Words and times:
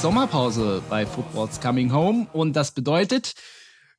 Ist 0.00 0.04
Sommerpause 0.04 0.82
bei 0.88 1.04
Football's 1.04 1.60
Coming 1.60 1.92
Home 1.92 2.26
und 2.32 2.56
das 2.56 2.72
bedeutet, 2.72 3.34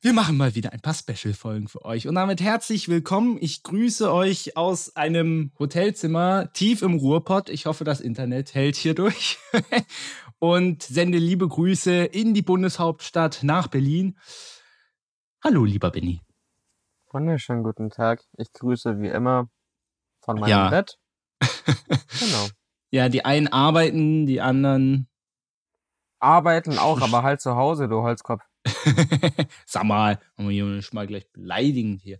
wir 0.02 0.14
machen 0.14 0.36
mal 0.36 0.56
wieder 0.56 0.74
ein 0.74 0.82
paar 0.82 0.96
Special-Folgen 0.96 1.68
für 1.68 1.86
euch. 1.86 2.08
Und 2.08 2.16
damit 2.16 2.42
herzlich 2.42 2.90
willkommen. 2.90 3.38
Ich 3.40 3.62
grüße 3.62 4.12
euch 4.12 4.58
aus 4.58 4.96
einem 4.96 5.52
Hotelzimmer 5.60 6.52
tief 6.54 6.82
im 6.82 6.96
Ruhrpott. 6.96 7.50
Ich 7.50 7.68
hoffe, 7.68 7.84
das 7.84 8.02
Internet 8.02 8.56
hält 8.56 8.78
hier 8.78 8.96
durch. 8.96 9.38
und 10.40 10.82
sende 10.82 11.20
liebe 11.20 11.48
Grüße 11.48 12.06
in 12.06 12.34
die 12.34 12.42
Bundeshauptstadt 12.42 13.44
nach 13.44 13.68
Berlin. 13.68 14.18
Hallo, 15.44 15.66
lieber 15.66 15.92
Benny. 15.92 16.20
Wunderschönen 17.12 17.62
guten 17.62 17.92
Tag. 17.92 18.24
Ich 18.40 18.52
grüße 18.54 19.00
wie 19.02 19.10
immer 19.10 19.52
von 20.22 20.40
meinem 20.40 20.50
ja. 20.50 20.70
Bett. 20.72 20.98
genau. 21.40 22.48
Ja, 22.90 23.08
die 23.08 23.24
einen 23.24 23.50
arbeiten, 23.50 24.26
die 24.26 24.42
anderen 24.42 25.08
arbeiten 26.22 26.78
auch, 26.78 27.02
aber 27.02 27.24
halt 27.24 27.42
zu 27.42 27.56
Hause, 27.56 27.88
du 27.88 28.02
Holzkopf. 28.02 28.44
Sag 29.66 29.84
mal, 29.84 30.20
wollen 30.38 30.50
wir 30.50 30.54
hier 30.54 30.66
nicht 30.66 30.94
mal 30.94 31.08
gleich 31.08 31.32
beleidigen 31.32 32.00
hier. 32.02 32.20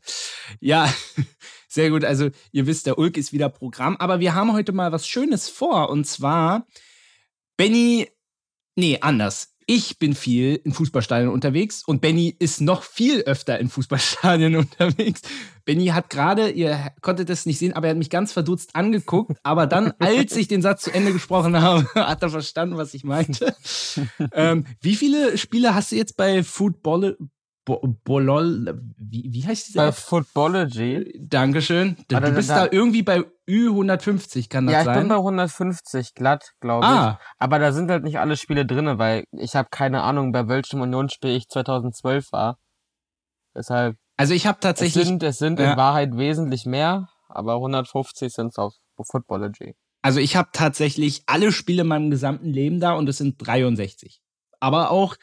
Ja, 0.60 0.92
sehr 1.68 1.90
gut. 1.90 2.04
Also, 2.04 2.30
ihr 2.52 2.66
wisst, 2.66 2.88
der 2.88 2.98
Ulk 2.98 3.18
ist 3.18 3.32
wieder 3.32 3.50
Programm, 3.50 3.96
aber 3.98 4.20
wir 4.20 4.34
haben 4.34 4.54
heute 4.54 4.72
mal 4.72 4.92
was 4.92 5.08
Schönes 5.08 5.50
vor. 5.50 5.90
Und 5.90 6.06
zwar, 6.06 6.66
Benny, 7.58 8.10
nee, 8.76 8.98
anders 9.02 9.56
ich 9.68 10.00
bin 10.00 10.16
viel 10.16 10.60
in 10.64 10.74
Fußballstadien 10.74 11.30
unterwegs 11.30 11.84
und 11.86 12.02
Benny 12.02 12.36
ist 12.38 12.62
noch 12.62 12.84
viel 12.84 13.22
öfter 13.22 13.60
in 13.60 13.70
Fußballstadien 13.70 14.56
unterwegs. 14.58 15.22
Benny 15.66 15.88
hat 15.88 16.10
gerade, 16.10 16.50
ihr 16.50 16.92
konntet 17.02 17.30
es 17.30 17.46
nicht 17.46 17.60
sehen, 17.60 17.74
aber 17.74 17.88
er 17.88 17.92
hat 17.92 17.98
mich 17.98 18.10
ganz 18.10 18.34
verdutzt 18.34 18.76
angeguckt. 18.76 19.38
Aber 19.44 19.68
dann, 19.68 19.94
als 20.00 20.36
ich 20.36 20.48
den 20.48 20.62
Satz 20.62 20.84
zu 20.84 20.92
Ende 20.92 21.14
gesprochen 21.14 21.62
habe, 21.62 21.88
hat 21.96 22.24
er 22.24 22.30
verstanden, 22.30 22.78
was 22.78 22.94
ich 22.94 23.04
meinte. 23.04 23.56
ähm, 24.34 24.66
wie 24.82 24.96
viele 24.96 25.38
Spiele 25.38 25.76
hast 25.76 25.92
du 25.92 25.96
jetzt 25.96 26.18
bei 26.18 26.44
Football, 26.44 27.18
Bolol, 27.66 28.82
wie, 28.98 29.30
wie 29.32 29.46
heißt 29.46 29.70
dieser? 29.70 29.86
Bei 29.86 29.92
Footballogy. 29.92 31.14
Dankeschön. 31.20 31.96
Du, 32.08 32.20
du 32.20 32.32
bist 32.32 32.50
da, 32.50 32.66
da, 32.66 32.72
irgendwie 32.72 33.04
bei 33.04 33.24
Ü150, 33.48 34.50
kann 34.50 34.66
das 34.66 34.74
sein? 34.74 34.86
Ja, 34.86 34.94
ich 34.94 35.00
bin 35.00 35.08
bei 35.10 35.16
150 35.16 36.16
glatt, 36.16 36.54
glaube 36.60 36.86
ah. 36.86 37.20
ich. 37.20 37.28
Aber 37.38 37.60
da 37.60 37.72
sind 37.72 37.92
halt 37.92 38.04
nicht 38.04 38.20
alle 38.20 38.36
Spiele 38.36 38.66
drin, 38.66 38.98
weil 38.98 39.26
ich 39.32 39.56
habe 39.56 39.70
keine 39.70 40.02
Ahnung, 40.02 40.32
bei 40.32 40.48
welchem 40.48 40.82
Unionsspiel 40.82 41.36
ich 41.36 41.48
2012 41.50 42.32
war. 42.32 42.58
Deshalb. 43.56 43.96
Also 44.18 44.34
ich 44.34 44.48
habe 44.48 44.60
tatsächlich. 44.60 45.04
Es 45.04 45.08
sind, 45.08 45.24
es 45.24 45.38
sind 45.38 45.60
ja. 45.60 45.72
in 45.72 45.78
Wahrheit 45.78 46.18
wesentlich 46.18 46.66
mehr, 46.66 47.10
aber 47.30 47.56
150 47.56 48.34
sind 48.34 48.48
es 48.48 48.58
auf 48.58 48.74
Footballogy. 49.04 49.76
Also 50.02 50.20
ich 50.20 50.36
habe 50.36 50.50
tatsächlich 50.52 51.24
alle 51.28 51.52
Spiele 51.52 51.82
in 51.82 51.88
meinem 51.88 52.10
gesamten 52.10 52.50
Leben 52.50 52.80
da 52.80 52.94
und 52.94 53.08
es 53.08 53.20
sind 53.20 53.36
63. 53.38 54.22
Aber 54.60 54.90
auch 54.90 55.16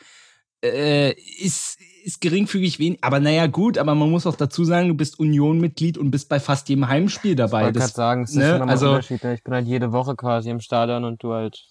äh, 0.64 1.12
ist, 1.12 1.78
ist 2.05 2.20
geringfügig 2.20 2.78
wenig. 2.78 2.98
Aber 3.03 3.20
naja, 3.20 3.47
gut, 3.47 3.78
aber 3.78 3.95
man 3.95 4.11
muss 4.11 4.27
auch 4.27 4.37
dazu 4.37 4.64
sagen, 4.64 4.89
du 4.89 4.95
bist 4.95 5.19
Union-Mitglied 5.19 5.98
und 5.98 6.11
bist 6.11 6.28
bei 6.28 6.41
fast 6.41 6.69
jedem 6.69 6.89
Heimspiel 6.89 7.34
dabei. 7.34 7.69
Ich 7.69 7.75
wollte 7.75 7.89
sagen, 7.89 8.23
es 8.25 8.31
ist 8.31 8.37
ne? 8.37 8.59
schon 8.59 8.69
also, 8.69 8.91
Unterschied. 8.91 9.23
Ne? 9.23 9.34
Ich 9.34 9.45
bin 9.45 9.55
halt 9.55 9.67
jede 9.67 9.92
Woche 9.92 10.17
quasi 10.17 10.51
im 10.51 10.61
Stadion 10.61 11.05
und 11.05 11.23
du 11.23 11.33
halt, 11.33 11.64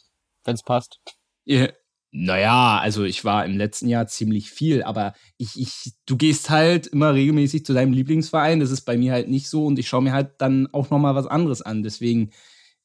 wenn 0.45 0.55
es 0.55 0.63
passt. 0.63 0.99
Yeah. 1.47 1.71
Naja, 2.11 2.79
also 2.79 3.03
ich 3.03 3.25
war 3.25 3.45
im 3.45 3.57
letzten 3.57 3.89
Jahr 3.89 4.07
ziemlich 4.07 4.49
viel, 4.49 4.81
aber 4.81 5.13
ich, 5.37 5.59
ich, 5.59 5.93
du 6.05 6.15
gehst 6.15 6.49
halt 6.49 6.87
immer 6.87 7.13
regelmäßig 7.13 7.65
zu 7.65 7.73
deinem 7.73 7.91
Lieblingsverein. 7.91 8.61
Das 8.61 8.71
ist 8.71 8.81
bei 8.81 8.97
mir 8.97 9.11
halt 9.11 9.27
nicht 9.27 9.49
so 9.49 9.65
und 9.65 9.77
ich 9.77 9.89
schaue 9.89 10.01
mir 10.01 10.13
halt 10.13 10.31
dann 10.39 10.67
auch 10.71 10.89
nochmal 10.89 11.15
was 11.15 11.27
anderes 11.27 11.61
an. 11.61 11.83
Deswegen, 11.83 12.31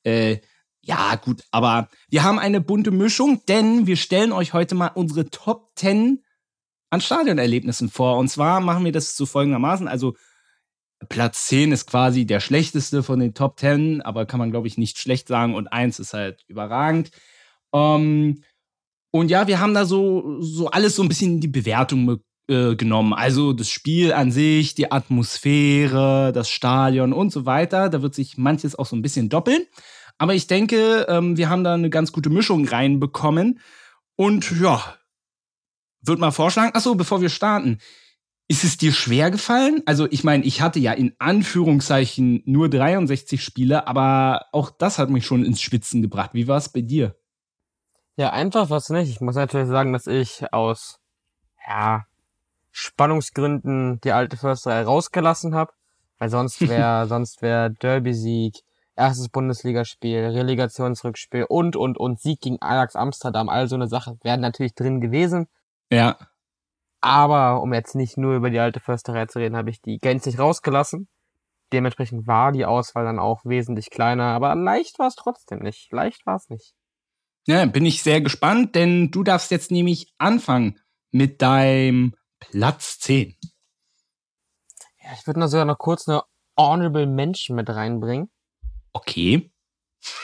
äh, 0.03 0.39
ja, 0.85 1.15
gut, 1.15 1.45
aber 1.53 1.89
wir 2.11 2.25
haben 2.25 2.39
eine 2.39 2.61
bunte 2.61 2.91
Mischung, 2.91 3.43
denn 3.47 3.87
wir 3.87 3.97
stellen 3.97 4.33
euch 4.33 4.53
heute 4.53 4.75
mal 4.75 4.89
unsere 4.89 5.31
Top 5.31 5.71
10 5.77 6.25
an 6.91 7.01
Stadionerlebnissen 7.01 7.89
vor. 7.89 8.19
Und 8.19 8.29
zwar 8.29 8.61
machen 8.61 8.85
wir 8.85 8.93
das 8.93 9.17
so 9.17 9.25
folgendermaßen. 9.25 9.87
Also 9.87 10.15
Platz 11.09 11.47
10 11.47 11.73
ist 11.73 11.87
quasi 11.87 12.27
der 12.27 12.41
schlechteste 12.41 13.03
von 13.03 13.21
den 13.21 13.35
Top 13.35 13.61
10, 13.61 14.03
aber 14.03 14.27
kann 14.27 14.41
man, 14.41 14.51
glaube 14.51 14.67
ich, 14.67 14.77
nicht 14.77 14.99
schlecht 14.99 15.29
sagen. 15.29 15.55
Und 15.55 15.69
1 15.69 16.01
ist 16.01 16.15
halt 16.15 16.45
überragend. 16.49 17.11
Ähm, 17.73 18.43
und 19.13 19.31
ja, 19.31 19.47
wir 19.47 19.61
haben 19.61 19.75
da 19.75 19.85
so, 19.85 20.41
so 20.41 20.69
alles 20.69 20.97
so 20.97 21.03
ein 21.03 21.09
bisschen 21.09 21.35
in 21.35 21.41
die 21.41 21.49
Bewertung 21.49 22.21
äh, 22.49 22.75
genommen. 22.75 23.13
Also 23.13 23.53
das 23.53 23.69
Spiel 23.69 24.13
an 24.13 24.33
sich, 24.33 24.75
die 24.75 24.91
Atmosphäre, 24.91 26.33
das 26.33 26.51
Stadion 26.51 27.13
und 27.13 27.31
so 27.31 27.47
weiter. 27.47 27.89
Da 27.89 28.03
wird 28.03 28.15
sich 28.15 28.37
manches 28.37 28.77
auch 28.77 28.87
so 28.87 28.97
ein 28.97 29.03
bisschen 29.03 29.29
doppeln. 29.29 29.63
Aber 30.19 30.35
ich 30.35 30.47
denke, 30.47 31.07
ähm, 31.09 31.37
wir 31.37 31.49
haben 31.49 31.65
da 31.65 31.75
eine 31.75 31.91
ganz 31.91 32.13
gute 32.13 32.31
Mischung 32.31 32.67
reinbekommen. 32.67 33.61
Und 34.17 34.51
ja, 34.61 34.83
würde 36.03 36.21
mal 36.21 36.31
vorschlagen, 36.31 36.75
achso, 36.75 36.95
bevor 36.95 37.21
wir 37.21 37.29
starten, 37.29 37.79
ist 38.49 38.65
es 38.65 38.77
dir 38.77 38.93
schwer 38.93 39.31
gefallen? 39.31 39.83
Also, 39.87 40.07
ich 40.11 40.25
meine, 40.25 40.45
ich 40.45 40.61
hatte 40.61 40.79
ja 40.79 40.93
in 40.93 41.15
Anführungszeichen 41.19 42.43
nur 42.45 42.69
63 42.69 43.43
Spiele, 43.43 43.87
aber 43.87 44.47
auch 44.53 44.71
das 44.71 44.99
hat 44.99 45.11
mich 45.11 45.25
schon 45.25 45.45
ins 45.45 45.63
Schwitzen 45.63 46.03
gebracht. 46.03 46.31
Wie 46.35 46.49
war 46.49 46.59
es 46.59 46.69
bei 46.69 46.83
dir? 46.83 47.17
Ja, 48.17 48.31
einfach 48.31 48.69
was 48.69 48.91
nicht. 48.91 49.09
Ich 49.09 49.21
muss 49.21 49.37
natürlich 49.37 49.69
sagen, 49.69 49.93
dass 49.93 50.07
ich 50.07 50.53
aus 50.53 51.01
ja, 51.67 52.05
Spannungsgründen 52.71 54.01
die 54.03 54.13
alte 54.13 54.37
Försterei 54.37 54.83
rausgelassen 54.83 55.55
habe, 55.55 55.73
weil 56.19 56.29
sonst 56.29 56.61
wäre 56.69 57.07
sonst 57.07 57.43
wäre 57.43 57.71
Derby-Sieg, 57.71 58.63
erstes 58.97 59.29
Bundesligaspiel, 59.29 60.19
Relegationsrückspiel 60.19 61.45
und, 61.49 61.77
und, 61.77 61.99
und 61.99 62.21
Sieg 62.21 62.41
gegen 62.41 62.61
Ajax 62.61 62.97
Amsterdam, 62.97 63.49
all 63.49 63.69
so 63.69 63.77
eine 63.77 63.89
Sache, 63.89 64.19
wären 64.23 64.41
natürlich 64.41 64.75
drin 64.75 65.01
gewesen. 65.01 65.47
Ja. 65.91 66.19
Aber 67.01 67.63
um 67.63 67.75
jetzt 67.75 67.95
nicht 67.95 68.17
nur 68.17 68.37
über 68.37 68.51
die 68.51 68.61
alte 68.61 68.81
Försterei 68.81 69.27
zu 69.27 69.39
reden, 69.39 69.57
habe 69.57 69.71
ich 69.71 69.81
die 69.81 69.99
gänzlich 69.99 70.39
rausgelassen. 70.39 71.09
Dementsprechend 71.73 72.27
war 72.27 72.53
die 72.53 72.67
Auswahl 72.67 73.05
dann 73.05 73.19
auch 73.19 73.45
wesentlich 73.45 73.91
kleiner, 73.91 74.25
aber 74.25 74.55
leicht 74.55 74.99
war 74.99 75.09
es 75.09 75.17
trotzdem 75.17 75.61
nicht. 75.61 75.91
Leicht 75.91 76.27
war 76.27 76.37
es 76.37 76.49
nicht. 76.49 76.75
Ja, 77.47 77.65
bin 77.67 77.87
ich 77.87 78.03
sehr 78.03 78.21
gespannt, 78.21 78.75
denn 78.75 79.11
du 79.11 79.25
darfst 79.25 79.51
jetzt 79.51 79.71
nämlich 79.71 80.13
anfangen 80.19 80.79
mit 81.11 81.43
deinem 81.43 82.15
Platz 82.39 82.99
10. 83.01 83.37
Ja, 85.03 85.11
ich 85.15 85.27
würde 85.27 85.41
noch 85.41 85.49
sogar 85.49 85.65
noch 85.65 85.79
kurz 85.79 86.09
eine 86.09 86.23
Honorable 86.57 87.07
Mention 87.07 87.57
mit 87.57 87.69
reinbringen. 87.69 88.31
Okay. 88.93 89.51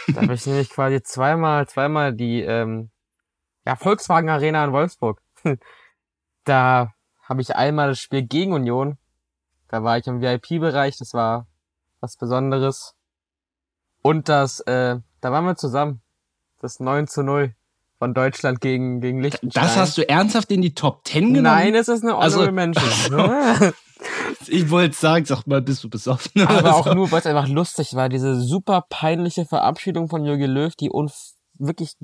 Da 0.08 0.22
habe 0.22 0.34
ich 0.34 0.46
nämlich 0.46 0.70
quasi 0.70 1.02
zweimal, 1.02 1.68
zweimal 1.68 2.12
die 2.12 2.42
ähm, 2.42 2.90
ja, 3.64 3.76
Volkswagen 3.76 4.28
Arena 4.28 4.64
in 4.64 4.72
Wolfsburg. 4.72 5.22
da 6.44 6.92
habe 7.22 7.42
ich 7.42 7.54
einmal 7.54 7.88
das 7.88 8.00
Spiel 8.00 8.22
gegen 8.22 8.52
Union. 8.52 8.98
Da 9.68 9.84
war 9.84 9.98
ich 9.98 10.06
im 10.06 10.20
VIP-Bereich, 10.20 10.96
das 10.96 11.12
war 11.12 11.46
was 12.00 12.16
Besonderes. 12.16 12.94
Und 14.02 14.28
das, 14.28 14.60
äh, 14.60 14.96
da 15.20 15.32
waren 15.32 15.44
wir 15.44 15.56
zusammen. 15.56 16.00
Das 16.60 16.80
9 16.80 17.06
zu 17.06 17.22
0 17.22 17.54
von 17.98 18.14
Deutschland 18.14 18.60
gegen, 18.60 19.00
gegen 19.00 19.20
Liechtenstein. 19.20 19.62
Das 19.62 19.76
hast 19.76 19.98
du 19.98 20.08
ernsthaft 20.08 20.50
in 20.50 20.62
die 20.62 20.74
Top 20.74 21.06
10 21.06 21.34
genommen? 21.34 21.42
Nein, 21.42 21.74
es 21.74 21.88
ist 21.88 22.02
eine 22.02 22.16
Honorable 22.16 22.40
also, 22.40 22.52
Mention. 22.52 23.72
ich 24.48 24.70
wollte 24.70 24.96
sagen, 24.96 25.24
sag 25.24 25.46
mal, 25.46 25.62
bist 25.62 25.84
du 25.84 25.90
besoffen? 25.90 26.46
Aber 26.46 26.74
auch 26.74 26.86
so. 26.86 26.94
nur, 26.94 27.10
weil 27.10 27.20
es 27.20 27.26
einfach 27.26 27.48
lustig 27.48 27.94
war. 27.94 28.08
Diese 28.08 28.40
super 28.40 28.84
peinliche 28.88 29.44
Verabschiedung 29.44 30.08
von 30.08 30.24
Jürgen 30.24 30.50
Löw, 30.50 30.74
die 30.74 30.90
wirklich 31.58 31.94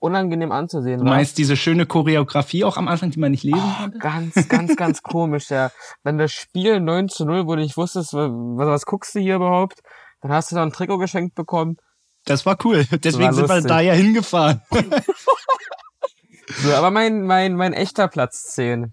unangenehm 0.00 0.52
anzusehen 0.52 1.00
war. 1.00 1.06
Du 1.06 1.10
meinst 1.10 1.38
diese 1.38 1.56
schöne 1.56 1.86
Choreografie 1.86 2.64
auch 2.64 2.76
am 2.76 2.88
Anfang, 2.88 3.10
die 3.10 3.18
man 3.18 3.32
nicht 3.32 3.44
lesen 3.44 3.60
oh, 3.62 3.80
konnte? 3.80 3.98
Ganz, 3.98 4.48
ganz, 4.48 4.76
ganz 4.76 5.02
komisch, 5.02 5.50
ja. 5.50 5.70
Wenn 6.02 6.18
das 6.18 6.32
Spiel 6.32 6.80
9 6.80 7.08
zu 7.08 7.24
0 7.24 7.46
wurde, 7.46 7.62
ich 7.62 7.76
wusste, 7.76 8.00
was, 8.00 8.12
was 8.12 8.86
guckst 8.86 9.14
du 9.14 9.20
hier 9.20 9.36
überhaupt? 9.36 9.80
Dann 10.20 10.32
hast 10.32 10.50
du 10.50 10.56
da 10.56 10.62
ein 10.62 10.72
Trikot 10.72 10.98
geschenkt 10.98 11.34
bekommen. 11.34 11.76
Das 12.24 12.46
war 12.46 12.56
cool. 12.64 12.84
Deswegen 13.02 13.24
war 13.24 13.32
sind 13.34 13.48
wir 13.48 13.60
da 13.62 13.80
ja 13.80 13.94
hingefahren. 13.94 14.62
so, 16.62 16.74
aber 16.74 16.90
mein, 16.90 17.22
mein, 17.22 17.54
mein 17.54 17.72
echter 17.72 18.08
Platz 18.08 18.44
10 18.54 18.92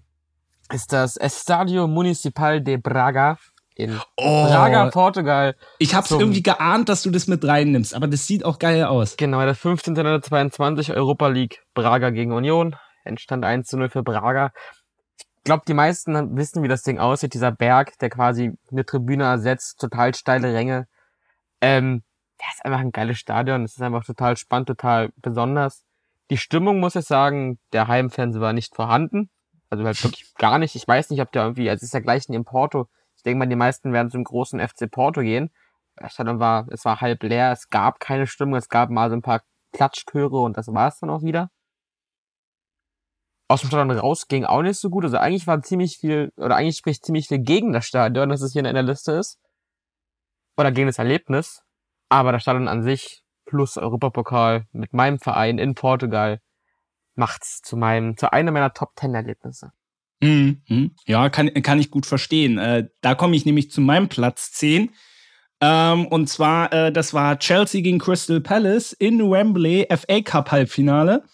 ist 0.72 0.92
das 0.92 1.16
Estadio 1.16 1.86
Municipal 1.86 2.60
de 2.60 2.76
Braga 2.76 3.38
in 3.76 4.00
oh, 4.16 4.46
Braga, 4.46 4.90
Portugal. 4.90 5.54
Ich 5.78 5.94
hab's 5.94 6.10
irgendwie 6.10 6.42
geahnt, 6.42 6.88
dass 6.88 7.02
du 7.02 7.10
das 7.10 7.26
mit 7.26 7.44
reinnimmst, 7.44 7.94
aber 7.94 8.08
das 8.08 8.26
sieht 8.26 8.44
auch 8.44 8.58
geil 8.58 8.84
aus. 8.84 9.16
Genau, 9.16 9.38
der 9.40 9.50
1522 9.50 10.92
Europa 10.92 11.28
League 11.28 11.62
Braga 11.74 12.10
gegen 12.10 12.32
Union. 12.32 12.74
Entstand 13.04 13.44
1 13.44 13.68
zu 13.68 13.76
0 13.76 13.90
für 13.90 14.02
Braga. 14.02 14.50
Ich 15.18 15.44
glaube, 15.44 15.64
die 15.68 15.74
meisten 15.74 16.36
wissen, 16.36 16.62
wie 16.62 16.68
das 16.68 16.82
Ding 16.82 16.98
aussieht. 16.98 17.34
Dieser 17.34 17.52
Berg, 17.52 17.98
der 17.98 18.10
quasi 18.10 18.52
eine 18.72 18.84
Tribüne 18.84 19.24
ersetzt, 19.24 19.78
total 19.78 20.14
steile 20.14 20.52
Ränge. 20.52 20.88
Ähm, 21.60 22.02
der 22.40 22.48
ist 22.52 22.64
einfach 22.64 22.80
ein 22.80 22.92
geiles 22.92 23.18
Stadion. 23.18 23.62
Es 23.62 23.76
ist 23.76 23.82
einfach 23.82 24.04
total 24.04 24.36
spannend, 24.36 24.68
total 24.68 25.10
besonders. 25.16 25.84
Die 26.30 26.38
Stimmung, 26.38 26.80
muss 26.80 26.96
ich 26.96 27.04
sagen, 27.04 27.60
der 27.72 27.86
Heimfernseher 27.86 28.40
war 28.40 28.52
nicht 28.52 28.74
vorhanden. 28.74 29.30
Also 29.70 29.84
halt 29.84 30.02
wirklich 30.02 30.34
gar 30.34 30.58
nicht. 30.58 30.74
Ich 30.76 30.86
weiß 30.86 31.10
nicht, 31.10 31.20
ob 31.20 31.32
der 31.32 31.42
irgendwie, 31.42 31.68
also 31.68 31.78
es 31.78 31.84
ist 31.84 31.94
ja 31.94 32.00
gleich 32.00 32.28
in 32.28 32.44
Porto. 32.44 32.88
Ich 33.16 33.22
denke 33.22 33.38
mal, 33.38 33.46
die 33.46 33.56
meisten 33.56 33.92
werden 33.92 34.10
zum 34.10 34.24
großen 34.24 34.60
FC 34.60 34.90
Porto 34.90 35.22
gehen. 35.22 35.50
Dann 36.18 36.38
war, 36.40 36.66
es 36.70 36.84
war 36.84 37.00
halb 37.00 37.22
leer, 37.22 37.52
es 37.52 37.68
gab 37.68 38.00
keine 38.00 38.26
Stimmung, 38.26 38.56
es 38.56 38.68
gab 38.68 38.90
mal 38.90 39.08
so 39.08 39.16
ein 39.16 39.22
paar 39.22 39.42
Klatschchöre 39.72 40.40
und 40.40 40.56
das 40.56 40.68
war 40.68 40.88
es 40.88 40.98
dann 41.00 41.10
auch 41.10 41.22
wieder. 41.22 41.50
aus 43.48 43.60
dem 43.60 43.68
Stadion 43.68 43.98
raus 43.98 44.28
ging 44.28 44.44
auch 44.44 44.62
nicht 44.62 44.78
so 44.78 44.90
gut. 44.90 45.04
Also 45.04 45.18
eigentlich 45.18 45.46
war 45.46 45.62
ziemlich 45.62 45.98
viel, 45.98 46.32
oder 46.36 46.56
eigentlich 46.56 46.76
spricht 46.76 47.04
ziemlich 47.04 47.28
viel 47.28 47.38
gegen 47.38 47.72
das 47.72 47.86
Stadion, 47.86 48.28
dass 48.28 48.42
es 48.42 48.52
hier 48.52 48.64
in 48.64 48.74
der 48.74 48.82
Liste 48.82 49.12
ist. 49.12 49.38
Oder 50.56 50.72
gegen 50.72 50.86
das 50.88 50.98
Erlebnis. 50.98 51.62
Aber 52.08 52.32
das 52.32 52.42
Stadion 52.42 52.68
an 52.68 52.82
sich 52.82 53.22
plus 53.46 53.76
Europapokal 53.76 54.66
mit 54.72 54.92
meinem 54.92 55.18
Verein 55.18 55.58
in 55.58 55.74
Portugal 55.74 56.40
macht's 57.16 57.62
zu 57.62 57.76
meinem, 57.76 58.16
zu 58.16 58.32
einem 58.32 58.54
meiner 58.54 58.72
Top 58.72 58.96
Ten 58.96 59.14
Erlebnisse. 59.14 59.72
Mhm. 60.20 60.92
Ja, 61.06 61.28
kann, 61.28 61.52
kann 61.62 61.78
ich 61.78 61.90
gut 61.90 62.06
verstehen. 62.06 62.58
Äh, 62.58 62.88
da 63.02 63.14
komme 63.14 63.36
ich 63.36 63.44
nämlich 63.44 63.70
zu 63.70 63.80
meinem 63.80 64.08
Platz 64.08 64.52
10. 64.52 64.90
Ähm, 65.60 66.06
und 66.06 66.28
zwar, 66.28 66.72
äh, 66.72 66.92
das 66.92 67.14
war 67.14 67.38
Chelsea 67.38 67.82
gegen 67.82 67.98
Crystal 67.98 68.40
Palace 68.40 68.92
in 68.92 69.30
Wembley, 69.30 69.86
FA 69.90 70.20
Cup 70.22 70.52
Halbfinale. 70.52 71.24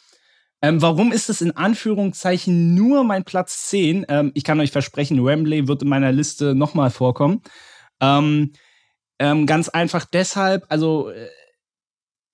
Ähm, 0.63 0.81
warum 0.81 1.11
ist 1.11 1.29
es 1.29 1.41
in 1.41 1.57
Anführungszeichen 1.57 2.75
nur 2.75 3.03
mein 3.03 3.25
Platz 3.25 3.67
10? 3.69 4.07
Ähm, 4.09 4.31
ich 4.35 4.45
kann 4.45 4.61
euch 4.61 4.71
versprechen, 4.71 5.25
Wembley 5.25 5.67
wird 5.67 5.83
in 5.83 5.89
meiner 5.89 6.13
Liste 6.13 6.55
nochmal 6.55 6.91
vorkommen. 6.91 7.43
Ähm, 8.01 8.53
ähm, 9.19 9.47
ganz 9.47 9.69
einfach 9.69 10.05
deshalb, 10.05 10.65
also 10.69 11.11
äh, 11.11 11.29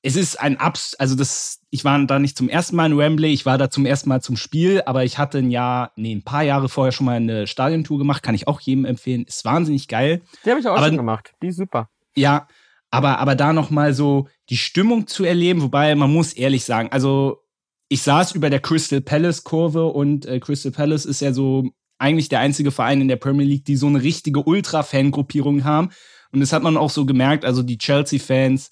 es 0.02 0.16
ist 0.16 0.40
ein 0.40 0.58
Abs, 0.58 0.94
also 0.94 1.16
das, 1.16 1.60
ich 1.70 1.84
war 1.84 1.98
da 2.06 2.18
nicht 2.18 2.36
zum 2.36 2.48
ersten 2.48 2.76
Mal 2.76 2.92
in 2.92 2.98
Wembley, 2.98 3.32
ich 3.32 3.46
war 3.46 3.58
da 3.58 3.68
zum 3.68 3.84
ersten 3.84 4.08
Mal 4.08 4.22
zum 4.22 4.36
Spiel, 4.36 4.82
aber 4.86 5.04
ich 5.04 5.18
hatte 5.18 5.38
ein 5.38 5.50
Jahr, 5.50 5.92
nee, 5.96 6.12
ein 6.12 6.22
paar 6.22 6.42
Jahre 6.42 6.68
vorher 6.68 6.92
schon 6.92 7.06
mal 7.06 7.16
eine 7.16 7.46
Stadiontour 7.46 7.98
gemacht, 7.98 8.22
kann 8.22 8.34
ich 8.34 8.46
auch 8.46 8.60
jedem 8.60 8.84
empfehlen, 8.84 9.24
ist 9.24 9.44
wahnsinnig 9.44 9.88
geil. 9.88 10.22
Die 10.44 10.50
habe 10.50 10.60
ich 10.60 10.68
auch 10.68 10.76
aber, 10.76 10.86
schon 10.86 10.96
gemacht, 10.96 11.32
die 11.42 11.48
ist 11.48 11.56
super. 11.56 11.90
Ja, 12.16 12.46
aber, 12.90 13.18
aber 13.18 13.34
da 13.34 13.52
nochmal 13.52 13.92
so 13.92 14.28
die 14.50 14.56
Stimmung 14.56 15.08
zu 15.08 15.24
erleben, 15.24 15.62
wobei 15.62 15.94
man 15.94 16.12
muss 16.12 16.32
ehrlich 16.32 16.64
sagen, 16.64 16.90
also 16.92 17.42
ich 17.88 18.02
saß 18.02 18.32
über 18.32 18.50
der 18.50 18.60
Crystal 18.60 19.00
Palace 19.00 19.44
Kurve 19.44 19.86
und 19.86 20.26
äh, 20.26 20.38
Crystal 20.40 20.72
Palace 20.72 21.06
ist 21.06 21.20
ja 21.20 21.32
so 21.32 21.70
eigentlich 21.98 22.28
der 22.28 22.40
einzige 22.40 22.70
Verein 22.70 23.00
in 23.00 23.08
der 23.08 23.16
Premier 23.16 23.46
League, 23.46 23.64
die 23.64 23.76
so 23.76 23.88
eine 23.88 24.02
richtige 24.02 24.42
Ultra-Fan-Gruppierung 24.44 25.64
haben. 25.64 25.90
Und 26.30 26.40
das 26.40 26.52
hat 26.52 26.62
man 26.62 26.76
auch 26.76 26.90
so 26.90 27.06
gemerkt, 27.06 27.44
also 27.44 27.62
die 27.62 27.78
Chelsea-Fans, 27.78 28.70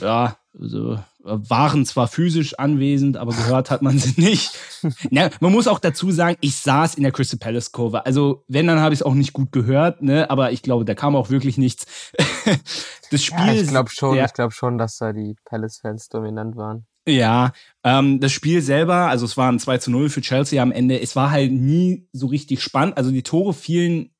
ja, 0.00 0.36
also, 0.58 0.98
waren 1.22 1.84
zwar 1.84 2.08
physisch 2.08 2.58
anwesend, 2.58 3.16
aber 3.16 3.32
gehört 3.32 3.70
hat 3.70 3.82
man 3.82 3.98
sie 3.98 4.20
nicht. 4.20 4.52
ja, 5.10 5.30
man 5.40 5.52
muss 5.52 5.68
auch 5.68 5.78
dazu 5.78 6.10
sagen, 6.10 6.36
ich 6.40 6.56
saß 6.56 6.94
in 6.94 7.02
der 7.02 7.12
Crystal 7.12 7.38
Palace 7.38 7.72
Kurve. 7.72 8.06
Also, 8.06 8.44
wenn, 8.48 8.66
dann 8.66 8.80
habe 8.80 8.94
ich 8.94 9.00
es 9.00 9.06
auch 9.06 9.14
nicht 9.14 9.32
gut 9.32 9.52
gehört, 9.52 10.02
ne? 10.02 10.30
Aber 10.30 10.52
ich 10.52 10.62
glaube, 10.62 10.84
da 10.84 10.94
kam 10.94 11.16
auch 11.16 11.30
wirklich 11.30 11.58
nichts. 11.58 11.86
das 13.10 13.24
Spiel. 13.24 13.46
Ja, 13.46 13.52
ich 13.52 13.68
glaube 13.68 13.90
schon, 13.90 14.16
ja. 14.16 14.24
ich 14.24 14.32
glaube 14.32 14.52
schon, 14.52 14.78
dass 14.78 14.98
da 14.98 15.12
die 15.12 15.36
Palace-Fans 15.44 16.08
dominant 16.08 16.56
waren. 16.56 16.86
Ja, 17.06 17.52
ähm, 17.84 18.20
das 18.20 18.32
Spiel 18.32 18.60
selber, 18.60 19.08
also 19.08 19.24
es 19.24 19.36
war 19.38 19.50
ein 19.50 19.58
2 19.58 19.78
zu 19.78 19.90
0 19.90 20.10
für 20.10 20.20
Chelsea 20.20 20.62
am 20.62 20.72
Ende, 20.72 21.00
es 21.00 21.16
war 21.16 21.30
halt 21.30 21.52
nie 21.52 22.06
so 22.12 22.26
richtig 22.26 22.62
spannend. 22.62 22.98
Also 22.98 23.10
die 23.10 23.22
Tore 23.22 23.54
fielen 23.54 24.10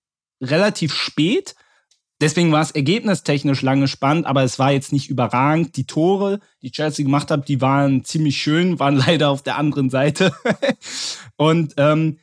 relativ 0.40 0.94
spät. 0.94 1.54
Deswegen 2.20 2.50
war 2.50 2.62
es 2.62 2.72
ergebnistechnisch 2.72 3.62
lange 3.62 3.86
spannend, 3.86 4.26
aber 4.26 4.42
es 4.42 4.58
war 4.58 4.72
jetzt 4.72 4.92
nicht 4.92 5.08
überragend. 5.08 5.76
Die 5.76 5.86
Tore, 5.86 6.40
die 6.62 6.72
Chelsea 6.72 7.04
gemacht 7.04 7.30
hat, 7.30 7.48
die 7.48 7.60
waren 7.60 8.04
ziemlich 8.04 8.36
schön, 8.38 8.78
waren 8.78 8.96
leider 9.06 9.30
auf 9.30 9.42
der 9.42 9.56
anderen 9.56 9.90
Seite. 9.90 10.32
Und 11.36 11.74
ähm, 11.76 12.18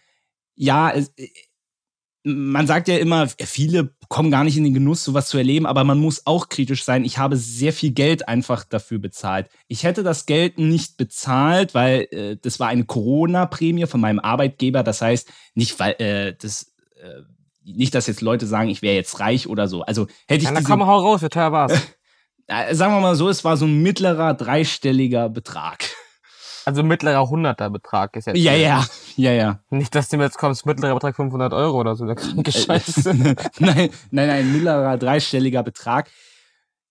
ja, 0.56 0.92
es, 0.92 1.14
man 2.24 2.66
sagt 2.66 2.88
ja 2.88 2.98
immer, 2.98 3.28
viele 3.28 3.96
kommen 4.10 4.32
gar 4.32 4.44
nicht 4.44 4.58
in 4.58 4.64
den 4.64 4.74
Genuss, 4.74 5.04
sowas 5.04 5.30
zu 5.30 5.38
erleben, 5.38 5.66
aber 5.66 5.84
man 5.84 6.00
muss 6.00 6.26
auch 6.26 6.50
kritisch 6.50 6.84
sein. 6.84 7.06
Ich 7.06 7.18
habe 7.20 7.38
sehr 7.38 7.72
viel 7.72 7.92
Geld 7.92 8.28
einfach 8.28 8.64
dafür 8.64 8.98
bezahlt. 8.98 9.48
Ich 9.68 9.84
hätte 9.84 10.02
das 10.02 10.26
Geld 10.26 10.58
nicht 10.58 10.98
bezahlt, 10.98 11.74
weil 11.76 12.08
äh, 12.12 12.38
das 12.42 12.60
war 12.60 12.68
eine 12.68 12.86
Corona-Prämie 12.86 13.86
von 13.86 14.02
meinem 14.02 14.20
Arbeitgeber. 14.20 14.82
Das 14.84 15.02
heißt, 15.02 15.32
nicht 15.54 15.80
weil 15.80 15.94
äh, 16.00 16.36
das 16.36 16.74
äh, 16.96 17.22
nicht, 17.66 17.96
dass 17.96 18.08
jetzt 18.08 18.22
Leute 18.22 18.46
sagen, 18.48 18.70
ich 18.70 18.82
wäre 18.82 18.96
jetzt 18.96 19.20
reich 19.20 19.48
oder 19.48 19.68
so. 19.68 19.82
Also 19.82 20.08
hätte 20.28 20.38
ich. 20.38 20.44
Ja, 20.44 20.50
dann 20.52 20.58
diese, 20.60 20.70
komm, 20.70 20.86
hau 20.86 21.00
raus, 21.00 21.22
wie 21.22 21.30
teuer 21.30 21.52
war's? 21.52 21.74
äh, 22.48 22.76
sagen 22.76 22.94
wir 22.94 23.02
mal 23.02 23.16
so, 23.16 23.30
es 23.30 23.44
war 23.44 23.58
so 23.58 23.66
ein 23.66 23.82
mittlerer 23.82 24.34
dreistelliger 24.34 25.30
Betrag. 25.30 25.86
Also 26.66 26.82
mittlerer 26.82 27.30
hunderter 27.30 27.70
Betrag 27.70 28.16
ist 28.16 28.26
jetzt. 28.26 28.38
Ja, 28.38 28.54
ja, 28.54 28.86
ja, 29.18 29.32
ja. 29.32 29.60
Nicht, 29.70 29.94
dass 29.94 30.10
du 30.10 30.18
mir 30.18 30.24
jetzt 30.24 30.38
kommst, 30.38 30.66
mittlerer 30.66 30.96
Betrag 30.96 31.16
500 31.16 31.54
Euro 31.54 31.80
oder 31.80 31.96
so. 31.96 32.08
Äh, 32.08 32.52
Scheiße. 32.52 33.14
nein, 33.60 33.90
nein, 34.12 34.28
nein, 34.28 34.52
mittlerer 34.52 34.98
dreistelliger 34.98 35.62
Betrag. 35.62 36.10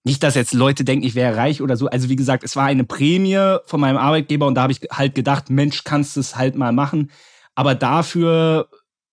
Nicht, 0.04 0.22
dass 0.22 0.34
jetzt 0.34 0.52
Leute 0.52 0.84
denken, 0.84 1.04
ich 1.06 1.14
wäre 1.14 1.36
reich 1.36 1.62
oder 1.62 1.76
so. 1.76 1.88
Also 1.88 2.08
wie 2.08 2.16
gesagt, 2.16 2.44
es 2.44 2.56
war 2.56 2.66
eine 2.66 2.84
Prämie 2.84 3.56
von 3.64 3.80
meinem 3.80 3.96
Arbeitgeber 3.96 4.46
und 4.46 4.54
da 4.54 4.62
habe 4.62 4.72
ich 4.72 4.80
halt 4.92 5.14
gedacht, 5.14 5.50
Mensch, 5.50 5.82
kannst 5.82 6.16
du 6.16 6.20
es 6.20 6.36
halt 6.36 6.56
mal 6.56 6.72
machen. 6.72 7.10
Aber 7.54 7.74
dafür, 7.74 8.68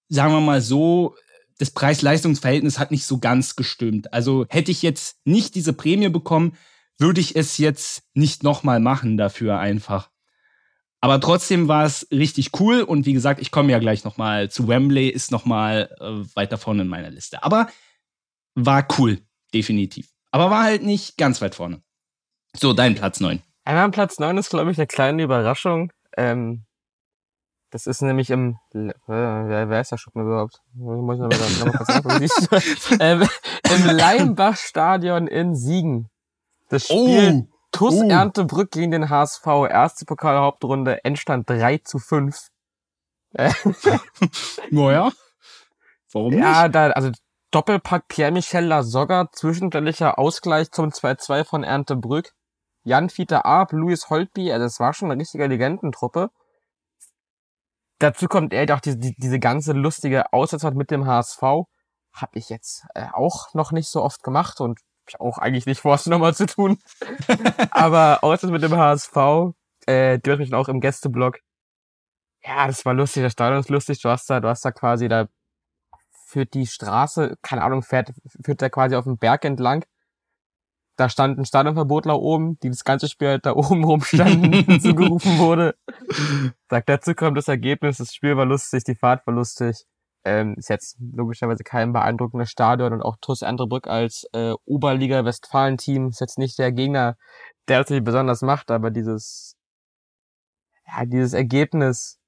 sagen 0.10 0.34
wir 0.34 0.42
mal 0.42 0.62
so, 0.62 1.16
das 1.62 1.70
Preis-Leistungs-Verhältnis 1.70 2.80
hat 2.80 2.90
nicht 2.90 3.06
so 3.06 3.20
ganz 3.20 3.56
gestimmt. 3.56 4.12
Also 4.14 4.48
hätte 4.50 4.72
ich 4.72 4.82
jetzt 4.82 5.18
nicht 5.26 5.54
diese 5.54 5.74
Prämie 5.74 6.10
bekommen, 6.10 6.58
würde 6.98 7.22
ich 7.22 7.36
es 7.36 7.60
jetzt 7.60 8.04
nicht 8.16 8.42
nochmal 8.42 8.80
machen 8.80 9.16
dafür 9.16 9.60
einfach. 9.60 10.10
Aber 11.02 11.22
trotzdem 11.22 11.68
war 11.68 11.86
es 11.86 12.08
richtig 12.12 12.60
cool 12.60 12.82
und 12.82 13.06
wie 13.06 13.14
gesagt, 13.14 13.40
ich 13.40 13.52
komme 13.52 13.72
ja 13.72 13.78
gleich 13.78 14.04
nochmal 14.04 14.50
zu 14.50 14.68
Wembley, 14.68 15.08
ist 15.08 15.32
nochmal 15.32 15.96
äh, 16.00 16.36
weiter 16.36 16.58
vorne 16.58 16.82
in 16.82 16.88
meiner 16.88 17.12
Liste. 17.12 17.44
Aber 17.44 17.68
war 18.56 18.88
cool, 18.98 19.20
definitiv. 19.54 20.10
Aber 20.32 20.50
war 20.50 20.64
halt 20.64 20.82
nicht 20.82 21.18
ganz 21.18 21.42
weit 21.42 21.54
vorne. 21.54 21.84
So, 22.58 22.74
dein 22.74 22.96
Platz 22.96 23.20
9. 23.20 23.40
Einmal 23.66 23.92
Platz 23.92 24.18
9 24.18 24.36
ist, 24.38 24.50
glaube 24.50 24.72
ich, 24.72 24.80
eine 24.80 24.88
kleine 24.88 25.24
Überraschung. 25.24 25.92
Ähm, 26.18 26.66
das 27.72 27.88
ist 27.88 28.02
nämlich 28.02 28.30
im, 28.30 28.58
äh, 28.74 28.92
wer, 29.08 29.70
wer 29.70 29.82
ist 29.82 29.92
der 29.92 29.98
Schuppen 29.98 30.24
überhaupt? 30.24 30.62
Muss 30.74 31.16
ich 31.16 31.22
noch 31.22 31.30
mal, 31.30 31.72
noch 31.72 32.02
mal 32.02 32.20
kurz 32.20 32.98
ähm, 33.00 33.28
Im 33.64 33.86
Leimbach-Stadion 33.96 35.28
in 35.28 35.56
Siegen. 35.56 36.10
Das 36.70 36.86
Spiel 36.86 37.48
oh, 37.48 37.58
TuS 37.72 37.96
oh. 37.96 38.10
Erntebrück 38.10 38.72
gegen 38.72 38.92
den 38.92 39.10
HSV. 39.10 39.46
Erste 39.70 40.06
Pokalhauptrunde, 40.06 41.04
Endstand 41.06 41.50
3 41.50 41.78
zu 41.80 42.00
5. 42.00 42.38
naja. 44.72 45.12
Warum 46.12 46.34
nicht? 46.34 46.44
Ja, 46.44 46.68
da, 46.68 46.90
also 46.92 47.12
Doppelpack 47.52 48.10
Pierre-Michel 48.10 48.66
Lasogga, 48.66 49.30
zwischenständiger 49.32 50.20
Ausgleich 50.20 50.72
zum 50.72 50.90
2-2 50.90 51.46
von 51.46 51.64
Erntebrück. 51.64 52.34
Jan-Fieter 52.84 53.46
Arp, 53.46 53.72
Luis 53.72 54.10
Holtby, 54.10 54.52
also 54.52 54.66
das 54.66 54.80
war 54.80 54.94
schon 54.94 55.12
eine 55.12 55.22
richtige 55.22 55.48
Legendentruppe. 55.48 56.32
Dazu 58.02 58.28
kommt 58.28 58.52
er 58.52 58.76
auch 58.76 58.80
diese, 58.80 58.98
diese 58.98 59.40
ganze 59.40 59.74
lustige 59.74 60.34
Aussetzung 60.34 60.76
mit 60.76 60.90
dem 60.90 61.06
HSV. 61.06 61.42
Habe 61.42 62.32
ich 62.34 62.50
jetzt 62.50 62.84
äh, 62.96 63.06
auch 63.14 63.54
noch 63.54 63.72
nicht 63.72 63.90
so 63.90 64.02
oft 64.02 64.24
gemacht 64.24 64.60
und 64.60 64.80
auch 65.20 65.38
eigentlich 65.38 65.68
nicht 65.68 65.82
vor, 65.82 65.94
es 65.94 66.08
nochmal 66.08 66.34
zu 66.34 66.48
tun. 66.48 66.80
Aber 67.72 68.24
Aussetzung 68.24 68.54
mit 68.54 68.64
dem 68.64 68.76
HSV, 68.76 69.54
äh, 69.86 70.18
die 70.18 70.36
mich 70.38 70.52
auch 70.52 70.68
im 70.68 70.80
Gästeblog. 70.82 71.38
Ja, 72.44 72.66
das 72.66 72.84
war 72.86 72.96
lustig, 72.96 73.22
das 73.22 73.34
Stadion 73.34 73.60
ist 73.60 73.70
lustig. 73.70 74.02
Du 74.02 74.10
hast 74.10 74.28
da, 74.32 74.40
du 74.40 74.48
hast 74.48 74.66
da 74.66 74.72
quasi 74.72 75.08
da 75.08 75.28
führt 76.26 76.56
die 76.56 76.66
Straße, 76.66 77.36
keine 77.44 77.62
Ahnung, 77.62 77.84
fährt, 77.84 78.14
führt 78.44 78.64
da 78.64 78.70
quasi 78.70 78.96
auf 78.96 79.04
dem 79.04 79.18
Berg 79.18 79.46
entlang 79.46 79.86
da 80.98 81.10
stand 81.10 81.40
ein 81.40 81.46
Stadionverbotler 81.46 82.20
oben, 82.20 82.60
die 82.60 82.70
das 82.70 82.84
ganze 82.84 83.08
Spiel 83.08 83.30
halt 83.30 83.46
da 83.46 83.52
oben 83.56 83.84
rumstanden, 83.84 84.80
zugerufen 84.80 85.38
wurde. 85.40 85.76
Sagt 86.70 86.90
dazu 86.90 87.14
kommt 87.14 87.38
das 87.38 87.48
Ergebnis, 87.48 87.98
das 87.98 88.14
Spiel 88.14 88.38
war 88.38 88.46
lustig, 88.46 88.84
die 88.84 88.96
Fahrt 88.96 89.26
war 89.26 89.34
lustig. 89.34 89.86
Ähm, 90.24 90.54
ist 90.56 90.70
jetzt 90.70 90.98
logischerweise 91.00 91.64
kein 91.64 91.94
beeindruckendes 91.94 92.52
Stadion 92.52 92.94
und 92.94 93.02
auch 93.02 93.18
TuS 93.22 93.42
Anderbrück 93.42 93.88
als 93.88 94.28
äh, 94.34 94.54
Oberliga 94.66 95.26
Westfalen-Team 95.26 96.10
ist 96.10 96.22
jetzt 96.22 96.38
nicht 96.38 96.60
der 96.60 96.72
Gegner, 96.72 97.18
der 97.68 97.80
natürlich 97.80 98.04
besonders 98.04 98.44
macht, 98.44 98.70
aber 98.70 98.92
dieses, 98.92 99.56
ja, 100.86 101.06
dieses 101.06 101.34
Ergebnis 101.34 102.20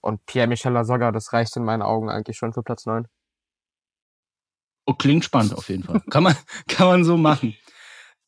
und 0.00 0.26
Pierre-Michel 0.26 0.72
Lasogga, 0.72 1.12
das 1.12 1.32
reicht 1.32 1.56
in 1.56 1.64
meinen 1.64 1.82
Augen 1.82 2.10
eigentlich 2.10 2.36
schon 2.36 2.52
für 2.52 2.64
Platz 2.64 2.86
9. 2.86 3.06
Oh, 4.86 4.94
klingt 4.94 5.24
spannend 5.24 5.54
auf 5.54 5.68
jeden 5.68 5.84
Fall. 5.84 6.00
kann 6.10 6.22
man, 6.22 6.34
kann 6.68 6.88
man 6.88 7.04
so 7.04 7.16
machen. 7.16 7.54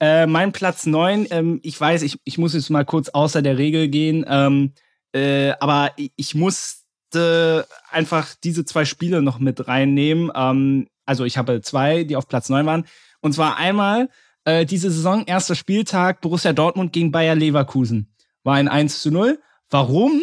Äh, 0.01 0.27
mein 0.27 0.53
Platz 0.53 0.87
9, 0.87 1.27
ähm, 1.31 1.61
ich 1.63 1.79
weiß, 1.79 2.03
ich, 2.03 2.19
ich 2.25 2.39
muss 2.39 2.55
jetzt 2.55 2.71
mal 2.71 2.87
kurz 2.87 3.11
außer 3.11 3.43
der 3.43 3.59
Regel 3.59 3.89
gehen, 3.89 4.25
ähm, 4.27 4.73
äh, 5.13 5.51
aber 5.61 5.93
ich 5.97 6.35
musste 6.35 7.67
einfach 7.91 8.35
diese 8.43 8.65
zwei 8.65 8.87
Spiele 8.87 9.21
noch 9.21 9.39
mit 9.39 9.69
reinnehmen. 9.69 10.33
Ähm, 10.35 10.89
also 11.05 11.25
ich 11.25 11.37
habe 11.37 11.61
zwei, 11.61 12.05
die 12.05 12.17
auf 12.17 12.29
Platz 12.29 12.49
9 12.49 12.65
waren. 12.65 12.87
Und 13.21 13.35
zwar 13.35 13.59
einmal 13.59 14.09
äh, 14.45 14.65
diese 14.65 14.91
Saison, 14.91 15.25
erster 15.27 15.55
Spieltag, 15.55 16.23
Borussia 16.23 16.55
Dortmund 16.55 16.93
gegen 16.93 17.13
Bayer 17.13 17.35
Leverkusen. 17.35 18.15
War 18.43 18.55
ein 18.55 18.69
1 18.69 19.03
zu 19.03 19.11
0. 19.11 19.39
Warum? 19.69 20.23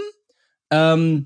Ähm, 0.71 1.25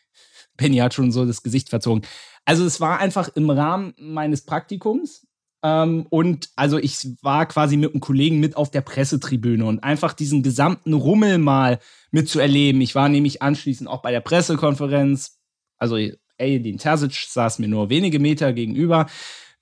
Penny 0.56 0.78
hat 0.78 0.94
schon 0.94 1.12
so 1.12 1.26
das 1.26 1.42
Gesicht 1.42 1.68
verzogen. 1.68 2.06
Also 2.46 2.64
es 2.64 2.80
war 2.80 2.98
einfach 2.98 3.28
im 3.34 3.50
Rahmen 3.50 3.92
meines 3.98 4.46
Praktikums 4.46 5.26
Ähm, 5.62 6.06
und 6.08 6.48
also 6.56 6.78
ich 6.78 6.96
war 7.22 7.46
quasi 7.46 7.76
mit 7.76 7.92
einem 7.92 8.00
Kollegen 8.00 8.40
mit 8.40 8.56
auf 8.56 8.70
der 8.70 8.80
Pressetribüne 8.80 9.64
und 9.64 9.84
einfach 9.84 10.12
diesen 10.12 10.42
gesamten 10.42 10.94
Rummel 10.94 11.38
mal 11.38 11.78
mitzuerleben. 12.10 12.80
Ich 12.80 12.94
war 12.94 13.08
nämlich 13.08 13.42
anschließend 13.42 13.88
auch 13.88 14.02
bei 14.02 14.10
der 14.10 14.20
Pressekonferenz. 14.20 15.38
Also 15.78 15.96
Edin 16.38 16.78
Terzic 16.78 17.12
saß 17.12 17.58
mir 17.58 17.68
nur 17.68 17.90
wenige 17.90 18.18
Meter 18.18 18.52
gegenüber. 18.52 19.06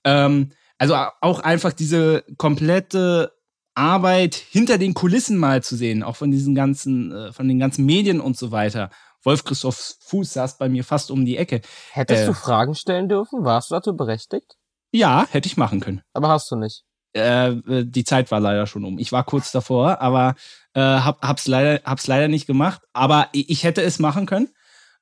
Ähm, 0.03 0.51
also 0.77 0.95
auch 1.21 1.39
einfach 1.41 1.73
diese 1.73 2.23
komplette 2.37 3.33
Arbeit 3.75 4.35
hinter 4.35 4.77
den 4.77 4.93
Kulissen 4.93 5.37
mal 5.37 5.61
zu 5.61 5.75
sehen, 5.75 6.03
auch 6.03 6.15
von 6.15 6.31
diesen 6.31 6.55
ganzen, 6.55 7.11
äh, 7.11 7.33
von 7.33 7.47
den 7.47 7.59
ganzen 7.59 7.85
Medien 7.85 8.21
und 8.21 8.37
so 8.37 8.51
weiter. 8.51 8.89
Wolf 9.23 9.43
Christoph 9.43 9.95
Fuß 10.01 10.33
saß 10.33 10.57
bei 10.57 10.69
mir 10.69 10.83
fast 10.83 11.11
um 11.11 11.25
die 11.25 11.37
Ecke. 11.37 11.61
Hättest 11.91 12.23
äh, 12.23 12.25
du 12.27 12.33
Fragen 12.33 12.75
stellen 12.75 13.09
dürfen? 13.09 13.43
Warst 13.43 13.69
du 13.69 13.75
dazu 13.75 13.95
berechtigt? 13.95 14.58
Ja, 14.91 15.27
hätte 15.29 15.47
ich 15.47 15.57
machen 15.57 15.79
können. 15.79 16.01
Aber 16.13 16.29
hast 16.29 16.49
du 16.51 16.55
nicht. 16.55 16.83
Äh, 17.15 17.49
äh, 17.49 17.85
die 17.85 18.03
Zeit 18.03 18.31
war 18.31 18.39
leider 18.39 18.67
schon 18.67 18.85
um. 18.85 18.99
Ich 18.99 19.11
war 19.11 19.23
kurz 19.23 19.51
davor, 19.51 20.01
aber 20.01 20.35
äh, 20.73 20.81
hab, 20.81 21.21
hab's, 21.21 21.47
leider, 21.47 21.81
hab's 21.83 22.07
leider 22.07 22.27
nicht 22.27 22.47
gemacht. 22.47 22.81
Aber 22.93 23.29
ich 23.31 23.63
hätte 23.63 23.81
es 23.81 23.99
machen 23.99 24.25
können. 24.25 24.49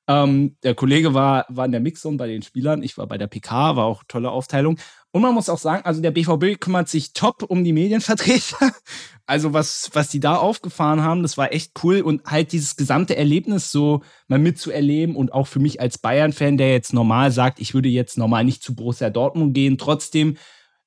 Ähm, 0.08 0.56
der 0.62 0.74
Kollege 0.74 1.12
war, 1.12 1.44
war 1.50 1.66
in 1.66 1.72
der 1.72 1.82
Mixzone 1.82 2.16
bei 2.16 2.26
den 2.26 2.42
Spielern. 2.42 2.82
Ich 2.82 2.96
war 2.96 3.06
bei 3.06 3.18
der 3.18 3.26
PK, 3.26 3.76
war 3.76 3.84
auch 3.84 4.04
tolle 4.08 4.30
Aufteilung. 4.30 4.78
Und 5.10 5.22
man 5.22 5.34
muss 5.34 5.48
auch 5.48 5.58
sagen, 5.58 5.84
also 5.84 6.02
der 6.02 6.10
BVB 6.10 6.60
kümmert 6.60 6.88
sich 6.88 7.12
top 7.12 7.42
um 7.42 7.64
die 7.64 7.72
Medienvertreter. 7.72 8.72
Also 9.30 9.52
was, 9.52 9.90
was 9.92 10.08
die 10.08 10.20
da 10.20 10.36
aufgefahren 10.36 11.02
haben, 11.02 11.20
das 11.20 11.36
war 11.36 11.52
echt 11.52 11.72
cool. 11.84 12.00
Und 12.00 12.24
halt 12.24 12.50
dieses 12.52 12.76
gesamte 12.76 13.14
Erlebnis 13.14 13.70
so 13.70 14.00
mal 14.26 14.38
mitzuerleben 14.38 15.14
und 15.14 15.34
auch 15.34 15.46
für 15.46 15.58
mich 15.58 15.82
als 15.82 15.98
Bayern-Fan, 15.98 16.56
der 16.56 16.72
jetzt 16.72 16.94
normal 16.94 17.30
sagt, 17.30 17.60
ich 17.60 17.74
würde 17.74 17.90
jetzt 17.90 18.16
normal 18.16 18.44
nicht 18.44 18.62
zu 18.62 18.74
Borussia 18.74 19.10
Dortmund 19.10 19.52
gehen, 19.52 19.76
trotzdem 19.76 20.38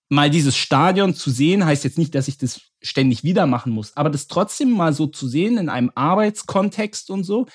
mal 0.10 0.32
dieses 0.32 0.58
Stadion 0.58 1.14
zu 1.14 1.30
sehen, 1.30 1.64
heißt 1.64 1.84
jetzt 1.84 2.00
nicht, 2.00 2.16
dass 2.16 2.28
ich 2.28 2.40
das 2.40 2.62
ständig 2.82 3.24
wieder 3.24 3.46
machen 3.46 3.72
muss, 3.72 3.96
aber 3.96 4.10
das 4.10 4.28
trotzdem 4.28 4.72
mal 4.72 4.92
so 4.92 5.06
zu 5.06 5.28
sehen 5.28 5.60
in 5.60 5.70
einem 5.70 5.92
Arbeitskontext 5.94 7.12
und 7.12 7.24
so, 7.24 7.46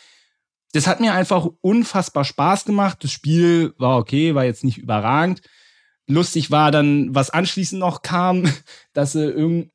das 0.73 0.87
hat 0.87 1.01
mir 1.01 1.15
einfach 1.15 1.49
unfassbar 1.61 2.25
Spaß 2.25 2.65
gemacht. 2.65 2.99
Das 3.03 3.11
Spiel 3.11 3.75
war 3.79 3.99
okay, 3.99 4.35
war 4.35 4.45
jetzt 4.45 4.63
nicht 4.63 4.79
überragend. 4.79 5.41
Lustig 6.09 6.51
war 6.51 6.71
dann, 6.71 7.15
was 7.15 7.31
anschließend 7.31 7.81
noch 7.81 8.03
kam, 8.03 8.45
dass 8.93 9.13
sie 9.13 9.25
irgend, 9.25 9.71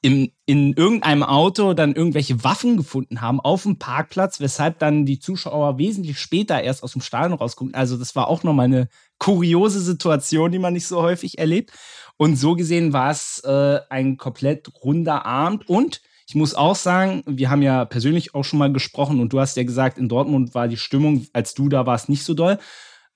in, 0.00 0.32
in 0.46 0.72
irgendeinem 0.72 1.22
Auto 1.22 1.74
dann 1.74 1.94
irgendwelche 1.94 2.42
Waffen 2.42 2.76
gefunden 2.76 3.20
haben 3.20 3.40
auf 3.40 3.64
dem 3.64 3.78
Parkplatz, 3.78 4.40
weshalb 4.40 4.78
dann 4.78 5.04
die 5.04 5.18
Zuschauer 5.18 5.76
wesentlich 5.78 6.18
später 6.18 6.62
erst 6.62 6.82
aus 6.82 6.92
dem 6.92 7.02
Stadion 7.02 7.38
rausgucken. 7.38 7.74
Also 7.74 7.98
das 7.98 8.16
war 8.16 8.28
auch 8.28 8.42
nochmal 8.42 8.64
eine 8.64 8.88
kuriose 9.18 9.80
Situation, 9.80 10.52
die 10.52 10.58
man 10.58 10.72
nicht 10.72 10.86
so 10.86 11.02
häufig 11.02 11.38
erlebt. 11.38 11.72
Und 12.16 12.36
so 12.36 12.54
gesehen 12.54 12.92
war 12.92 13.10
es 13.10 13.40
äh, 13.44 13.80
ein 13.90 14.16
komplett 14.16 14.70
runder 14.82 15.26
Abend. 15.26 15.68
Und 15.68 16.00
ich 16.26 16.34
muss 16.34 16.54
auch 16.54 16.76
sagen, 16.76 17.22
wir 17.26 17.50
haben 17.50 17.62
ja 17.62 17.84
persönlich 17.84 18.34
auch 18.34 18.44
schon 18.44 18.58
mal 18.58 18.72
gesprochen 18.72 19.20
und 19.20 19.32
du 19.32 19.40
hast 19.40 19.56
ja 19.56 19.64
gesagt, 19.64 19.98
in 19.98 20.08
Dortmund 20.08 20.54
war 20.54 20.68
die 20.68 20.76
Stimmung, 20.76 21.26
als 21.32 21.54
du 21.54 21.68
da 21.68 21.86
warst, 21.86 22.08
nicht 22.08 22.24
so 22.24 22.34
doll. 22.34 22.58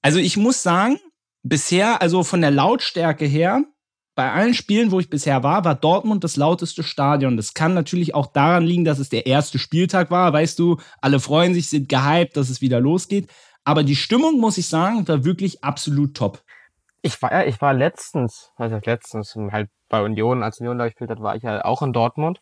Also 0.03 0.19
ich 0.19 0.37
muss 0.37 0.63
sagen, 0.63 0.99
bisher, 1.43 2.03
also 2.03 2.23
von 2.23 2.41
der 2.41 2.51
Lautstärke 2.51 3.25
her, 3.25 3.65
bei 4.15 4.33
allen 4.33 4.55
Spielen, 4.55 4.91
wo 4.91 4.99
ich 4.99 5.11
bisher 5.11 5.45
war, 5.45 5.65
war 5.65 5.77
Dortmund 5.77 6.25
das 6.25 6.37
lauteste 6.37 6.83
Stadion. 6.83 7.37
Das 7.37 7.55
kann 7.55 7.73
natürlich 7.75 8.17
auch 8.17 8.27
daran 8.27 8.65
liegen, 8.65 8.85
dass 8.85 8.99
es 8.99 9.11
der 9.11 9.27
erste 9.27 9.61
Spieltag 9.61 10.11
war. 10.11 10.33
Weißt 10.33 10.59
du, 10.59 10.79
alle 11.01 11.21
freuen 11.21 11.55
sich, 11.55 11.71
sind 11.71 11.89
gehypt, 11.89 12.37
dass 12.37 12.51
es 12.51 12.61
wieder 12.61 12.81
losgeht. 12.81 13.31
Aber 13.63 13.85
die 13.85 13.95
Stimmung, 13.95 14.41
muss 14.41 14.59
ich 14.59 14.67
sagen, 14.67 15.07
war 15.07 15.25
wirklich 15.25 15.63
absolut 15.63 16.17
top. 16.17 16.43
Ich 17.03 17.23
war 17.23 17.31
ja, 17.31 17.45
ich 17.45 17.61
war 17.61 17.73
letztens, 17.75 18.51
also 18.57 18.81
letztens 18.85 19.37
halt 19.53 19.71
bei 19.89 20.03
Union, 20.03 20.43
als 20.43 20.59
Union 20.59 20.79
da 20.79 20.87
gespielt 20.87 21.11
hat, 21.11 21.21
war 21.21 21.37
ich 21.37 21.45
ja 21.45 21.65
auch 21.65 21.83
in 21.83 21.93
Dortmund. 21.93 22.41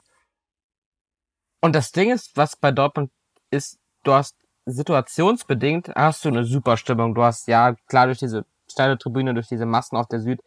Und 1.60 1.74
das 1.74 1.92
Ding 1.92 2.10
ist, 2.10 2.36
was 2.36 2.56
bei 2.56 2.72
Dortmund 2.72 3.10
ist, 3.50 3.78
du 4.02 4.14
hast 4.14 4.34
situationsbedingt 4.66 5.90
hast 5.94 6.24
du 6.24 6.28
eine 6.28 6.44
super 6.44 6.76
Stimmung. 6.76 7.14
Du 7.14 7.22
hast 7.22 7.48
ja 7.48 7.74
klar 7.86 8.06
durch 8.06 8.18
diese 8.18 8.44
steile 8.76 8.98
Tribüne, 8.98 9.32
durch 9.32 9.48
diese 9.48 9.64
Massen 9.64 9.96
auf 9.96 10.06
der 10.06 10.20
Süd 10.20 10.40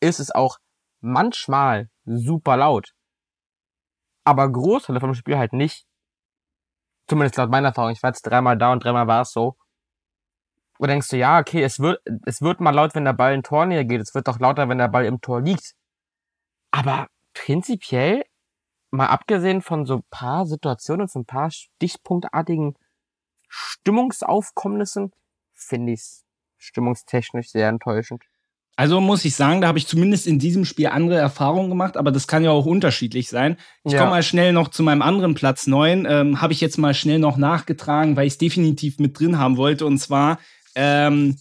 ist 0.00 0.20
es 0.20 0.30
auch 0.30 0.58
manchmal 1.00 1.88
super 2.04 2.56
laut. 2.58 2.92
Aber 4.24 4.50
Großteile 4.50 5.00
vom 5.00 5.14
Spiel 5.14 5.38
halt 5.38 5.52
nicht. 5.52 5.86
Zumindest 7.08 7.36
laut 7.36 7.50
meiner 7.50 7.68
Erfahrung. 7.68 7.92
Ich 7.92 8.02
war 8.02 8.10
jetzt 8.10 8.22
dreimal 8.22 8.58
da 8.58 8.72
und 8.72 8.84
dreimal 8.84 9.06
war 9.06 9.22
es 9.22 9.32
so. 9.32 9.56
Wo 10.78 10.86
denkst 10.86 11.08
du, 11.08 11.16
ja, 11.16 11.38
okay, 11.38 11.62
es 11.62 11.80
wird, 11.80 12.02
es 12.26 12.42
wird 12.42 12.60
mal 12.60 12.74
laut, 12.74 12.94
wenn 12.94 13.04
der 13.04 13.12
Ball 13.12 13.34
in 13.34 13.42
Tor 13.42 13.66
näher 13.66 13.84
geht. 13.84 14.00
Es 14.00 14.14
wird 14.14 14.28
doch 14.28 14.38
lauter, 14.38 14.68
wenn 14.68 14.78
der 14.78 14.88
Ball 14.88 15.06
im 15.06 15.20
Tor 15.20 15.40
liegt. 15.40 15.74
Aber 16.70 17.08
prinzipiell, 17.32 18.24
mal 18.90 19.06
abgesehen 19.06 19.62
von 19.62 19.86
so 19.86 20.02
paar 20.10 20.46
Situationen, 20.46 21.08
von 21.08 21.22
ein 21.22 21.26
paar 21.26 21.50
stichpunktartigen 21.50 22.76
Stimmungsaufkommnissen, 23.48 25.12
finde 25.52 25.92
ich's 25.92 26.21
stimmungstechnisch 26.62 27.50
sehr 27.50 27.68
enttäuschend. 27.68 28.22
Also 28.74 29.00
muss 29.00 29.24
ich 29.24 29.36
sagen, 29.36 29.60
da 29.60 29.68
habe 29.68 29.78
ich 29.78 29.86
zumindest 29.86 30.26
in 30.26 30.38
diesem 30.38 30.64
Spiel 30.64 30.86
andere 30.86 31.16
Erfahrungen 31.16 31.68
gemacht, 31.68 31.96
aber 31.96 32.10
das 32.10 32.26
kann 32.26 32.42
ja 32.42 32.50
auch 32.50 32.64
unterschiedlich 32.64 33.28
sein. 33.28 33.58
Ich 33.84 33.92
ja. 33.92 33.98
komme 33.98 34.12
mal 34.12 34.22
schnell 34.22 34.52
noch 34.52 34.68
zu 34.68 34.82
meinem 34.82 35.02
anderen 35.02 35.34
Platz 35.34 35.66
9. 35.66 36.06
Ähm, 36.08 36.40
habe 36.40 36.54
ich 36.54 36.60
jetzt 36.60 36.78
mal 36.78 36.94
schnell 36.94 37.18
noch 37.18 37.36
nachgetragen, 37.36 38.16
weil 38.16 38.26
ich 38.26 38.34
es 38.34 38.38
definitiv 38.38 38.98
mit 38.98 39.18
drin 39.18 39.38
haben 39.38 39.58
wollte. 39.58 39.84
Und 39.84 39.98
zwar 39.98 40.38
ähm, 40.74 41.36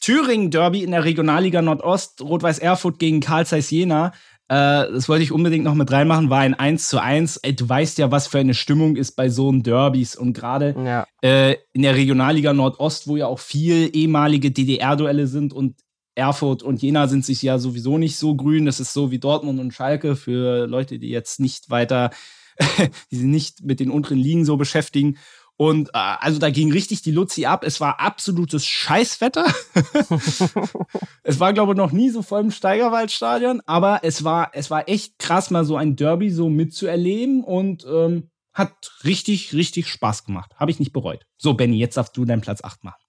Thüringen 0.00 0.50
Derby 0.50 0.82
in 0.82 0.90
der 0.90 1.04
Regionalliga 1.04 1.62
Nordost, 1.62 2.20
Rot-Weiß 2.20 2.58
Erfurt 2.58 2.98
gegen 2.98 3.20
Karl 3.20 3.46
Zeiss 3.46 3.70
Jena. 3.70 4.12
Äh, 4.48 4.92
das 4.92 5.08
wollte 5.08 5.22
ich 5.22 5.32
unbedingt 5.32 5.64
noch 5.64 5.74
mit 5.74 5.90
reinmachen, 5.90 6.28
war 6.28 6.40
ein 6.40 6.54
1 6.54 6.88
zu 6.88 7.00
1. 7.00 7.38
Ey, 7.38 7.56
du 7.56 7.68
weißt 7.68 7.98
ja, 7.98 8.10
was 8.10 8.26
für 8.26 8.38
eine 8.38 8.54
Stimmung 8.54 8.96
ist 8.96 9.12
bei 9.12 9.30
so 9.30 9.48
einem 9.48 9.62
Derbys 9.62 10.16
und 10.16 10.34
gerade 10.34 10.74
ja. 10.76 11.06
äh, 11.22 11.56
in 11.72 11.82
der 11.82 11.94
Regionalliga 11.94 12.52
Nordost, 12.52 13.06
wo 13.06 13.16
ja 13.16 13.26
auch 13.26 13.38
viel 13.38 13.90
ehemalige 13.94 14.50
DDR-Duelle 14.50 15.26
sind 15.26 15.52
und 15.52 15.76
Erfurt 16.14 16.62
und 16.62 16.80
Jena 16.80 17.08
sind 17.08 17.24
sich 17.24 17.42
ja 17.42 17.58
sowieso 17.58 17.98
nicht 17.98 18.16
so 18.16 18.36
grün. 18.36 18.66
Das 18.66 18.80
ist 18.80 18.92
so 18.92 19.10
wie 19.10 19.18
Dortmund 19.18 19.58
und 19.58 19.72
Schalke 19.72 20.14
für 20.14 20.66
Leute, 20.66 20.98
die 20.98 21.08
jetzt 21.08 21.40
nicht 21.40 21.70
weiter, 21.70 22.10
die 23.10 23.16
sich 23.16 23.26
nicht 23.26 23.64
mit 23.64 23.80
den 23.80 23.90
unteren 23.90 24.18
Ligen 24.18 24.44
so 24.44 24.56
beschäftigen. 24.56 25.18
Und 25.56 25.90
äh, 25.90 26.16
also 26.20 26.40
da 26.40 26.50
ging 26.50 26.72
richtig 26.72 27.02
die 27.02 27.12
Luzi 27.12 27.46
ab. 27.46 27.62
Es 27.64 27.80
war 27.80 28.00
absolutes 28.00 28.66
Scheißwetter. 28.66 29.46
es 31.22 31.40
war, 31.40 31.52
glaube 31.52 31.72
ich, 31.72 31.78
noch 31.78 31.92
nie 31.92 32.10
so 32.10 32.22
voll 32.22 32.40
im 32.40 32.50
Steigerwaldstadion, 32.50 33.62
aber 33.66 34.00
es 34.02 34.24
war, 34.24 34.50
es 34.52 34.70
war 34.70 34.88
echt 34.88 35.18
krass, 35.18 35.50
mal 35.50 35.64
so 35.64 35.76
ein 35.76 35.94
Derby 35.94 36.30
so 36.30 36.48
mitzuerleben 36.48 37.44
und 37.44 37.86
ähm, 37.86 38.30
hat 38.52 38.72
richtig, 39.04 39.52
richtig 39.52 39.88
Spaß 39.88 40.24
gemacht. 40.24 40.52
Habe 40.56 40.70
ich 40.70 40.78
nicht 40.78 40.92
bereut. 40.92 41.24
So, 41.36 41.54
Benny, 41.54 41.76
jetzt 41.76 41.96
darfst 41.96 42.16
du 42.16 42.24
deinen 42.24 42.40
Platz 42.40 42.62
8 42.62 42.82
machen. 42.82 43.02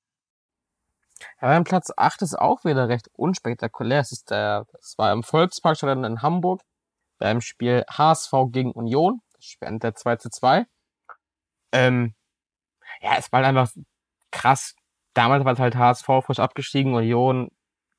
Ja, 1.42 1.48
mein 1.48 1.64
Platz 1.64 1.92
8 1.96 2.24
ist 2.24 2.38
auch 2.38 2.66
wieder 2.66 2.90
recht 2.90 3.10
unspektakulär. 3.14 4.00
Es 4.00 4.12
ist 4.12 4.32
der, 4.32 4.66
es 4.80 4.96
war 4.98 5.14
im 5.14 5.24
Volksparkstadion 5.24 6.04
in 6.04 6.22
Hamburg 6.22 6.62
beim 7.20 7.42
Spiel 7.42 7.86
HSV 7.90 8.32
gegen 8.52 8.72
Union. 8.72 9.22
Das 9.34 9.46
Spiel 9.46 9.68
endet 9.68 9.98
2 9.98 10.16
zu 10.18 10.30
2. 10.30 10.66
Ähm, 11.72 12.15
ja, 13.06 13.18
es 13.18 13.32
war 13.32 13.44
halt 13.44 13.50
einfach 13.50 13.72
krass. 14.32 14.76
Damals 15.14 15.46
war 15.46 15.54
es 15.54 15.60
halt 15.60 15.76
HSV 15.76 16.08
frisch 16.26 16.40
abgestiegen, 16.40 16.96
Union. 16.96 17.52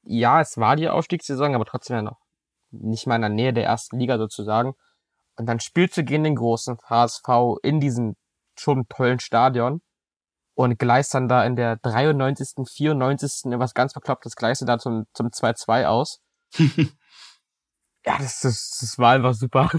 Ja, 0.02 0.40
es 0.40 0.58
war 0.58 0.74
die 0.74 0.88
Aufstiegssaison, 0.88 1.54
aber 1.54 1.64
trotzdem 1.64 1.96
ja 1.96 2.02
noch 2.02 2.18
nicht 2.72 3.06
mal 3.06 3.14
in 3.14 3.22
der 3.22 3.30
Nähe 3.30 3.52
der 3.52 3.64
ersten 3.64 3.98
Liga 4.00 4.18
sozusagen. 4.18 4.74
Und 5.36 5.46
dann 5.46 5.60
spielst 5.60 5.96
du 5.96 6.02
gegen 6.02 6.24
den 6.24 6.34
großen 6.34 6.78
HSV 6.88 7.28
in 7.62 7.78
diesem 7.78 8.16
schon 8.58 8.88
tollen 8.88 9.20
Stadion 9.20 9.80
und 10.54 10.78
gleist 10.78 11.14
dann 11.14 11.28
da 11.28 11.44
in 11.44 11.54
der 11.54 11.76
93., 11.76 12.68
94. 12.68 13.58
was 13.60 13.74
ganz 13.74 13.92
Verklopptes, 13.92 14.34
gleist 14.34 14.62
du 14.62 14.66
da 14.66 14.78
zum, 14.78 15.06
zum 15.14 15.28
2-2 15.28 15.86
aus. 15.86 16.20
ja, 16.58 18.18
das, 18.18 18.40
das, 18.40 18.78
das 18.80 18.98
war 18.98 19.12
einfach 19.12 19.34
super. 19.34 19.70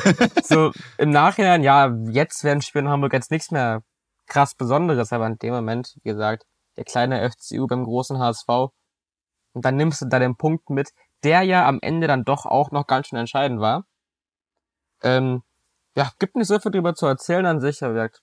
so, 0.42 0.72
im 0.98 1.10
Nachhinein, 1.10 1.62
ja, 1.62 1.94
jetzt 2.08 2.42
werden 2.42 2.62
Spiele 2.62 2.86
in 2.86 2.90
Hamburg 2.90 3.12
jetzt 3.12 3.30
nichts 3.30 3.52
mehr 3.52 3.84
krass 4.32 4.54
Besonderes, 4.54 5.12
aber 5.12 5.26
in 5.26 5.38
dem 5.38 5.52
Moment, 5.52 5.94
wie 6.02 6.10
gesagt, 6.10 6.46
der 6.76 6.84
kleine 6.84 7.30
FCU 7.30 7.66
beim 7.66 7.84
großen 7.84 8.18
HSV. 8.18 8.48
Und 9.54 9.64
dann 9.64 9.76
nimmst 9.76 10.00
du 10.00 10.06
da 10.06 10.18
den 10.18 10.36
Punkt 10.36 10.70
mit, 10.70 10.90
der 11.22 11.42
ja 11.42 11.68
am 11.68 11.78
Ende 11.82 12.06
dann 12.06 12.24
doch 12.24 12.46
auch 12.46 12.70
noch 12.70 12.86
ganz 12.86 13.08
schön 13.08 13.18
entscheidend 13.18 13.60
war. 13.60 13.84
Ähm, 15.02 15.42
ja, 15.96 16.10
gibt 16.18 16.36
nicht 16.36 16.48
so 16.48 16.58
viel 16.58 16.72
drüber 16.72 16.94
zu 16.94 17.06
erzählen 17.06 17.44
an 17.44 17.60
sich, 17.60 17.82
aber 17.82 17.92
gesagt, 17.92 18.22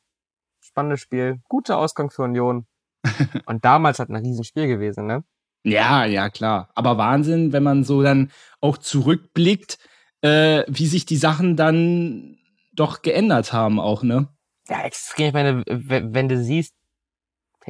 spannendes 0.59 1.01
Spiel, 1.01 1.41
guter 1.47 1.77
Ausgang 1.77 2.09
für 2.09 2.23
Union. 2.23 2.65
Und 3.45 3.63
damals 3.63 3.99
hat 3.99 4.09
ein 4.09 4.15
Riesenspiel 4.15 4.67
gewesen, 4.67 5.05
ne? 5.05 5.23
Ja, 5.63 6.05
ja, 6.05 6.29
klar. 6.29 6.69
Aber 6.73 6.97
Wahnsinn, 6.97 7.53
wenn 7.53 7.63
man 7.63 7.83
so 7.83 8.01
dann 8.01 8.31
auch 8.61 8.77
zurückblickt, 8.77 9.77
äh, 10.21 10.63
wie 10.67 10.87
sich 10.87 11.05
die 11.05 11.17
Sachen 11.17 11.55
dann 11.55 12.39
doch 12.73 13.03
geändert 13.03 13.53
haben, 13.53 13.79
auch, 13.79 14.01
ne? 14.01 14.29
Ja, 14.69 14.81
extrem. 14.83 15.27
Ich 15.27 15.33
meine, 15.33 15.63
wenn 15.65 16.29
du 16.29 16.38
siehst, 16.38 16.75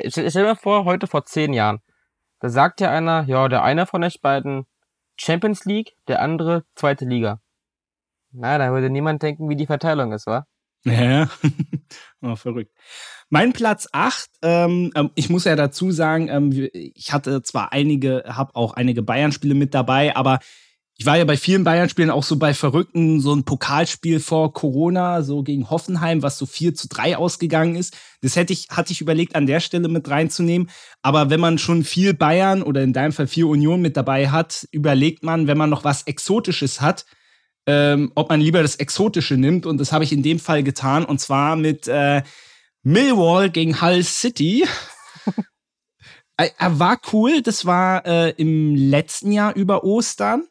stell 0.08 0.30
dir 0.30 0.44
mal 0.44 0.56
vor, 0.56 0.86
heute 0.86 1.08
vor 1.08 1.26
zehn 1.26 1.54
Jahren, 1.54 1.80
da 2.40 2.50
sagt 2.50 2.82
ja 2.82 2.92
einer, 2.92 3.24
ja, 3.28 3.48
der 3.48 3.64
eine 3.64 3.86
von 3.86 4.04
euch 4.04 4.22
beiden, 4.22 4.66
Champions 5.18 5.66
League, 5.66 5.96
der 6.08 6.22
andere 6.22 6.64
zweite 6.76 7.06
Liga. 7.06 7.42
Na, 8.32 8.58
da 8.58 8.72
würde 8.72 8.90
niemand 8.90 9.22
denken, 9.22 9.50
wie 9.50 9.56
die 9.56 9.66
Verteilung 9.66 10.14
ist, 10.14 10.28
wa? 10.28 10.46
Ja, 10.86 11.30
oh, 12.22 12.36
verrückt. 12.36 12.72
Mein 13.30 13.52
Platz 13.52 13.90
8, 13.92 14.30
ähm, 14.44 14.92
ähm, 14.96 15.12
ich 15.16 15.30
muss 15.30 15.44
ja 15.44 15.56
dazu 15.56 15.92
sagen, 15.92 16.30
ähm, 16.30 16.70
ich 16.74 17.12
hatte 17.12 17.42
zwar 17.42 17.74
einige, 17.74 18.24
habe 18.28 18.56
auch 18.56 18.74
einige 18.74 19.04
Bayern-Spiele 19.04 19.56
mit 19.56 19.74
dabei, 19.74 20.16
aber 20.16 20.40
ich 21.00 21.06
war 21.06 21.18
ja 21.18 21.24
bei 21.24 21.38
vielen 21.38 21.64
Bayern-Spielen 21.64 22.10
auch 22.10 22.24
so 22.24 22.36
bei 22.36 22.54
Verrückten, 22.54 23.22
so 23.22 23.34
ein 23.34 23.46
Pokalspiel 23.46 24.20
vor 24.20 24.52
Corona, 24.52 25.24
so 25.24 25.44
gegen 25.44 25.70
Hoffenheim, 25.70 26.24
was 26.24 26.38
so 26.38 26.46
4 26.46 26.76
zu 26.76 26.90
3 26.90 27.16
ausgegangen 27.16 27.78
ist. 27.78 27.96
Das 28.22 28.36
hätte 28.36 28.52
ich, 28.52 28.68
hatte 28.70 28.92
ich 28.92 29.00
überlegt, 29.00 29.34
an 29.34 29.48
der 29.48 29.62
Stelle 29.62 29.88
mit 29.88 30.10
reinzunehmen. 30.10 30.70
Aber 31.02 31.30
wenn 31.30 31.40
man 31.40 31.58
schon 31.58 31.86
viel 31.86 32.14
Bayern 32.14 32.62
oder 32.62 32.84
in 32.84 32.92
deinem 32.92 33.14
Fall 33.14 33.28
viel 33.28 33.46
Union 33.46 33.82
mit 33.82 33.96
dabei 33.96 34.30
hat, 34.30 34.68
überlegt 34.72 35.24
man, 35.24 35.48
wenn 35.48 35.58
man 35.58 35.70
noch 35.70 35.86
was 35.86 36.04
Exotisches 36.04 36.82
hat, 36.82 37.06
ähm, 37.66 38.12
ob 38.16 38.30
man 38.30 38.42
lieber 38.42 38.62
das 38.62 38.76
Exotische 38.76 39.36
nimmt. 39.36 39.66
Und 39.66 39.78
das 39.78 39.94
habe 39.94 40.04
ich 40.04 40.12
in 40.12 40.22
dem 40.22 40.38
Fall 40.38 40.64
getan. 40.64 41.06
Und 41.06 41.22
zwar 41.22 41.56
mit 41.56 41.88
äh, 41.88 42.24
Millwall 42.84 43.50
gegen 43.50 43.82
Hull 43.82 44.04
City. 44.04 44.68
er 46.36 46.52
war 46.80 47.00
cool. 47.14 47.42
Das 47.42 47.66
war 47.66 48.06
äh, 48.06 48.32
im 48.32 48.76
letzten 48.76 49.32
Jahr 49.32 49.56
über 49.56 49.86
Ostern. 49.86 50.44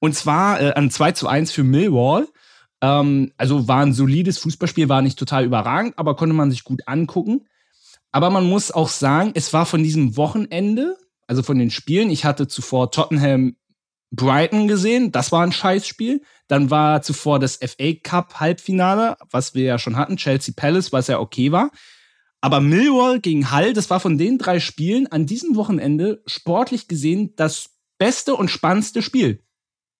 Und 0.00 0.14
zwar 0.14 0.60
äh, 0.60 0.72
an 0.74 0.90
2 0.90 1.12
zu 1.12 1.28
1 1.28 1.52
für 1.52 1.64
Millwall. 1.64 2.28
Ähm, 2.80 3.32
also 3.36 3.68
war 3.68 3.80
ein 3.80 3.92
solides 3.92 4.38
Fußballspiel, 4.38 4.88
war 4.88 5.02
nicht 5.02 5.18
total 5.18 5.44
überragend, 5.44 5.98
aber 5.98 6.16
konnte 6.16 6.34
man 6.34 6.50
sich 6.50 6.64
gut 6.64 6.82
angucken. 6.86 7.46
Aber 8.12 8.30
man 8.30 8.48
muss 8.48 8.70
auch 8.70 8.88
sagen, 8.88 9.32
es 9.34 9.52
war 9.52 9.66
von 9.66 9.82
diesem 9.82 10.16
Wochenende, 10.16 10.96
also 11.26 11.42
von 11.42 11.58
den 11.58 11.70
Spielen, 11.70 12.10
ich 12.10 12.24
hatte 12.24 12.48
zuvor 12.48 12.90
Tottenham 12.90 13.56
Brighton 14.12 14.68
gesehen, 14.68 15.12
das 15.12 15.32
war 15.32 15.42
ein 15.42 15.52
Scheißspiel. 15.52 16.22
Dann 16.48 16.70
war 16.70 17.02
zuvor 17.02 17.38
das 17.38 17.56
FA 17.56 17.92
Cup 18.02 18.40
Halbfinale, 18.40 19.16
was 19.30 19.54
wir 19.54 19.64
ja 19.64 19.78
schon 19.78 19.96
hatten, 19.96 20.16
Chelsea 20.16 20.54
Palace, 20.56 20.92
was 20.92 21.08
ja 21.08 21.18
okay 21.18 21.52
war. 21.52 21.70
Aber 22.40 22.60
Millwall 22.60 23.20
gegen 23.20 23.50
Hull, 23.50 23.72
das 23.72 23.90
war 23.90 23.98
von 23.98 24.18
den 24.18 24.38
drei 24.38 24.60
Spielen 24.60 25.06
an 25.08 25.26
diesem 25.26 25.56
Wochenende 25.56 26.22
sportlich 26.26 26.86
gesehen 26.86 27.34
das 27.36 27.70
beste 27.98 28.34
und 28.34 28.50
spannendste 28.50 29.02
Spiel. 29.02 29.42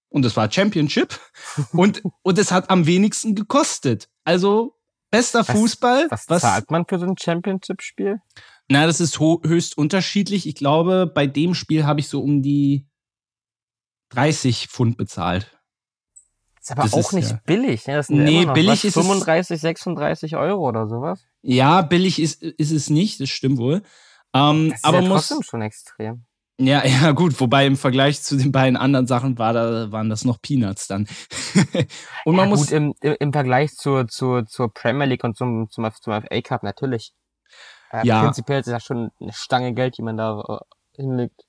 Und 0.08 0.25
das 0.25 0.36
war 0.36 0.50
Championship. 0.50 1.18
und, 1.72 2.02
und 2.22 2.38
es 2.38 2.52
hat 2.52 2.70
am 2.70 2.86
wenigsten 2.86 3.34
gekostet. 3.34 4.08
Also 4.25 4.76
bester 5.10 5.40
was, 5.40 5.50
Fußball. 5.50 6.06
Was, 6.10 6.28
was 6.28 6.42
zahlt 6.42 6.70
man 6.70 6.86
für 6.86 6.98
so 6.98 7.06
ein 7.06 7.16
Championship-Spiel? 7.18 8.20
Na, 8.68 8.86
das 8.86 9.00
ist 9.00 9.20
höchst 9.20 9.78
unterschiedlich. 9.78 10.46
Ich 10.46 10.56
glaube, 10.56 11.10
bei 11.12 11.26
dem 11.26 11.54
Spiel 11.54 11.86
habe 11.86 12.00
ich 12.00 12.08
so 12.08 12.20
um 12.20 12.42
die 12.42 12.86
30 14.10 14.68
Pfund 14.68 14.96
bezahlt. 14.96 15.56
Ist 16.60 16.72
aber 16.72 16.82
das 16.82 16.94
auch 16.94 16.98
ist, 16.98 17.12
nicht 17.12 17.30
ja. 17.30 17.40
billig. 17.46 17.86
Ne? 17.86 17.94
Das 17.94 18.08
sind 18.08 18.25
nee, 18.25 18.44
billig 18.44 18.84
ist 18.84 18.94
35, 18.94 19.60
36 19.60 20.36
Euro 20.36 20.68
oder 20.68 20.88
sowas. 20.88 21.25
Ja, 21.42 21.82
billig 21.82 22.18
ist, 22.20 22.42
ist 22.42 22.72
es 22.72 22.90
nicht, 22.90 23.20
das 23.20 23.30
stimmt 23.30 23.58
wohl. 23.58 23.82
Ähm, 24.34 24.70
das 24.70 24.78
ist 24.78 24.84
aber 24.84 25.00
ja 25.00 25.08
trotzdem 25.08 25.36
muss, 25.36 25.46
schon 25.46 25.62
extrem. 25.62 26.25
Ja, 26.58 26.84
ja, 26.86 27.12
gut, 27.12 27.38
wobei 27.40 27.66
im 27.66 27.76
Vergleich 27.76 28.22
zu 28.22 28.36
den 28.36 28.52
beiden 28.52 28.76
anderen 28.76 29.06
Sachen 29.06 29.38
war 29.38 29.52
da, 29.52 29.92
waren 29.92 30.08
das 30.08 30.25
noch 30.25 30.40
Peanuts 30.40 30.86
dann. 30.86 31.06
und 32.25 32.36
man 32.36 32.48
ja, 32.48 32.50
muss. 32.50 32.60
Gut, 32.68 32.70
im, 32.72 32.94
im 33.00 33.32
Vergleich 33.32 33.75
zur, 33.75 34.08
zur, 34.08 34.46
zur 34.46 34.72
Premier 34.72 35.06
League 35.06 35.25
und 35.25 35.36
zum, 35.36 35.68
zum, 35.70 35.88
zum 36.00 36.12
FA 36.12 36.40
Cup 36.42 36.62
natürlich. 36.62 37.12
Äh, 37.90 38.07
ja. 38.07 38.22
Prinzipiell 38.22 38.61
ist 38.61 38.68
das 38.68 38.85
schon 38.85 39.11
eine 39.20 39.33
Stange 39.33 39.74
Geld, 39.74 39.98
die 39.98 40.02
man 40.02 40.16
da 40.16 40.42
äh, 40.48 41.02
hinlegt. 41.02 41.42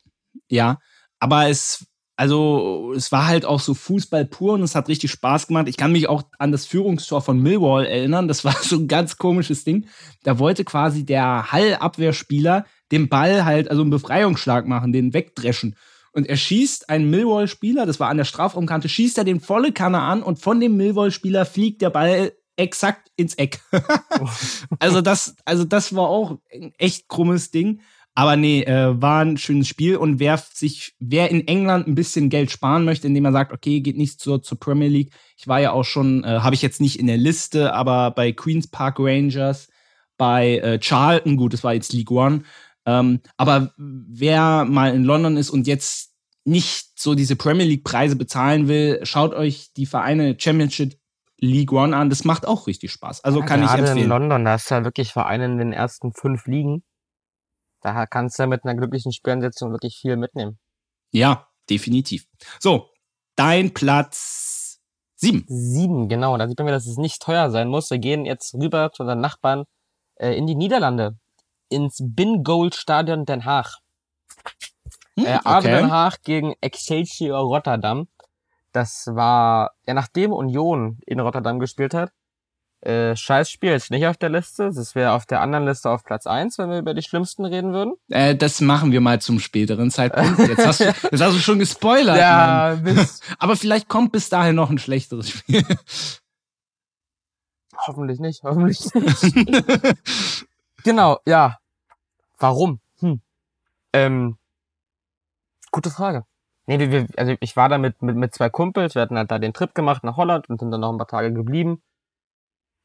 Ja, 0.49 0.77
aber 1.19 1.49
es 1.49 1.87
also 2.19 2.93
es 2.95 3.11
war 3.11 3.27
halt 3.27 3.45
auch 3.45 3.59
so 3.59 3.75
Fußball 3.75 4.25
pur 4.25 4.53
und 4.53 4.63
es 4.63 4.73
hat 4.73 4.89
richtig 4.89 5.11
Spaß 5.11 5.47
gemacht. 5.47 5.67
Ich 5.67 5.77
kann 5.77 5.91
mich 5.91 6.09
auch 6.09 6.23
an 6.39 6.51
das 6.51 6.65
Führungstor 6.65 7.21
von 7.21 7.39
Millwall 7.39 7.85
erinnern. 7.85 8.27
Das 8.27 8.43
war 8.45 8.53
so 8.53 8.75
ein 8.75 8.87
ganz 8.87 9.17
komisches 9.17 9.63
Ding. 9.63 9.87
Da 10.23 10.39
wollte 10.39 10.65
quasi 10.65 11.05
der 11.05 11.51
Hall-Abwehrspieler 11.51 12.65
den 12.91 13.09
Ball 13.09 13.45
halt, 13.45 13.69
also 13.69 13.81
einen 13.81 13.91
Befreiungsschlag 13.91 14.67
machen, 14.67 14.93
den 14.93 15.13
wegdreschen. 15.13 15.75
Und 16.13 16.27
er 16.27 16.37
schießt 16.37 16.89
einen 16.89 17.09
Millwall-Spieler, 17.09 17.85
das 17.85 17.99
war 17.99 18.09
an 18.09 18.17
der 18.17 18.25
Strafraumkante, 18.25 18.89
schießt 18.89 19.17
er 19.17 19.23
den 19.23 19.39
volle 19.39 19.71
Kanne 19.71 20.01
an 20.01 20.23
und 20.23 20.39
von 20.39 20.59
dem 20.59 20.75
Millwall-Spieler 20.77 21.45
fliegt 21.45 21.81
der 21.81 21.91
Ball 21.91 22.31
exakt 22.55 23.11
ins 23.15 23.35
Eck. 23.35 23.61
also 24.79 25.01
das, 25.01 25.35
also 25.45 25.63
das 25.63 25.95
war 25.95 26.09
auch 26.09 26.39
ein 26.51 26.73
echt 26.77 27.07
krummes 27.07 27.51
Ding. 27.51 27.81
Aber 28.15 28.35
nee, 28.35 28.63
äh, 28.63 28.99
war 28.99 29.23
ein 29.23 29.37
schönes 29.37 29.67
Spiel 29.67 29.95
und 29.95 30.19
wer 30.19 30.39
sich, 30.39 30.95
wer 30.97 31.29
in 31.29 31.47
England 31.47 31.87
ein 31.87 31.93
bisschen 31.93 32.29
Geld 32.29 32.49
sparen 32.49 32.83
möchte, 32.83 33.05
indem 33.05 33.25
er 33.25 33.31
sagt, 33.31 33.53
okay, 33.53 33.79
geht 33.79 33.95
nicht 33.95 34.19
zur, 34.19 34.41
zur 34.41 34.59
Premier 34.59 34.87
League. 34.87 35.11
Ich 35.37 35.47
war 35.47 35.61
ja 35.61 35.71
auch 35.71 35.83
schon, 35.83 36.23
äh, 36.23 36.39
habe 36.39 36.55
ich 36.55 36.63
jetzt 36.63 36.81
nicht 36.81 36.97
in 36.99 37.05
der 37.05 37.17
Liste, 37.17 37.75
aber 37.75 38.09
bei 38.09 38.31
Queens 38.31 38.69
Park 38.69 38.95
Rangers, 38.97 39.67
bei 40.17 40.57
äh, 40.57 40.79
Charlton, 40.79 41.37
gut, 41.37 41.53
das 41.53 41.63
war 41.63 41.75
jetzt 41.75 41.93
League 41.93 42.09
One. 42.09 42.41
Ähm, 42.87 43.21
aber 43.35 43.73
wer 43.77 44.65
mal 44.65 44.95
in 44.95 45.03
London 45.03 45.37
ist 45.37 45.51
und 45.51 45.67
jetzt 45.67 46.13
nicht 46.45 46.99
so 46.99 47.13
diese 47.13 47.35
Premier 47.35 47.65
League 47.65 47.83
Preise 47.83 48.15
bezahlen 48.15 48.67
will, 48.67 48.99
schaut 49.03 49.33
euch 49.33 49.73
die 49.73 49.85
Vereine 49.85 50.35
Championship 50.39 50.97
League 51.39 51.71
One 51.71 51.95
an. 51.95 52.09
Das 52.09 52.23
macht 52.23 52.47
auch 52.47 52.65
richtig 52.65 52.91
Spaß. 52.91 53.23
Also 53.23 53.41
ja, 53.41 53.45
kann 53.45 53.63
ich 53.63 53.69
empfehlen. 53.69 53.97
in 53.97 54.07
London, 54.07 54.45
da 54.45 54.55
ist 54.55 54.71
ja 54.71 54.83
wirklich 54.83 55.11
Vereine 55.11 55.45
in 55.45 55.57
den 55.59 55.73
ersten 55.73 56.13
fünf 56.13 56.47
Ligen 56.47 56.83
da 57.81 58.05
kannst 58.05 58.37
du 58.37 58.43
ja 58.43 58.47
mit 58.47 58.63
einer 58.63 58.75
glücklichen 58.75 59.11
Spielansetzung 59.11 59.71
wirklich 59.71 59.97
viel 59.97 60.17
mitnehmen. 60.17 60.59
Ja, 61.11 61.47
definitiv. 61.69 62.27
So, 62.59 62.89
dein 63.35 63.73
Platz 63.73 64.79
sieben. 65.15 65.45
Sieben, 65.47 66.09
genau. 66.09 66.37
Da 66.37 66.47
sieht 66.47 66.59
man 66.59 66.67
dass 66.67 66.85
es 66.85 66.97
nicht 66.97 67.21
teuer 67.21 67.49
sein 67.49 67.69
muss. 67.69 67.89
Wir 67.89 67.99
gehen 67.99 68.25
jetzt 68.25 68.53
rüber 68.53 68.91
zu 68.91 69.03
unseren 69.03 69.21
Nachbarn 69.21 69.65
äh, 70.15 70.33
in 70.33 70.47
die 70.47 70.55
Niederlande. 70.55 71.17
Ins 71.69 71.97
Bingold 72.01 72.75
Stadion 72.75 73.25
Den 73.25 73.45
Haag. 73.45 73.77
Hm, 75.17 75.25
äh, 75.25 75.39
okay. 75.43 75.81
Den 75.81 75.91
Haag 75.91 76.23
gegen 76.23 76.53
Excelsior 76.61 77.39
Rotterdam. 77.39 78.07
Das 78.71 79.07
war, 79.07 79.71
ja, 79.87 79.93
nachdem 79.93 80.31
Union 80.31 80.99
in 81.05 81.19
Rotterdam 81.19 81.59
gespielt 81.59 81.93
hat, 81.93 82.11
äh, 82.81 83.15
Scheißspiel 83.15 83.71
ist 83.71 83.89
nicht 83.89 84.05
auf 84.05 84.17
der 84.17 84.29
Liste. 84.29 84.69
Das 84.73 84.93
wäre 84.93 85.13
auf 85.13 85.25
der 85.25 85.41
anderen 85.41 85.65
Liste 85.65 85.89
auf 85.89 86.03
Platz 86.03 86.27
eins, 86.27 86.59
wenn 86.59 86.69
wir 86.69 86.77
über 86.77 86.93
die 86.93 87.01
schlimmsten 87.01 87.43
reden 87.43 87.73
würden. 87.73 87.95
Äh, 88.09 88.35
das 88.35 88.61
machen 88.61 88.91
wir 88.91 89.01
mal 89.01 89.19
zum 89.19 89.39
späteren 89.39 89.89
Zeitpunkt. 89.89 90.37
Jetzt 90.39 90.65
hast 90.65 90.79
du, 90.81 90.83
jetzt 91.11 91.21
hast 91.21 91.35
du 91.35 91.39
schon 91.39 91.57
gespoilert. 91.57 92.17
Ja, 92.17 92.77
Aber 93.39 93.55
vielleicht 93.55 93.87
kommt 93.89 94.11
bis 94.11 94.29
dahin 94.29 94.55
noch 94.55 94.69
ein 94.69 94.77
schlechteres 94.77 95.29
Spiel. 95.29 95.63
Hoffentlich 97.87 98.19
nicht, 98.19 98.43
hoffentlich 98.43 98.93
nicht. 98.93 99.65
genau, 100.87 101.19
ja. 101.25 101.59
Warum? 102.39 102.79
Hm. 102.99 103.21
Ähm, 103.93 104.37
gute 105.71 105.89
Frage. 105.91 106.25
Nee, 106.65 106.79
wir, 106.79 107.07
also 107.17 107.35
ich 107.41 107.55
war 107.55 107.69
da 107.69 107.77
mit, 107.77 108.01
mit, 108.01 108.15
mit 108.15 108.33
zwei 108.33 108.49
Kumpels, 108.49 108.95
wir 108.95 109.01
hatten 109.01 109.17
halt 109.17 109.31
da 109.31 109.39
den 109.39 109.53
Trip 109.53 109.73
gemacht 109.75 110.03
nach 110.03 110.17
Holland 110.17 110.49
und 110.49 110.59
sind 110.59 110.71
dann 110.71 110.81
noch 110.81 110.91
ein 110.91 110.97
paar 110.97 111.07
Tage 111.07 111.33
geblieben. 111.33 111.83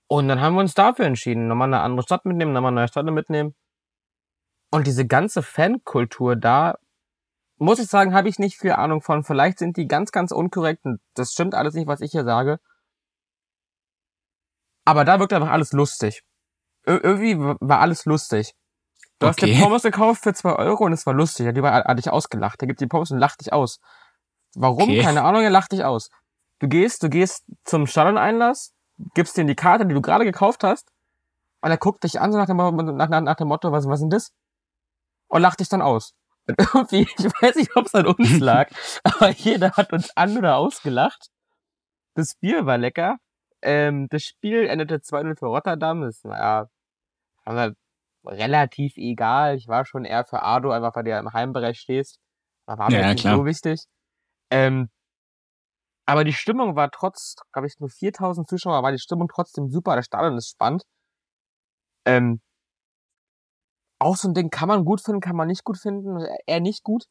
Und 0.09 0.29
dann 0.29 0.41
haben 0.41 0.55
wir 0.55 0.61
uns 0.61 0.75
dafür 0.75 1.07
entschieden, 1.07 1.49
nochmal 1.49 1.69
eine 1.69 1.81
andere 1.81 2.03
Stadt 2.03 2.25
mitnehmen, 2.25 2.53
nochmal 2.53 2.73
neue 2.73 2.89
Städte 2.89 3.13
mitnehmen. 3.13 3.55
Und 4.71 4.87
diese 4.87 5.07
ganze 5.07 5.43
Fankultur 5.43 6.37
da, 6.37 6.79
muss 7.59 7.79
ich 7.79 7.89
sagen, 7.89 8.15
habe 8.15 8.29
ich 8.29 8.39
nicht 8.39 8.59
viel 8.59 8.73
Ahnung 8.73 9.03
von. 9.03 9.25
Vielleicht 9.25 9.59
sind 9.59 9.77
die 9.77 9.87
ganz, 9.87 10.13
ganz 10.13 10.33
unkorrekt 10.33 10.85
und 10.85 11.01
das 11.15 11.33
stimmt 11.33 11.55
alles 11.55 11.75
nicht, 11.75 11.87
was 11.87 12.01
ich 12.01 12.11
hier 12.13 12.25
sage. 12.25 12.59
Aber 14.85 15.05
da 15.05 15.21
wirkt 15.21 15.33
einfach 15.33 15.51
alles 15.51 15.73
lustig. 15.73 16.25
Ir 16.85 17.03
irgendwie 17.05 17.39
war 17.39 17.81
alles 17.81 18.05
lustig. 18.05 18.55
Du 19.19 19.29
okay. 19.29 19.53
hast 19.53 19.59
dir 19.59 19.63
Pommes 19.63 19.83
gekauft 19.83 20.23
für 20.25 20.35
zwei 20.35 20.55
Euro 20.57 20.85
und 20.85 20.93
es 20.93 21.07
war 21.07 21.15
lustig. 21.15 21.47
Er 21.47 21.85
hat 21.85 21.99
dich 21.99 22.11
ausgelacht. 22.11 22.61
Er 22.61 22.67
gibt 22.67 22.81
die 22.81 22.87
Pommes 22.87 23.11
und 23.11 23.19
lacht 23.19 23.41
dich 23.41 23.53
aus. 23.53 23.81
Warum? 24.55 24.91
Okay. 24.91 25.03
Keine 25.03 25.23
Ahnung, 25.23 25.43
er 25.43 25.51
lacht 25.51 25.73
dich 25.73 25.85
aus. 25.85 26.11
Du 26.59 26.69
gehst, 26.69 27.03
du 27.03 27.09
gehst 27.09 27.45
zum 27.65 27.87
Stadion-Einlass, 27.87 28.75
gibst 29.15 29.37
ihm 29.39 29.47
die 29.47 29.55
Karte, 29.55 29.87
die 29.87 29.95
du 29.95 30.01
gerade 30.01 30.25
gekauft 30.25 30.63
hast, 30.65 30.93
und 31.61 31.71
er 31.71 31.77
guckt 31.77 32.05
dich 32.05 32.21
an, 32.21 32.33
so 32.33 32.39
nach 32.39 32.47
dem, 32.47 32.57
nach, 32.57 33.09
nach, 33.09 33.21
nach 33.21 33.37
dem 33.37 33.49
Motto, 33.49 33.71
was, 33.71 33.87
was 33.87 33.95
ist 33.95 34.03
denn 34.03 34.11
das? 34.11 34.33
Und 35.29 35.43
lacht 35.43 35.61
dich 35.61 35.69
dann 35.69 35.81
aus. 35.81 36.15
Und 36.47 36.59
irgendwie, 36.75 37.09
ich 37.17 37.25
weiß 37.25 37.57
nicht, 37.57 37.77
ob 37.77 37.87
es 37.87 37.95
an 37.95 38.07
uns 38.07 38.39
lag, 38.41 38.69
aber 39.05 39.31
jeder 39.31 39.73
hat 39.73 39.93
uns 39.93 40.17
an 40.17 40.37
oder 40.37 40.57
ausgelacht. 40.57 41.31
Das 42.15 42.35
Bier 42.35 42.67
war 42.67 42.79
lecker. 42.79 43.19
Ähm, 43.63 44.09
das 44.11 44.23
Spiel 44.23 44.67
endete 44.67 44.97
2-0 44.97 45.39
für 45.39 45.47
Rotterdam. 45.47 46.03
Das 46.03 46.23
war 46.25 46.69
ja 47.47 47.73
relativ 48.25 48.97
egal. 48.97 49.57
Ich 49.57 49.69
war 49.69 49.85
schon 49.85 50.05
eher 50.05 50.25
für 50.25 50.43
Ado, 50.43 50.71
einfach 50.71 50.95
weil 50.95 51.05
du 51.05 51.11
ja 51.11 51.19
im 51.19 51.33
Heimbereich 51.33 51.79
stehst. 51.79 52.19
Aber 52.67 52.85
war 52.85 52.91
mir 52.91 53.01
ja, 53.01 53.13
nicht 53.13 53.21
klar. 53.21 53.37
so 53.37 53.45
wichtig. 53.45 53.85
Ähm, 54.51 54.91
aber 56.07 56.25
die 56.25 56.33
Stimmung 56.33 56.77
war 56.77 56.91
trotz, 56.91 57.37
glaube 57.53 57.67
ich, 57.67 57.79
nur 57.79 57.89
4000 57.89 58.49
Zuschauer, 58.49 58.83
war 58.83 58.93
die 58.93 58.99
Stimmung 58.99 59.29
trotzdem 59.29 59.71
super. 59.71 59.95
Der 59.95 60.03
Stadion 60.03 60.37
ist 60.37 60.51
spannend. 60.51 60.83
Ähm, 62.05 62.41
auch 64.01 64.17
so 64.17 64.29
ein 64.29 64.35
Ding 64.35 64.51
kann 64.51 64.69
man 64.69 64.85
gut 64.85 65.01
finden, 65.01 65.21
kann 65.21 65.37
man 65.37 65.47
nicht 65.47 65.65
gut 65.65 65.79
finden, 65.79 66.27
eher 66.47 66.61
nicht 66.61 66.83
gut. 66.83 67.05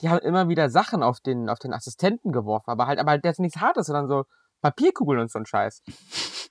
die 0.00 0.08
haben 0.08 0.18
immer 0.18 0.48
wieder 0.48 0.70
Sachen 0.70 1.04
auf 1.04 1.20
den, 1.20 1.48
auf 1.48 1.60
den 1.60 1.72
Assistenten 1.72 2.32
geworfen, 2.32 2.68
aber 2.70 2.86
halt, 2.88 2.98
aber 2.98 3.12
halt 3.12 3.24
jetzt 3.24 3.38
nichts 3.38 3.60
Hartes, 3.60 3.86
sondern 3.86 4.08
so 4.08 4.24
Papierkugeln 4.64 5.20
und 5.20 5.30
so 5.30 5.38
ein 5.38 5.44
Scheiß. 5.44 5.82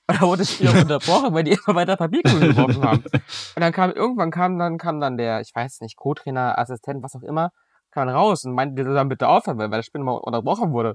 Und 0.06 0.20
da 0.20 0.26
wurde 0.26 0.42
das 0.42 0.52
Spiel 0.52 0.68
auch 0.68 0.80
unterbrochen, 0.80 1.34
weil 1.34 1.42
die 1.42 1.50
immer 1.52 1.74
weiter 1.74 1.96
Papierkugeln 1.96 2.54
geworfen 2.54 2.84
haben. 2.84 3.02
Und 3.02 3.60
dann 3.60 3.72
kam, 3.72 3.90
irgendwann 3.90 4.30
kam 4.30 4.56
dann, 4.56 4.78
kam 4.78 5.00
dann 5.00 5.16
der, 5.16 5.40
ich 5.40 5.50
weiß 5.52 5.80
nicht, 5.80 5.96
Co-Trainer, 5.96 6.56
Assistent, 6.56 7.02
was 7.02 7.16
auch 7.16 7.22
immer, 7.22 7.50
kam 7.90 8.06
dann 8.06 8.14
raus 8.14 8.44
und 8.44 8.52
meinte, 8.52 8.80
die 8.82 8.88
dann 8.88 9.08
bitte 9.08 9.26
aufhören, 9.26 9.58
weil 9.58 9.68
das 9.68 9.86
Spiel 9.86 10.00
mal 10.00 10.12
unterbrochen 10.12 10.72
wurde. 10.72 10.90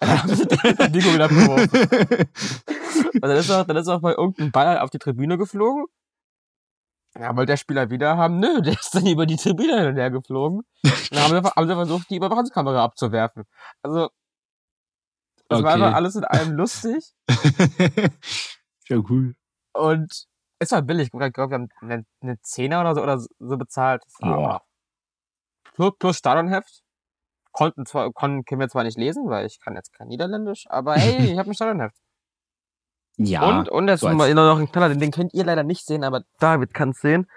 Und 0.00 0.08
dann 0.08 0.22
haben 0.22 0.34
sie 0.34 0.46
die 0.46 0.56
Papierkugeln 0.56 1.22
abgeworfen. 1.22 1.88
Und 3.14 3.22
dann 3.22 3.36
ist 3.36 3.50
auch, 3.50 3.64
dann 3.64 3.76
ist 3.76 3.88
auch 3.88 4.00
mal 4.00 4.14
irgendein 4.14 4.52
Ball 4.52 4.78
auf 4.78 4.90
die 4.90 4.98
Tribüne 4.98 5.36
geflogen. 5.38 5.86
Ja, 7.18 7.34
wollte 7.36 7.46
der 7.46 7.56
Spieler 7.56 7.90
wieder 7.90 8.16
haben? 8.16 8.38
Nö, 8.38 8.62
der 8.62 8.74
ist 8.74 8.94
dann 8.94 9.06
über 9.06 9.26
die 9.26 9.36
Tribüne 9.36 9.76
hin 9.76 9.88
und 9.88 9.96
her 9.96 10.12
geflogen. 10.12 10.60
Und 10.84 11.10
dann 11.10 11.24
haben 11.24 11.44
sie, 11.44 11.50
haben 11.50 11.68
sie 11.68 11.74
versucht, 11.74 12.10
die 12.10 12.16
Überwachungskamera 12.16 12.84
abzuwerfen. 12.84 13.42
Also, 13.82 14.10
das 15.50 15.58
okay. 15.58 15.66
war 15.66 15.74
einfach 15.74 15.94
alles 15.94 16.14
in 16.14 16.24
allem 16.24 16.52
lustig. 16.52 17.12
ja, 18.88 18.98
cool. 19.08 19.34
Und 19.72 20.26
es 20.60 20.70
war 20.70 20.82
billig. 20.82 21.10
Ich 21.12 21.32
glaube, 21.32 21.50
wir 21.50 21.54
haben 21.54 21.68
eine, 21.80 22.06
eine 22.20 22.40
Zehner 22.40 22.80
oder 22.80 22.94
so, 22.94 23.02
oder 23.02 23.18
so 23.18 23.56
bezahlt. 23.56 24.04
Boah. 24.20 24.62
Plus, 25.74 25.92
plus 25.98 26.16
Stadionheft. 26.18 26.82
Konnten 27.50 27.84
zwar, 27.84 28.12
konnten, 28.12 28.44
können 28.44 28.60
wir 28.60 28.68
zwar 28.68 28.84
nicht 28.84 28.96
lesen, 28.96 29.28
weil 29.28 29.44
ich 29.44 29.58
kann 29.58 29.74
jetzt 29.74 29.92
kein 29.92 30.06
Niederländisch, 30.06 30.66
aber 30.70 30.94
hey, 30.94 31.16
ich 31.32 31.38
habe 31.38 31.50
ein 31.50 31.54
Stadionheft. 31.54 31.96
Ja. 33.16 33.48
Und, 33.48 33.68
und 33.68 33.88
jetzt 33.88 34.00
so 34.00 34.08
mal 34.08 34.32
noch 34.32 34.60
ein 34.60 34.70
Knaller, 34.70 34.94
den 34.94 35.10
könnt 35.10 35.34
ihr 35.34 35.44
leider 35.44 35.64
nicht 35.64 35.84
sehen, 35.84 36.04
aber 36.04 36.22
David 36.38 36.74
kann 36.74 36.90
es 36.90 37.00
sehen. 37.00 37.28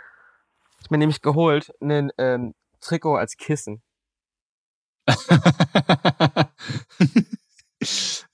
Ich 0.83 0.91
mir 0.91 0.99
nämlich 0.99 1.23
geholt, 1.23 1.73
einen 1.81 2.11
ähm, 2.19 2.53
Trikot 2.79 3.15
als 3.15 3.37
Kissen. 3.37 3.81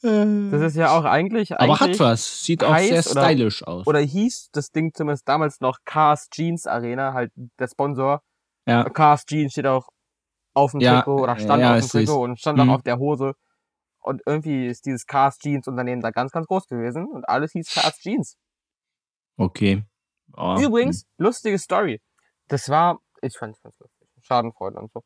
Das 0.01 0.61
ist 0.61 0.75
ja 0.75 0.97
auch 0.97 1.05
eigentlich. 1.05 1.57
Aber 1.57 1.79
hat 1.79 1.99
was. 1.99 2.43
Sieht 2.43 2.63
auch 2.63 2.77
sehr 2.77 3.03
stylisch 3.03 3.61
oder, 3.63 3.71
aus. 3.71 3.87
Oder 3.87 3.99
hieß 3.99 4.49
das 4.51 4.71
Ding 4.71 4.93
zumindest 4.93 5.27
damals 5.27 5.59
noch 5.61 5.79
Cars 5.85 6.29
Jeans 6.29 6.67
Arena, 6.67 7.13
halt 7.13 7.31
der 7.35 7.67
Sponsor. 7.67 8.21
Ja. 8.67 8.83
Cars 8.89 9.25
Jeans 9.25 9.51
steht 9.53 9.67
auch 9.67 9.87
auf 10.53 10.71
dem 10.71 10.81
ja, 10.81 11.01
Trikot 11.01 11.21
oder 11.21 11.37
stand 11.37 11.61
ja, 11.61 11.75
auf 11.75 11.79
dem 11.79 11.89
Trikot 11.89 12.23
und 12.23 12.39
stand 12.39 12.59
auch 12.59 12.65
mhm. 12.65 12.71
auf 12.71 12.83
der 12.83 12.97
Hose. 12.97 13.33
Und 14.01 14.21
irgendwie 14.25 14.67
ist 14.67 14.85
dieses 14.85 15.05
Cars 15.05 15.37
Jeans 15.37 15.67
Unternehmen 15.67 16.01
da 16.01 16.11
ganz, 16.11 16.31
ganz 16.31 16.47
groß 16.47 16.67
gewesen 16.67 17.07
und 17.07 17.27
alles 17.27 17.51
hieß 17.51 17.73
Cars 17.73 17.97
Jeans. 17.99 18.37
Okay. 19.37 19.83
Oh. 20.35 20.57
Übrigens, 20.59 21.05
lustige 21.17 21.57
Story. 21.57 22.01
Das 22.47 22.69
war, 22.69 22.99
ich 23.21 23.37
fand's 23.37 23.61
ganz 23.61 23.77
lustig. 23.79 24.07
Schadenfreude 24.21 24.79
und 24.79 24.91
so. 24.91 25.03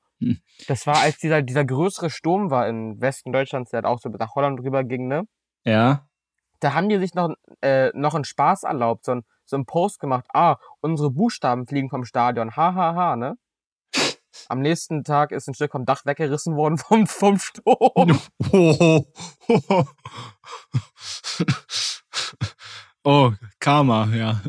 Das 0.68 0.88
war, 0.88 0.98
als 0.98 1.18
dieser, 1.18 1.42
dieser 1.42 1.66
größere 1.66 2.10
Sturm 2.10 2.50
war 2.50 2.68
im 2.68 3.00
Westen 3.02 3.32
Deutschlands, 3.32 3.72
der 3.72 3.80
halt 3.80 3.86
auch 3.86 4.00
so 4.00 4.10
nach 4.10 4.36
Holland 4.36 4.60
rüber 4.62 4.84
ging, 4.84 5.08
ne? 5.08 5.24
Ja. 5.66 6.08
Da 6.60 6.74
haben 6.74 6.90
die 6.90 6.98
sich 6.98 7.14
noch, 7.14 7.34
äh, 7.62 7.92
noch 7.94 8.16
einen 8.16 8.24
Spaß 8.24 8.64
erlaubt, 8.64 9.06
so 9.06 9.14
ein, 9.14 9.24
so 9.46 9.58
ein 9.58 9.66
Post 9.66 10.00
gemacht, 10.00 10.26
ah, 10.34 10.58
unsere 10.82 11.12
Buchstaben 11.12 11.68
fliegen 11.68 11.90
vom 11.90 12.06
Stadion, 12.06 12.56
ha, 12.56 12.74
ha, 12.74 12.96
ha, 12.96 13.16
ne? 13.16 13.38
Am 14.50 14.60
nächsten 14.60 15.04
Tag 15.04 15.32
ist 15.32 15.48
ein 15.48 15.54
Stück 15.54 15.72
vom 15.72 15.86
Dach 15.86 16.06
weggerissen 16.06 16.56
worden 16.56 16.78
vom, 16.78 17.08
vom 17.08 17.38
Sturm. 17.40 17.76
Oh, 17.76 18.08
oh, 19.74 19.86
oh 23.04 23.32
Karma, 23.60 24.08
ja. 24.14 24.42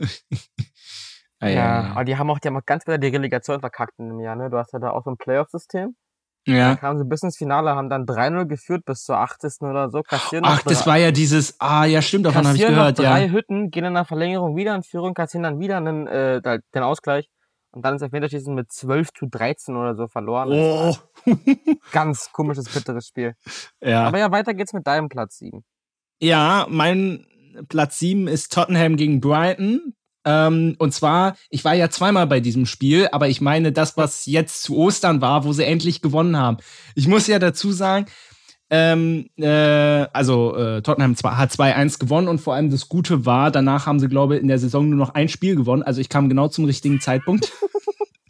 Ah, 1.44 1.48
ja, 1.48 1.82
ja, 1.82 1.90
aber 1.92 2.04
die 2.04 2.16
haben 2.16 2.30
auch, 2.30 2.38
die 2.38 2.48
haben 2.48 2.56
auch 2.56 2.64
ganz 2.64 2.86
wieder 2.86 2.98
die 2.98 3.08
Relegation 3.08 3.60
verkackt 3.60 3.98
in 3.98 4.08
dem 4.08 4.20
Jahr, 4.20 4.36
ne? 4.36 4.50
Du 4.50 4.56
hast 4.56 4.72
ja 4.72 4.78
da 4.78 4.90
auch 4.90 5.04
so 5.04 5.10
ein 5.10 5.16
Playoff-System. 5.16 5.94
Ja. 6.46 6.68
Dann 6.68 6.78
kamen 6.78 6.98
sie 6.98 7.04
bis 7.06 7.22
ins 7.22 7.36
Finale, 7.36 7.74
haben 7.74 7.88
dann 7.88 8.04
3-0 8.04 8.46
geführt 8.46 8.84
bis 8.84 9.04
zur 9.04 9.16
80. 9.16 9.62
oder 9.62 9.90
so. 9.90 10.02
Kassieren 10.02 10.44
Ach, 10.46 10.62
das 10.62 10.86
war 10.86 10.98
ja 10.98 11.10
dieses, 11.10 11.58
ah, 11.58 11.84
ja, 11.84 12.02
stimmt, 12.02 12.26
davon 12.26 12.46
habe 12.46 12.56
ich 12.56 12.66
gehört, 12.66 12.98
drei 12.98 13.26
ja. 13.26 13.32
Hütten, 13.32 13.70
gehen 13.70 13.84
in 13.84 13.94
der 13.94 14.04
Verlängerung 14.04 14.54
wieder 14.54 14.74
in 14.74 14.82
Führung, 14.82 15.14
kassieren 15.14 15.42
dann 15.42 15.58
wieder 15.58 15.78
einen, 15.78 16.06
äh, 16.06 16.42
den 16.74 16.82
Ausgleich. 16.82 17.30
Und 17.74 17.84
dann 17.84 17.96
ist 17.96 18.02
Elfmeterschießen 18.02 18.54
mit 18.54 18.70
12 18.70 19.12
zu 19.12 19.26
13 19.26 19.74
oder 19.74 19.96
so 19.96 20.06
verloren. 20.06 20.50
Oh. 20.52 20.94
Ganz 21.92 22.30
komisches, 22.30 22.72
bitteres 22.72 23.08
Spiel. 23.08 23.34
Ja. 23.82 24.06
Aber 24.06 24.18
ja, 24.18 24.30
weiter 24.30 24.54
geht's 24.54 24.72
mit 24.72 24.86
deinem 24.86 25.08
Platz 25.08 25.38
7. 25.38 25.62
Ja, 26.20 26.66
mein 26.70 27.26
Platz 27.68 27.98
7 27.98 28.28
ist 28.28 28.52
Tottenham 28.52 28.96
gegen 28.96 29.20
Brighton. 29.20 29.94
Ähm, 30.24 30.76
und 30.78 30.94
zwar, 30.94 31.36
ich 31.50 31.64
war 31.64 31.74
ja 31.74 31.90
zweimal 31.90 32.26
bei 32.26 32.40
diesem 32.40 32.66
Spiel, 32.66 33.08
aber 33.12 33.28
ich 33.28 33.40
meine 33.40 33.72
das, 33.72 33.96
was 33.96 34.26
jetzt 34.26 34.62
zu 34.62 34.76
Ostern 34.76 35.20
war, 35.20 35.44
wo 35.44 35.52
sie 35.52 35.64
endlich 35.64 36.00
gewonnen 36.00 36.36
haben. 36.36 36.58
Ich 36.94 37.08
muss 37.08 37.26
ja 37.26 37.38
dazu 37.38 37.72
sagen, 37.72 38.06
ähm, 38.70 39.28
äh, 39.36 39.46
also 40.12 40.56
äh, 40.56 40.82
Tottenham 40.82 41.14
hat 41.14 41.52
2-1 41.52 41.98
gewonnen 41.98 42.28
und 42.28 42.40
vor 42.40 42.54
allem 42.54 42.70
das 42.70 42.88
Gute 42.88 43.26
war, 43.26 43.50
danach 43.50 43.86
haben 43.86 44.00
sie, 44.00 44.08
glaube 44.08 44.36
ich, 44.36 44.42
in 44.42 44.48
der 44.48 44.58
Saison 44.58 44.88
nur 44.88 44.98
noch 44.98 45.14
ein 45.14 45.28
Spiel 45.28 45.54
gewonnen. 45.54 45.82
Also 45.82 46.00
ich 46.00 46.08
kam 46.08 46.28
genau 46.28 46.48
zum 46.48 46.64
richtigen 46.64 47.00
Zeitpunkt. 47.00 47.52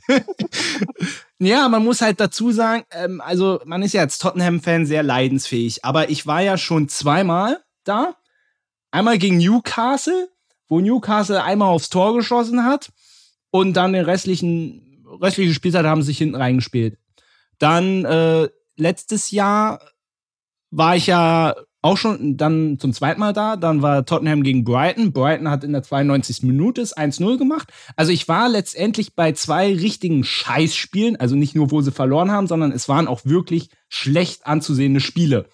ja, 1.38 1.68
man 1.68 1.84
muss 1.84 2.02
halt 2.02 2.20
dazu 2.20 2.50
sagen, 2.50 2.82
ähm, 2.90 3.20
also 3.20 3.60
man 3.64 3.82
ist 3.82 3.94
ja 3.94 4.02
als 4.02 4.18
Tottenham-Fan 4.18 4.86
sehr 4.86 5.02
leidensfähig, 5.02 5.84
aber 5.84 6.10
ich 6.10 6.26
war 6.26 6.42
ja 6.42 6.58
schon 6.58 6.88
zweimal 6.88 7.60
da. 7.84 8.16
Einmal 8.90 9.18
gegen 9.18 9.38
Newcastle 9.38 10.28
wo 10.74 10.80
Newcastle 10.80 11.40
einmal 11.40 11.68
aufs 11.68 11.88
Tor 11.88 12.14
geschossen 12.16 12.64
hat 12.64 12.90
und 13.50 13.74
dann 13.74 13.92
den 13.92 14.04
restlichen, 14.04 15.04
restliche 15.22 15.54
Spielzeit 15.54 15.84
haben 15.84 16.02
sich 16.02 16.18
hinten 16.18 16.34
reingespielt. 16.34 16.98
Dann 17.60 18.04
äh, 18.04 18.48
letztes 18.76 19.30
Jahr 19.30 19.80
war 20.72 20.96
ich 20.96 21.06
ja 21.06 21.54
auch 21.80 21.96
schon 21.96 22.36
dann 22.36 22.80
zum 22.80 22.92
zweiten 22.92 23.20
Mal 23.20 23.32
da. 23.32 23.54
Dann 23.54 23.82
war 23.82 24.04
Tottenham 24.04 24.42
gegen 24.42 24.64
Brighton. 24.64 25.12
Brighton 25.12 25.48
hat 25.48 25.62
in 25.62 25.72
der 25.72 25.84
92. 25.84 26.42
Minute 26.42 26.82
1-0 26.82 27.38
gemacht. 27.38 27.68
Also 27.94 28.10
ich 28.10 28.26
war 28.26 28.48
letztendlich 28.48 29.14
bei 29.14 29.30
zwei 29.30 29.72
richtigen 29.72 30.24
Scheißspielen. 30.24 31.14
Also 31.14 31.36
nicht 31.36 31.54
nur, 31.54 31.70
wo 31.70 31.82
sie 31.82 31.92
verloren 31.92 32.32
haben, 32.32 32.48
sondern 32.48 32.72
es 32.72 32.88
waren 32.88 33.06
auch 33.06 33.24
wirklich 33.24 33.68
schlecht 33.88 34.44
anzusehende 34.44 34.98
Spiele. 34.98 35.46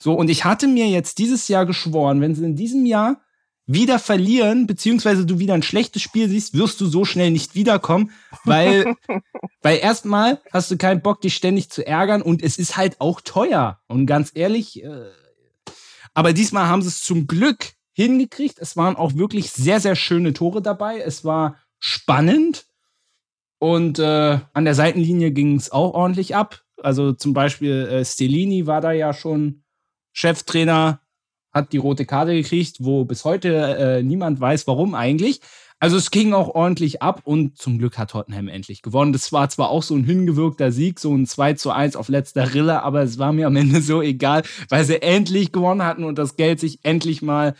So, 0.00 0.14
und 0.14 0.28
ich 0.28 0.44
hatte 0.44 0.66
mir 0.66 0.88
jetzt 0.88 1.18
dieses 1.18 1.46
Jahr 1.46 1.66
geschworen, 1.66 2.20
wenn 2.20 2.34
sie 2.34 2.44
in 2.44 2.56
diesem 2.56 2.84
Jahr 2.84 3.20
wieder 3.66 3.98
verlieren, 3.98 4.66
beziehungsweise 4.66 5.26
du 5.26 5.38
wieder 5.38 5.54
ein 5.54 5.62
schlechtes 5.62 6.00
Spiel 6.00 6.28
siehst, 6.28 6.54
wirst 6.54 6.80
du 6.80 6.86
so 6.86 7.04
schnell 7.04 7.32
nicht 7.32 7.54
wiederkommen, 7.54 8.12
weil, 8.44 8.94
weil 9.62 9.78
erstmal 9.78 10.40
hast 10.52 10.70
du 10.70 10.76
keinen 10.76 11.02
Bock, 11.02 11.20
dich 11.20 11.34
ständig 11.34 11.70
zu 11.70 11.84
ärgern 11.86 12.22
und 12.22 12.42
es 12.42 12.58
ist 12.58 12.76
halt 12.76 13.00
auch 13.00 13.20
teuer. 13.20 13.80
Und 13.88 14.06
ganz 14.06 14.30
ehrlich, 14.34 14.84
äh, 14.84 15.10
aber 16.14 16.32
diesmal 16.32 16.66
haben 16.66 16.82
sie 16.82 16.88
es 16.88 17.02
zum 17.02 17.26
Glück 17.26 17.72
hingekriegt. 17.92 18.58
Es 18.58 18.76
waren 18.76 18.96
auch 18.96 19.14
wirklich 19.16 19.50
sehr, 19.50 19.80
sehr 19.80 19.96
schöne 19.96 20.32
Tore 20.32 20.62
dabei. 20.62 21.00
Es 21.00 21.24
war 21.24 21.56
spannend 21.78 22.66
und 23.58 23.98
äh, 23.98 24.38
an 24.52 24.64
der 24.64 24.74
Seitenlinie 24.74 25.32
ging 25.32 25.56
es 25.56 25.72
auch 25.72 25.94
ordentlich 25.94 26.36
ab. 26.36 26.62
Also 26.82 27.12
zum 27.12 27.32
Beispiel 27.32 27.88
äh, 27.88 28.04
Stellini 28.04 28.66
war 28.66 28.80
da 28.80 28.92
ja 28.92 29.12
schon 29.12 29.64
Cheftrainer 30.12 31.00
hat 31.56 31.72
die 31.72 31.78
rote 31.78 32.06
Karte 32.06 32.34
gekriegt, 32.34 32.76
wo 32.80 33.04
bis 33.04 33.24
heute 33.24 33.48
äh, 33.78 34.02
niemand 34.02 34.40
weiß, 34.40 34.66
warum 34.66 34.94
eigentlich. 34.94 35.40
Also 35.78 35.96
es 35.96 36.10
ging 36.10 36.32
auch 36.32 36.48
ordentlich 36.48 37.02
ab 37.02 37.20
und 37.24 37.58
zum 37.58 37.78
Glück 37.78 37.98
hat 37.98 38.10
Tottenham 38.10 38.48
endlich 38.48 38.80
gewonnen. 38.80 39.12
Das 39.12 39.30
war 39.32 39.48
zwar 39.50 39.68
auch 39.68 39.82
so 39.82 39.94
ein 39.94 40.04
hingewirkter 40.04 40.72
Sieg, 40.72 40.98
so 40.98 41.14
ein 41.14 41.26
2 41.26 41.54
zu 41.54 41.70
1 41.70 41.96
auf 41.96 42.08
letzter 42.08 42.54
Rille, 42.54 42.82
aber 42.82 43.02
es 43.02 43.18
war 43.18 43.32
mir 43.32 43.46
am 43.46 43.56
Ende 43.56 43.82
so 43.82 44.00
egal, 44.00 44.42
weil 44.70 44.84
sie 44.84 45.02
endlich 45.02 45.52
gewonnen 45.52 45.84
hatten 45.84 46.04
und 46.04 46.18
das 46.18 46.36
Geld 46.36 46.60
sich 46.60 46.80
endlich 46.82 47.20
mal 47.20 47.54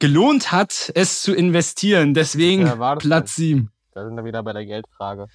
gelohnt 0.00 0.52
hat, 0.52 0.92
es 0.94 1.22
zu 1.22 1.34
investieren. 1.34 2.12
Deswegen 2.12 2.66
ja, 2.66 2.96
Platz 2.96 3.36
7. 3.36 3.70
Da 3.94 4.04
sind 4.04 4.14
wir 4.14 4.24
wieder 4.24 4.42
bei 4.42 4.52
der 4.52 4.66
Geldfrage. 4.66 5.28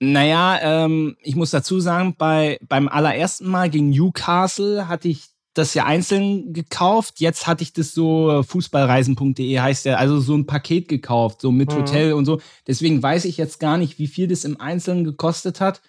Naja, 0.00 0.58
ähm, 0.60 1.16
ich 1.22 1.34
muss 1.34 1.50
dazu 1.50 1.80
sagen, 1.80 2.14
bei, 2.16 2.58
beim 2.68 2.86
allerersten 2.86 3.48
Mal 3.48 3.68
gegen 3.70 3.90
Newcastle 3.90 4.86
hatte 4.88 5.08
ich 5.08 5.26
das 5.58 5.74
ja 5.74 5.84
einzeln 5.84 6.52
gekauft. 6.52 7.20
Jetzt 7.20 7.46
hatte 7.46 7.62
ich 7.62 7.72
das 7.72 7.92
so 7.92 8.30
äh, 8.30 8.42
fußballreisen.de 8.42 9.58
heißt 9.58 9.84
ja, 9.86 9.96
also 9.96 10.20
so 10.20 10.34
ein 10.34 10.46
Paket 10.46 10.88
gekauft, 10.88 11.40
so 11.40 11.50
mit 11.50 11.72
mhm. 11.72 11.76
Hotel 11.76 12.12
und 12.12 12.24
so. 12.24 12.40
Deswegen 12.66 13.02
weiß 13.02 13.24
ich 13.24 13.36
jetzt 13.36 13.58
gar 13.58 13.76
nicht, 13.76 13.98
wie 13.98 14.06
viel 14.06 14.28
das 14.28 14.44
im 14.44 14.60
Einzelnen 14.60 15.04
gekostet 15.04 15.60
hat. 15.60 15.82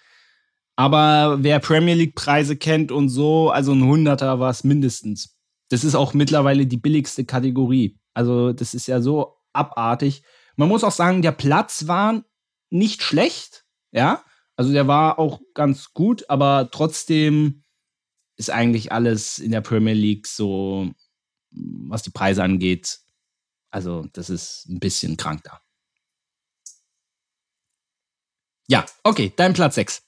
Aber 0.76 1.42
wer 1.42 1.58
Premier 1.60 1.94
League 1.94 2.14
Preise 2.14 2.56
kennt 2.56 2.90
und 2.90 3.08
so, 3.08 3.50
also 3.50 3.72
ein 3.72 3.84
Hunderter 3.84 4.40
war 4.40 4.50
es 4.50 4.64
mindestens. 4.64 5.36
Das 5.68 5.84
ist 5.84 5.94
auch 5.94 6.14
mittlerweile 6.14 6.66
die 6.66 6.78
billigste 6.78 7.24
Kategorie. 7.24 7.98
Also 8.14 8.52
das 8.52 8.74
ist 8.74 8.86
ja 8.86 9.00
so 9.00 9.36
abartig. 9.52 10.22
Man 10.56 10.68
muss 10.68 10.84
auch 10.84 10.92
sagen, 10.92 11.22
der 11.22 11.32
Platz 11.32 11.86
war 11.86 12.22
nicht 12.70 13.02
schlecht, 13.02 13.64
ja. 13.92 14.22
Also 14.56 14.72
der 14.72 14.88
war 14.88 15.18
auch 15.18 15.40
ganz 15.54 15.94
gut, 15.94 16.24
aber 16.28 16.68
trotzdem 16.70 17.62
ist 18.40 18.50
eigentlich 18.50 18.90
alles 18.90 19.38
in 19.38 19.52
der 19.52 19.60
Premier 19.60 19.92
League 19.92 20.26
so, 20.26 20.90
was 21.50 22.02
die 22.02 22.10
Preise 22.10 22.42
angeht. 22.42 22.98
Also, 23.70 24.06
das 24.14 24.30
ist 24.30 24.66
ein 24.68 24.80
bisschen 24.80 25.16
krank 25.16 25.42
da. 25.44 25.60
Ja, 28.66 28.86
okay, 29.04 29.32
dein 29.36 29.52
Platz 29.52 29.74
6. 29.74 30.02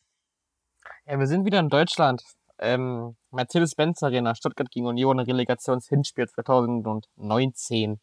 Ja, 1.06 1.18
wir 1.18 1.26
sind 1.26 1.44
wieder 1.44 1.60
in 1.60 1.68
Deutschland. 1.68 2.22
Ähm, 2.58 3.16
Mercedes-Benz 3.30 4.02
Arena, 4.02 4.34
Stuttgart 4.34 4.70
gegen 4.70 4.86
Union, 4.86 5.20
Relegationshinspiel 5.20 6.28
2019. 6.28 8.00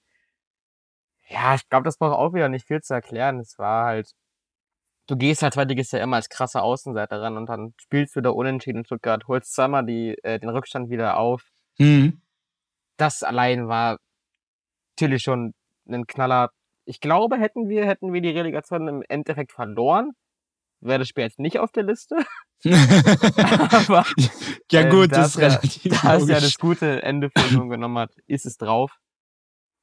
Ja, 1.28 1.56
ich 1.56 1.68
glaube, 1.70 1.86
das 1.86 1.98
braucht 1.98 2.18
auch 2.18 2.34
wieder 2.34 2.50
nicht 2.50 2.68
viel 2.68 2.82
zu 2.82 2.94
erklären. 2.94 3.40
Es 3.40 3.58
war 3.58 3.86
halt, 3.86 4.14
du 5.10 5.18
gehst 5.18 5.42
halt 5.42 5.54
Zweitligist 5.54 5.94
ja 5.94 6.00
immer 6.00 6.18
als 6.18 6.30
krasser 6.30 6.64
Außenseiter 6.64 7.22
ran 7.22 7.38
und 7.38 7.48
dann 7.48 7.74
spielst 7.78 8.16
du 8.16 8.22
da 8.22 8.30
unentschieden 8.30 8.80
in 8.80 8.86
Stuttgart, 8.86 9.28
holst 9.28 9.54
zweimal 9.54 9.86
die, 9.86 10.16
äh, 10.24 10.40
den 10.40 10.50
Rückstand 10.50 10.90
wieder 10.90 11.18
auf. 11.18 11.44
Mhm. 11.78 12.22
Das 12.98 13.24
allein 13.24 13.68
war 13.68 13.98
natürlich 14.96 15.24
schon 15.24 15.54
ein 15.88 16.06
Knaller. 16.06 16.52
Ich 16.86 17.00
glaube, 17.00 17.38
hätten 17.38 17.70
wir, 17.70 17.86
hätten 17.86 18.14
wir 18.14 18.22
die 18.22 18.30
Relegation 18.30 18.88
im 18.88 19.04
Endeffekt 19.08 19.52
verloren, 19.52 20.12
wäre 20.82 21.00
das 21.00 21.08
Spiel 21.08 21.24
jetzt 21.24 21.40
nicht 21.40 21.60
auf 21.60 21.72
der 21.72 21.84
Liste. 21.84 22.16
Aber 22.66 24.06
ja 24.72 24.82
äh, 24.82 24.90
gut, 24.90 25.12
da 25.12 25.18
das 25.18 25.28
es 25.28 25.36
ist 25.36 25.42
relativ 25.42 26.02
da 26.02 26.16
es 26.16 26.28
ja 26.28 26.40
das 26.40 26.58
gute 26.58 27.02
Ende 27.04 27.30
für 27.30 27.48
Union 27.48 27.70
genommen 27.70 27.98
hat, 27.98 28.12
ist 28.28 28.46
es 28.46 28.58
drauf. 28.58 28.98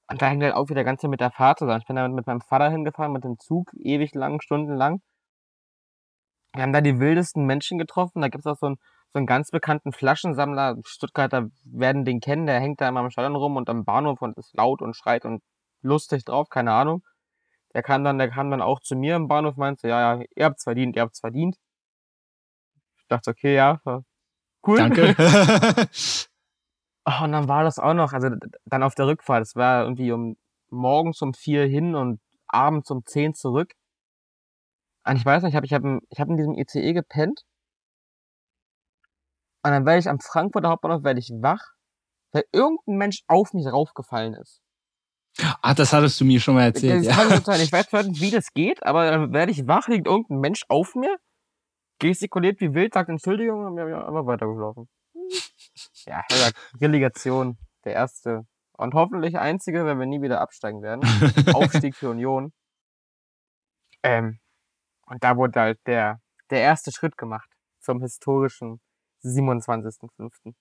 Und 0.08 0.22
da 0.22 0.26
hängt 0.28 0.42
halt 0.42 0.54
auch 0.54 0.68
wieder 0.68 0.84
ganz 0.84 1.00
viel 1.00 1.10
mit 1.10 1.20
der 1.20 1.32
Fahrt 1.32 1.58
zusammen. 1.58 1.80
Ich 1.80 1.86
bin 1.86 1.96
da 1.96 2.06
mit 2.06 2.26
meinem 2.26 2.40
Vater 2.40 2.70
hingefahren, 2.70 3.12
mit 3.12 3.24
dem 3.24 3.38
Zug, 3.38 3.72
ewig 3.74 4.14
lang, 4.14 4.40
stundenlang. 4.40 5.00
Wir 6.56 6.62
haben 6.62 6.72
da 6.72 6.80
die 6.80 6.98
wildesten 6.98 7.44
Menschen 7.44 7.78
getroffen. 7.78 8.22
Da 8.22 8.28
gibt's 8.28 8.46
auch 8.46 8.56
so 8.56 8.66
einen, 8.66 8.76
so 9.12 9.18
einen 9.18 9.26
ganz 9.26 9.50
bekannten 9.50 9.92
Flaschensammler. 9.92 10.76
Stuttgarter 10.84 11.48
werden 11.64 12.04
den 12.04 12.20
kennen, 12.20 12.46
der 12.46 12.60
hängt 12.60 12.80
da 12.80 12.88
immer 12.88 13.00
am 13.00 13.10
Stadion 13.10 13.36
rum 13.36 13.56
und 13.56 13.68
am 13.68 13.84
Bahnhof 13.84 14.22
und 14.22 14.36
ist 14.36 14.54
laut 14.54 14.82
und 14.82 14.96
schreit 14.96 15.24
und 15.24 15.42
lustig 15.82 16.24
drauf, 16.24 16.48
keine 16.48 16.72
Ahnung. 16.72 17.02
Der 17.74 17.82
kam 17.82 18.04
dann, 18.04 18.18
der 18.18 18.30
kam 18.30 18.50
dann 18.50 18.62
auch 18.62 18.80
zu 18.80 18.96
mir 18.96 19.16
im 19.16 19.28
Bahnhof, 19.28 19.56
meinte, 19.56 19.88
ja, 19.88 20.14
ja, 20.14 20.24
ihr 20.34 20.44
habt's 20.46 20.64
verdient, 20.64 20.96
ihr 20.96 21.02
habt's 21.02 21.20
verdient. 21.20 21.56
Ich 22.98 23.06
dachte, 23.08 23.30
okay, 23.30 23.54
ja, 23.54 23.80
cool. 24.66 24.78
Danke. 24.78 25.14
Oh, 27.08 27.22
und 27.22 27.30
dann 27.30 27.46
war 27.46 27.62
das 27.62 27.78
auch 27.78 27.94
noch, 27.94 28.12
also 28.12 28.30
dann 28.64 28.82
auf 28.82 28.96
der 28.96 29.06
Rückfahrt, 29.06 29.40
es 29.40 29.54
war 29.54 29.84
irgendwie 29.84 30.10
um 30.10 30.36
morgens 30.70 31.22
um 31.22 31.34
vier 31.34 31.64
hin 31.64 31.94
und 31.94 32.20
abends 32.48 32.90
um 32.90 33.04
zehn 33.06 33.32
zurück. 33.32 33.74
Und 35.06 35.16
ich 35.16 35.24
weiß 35.24 35.42
nicht, 35.42 35.52
ich 35.52 35.56
habe 35.56 35.66
ich 35.66 35.72
hab, 35.72 35.82
in- 35.84 36.00
ich 36.10 36.18
hab 36.20 36.28
in 36.28 36.36
diesem 36.36 36.54
ICE 36.54 36.92
gepennt. 36.92 37.42
Und 39.64 39.70
dann 39.72 39.86
werde 39.86 39.98
ich 40.00 40.08
am 40.08 40.20
Frankfurter 40.20 40.68
Hauptbahnhof 40.68 41.02
werde 41.04 41.20
ich 41.20 41.30
wach, 41.40 41.62
weil 42.32 42.44
irgendein 42.52 42.96
Mensch 42.96 43.22
auf 43.26 43.52
mich 43.52 43.66
raufgefallen 43.66 44.34
ist. 44.34 44.60
ah, 45.62 45.74
das 45.74 45.92
hattest 45.92 46.20
du 46.20 46.24
mir 46.24 46.40
schon 46.40 46.54
mal 46.54 46.64
erzählt. 46.64 47.06
das 47.06 47.16
Ja. 47.16 47.40
sein. 47.40 47.60
Ich 47.60 47.72
weiß 47.72 47.90
nicht, 48.08 48.20
wie 48.20 48.30
das 48.30 48.52
geht, 48.52 48.84
aber 48.84 49.10
dann 49.10 49.32
werde 49.32 49.52
ich 49.52 49.66
wach, 49.66 49.88
liegt 49.88 50.06
irgendein 50.06 50.38
Mensch 50.40 50.62
auf 50.68 50.94
mir, 50.94 51.16
gestikuliert 51.98 52.60
wie 52.60 52.74
wild, 52.74 52.94
sagt 52.94 53.08
Entschuldigung 53.08 53.64
und 53.66 53.74
mir 53.74 53.88
ja, 53.88 54.06
einfach 54.06 54.26
weitergelaufen. 54.26 54.88
Ja, 56.06 56.22
Relegation, 56.80 57.58
der 57.84 57.94
erste 57.94 58.42
und 58.78 58.94
hoffentlich 58.94 59.38
einzige, 59.38 59.84
wenn 59.84 59.98
wir 59.98 60.06
nie 60.06 60.22
wieder 60.22 60.40
absteigen 60.40 60.82
werden. 60.82 61.00
Aufstieg 61.54 61.96
für 61.96 62.10
Union. 62.10 62.52
Ähm, 64.02 64.38
und 65.06 65.24
da 65.24 65.36
wurde 65.36 65.60
halt 65.60 65.78
der, 65.86 66.20
der 66.50 66.60
erste 66.60 66.92
Schritt 66.92 67.16
gemacht 67.16 67.48
zum 67.80 68.00
historischen 68.02 68.80
27.05. 69.24 70.54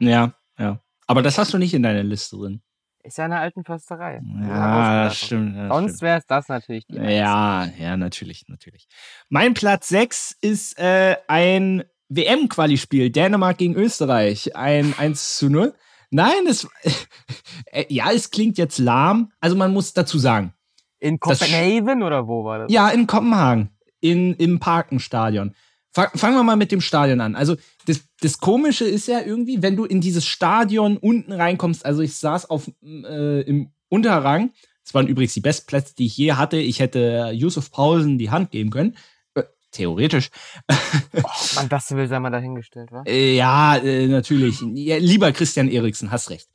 ja, 0.00 0.32
ja. 0.58 0.80
Aber 1.06 1.22
das 1.22 1.38
hast 1.38 1.54
du 1.54 1.58
nicht 1.58 1.72
in 1.72 1.82
deiner 1.82 2.02
Liste 2.02 2.36
drin. 2.36 2.60
Ist 3.02 3.16
ja 3.16 3.24
eine 3.24 3.38
alten 3.38 3.64
Försterei. 3.64 4.20
Ja, 4.42 5.08
stimmt. 5.10 5.56
Das 5.56 5.68
Sonst 5.68 6.02
wäre 6.02 6.18
es 6.18 6.26
das 6.26 6.48
natürlich 6.48 6.86
die. 6.86 6.96
Ja, 6.96 7.64
ja, 7.64 7.96
natürlich, 7.96 8.44
natürlich. 8.48 8.86
Mein 9.30 9.54
Platz 9.54 9.88
6 9.88 10.36
ist 10.42 10.78
äh, 10.78 11.16
ein 11.26 11.84
WM-Quali-Spiel, 12.10 13.10
Dänemark 13.10 13.56
gegen 13.56 13.74
Österreich, 13.74 14.54
ein 14.54 14.94
1 14.98 15.38
zu 15.38 15.48
0. 15.48 15.74
Nein, 16.10 16.46
es, 16.46 16.68
äh, 17.72 17.86
ja, 17.88 18.10
es 18.12 18.30
klingt 18.30 18.58
jetzt 18.58 18.78
lahm. 18.78 19.32
Also 19.40 19.56
man 19.56 19.72
muss 19.72 19.94
dazu 19.94 20.18
sagen, 20.18 20.52
In 20.98 21.18
Copenhagen 21.20 22.02
oder 22.02 22.26
wo 22.26 22.44
war 22.44 22.58
das? 22.60 22.72
ja, 22.72 22.88
in 22.90 23.06
Kopenhagen, 23.06 23.70
in, 24.00 24.34
im 24.34 24.58
Parkenstadion. 24.60 25.54
Fa- 25.92 26.10
Fangen 26.14 26.36
wir 26.36 26.42
mal 26.44 26.56
mit 26.56 26.70
dem 26.72 26.80
Stadion 26.80 27.20
an. 27.20 27.34
Also 27.34 27.56
das, 27.86 28.00
das 28.20 28.38
Komische 28.38 28.84
ist 28.84 29.08
ja 29.08 29.20
irgendwie, 29.20 29.62
wenn 29.62 29.76
du 29.76 29.84
in 29.84 30.00
dieses 30.00 30.26
Stadion 30.26 30.96
unten 30.96 31.32
reinkommst, 31.32 31.84
also 31.84 32.02
ich 32.02 32.16
saß 32.16 32.50
auf, 32.50 32.70
äh, 32.84 33.40
im 33.42 33.72
Unterrang, 33.88 34.50
das 34.84 34.94
waren 34.94 35.06
übrigens 35.06 35.34
die 35.34 35.40
Bestplätze, 35.40 35.94
die 35.96 36.06
ich 36.06 36.16
je 36.16 36.32
hatte. 36.32 36.56
Ich 36.58 36.80
hätte 36.80 37.30
Yusuf 37.34 37.70
Paulsen 37.70 38.18
die 38.18 38.30
Hand 38.30 38.50
geben 38.50 38.70
können. 38.70 38.96
Äh, 39.34 39.42
theoretisch. 39.70 40.30
Oh, 40.70 40.74
Mann, 41.56 41.68
das 41.68 41.90
will 41.90 42.06
sei 42.08 42.18
mal 42.20 42.30
dahingestellt, 42.30 42.90
wa? 42.92 43.02
Äh, 43.06 43.34
ja, 43.36 43.76
äh, 43.76 44.06
natürlich. 44.06 44.60
Ja, 44.74 44.96
lieber 44.96 45.30
Christian 45.32 45.68
Eriksen, 45.68 46.10
hast 46.10 46.30
recht. 46.30 46.48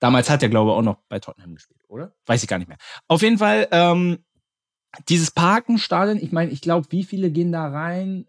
Damals 0.00 0.28
hat 0.28 0.42
er, 0.42 0.48
glaube 0.48 0.70
ich, 0.70 0.76
auch 0.76 0.82
noch 0.82 0.98
bei 1.08 1.18
Tottenham 1.20 1.54
gespielt, 1.54 1.80
oder? 1.88 2.12
Weiß 2.26 2.42
ich 2.42 2.48
gar 2.48 2.58
nicht 2.58 2.68
mehr. 2.68 2.78
Auf 3.08 3.22
jeden 3.22 3.38
Fall, 3.38 3.68
ähm, 3.70 4.18
dieses 5.08 5.30
Parkenstadion, 5.30 6.18
ich 6.22 6.32
meine, 6.32 6.50
ich 6.50 6.60
glaube, 6.60 6.86
wie 6.90 7.04
viele 7.04 7.30
gehen 7.30 7.52
da 7.52 7.68
rein? 7.68 8.26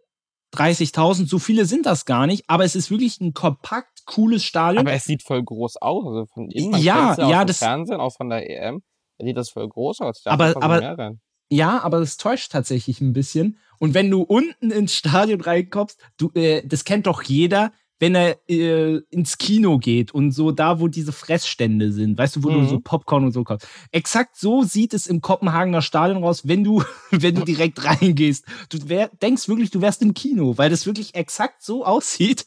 30.000, 0.56 1.28
so 1.28 1.40
viele 1.40 1.66
sind 1.66 1.86
das 1.86 2.06
gar 2.06 2.28
nicht, 2.28 2.44
aber 2.48 2.64
es 2.64 2.76
ist 2.76 2.92
wirklich 2.92 3.20
ein 3.22 3.34
kompakt, 3.34 4.06
cooles 4.06 4.44
Stadion. 4.44 4.86
Aber 4.86 4.94
es 4.94 5.06
sieht 5.06 5.24
voll 5.24 5.44
groß 5.44 5.78
aus. 5.78 6.06
Also 6.06 6.26
von 6.28 6.52
innen, 6.52 6.76
Ja, 6.80 7.16
ja, 7.18 7.44
dem 7.44 7.48
das- 7.48 7.58
Fernsehen, 7.58 8.00
auch 8.00 8.16
von 8.16 8.30
der 8.30 8.48
EM. 8.50 8.82
Sieht 9.20 9.38
das 9.38 9.50
voll 9.50 9.68
groß 9.68 10.02
aus. 10.02 10.22
Da 10.24 10.32
Aber- 10.32 10.54
aber-. 10.62 11.14
Ja, 11.50 11.82
aber 11.84 12.00
das 12.00 12.18
täuscht 12.18 12.52
tatsächlich 12.52 13.00
ein 13.02 13.14
bisschen. 13.14 13.58
Und 13.80 13.94
wenn 13.94 14.10
du 14.10 14.22
unten 14.22 14.72
ins 14.72 14.96
Stadion 14.96 15.42
reinkommst, 15.42 16.00
du, 16.18 16.32
äh, 16.36 16.66
das 16.66 16.84
kennt 16.84 17.06
doch 17.08 17.22
jeder, 17.24 17.72
wenn 18.04 18.16
er 18.16 18.38
äh, 18.50 18.98
ins 19.12 19.38
Kino 19.38 19.78
geht 19.78 20.14
und 20.14 20.32
so 20.32 20.52
da, 20.52 20.82
wo 20.82 20.90
diese 20.90 21.14
Fressstände 21.14 21.94
sind, 21.94 22.18
weißt 22.18 22.36
du, 22.36 22.44
wo 22.44 22.50
du 22.50 22.60
Mhm. 22.60 22.68
so 22.68 22.80
Popcorn 22.82 23.24
und 23.24 23.32
so 23.32 23.46
kaufst. 23.46 23.66
Exakt 23.92 24.36
so 24.36 24.64
sieht 24.64 24.94
es 24.94 25.08
im 25.08 25.22
Kopenhagener 25.22 25.82
Stadion 25.82 26.22
raus, 26.22 26.46
wenn 26.46 26.66
du, 26.66 26.84
wenn 27.12 27.36
du 27.36 27.46
direkt 27.46 27.82
reingehst. 27.86 28.46
Du 28.68 28.90
wär, 28.90 29.08
denkst 29.22 29.48
wirklich, 29.48 29.72
du 29.72 29.80
wärst 29.80 30.02
im 30.02 30.14
Kino, 30.14 30.58
weil 30.58 30.70
das 30.70 30.86
wirklich 30.86 31.16
exakt 31.16 31.64
so 31.64 31.86
aussieht. 31.86 32.46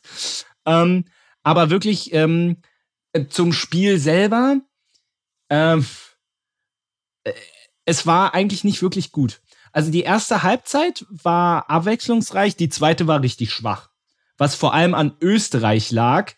Ähm, 0.67 1.07
aber 1.43 1.71
wirklich 1.71 2.13
ähm, 2.13 2.59
äh, 3.15 3.25
zum 3.25 3.55
Spiel 3.55 3.99
selber. 3.99 4.61
Ähm, 5.49 5.87
äh, 7.25 7.33
es 7.87 8.07
war 8.07 8.35
eigentlich 8.35 8.63
nicht 8.63 8.83
wirklich 8.83 9.11
gut. 9.11 9.41
Also 9.73 9.91
die 9.91 10.03
erste 10.03 10.43
Halbzeit 10.43 11.07
war 11.09 11.71
abwechslungsreich, 11.71 12.57
die 12.57 12.69
zweite 12.69 13.07
war 13.07 13.23
richtig 13.23 13.53
schwach. 13.53 13.89
Was 14.39 14.55
vor 14.55 14.75
allem 14.75 14.95
an 14.95 15.17
Österreich 15.21 15.91
lag, 15.91 16.33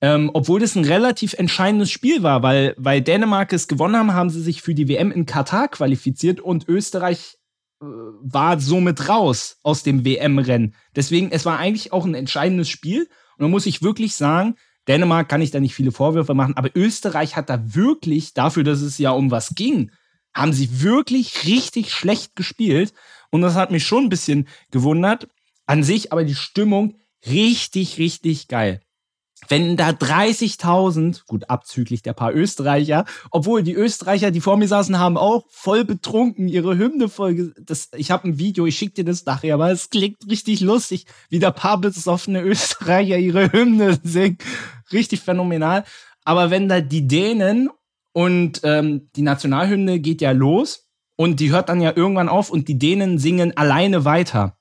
ähm, 0.00 0.30
obwohl 0.34 0.60
das 0.60 0.74
ein 0.74 0.84
relativ 0.84 1.34
entscheidendes 1.34 1.90
Spiel 1.90 2.22
war, 2.22 2.42
weil, 2.42 2.74
weil 2.76 3.00
Dänemark 3.00 3.52
es 3.52 3.68
gewonnen 3.68 3.96
haben, 3.96 4.14
haben 4.14 4.30
sie 4.30 4.42
sich 4.42 4.60
für 4.60 4.74
die 4.74 4.88
WM 4.88 5.12
in 5.12 5.26
Katar 5.26 5.68
qualifiziert 5.68 6.40
und 6.40 6.68
Österreich 6.68 7.38
äh, 7.80 7.84
war 7.84 8.58
somit 8.58 9.08
raus 9.08 9.58
aus 9.62 9.84
dem 9.84 10.04
WM-Rennen. 10.04 10.74
Deswegen, 10.96 11.30
es 11.30 11.46
war 11.46 11.58
eigentlich 11.58 11.92
auch 11.92 12.04
ein 12.04 12.14
entscheidendes 12.14 12.68
Spiel. 12.68 13.08
Und 13.38 13.42
da 13.44 13.48
muss 13.48 13.66
ich 13.66 13.82
wirklich 13.82 14.16
sagen, 14.16 14.56
Dänemark 14.88 15.28
kann 15.28 15.40
ich 15.40 15.52
da 15.52 15.60
nicht 15.60 15.74
viele 15.74 15.92
Vorwürfe 15.92 16.34
machen, 16.34 16.56
aber 16.56 16.70
Österreich 16.74 17.36
hat 17.36 17.48
da 17.48 17.74
wirklich, 17.74 18.34
dafür, 18.34 18.64
dass 18.64 18.80
es 18.80 18.98
ja 18.98 19.12
um 19.12 19.30
was 19.30 19.54
ging, 19.54 19.92
haben 20.34 20.52
sie 20.52 20.82
wirklich 20.82 21.46
richtig 21.46 21.92
schlecht 21.92 22.34
gespielt. 22.34 22.92
Und 23.30 23.42
das 23.42 23.54
hat 23.54 23.70
mich 23.70 23.86
schon 23.86 24.04
ein 24.04 24.10
bisschen 24.10 24.48
gewundert. 24.70 25.28
An 25.66 25.84
sich 25.84 26.10
aber 26.10 26.24
die 26.24 26.34
Stimmung 26.34 26.96
richtig, 27.26 27.98
richtig 27.98 28.48
geil. 28.48 28.80
Wenn 29.48 29.76
da 29.76 29.90
30.000, 29.90 31.26
gut 31.26 31.50
abzüglich 31.50 32.02
der 32.02 32.12
paar 32.12 32.32
Österreicher, 32.32 33.04
obwohl 33.30 33.62
die 33.62 33.74
Österreicher, 33.74 34.30
die 34.30 34.40
vor 34.40 34.56
mir 34.56 34.68
saßen, 34.68 34.98
haben 34.98 35.16
auch 35.16 35.44
voll 35.50 35.84
betrunken 35.84 36.46
ihre 36.48 36.78
Hymne 36.78 37.08
voll. 37.08 37.52
Das, 37.60 37.88
ich 37.96 38.10
habe 38.10 38.28
ein 38.28 38.38
Video, 38.38 38.66
ich 38.66 38.76
schicke 38.76 38.94
dir 38.94 39.04
das 39.04 39.24
nachher, 39.24 39.54
aber 39.54 39.70
es 39.70 39.90
klingt 39.90 40.18
richtig 40.30 40.60
lustig, 40.60 41.06
wie 41.28 41.40
da 41.40 41.50
paar 41.50 41.78
besoffene 41.78 42.42
Österreicher 42.42 43.18
ihre 43.18 43.52
Hymne 43.52 43.98
singen. 44.02 44.38
Richtig 44.92 45.20
phänomenal. 45.20 45.84
Aber 46.24 46.50
wenn 46.50 46.68
da 46.68 46.80
die 46.80 47.08
Dänen 47.08 47.68
und 48.12 48.60
ähm, 48.62 49.10
die 49.16 49.22
Nationalhymne 49.22 49.98
geht 49.98 50.20
ja 50.20 50.30
los 50.30 50.88
und 51.16 51.40
die 51.40 51.50
hört 51.50 51.68
dann 51.68 51.80
ja 51.80 51.92
irgendwann 51.96 52.28
auf 52.28 52.50
und 52.50 52.68
die 52.68 52.78
Dänen 52.78 53.18
singen 53.18 53.56
alleine 53.56 54.04
weiter. 54.04 54.56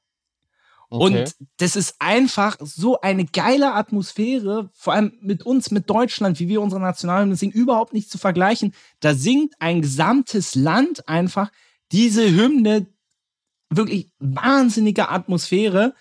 Okay. 0.94 1.22
Und 1.22 1.36
das 1.56 1.78
ist 1.78 1.96
einfach 2.00 2.58
so 2.60 3.00
eine 3.00 3.24
geile 3.24 3.74
Atmosphäre, 3.76 4.70
vor 4.74 4.92
allem 4.92 5.14
mit 5.22 5.42
uns, 5.44 5.72
mit 5.72 5.90
Deutschland, 5.90 6.38
wie 6.42 6.50
wir 6.50 6.62
unsere 6.62 6.82
Nationalhymne 6.82 7.38
singen, 7.38 7.54
überhaupt 7.54 7.94
nicht 7.94 8.12
zu 8.12 8.18
vergleichen. 8.18 8.74
Da 9.00 9.14
singt 9.14 9.54
ein 9.60 9.82
gesamtes 9.82 10.54
Land 10.54 11.08
einfach 11.08 11.50
diese 11.94 12.30
Hymne, 12.30 12.88
wirklich 13.70 14.12
wahnsinnige 14.20 15.08
Atmosphäre. 15.08 15.94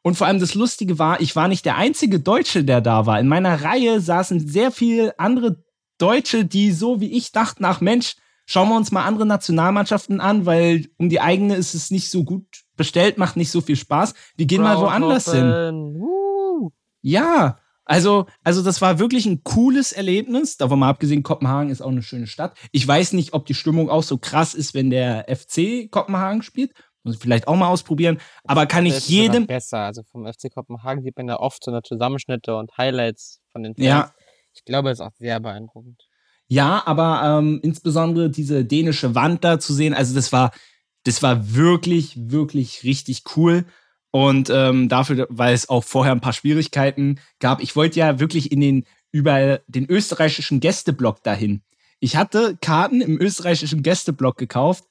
Und 0.00 0.14
vor 0.14 0.26
allem 0.26 0.40
das 0.40 0.54
Lustige 0.54 0.98
war, 0.98 1.20
ich 1.20 1.36
war 1.36 1.48
nicht 1.48 1.66
der 1.66 1.76
einzige 1.76 2.18
Deutsche, 2.18 2.64
der 2.64 2.80
da 2.80 3.04
war. 3.04 3.20
In 3.20 3.28
meiner 3.28 3.62
Reihe 3.62 4.00
saßen 4.00 4.48
sehr 4.48 4.70
viele 4.70 5.18
andere 5.18 5.62
Deutsche, 5.98 6.46
die 6.46 6.72
so 6.72 7.02
wie 7.02 7.12
ich 7.12 7.32
dachten, 7.32 7.66
ach 7.66 7.82
Mensch, 7.82 8.16
schauen 8.46 8.70
wir 8.70 8.76
uns 8.76 8.92
mal 8.92 9.04
andere 9.04 9.26
Nationalmannschaften 9.26 10.22
an, 10.22 10.46
weil 10.46 10.88
um 10.96 11.10
die 11.10 11.20
eigene 11.20 11.54
ist 11.56 11.74
es 11.74 11.90
nicht 11.90 12.08
so 12.08 12.24
gut 12.24 12.64
bestellt, 12.78 13.18
macht 13.18 13.36
nicht 13.36 13.50
so 13.50 13.60
viel 13.60 13.76
Spaß. 13.76 14.14
Wir 14.36 14.46
gehen 14.46 14.62
mal 14.62 14.78
woanders 14.78 15.30
hin. 15.30 15.96
Uh. 16.00 16.70
Ja, 17.02 17.58
also, 17.88 18.26
also 18.44 18.62
das 18.62 18.82
war 18.82 18.98
wirklich 18.98 19.24
ein 19.24 19.42
cooles 19.44 19.92
Erlebnis. 19.92 20.58
Davon 20.58 20.78
mal 20.78 20.90
abgesehen, 20.90 21.22
Kopenhagen 21.22 21.70
ist 21.70 21.80
auch 21.80 21.90
eine 21.90 22.02
schöne 22.02 22.26
Stadt. 22.26 22.54
Ich 22.70 22.86
weiß 22.86 23.14
nicht, 23.14 23.32
ob 23.32 23.46
die 23.46 23.54
Stimmung 23.54 23.88
auch 23.88 24.02
so 24.02 24.18
krass 24.18 24.52
ist, 24.52 24.74
wenn 24.74 24.90
der 24.90 25.24
FC 25.26 25.90
Kopenhagen 25.90 26.42
spielt. 26.42 26.72
Muss 27.02 27.14
ich 27.14 27.20
vielleicht 27.20 27.48
auch 27.48 27.56
mal 27.56 27.68
ausprobieren. 27.68 28.18
Aber 28.44 28.66
kann 28.66 28.84
ich 28.84 29.08
jedem. 29.08 29.46
Besser. 29.46 29.78
Also 29.78 30.02
vom 30.02 30.26
FC 30.26 30.52
Kopenhagen 30.52 31.02
sieht 31.02 31.16
man 31.16 31.28
ja 31.28 31.40
oft 31.40 31.64
so 31.64 31.70
eine 31.70 31.82
Zusammenschnitte 31.82 32.56
und 32.56 32.76
Highlights 32.76 33.40
von 33.52 33.62
den 33.62 33.74
Fans. 33.74 33.86
Ja. 33.86 34.12
Ich 34.54 34.66
glaube, 34.66 34.90
es 34.90 34.98
ist 34.98 35.06
auch 35.06 35.14
sehr 35.18 35.40
beeindruckend. 35.40 36.02
Ja, 36.48 36.82
aber 36.84 37.22
ähm, 37.24 37.60
insbesondere 37.62 38.28
diese 38.28 38.66
dänische 38.66 39.14
Wand 39.14 39.44
da 39.44 39.58
zu 39.58 39.72
sehen, 39.72 39.94
also 39.94 40.14
das 40.14 40.30
war, 40.30 40.50
das 41.08 41.22
war 41.22 41.54
wirklich, 41.54 42.12
wirklich 42.30 42.84
richtig 42.84 43.22
cool. 43.34 43.64
Und 44.10 44.50
ähm, 44.50 44.90
dafür, 44.90 45.26
weil 45.30 45.54
es 45.54 45.68
auch 45.70 45.82
vorher 45.82 46.12
ein 46.12 46.20
paar 46.20 46.34
Schwierigkeiten 46.34 47.18
gab. 47.40 47.62
Ich 47.62 47.74
wollte 47.76 47.98
ja 47.98 48.20
wirklich 48.20 48.52
in 48.52 48.60
den 48.60 48.84
über 49.10 49.60
den 49.68 49.88
österreichischen 49.88 50.60
Gästeblock 50.60 51.22
dahin. 51.22 51.62
Ich 51.98 52.16
hatte 52.16 52.58
Karten 52.60 53.00
im 53.00 53.18
österreichischen 53.18 53.82
Gästeblock 53.82 54.36
gekauft, 54.36 54.84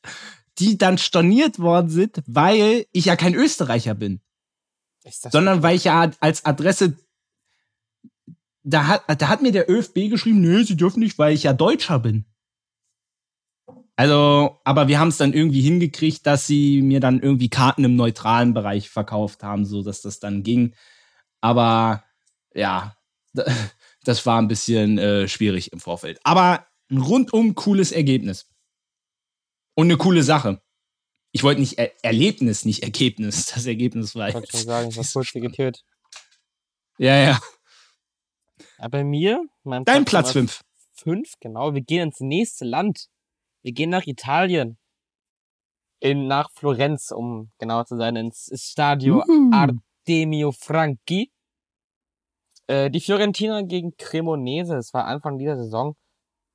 die 0.58 0.80
dann 0.80 0.97
storniert 0.97 1.60
worden 1.60 1.89
sind, 1.89 2.23
weil 2.25 2.88
ich 2.93 3.06
ja 3.06 3.15
kein 3.15 3.36
Österreicher 3.36 3.93
bin. 3.93 4.19
sondern 5.32 5.62
weil 5.62 5.75
ich 5.75 5.84
ja 5.84 6.12
als 6.19 6.45
Adresse 6.45 6.97
da 8.63 8.88
hat, 8.88 9.21
da 9.21 9.27
hat 9.27 9.43
mir 9.43 9.51
der 9.51 9.69
ÖFB 9.69 10.10
geschrieben, 10.10 10.41
nö, 10.41 10.63
sie 10.63 10.77
dürfen 10.77 10.99
nicht, 10.99 11.19
weil 11.19 11.36
ich 11.36 11.43
ja 11.43 11.53
Deutscher 11.53 11.99
bin. 11.99 12.25
Also, 14.00 14.60
aber 14.64 14.88
wir 14.88 15.00
haben 15.00 15.08
es 15.08 15.18
dann 15.18 15.34
irgendwie 15.34 15.62
hingekriegt, 15.62 16.26
dass 16.28 16.46
sie 16.46 16.84
mir 16.84 17.00
dann 17.00 17.20
irgendwie 17.20 17.50
Karten 17.50 17.84
im 17.84 17.96
neutralen 17.96 18.54
Bereich 18.54 18.90
verkauft 18.90 19.42
haben, 19.42 19.66
so 19.66 19.82
dass 19.82 20.02
das 20.04 20.20
dann 20.20 20.44
ging. 20.44 20.76
Aber 21.42 22.04
ja, 22.54 22.96
das 24.04 24.26
war 24.28 24.40
ein 24.40 24.48
bisschen 24.48 25.00
äh, 25.00 25.28
schwierig 25.28 25.74
im 25.74 25.80
Vorfeld. 25.80 26.20
Aber 26.24 26.68
ein 26.92 27.00
rundum 27.00 27.56
cooles 27.56 27.92
Ergebnis. 27.92 28.48
Und 29.74 29.88
eine 29.88 29.98
coole 29.98 30.22
Sache. 30.22 30.62
Ich 31.32 31.44
wollte 31.44 31.62
nicht 31.62 31.80
er 31.80 31.92
Erlebnis, 32.04 32.66
nicht 32.66 32.84
Ergebnis. 32.84 33.48
Das 33.48 33.66
Ergebnis 33.66 34.16
war. 34.16 34.30
Ich 34.30 34.36
wollte 34.36 34.52
schon 34.52 34.66
sagen, 34.66 34.90
ich 34.90 34.98
war 34.98 35.52
kurz. 35.52 35.84
Ja, 37.00 37.16
ja. 37.16 37.40
Aber 38.78 39.04
mir, 39.04 39.44
mein 39.64 39.86
Dein 39.86 40.06
Platz 40.06 40.34
5. 40.34 40.62
5, 40.94 41.34
genau. 41.40 41.74
Wir 41.74 41.82
gehen 41.82 42.10
ins 42.10 42.20
nächste 42.20 42.64
Land. 42.66 43.08
Wir 43.67 43.73
gehen 43.73 43.89
nach 43.89 44.08
Italien. 44.08 44.77
In, 45.99 46.27
nach 46.27 46.49
Florenz, 46.51 47.12
um 47.12 47.51
genauer 47.60 47.86
zu 47.86 47.97
sein, 47.97 48.15
ins 48.15 48.49
Stadio 48.56 49.25
uh. 49.27 49.51
Artemio 49.51 50.53
Franchi. 50.53 51.34
Äh, 52.67 52.89
die 52.89 53.01
Fiorentina 53.01 53.63
gegen 53.63 53.97
Cremonese. 53.97 54.77
Es 54.77 54.93
war 54.93 55.03
Anfang 55.03 55.38
dieser 55.38 55.58
Saison. 55.58 55.97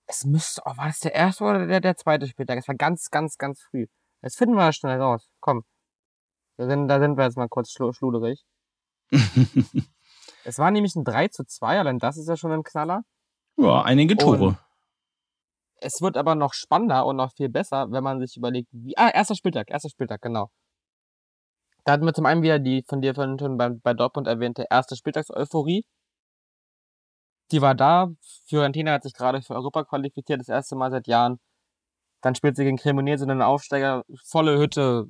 Es 0.06 0.24
müsste, 0.24 0.62
oh, 0.64 0.74
war 0.78 0.88
es 0.88 1.00
der 1.00 1.14
erste 1.14 1.44
oder 1.44 1.66
der, 1.66 1.82
der 1.82 1.98
zweite 1.98 2.26
Spieltag? 2.26 2.58
Es 2.58 2.66
war 2.66 2.76
ganz, 2.76 3.10
ganz, 3.10 3.36
ganz 3.36 3.60
früh. 3.60 3.88
Das 4.22 4.34
finden 4.34 4.54
wir 4.54 4.72
schnell 4.72 4.98
raus. 4.98 5.28
Komm. 5.40 5.64
Da 6.56 6.66
sind, 6.66 6.88
da 6.88 6.98
sind 6.98 7.18
wir 7.18 7.24
jetzt 7.24 7.36
mal 7.36 7.48
kurz 7.50 7.72
schluderig. 7.72 8.42
es 10.44 10.58
war 10.58 10.70
nämlich 10.70 10.96
ein 10.96 11.04
3 11.04 11.28
zu 11.28 11.44
2, 11.44 11.78
allein 11.78 11.98
das 11.98 12.16
ist 12.16 12.28
ja 12.28 12.38
schon 12.38 12.52
ein 12.52 12.62
Knaller. 12.62 13.02
Ja, 13.58 13.82
einige 13.82 14.16
Tore. 14.16 14.42
Und 14.46 14.56
es 15.82 16.00
wird 16.00 16.16
aber 16.16 16.34
noch 16.34 16.54
spannender 16.54 17.06
und 17.06 17.16
noch 17.16 17.32
viel 17.36 17.48
besser, 17.48 17.90
wenn 17.90 18.04
man 18.04 18.20
sich 18.20 18.36
überlegt, 18.36 18.68
wie, 18.72 18.96
ah, 18.96 19.10
erster 19.10 19.34
Spieltag, 19.34 19.70
erster 19.70 19.90
Spieltag, 19.90 20.22
genau. 20.22 20.50
Da 21.84 21.92
hatten 21.92 22.04
wir 22.06 22.14
zum 22.14 22.26
einen 22.26 22.42
wieder 22.42 22.58
die 22.58 22.84
von 22.88 23.00
dir 23.00 23.14
von 23.14 23.38
schon 23.38 23.56
bei, 23.56 23.70
bei 23.70 23.92
Dortmund 23.94 24.28
erwähnte 24.28 24.66
erste 24.70 24.96
Spieltags-Euphorie. 24.96 25.84
Die 27.50 27.60
war 27.60 27.74
da. 27.74 28.08
Fiorentina 28.46 28.92
hat 28.92 29.02
sich 29.02 29.12
gerade 29.14 29.42
für 29.42 29.54
Europa 29.54 29.84
qualifiziert, 29.84 30.40
das 30.40 30.48
erste 30.48 30.76
Mal 30.76 30.90
seit 30.90 31.06
Jahren. 31.06 31.38
Dann 32.22 32.34
spielt 32.34 32.56
sie 32.56 32.64
gegen 32.64 32.76
Cremonese 32.78 33.24
einen 33.24 33.42
Aufsteiger, 33.42 34.04
volle 34.24 34.58
Hütte, 34.58 35.06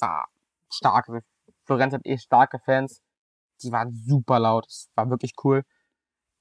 war 0.00 0.28
stark. 0.70 1.08
Florenz 1.66 1.94
hat 1.94 2.06
eh 2.06 2.18
starke 2.18 2.58
Fans. 2.64 3.00
Die 3.62 3.72
waren 3.72 3.92
super 3.94 4.38
laut, 4.40 4.66
es 4.68 4.88
war 4.94 5.10
wirklich 5.10 5.32
cool. 5.44 5.62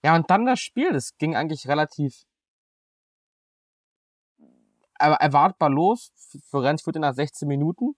Ja, 0.04 0.16
und 0.16 0.30
dann 0.30 0.46
das 0.46 0.60
Spiel, 0.60 0.94
das 0.94 1.18
ging 1.18 1.36
eigentlich 1.36 1.68
relativ 1.68 2.24
erwartbar 5.00 5.70
los. 5.70 6.12
Florenz 6.50 6.84
führte 6.84 7.00
nach 7.00 7.14
16 7.14 7.48
Minuten. 7.48 7.96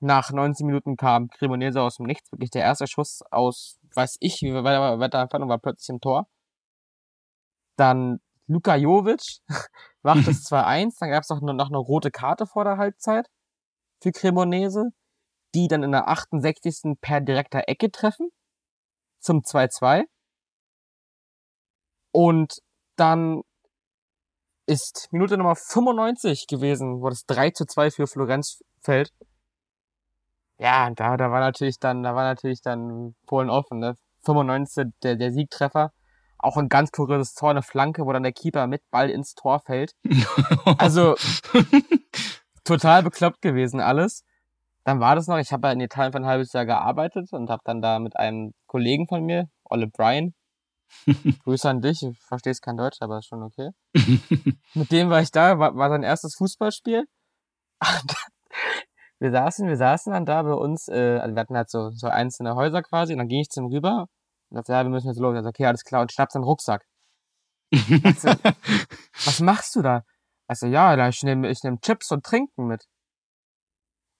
Nach 0.00 0.30
19 0.30 0.66
Minuten 0.66 0.96
kam 0.96 1.28
Cremonese 1.28 1.82
aus 1.82 1.96
dem 1.96 2.06
Nichts. 2.06 2.32
Wirklich 2.32 2.50
der 2.50 2.62
erste 2.62 2.86
Schuss 2.86 3.20
aus, 3.30 3.78
weiß 3.94 4.16
ich, 4.20 4.40
wie 4.42 4.54
weiter 4.54 5.20
Entfernung 5.20 5.48
war 5.48 5.58
plötzlich 5.58 5.90
im 5.90 6.00
Tor. 6.00 6.26
Dann 7.76 8.20
Luka 8.46 8.76
Jovic 8.76 9.40
macht 10.02 10.26
es 10.26 10.46
2-1. 10.50 10.96
Dann 10.98 11.10
gab 11.10 11.22
es 11.22 11.28
noch, 11.28 11.40
noch 11.40 11.68
eine 11.68 11.78
rote 11.78 12.10
Karte 12.10 12.46
vor 12.46 12.64
der 12.64 12.78
Halbzeit 12.78 13.28
für 14.02 14.12
Cremonese, 14.12 14.90
die 15.54 15.68
dann 15.68 15.82
in 15.82 15.92
der 15.92 16.08
68. 16.08 16.96
per 17.00 17.20
direkter 17.20 17.68
Ecke 17.68 17.90
treffen 17.90 18.30
zum 19.20 19.40
2-2. 19.40 20.04
Und 22.12 22.60
dann 22.96 23.42
ist 24.70 25.08
Minute 25.10 25.36
Nummer 25.36 25.56
95 25.56 26.46
gewesen, 26.46 27.02
wo 27.02 27.08
das 27.08 27.26
3 27.26 27.50
zu 27.50 27.66
2 27.66 27.90
für 27.90 28.06
Florenz 28.06 28.62
fällt. 28.80 29.12
Ja, 30.58 30.88
da, 30.90 31.16
da 31.16 31.32
war 31.32 31.40
natürlich 31.40 31.80
dann, 31.80 32.04
da 32.04 32.14
war 32.14 32.22
natürlich 32.22 32.62
dann 32.62 33.16
Polen 33.26 33.50
offen, 33.50 33.80
ne? 33.80 33.96
95 34.24 34.92
der, 35.02 35.16
der 35.16 35.32
Siegtreffer. 35.32 35.92
Auch 36.38 36.56
ein 36.56 36.68
ganz 36.68 36.92
kurioses 36.92 37.34
Tor, 37.34 37.50
eine 37.50 37.62
Flanke, 37.62 38.06
wo 38.06 38.12
dann 38.12 38.22
der 38.22 38.32
Keeper 38.32 38.68
mit 38.68 38.88
Ball 38.90 39.10
ins 39.10 39.34
Tor 39.34 39.60
fällt. 39.60 39.94
Also, 40.78 41.16
total 42.64 43.02
bekloppt 43.02 43.42
gewesen 43.42 43.80
alles. 43.80 44.24
Dann 44.84 45.00
war 45.00 45.16
das 45.16 45.26
noch, 45.26 45.38
ich 45.38 45.52
habe 45.52 45.66
ja 45.66 45.72
in 45.72 45.80
Italien 45.80 46.12
für 46.12 46.18
ein 46.18 46.26
halbes 46.26 46.52
Jahr 46.52 46.64
gearbeitet 46.64 47.32
und 47.32 47.50
habe 47.50 47.62
dann 47.64 47.82
da 47.82 47.98
mit 47.98 48.16
einem 48.16 48.54
Kollegen 48.66 49.08
von 49.08 49.24
mir, 49.24 49.48
Olle 49.64 49.88
Bryan, 49.88 50.32
Grüße 51.44 51.68
an 51.68 51.80
dich, 51.80 52.02
ich 52.02 52.18
verstehe 52.20 52.54
kein 52.60 52.76
Deutsch, 52.76 52.98
aber 53.00 53.18
ist 53.18 53.26
schon 53.26 53.42
okay. 53.42 53.70
Mit 54.74 54.90
dem 54.92 55.10
war 55.10 55.20
ich 55.20 55.30
da, 55.30 55.58
war, 55.58 55.76
war 55.76 55.90
sein 55.90 56.02
erstes 56.02 56.34
Fußballspiel. 56.36 57.04
wir 59.20 59.30
saßen, 59.30 59.68
wir 59.68 59.76
saßen 59.76 60.12
dann 60.12 60.26
da 60.26 60.42
bei 60.42 60.54
uns, 60.54 60.88
äh, 60.88 61.18
also 61.20 61.34
wir 61.34 61.40
hatten 61.40 61.56
halt 61.56 61.70
so, 61.70 61.90
so 61.90 62.08
einzelne 62.08 62.54
Häuser 62.54 62.82
quasi, 62.82 63.12
und 63.12 63.18
dann 63.18 63.28
ging 63.28 63.40
ich 63.40 63.48
zu 63.48 63.60
ihm 63.60 63.66
rüber 63.66 64.06
und 64.50 64.56
dachte, 64.56 64.72
ja, 64.72 64.82
wir 64.82 64.90
müssen 64.90 65.08
jetzt 65.08 65.20
los. 65.20 65.34
Er 65.34 65.46
okay, 65.46 65.66
alles 65.66 65.84
klar, 65.84 66.02
und 66.02 66.12
schnapp 66.12 66.30
seinen 66.32 66.44
Rucksack. 66.44 66.84
Also, 68.04 68.30
was 69.24 69.40
machst 69.40 69.76
du 69.76 69.82
da? 69.82 70.02
Also, 70.48 70.66
ja, 70.66 71.08
ich 71.08 71.22
nehme 71.22 71.48
ich 71.48 71.62
nehm 71.62 71.80
Chips 71.80 72.10
und 72.10 72.24
Trinken 72.24 72.66
mit. 72.66 72.84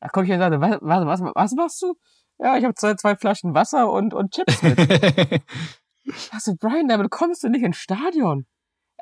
Da 0.00 0.08
guck 0.08 0.24
ich 0.24 0.30
und 0.30 0.38
sagte, 0.38 0.60
was, 0.60 0.78
was, 0.80 1.20
was, 1.20 1.32
was 1.34 1.52
machst 1.52 1.82
du? 1.82 1.94
Ja, 2.38 2.56
ich 2.56 2.64
habe 2.64 2.74
zwei, 2.74 2.94
zwei 2.94 3.16
Flaschen 3.16 3.54
Wasser 3.54 3.90
und, 3.90 4.14
und 4.14 4.32
Chips 4.32 4.62
mit. 4.62 4.78
Also 6.30 6.54
Brian, 6.58 6.88
damit 6.88 7.10
kommst 7.10 7.42
du 7.44 7.48
nicht 7.48 7.62
ins 7.62 7.76
Stadion. 7.76 8.46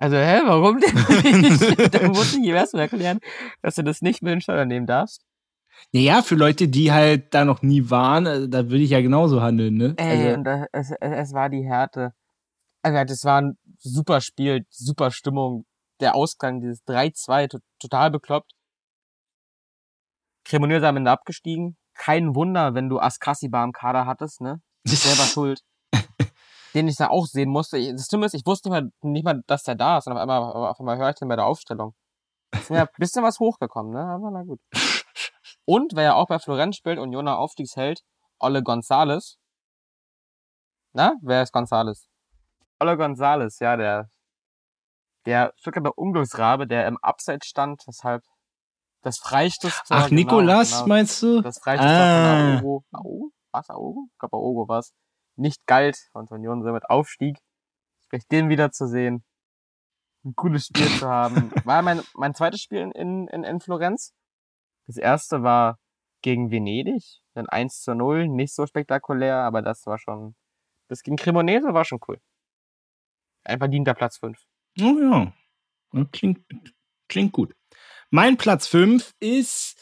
Also, 0.01 0.17
hä, 0.17 0.43
warum 0.45 0.81
denn 0.81 1.41
nicht? 1.41 1.95
da 1.95 2.09
muss 2.09 2.35
ich 2.35 2.45
ihm 2.45 2.55
erstmal 2.55 2.83
erklären, 2.83 3.19
dass 3.63 3.75
du 3.75 3.83
das 3.83 4.01
nicht 4.01 4.23
mit 4.23 4.33
ins 4.33 4.45
Stadion 4.45 4.69
nehmen 4.69 4.87
darfst. 4.87 5.25
Naja, 5.93 6.23
für 6.23 6.37
Leute, 6.37 6.69
die 6.69 6.93
halt 6.93 7.35
da 7.35 7.45
noch 7.45 7.63
nie 7.63 7.91
waren, 7.91 8.27
äh, 8.27 8.49
da 8.49 8.71
würde 8.71 8.85
ich 8.85 8.91
ja 8.91 9.01
genauso 9.01 9.43
handeln, 9.43 9.75
ne? 9.75 9.95
Ey, 9.97 10.27
also. 10.27 10.35
und 10.35 10.45
da, 10.45 10.67
es, 10.73 10.93
es 11.01 11.33
war 11.33 11.49
die 11.49 11.65
Härte. 11.65 12.13
Also, 12.83 13.05
das 13.05 13.25
war 13.25 13.41
ein 13.41 13.59
super 13.79 14.21
Spiel, 14.21 14.65
super 14.71 15.11
Stimmung. 15.11 15.65
Der 16.01 16.15
Ausgang, 16.15 16.61
dieses 16.61 16.85
3-2, 16.87 17.59
total 17.81 18.11
bekloppt. 18.13 18.53
Cremonese 20.45 20.87
am 20.87 20.97
Ende 20.97 21.11
abgestiegen. 21.11 21.77
Kein 21.95 22.37
Wunder, 22.37 22.75
wenn 22.75 22.89
du 22.89 23.01
Askasiba 23.01 23.65
im 23.65 23.73
Kader 23.73 24.07
hattest, 24.07 24.41
ne? 24.41 24.61
Selber 24.87 25.25
schuld 25.25 25.61
den 26.79 26.89
ich 26.89 26.97
da 26.97 27.09
auch 27.09 27.27
sehen 27.27 27.51
musste. 27.51 27.93
Das 27.93 28.07
Stimme 28.07 28.27
ist, 28.27 28.35
ich 28.35 28.47
wusste 28.47 28.71
nicht 28.71 28.81
mal, 28.81 28.91
nicht 29.03 29.25
mal, 29.25 29.43
dass 29.47 29.65
der 29.65 29.75
da 29.75 29.99
ist. 29.99 30.07
Und 30.07 30.13
auf 30.13 30.19
einmal, 30.21 30.41
auf 30.41 30.79
einmal 30.79 30.97
höre 30.97 31.11
ich 31.11 31.17
den 31.17 31.29
bei 31.29 31.37
der 31.37 31.47
Aufstellung. 31.47 31.95
Ist 32.53 32.71
mir 32.71 32.83
ein 32.83 32.89
bisschen 32.97 33.25
was 33.25 33.41
hochgekommen, 33.41 33.93
ne? 33.93 34.01
Aber 34.01 34.31
na 34.31 34.45
gut. 34.45 34.61
Und 35.65 35.97
wer 35.97 36.05
ja 36.05 36.15
auch 36.15 36.29
bei 36.29 36.39
Florenz 36.39 36.77
spielt 36.77 36.99
und 36.99 37.13
Jona 37.13 37.37
Aufstiegsheld, 37.37 38.03
Olle 38.39 38.63
Gonzales. 38.63 39.39
Na, 40.95 41.13
wer 41.21 41.43
ist 41.43 41.53
Gonzales? 41.53 42.09
Olle 42.81 42.97
Gonzales, 42.97 43.59
ja, 43.59 43.77
der, 43.77 44.09
der 45.27 45.53
Stuttgarter 45.57 45.99
Unglücksrabe, 45.99 46.67
der 46.67 46.87
im 46.87 46.97
Abseits 47.03 47.47
stand, 47.47 47.83
weshalb 47.87 48.25
das 49.03 49.19
Freistoß. 49.19 49.83
Ach, 49.91 50.09
genau, 50.09 50.21
Nikolas, 50.21 50.71
genau, 50.71 50.87
meinst 50.87 51.23
du? 51.23 51.43
Das 51.43 51.59
Freistoß 51.59 51.87
ah. 51.87 52.37
von 52.37 52.57
Aogo. 52.57 52.85
Aogo? 52.93 53.31
Was, 53.53 53.69
Aogo? 53.69 54.09
Ich 54.11 54.19
glaube, 54.19 54.37
Aogo 54.37 54.69
war's 54.69 54.95
nicht 55.39 55.67
galt 55.67 56.09
und 56.13 56.31
Union 56.31 56.63
somit 56.63 56.89
aufstieg. 56.91 57.39
Sprich, 58.05 58.27
den 58.29 58.49
wiederzusehen, 58.49 59.25
ein 60.25 60.35
cooles 60.35 60.67
Spiel 60.67 60.89
zu 60.89 61.09
haben. 61.09 61.51
War 61.65 61.83
mein, 61.83 62.03
mein 62.15 62.35
zweites 62.35 62.61
Spiel 62.61 62.91
in, 62.95 63.29
in, 63.29 63.45
in 63.45 63.61
Florenz. 63.61 64.15
Das 64.87 64.97
erste 64.97 65.43
war 65.43 65.79
gegen 66.23 66.51
Venedig. 66.51 67.21
Dann 67.35 67.49
1 67.49 67.83
zu 67.83 67.95
0, 67.95 68.29
nicht 68.29 68.55
so 68.55 68.67
spektakulär, 68.67 69.37
aber 69.37 69.63
das 69.63 69.87
war 69.87 69.99
schon, 69.99 70.35
das 70.89 71.03
gegen 71.03 71.17
Cremonese 71.17 71.75
war 71.75 71.85
schon 71.85 72.01
cool. 72.09 72.21
Ein 73.45 73.59
verdienter 73.59 73.95
Platz 73.95 74.19
5. 74.19 74.39
Oh 74.81 74.99
ja. 74.99 75.33
Klingt, 76.13 76.41
klingt 77.09 77.33
gut. 77.33 77.55
Mein 78.11 78.37
Platz 78.37 78.67
5 78.67 79.15
ist 79.21 79.77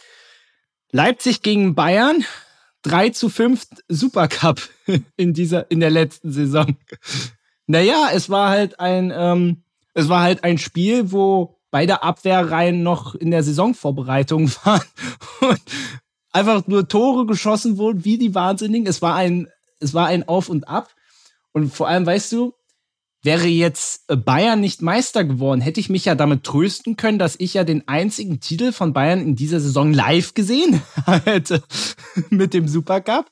Leipzig 0.91 1.43
gegen 1.43 1.75
Bayern. 1.75 2.25
3 2.87 3.11
zu 3.11 3.29
5 3.29 3.67
Supercup 3.89 4.61
in 5.17 5.35
dieser, 5.35 5.71
in 5.71 5.81
der 5.81 5.91
letzten 5.91 6.33
Saison. 6.33 6.77
Naja, 7.67 8.11
es 8.13 8.31
war 8.31 8.51
halt 8.51 8.79
ein, 8.79 9.13
ähm, 9.15 9.63
es 9.95 10.09
war 10.09 10.23
halt 10.23 10.45
ein 10.45 10.59
Spiel, 10.59 11.11
wo 11.11 11.59
beide 11.71 12.03
Abwehrreihen 12.03 12.83
noch 12.83 13.15
in 13.15 13.33
der 13.33 13.43
Saisonvorbereitung 13.43 14.51
waren 14.65 14.83
und 15.41 15.61
einfach 16.31 16.67
nur 16.69 16.87
Tore 16.87 17.27
geschossen 17.27 17.77
wurden, 17.77 18.05
wie 18.05 18.19
die 18.19 18.35
Wahnsinnigen. 18.35 18.87
Es 18.87 19.03
war 19.03 19.17
ein, 19.17 19.49
es 19.81 19.93
war 19.93 20.07
ein 20.07 20.29
Auf 20.29 20.49
und 20.49 20.69
Ab. 20.69 20.91
Und 21.53 21.75
vor 21.75 21.89
allem, 21.89 22.07
weißt 22.07 22.33
du, 22.33 22.55
Wäre 23.23 23.47
jetzt 23.47 24.05
äh, 24.09 24.17
Bayern 24.17 24.61
nicht 24.61 24.83
Meister 24.83 25.25
geworden, 25.25 25.61
hätte 25.61 25.81
ich 25.81 25.89
mich 25.89 26.05
ja 26.05 26.15
damit 26.15 26.45
trösten 26.45 26.97
können, 26.97 27.19
dass 27.19 27.35
ich 27.39 27.55
ja 27.55 27.65
den 27.65 27.89
einzigen 27.89 28.41
Titel 28.41 28.73
von 28.73 28.93
Bayern 28.93 29.21
in 29.21 29.35
dieser 29.37 29.61
Saison 29.61 29.93
live 29.93 30.35
gesehen 30.35 30.83
hätte 31.25 31.63
mit 32.31 32.55
dem 32.55 32.69
Supercup. 32.69 33.27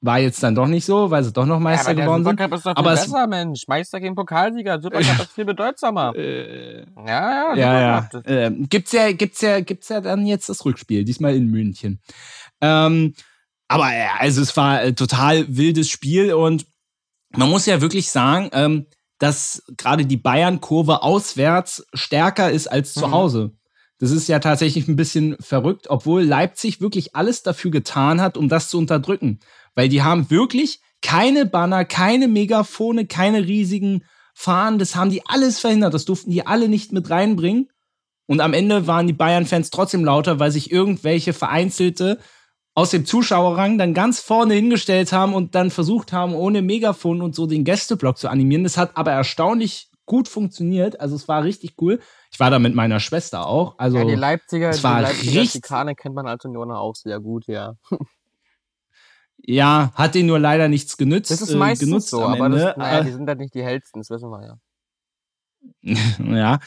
War 0.00 0.18
jetzt 0.18 0.42
dann 0.42 0.54
doch 0.54 0.66
nicht 0.66 0.84
so, 0.84 1.10
weil 1.10 1.24
sie 1.24 1.32
doch 1.32 1.46
noch 1.46 1.58
Meister 1.58 1.92
ja, 1.92 2.02
geworden 2.04 2.24
sind. 2.24 2.38
Supercup 2.38 2.58
ist 2.58 2.66
doch 2.66 2.72
viel 2.72 2.78
aber 2.78 2.90
besser, 2.90 3.26
Mensch. 3.26 3.62
Meister 3.66 4.00
gegen 4.00 4.14
Pokalsieger. 4.14 4.80
Supercup 4.80 5.20
ist 5.20 5.32
viel 5.32 5.46
bedeutsamer. 5.46 6.14
Äh, 6.14 6.84
ja, 7.06 7.54
ja. 7.54 7.54
ja, 7.54 7.80
ja. 7.80 8.20
Äh, 8.24 8.50
gibt's 8.68 8.92
ja, 8.92 9.12
gibt's 9.12 9.40
ja, 9.40 9.60
gibt's 9.60 9.88
ja 9.88 10.02
dann 10.02 10.26
jetzt 10.26 10.48
das 10.48 10.64
Rückspiel, 10.64 11.04
diesmal 11.04 11.34
in 11.34 11.50
München. 11.50 12.00
Ähm, 12.60 13.14
aber 13.66 13.88
also 14.18 14.42
es 14.42 14.56
war 14.56 14.78
ein 14.78 14.94
total 14.94 15.46
wildes 15.48 15.88
Spiel 15.88 16.34
und 16.34 16.66
man 17.36 17.50
muss 17.50 17.66
ja 17.66 17.80
wirklich 17.80 18.10
sagen, 18.10 18.50
ähm, 18.52 18.86
dass 19.18 19.62
gerade 19.76 20.06
die 20.06 20.16
Bayern-Kurve 20.16 21.02
auswärts 21.02 21.86
stärker 21.94 22.50
ist 22.50 22.66
als 22.66 22.94
zu 22.94 23.06
mhm. 23.06 23.12
Hause. 23.12 23.52
Das 23.98 24.10
ist 24.10 24.28
ja 24.28 24.38
tatsächlich 24.38 24.88
ein 24.88 24.96
bisschen 24.96 25.36
verrückt, 25.40 25.86
obwohl 25.88 26.22
Leipzig 26.22 26.80
wirklich 26.80 27.14
alles 27.14 27.42
dafür 27.42 27.70
getan 27.70 28.20
hat, 28.20 28.36
um 28.36 28.48
das 28.48 28.68
zu 28.68 28.78
unterdrücken. 28.78 29.40
Weil 29.74 29.88
die 29.88 30.02
haben 30.02 30.30
wirklich 30.30 30.80
keine 31.00 31.46
Banner, 31.46 31.84
keine 31.84 32.28
Megafone, 32.28 33.06
keine 33.06 33.46
riesigen 33.46 34.04
Fahnen. 34.34 34.78
Das 34.78 34.96
haben 34.96 35.10
die 35.10 35.22
alles 35.26 35.60
verhindert. 35.60 35.94
Das 35.94 36.04
durften 36.04 36.30
die 36.30 36.46
alle 36.46 36.68
nicht 36.68 36.92
mit 36.92 37.08
reinbringen. 37.08 37.68
Und 38.26 38.40
am 38.40 38.52
Ende 38.52 38.86
waren 38.86 39.06
die 39.06 39.12
Bayern-Fans 39.12 39.70
trotzdem 39.70 40.04
lauter, 40.04 40.38
weil 40.38 40.50
sich 40.50 40.72
irgendwelche 40.72 41.32
vereinzelte 41.32 42.18
aus 42.74 42.90
dem 42.90 43.06
Zuschauerrang 43.06 43.78
dann 43.78 43.94
ganz 43.94 44.20
vorne 44.20 44.54
hingestellt 44.54 45.12
haben 45.12 45.32
und 45.34 45.54
dann 45.54 45.70
versucht 45.70 46.12
haben, 46.12 46.34
ohne 46.34 46.60
Megafon 46.60 47.22
und 47.22 47.34
so 47.34 47.46
den 47.46 47.64
Gästeblock 47.64 48.18
zu 48.18 48.28
animieren. 48.28 48.64
Das 48.64 48.76
hat 48.76 48.96
aber 48.96 49.12
erstaunlich 49.12 49.90
gut 50.06 50.28
funktioniert. 50.28 51.00
Also 51.00 51.16
es 51.16 51.28
war 51.28 51.44
richtig 51.44 51.74
cool. 51.80 52.00
Ich 52.30 52.40
war 52.40 52.50
da 52.50 52.58
mit 52.58 52.74
meiner 52.74 53.00
Schwester 53.00 53.46
auch. 53.46 53.78
Also 53.78 53.98
ja, 53.98 54.04
die 54.04 54.14
Leipziger, 54.14 54.70
es 54.70 54.82
war 54.82 54.98
die 54.98 55.02
Leipziger 55.04 55.40
richtig 55.40 55.52
Schikane 55.52 55.94
kennt 55.94 56.14
man 56.14 56.26
als 56.26 56.44
Unioner 56.44 56.80
auch 56.80 56.96
sehr 56.96 57.20
gut, 57.20 57.46
ja. 57.46 57.76
ja, 59.38 59.92
hat 59.94 60.14
denen 60.14 60.28
nur 60.28 60.40
leider 60.40 60.68
nichts 60.68 60.96
genützt. 60.96 61.30
Das 61.30 61.40
ist 61.40 61.54
meistens 61.54 61.86
äh, 61.86 61.90
genutzt 61.90 62.10
so, 62.10 62.22
aber 62.22 62.48
das, 62.48 62.76
naja, 62.76 63.02
die 63.02 63.12
sind 63.12 63.28
halt 63.28 63.38
nicht 63.38 63.54
die 63.54 63.62
hellsten, 63.62 64.00
das 64.00 64.10
wissen 64.10 64.30
wir 64.30 64.44
ja. 64.44 64.58
ja, 66.18 66.58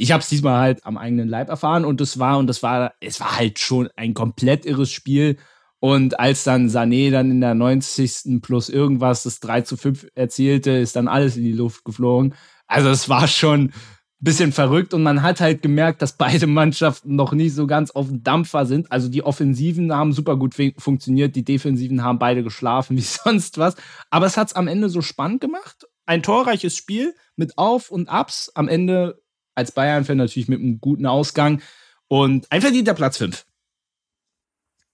ich 0.00 0.12
habe 0.12 0.22
es 0.22 0.30
diesmal 0.30 0.58
halt 0.58 0.86
am 0.86 0.96
eigenen 0.96 1.28
Leib 1.28 1.50
erfahren 1.50 1.84
und 1.84 2.00
es 2.00 2.18
war 2.18 2.38
und 2.38 2.46
das 2.46 2.62
war 2.62 2.94
es 3.00 3.20
war 3.20 3.36
halt 3.36 3.58
schon 3.58 3.90
ein 3.96 4.14
komplett 4.14 4.64
irres 4.64 4.90
Spiel 4.90 5.36
und 5.78 6.18
als 6.18 6.42
dann 6.44 6.68
Sané 6.68 7.10
dann 7.10 7.30
in 7.30 7.42
der 7.42 7.54
90. 7.54 8.40
plus 8.40 8.70
irgendwas 8.70 9.24
das 9.24 9.40
3 9.40 9.62
zu 9.62 9.76
5 9.76 10.08
erzielte, 10.14 10.70
ist 10.70 10.96
dann 10.96 11.06
alles 11.06 11.36
in 11.36 11.44
die 11.44 11.52
Luft 11.52 11.84
geflogen. 11.84 12.34
Also 12.66 12.88
es 12.88 13.10
war 13.10 13.28
schon 13.28 13.64
ein 13.64 13.72
bisschen 14.20 14.52
verrückt 14.52 14.94
und 14.94 15.02
man 15.02 15.22
hat 15.22 15.40
halt 15.40 15.60
gemerkt, 15.60 16.00
dass 16.00 16.16
beide 16.16 16.46
Mannschaften 16.46 17.14
noch 17.14 17.32
nicht 17.32 17.54
so 17.54 17.66
ganz 17.66 17.90
auf 17.90 18.08
dem 18.08 18.22
Dampfer 18.22 18.64
sind. 18.64 18.90
Also 18.90 19.10
die 19.10 19.22
Offensiven 19.22 19.92
haben 19.94 20.14
super 20.14 20.36
gut 20.36 20.54
funktioniert, 20.78 21.36
die 21.36 21.44
Defensiven 21.44 22.02
haben 22.02 22.18
beide 22.18 22.42
geschlafen 22.42 22.96
wie 22.96 23.02
sonst 23.02 23.58
was. 23.58 23.74
Aber 24.08 24.24
es 24.24 24.38
hat 24.38 24.48
es 24.48 24.54
am 24.56 24.66
Ende 24.66 24.88
so 24.88 25.02
spannend 25.02 25.42
gemacht. 25.42 25.86
Ein 26.06 26.22
torreiches 26.22 26.74
Spiel 26.74 27.14
mit 27.36 27.58
Auf 27.58 27.90
und 27.90 28.08
Abs. 28.08 28.50
Am 28.54 28.66
Ende 28.66 29.19
als 29.54 29.72
Bayern-Fan 29.72 30.16
natürlich 30.16 30.48
mit 30.48 30.60
einem 30.60 30.80
guten 30.80 31.06
Ausgang. 31.06 31.62
Und 32.08 32.50
ein 32.50 32.60
verdienter 32.60 32.94
Platz 32.94 33.18
5. 33.18 33.46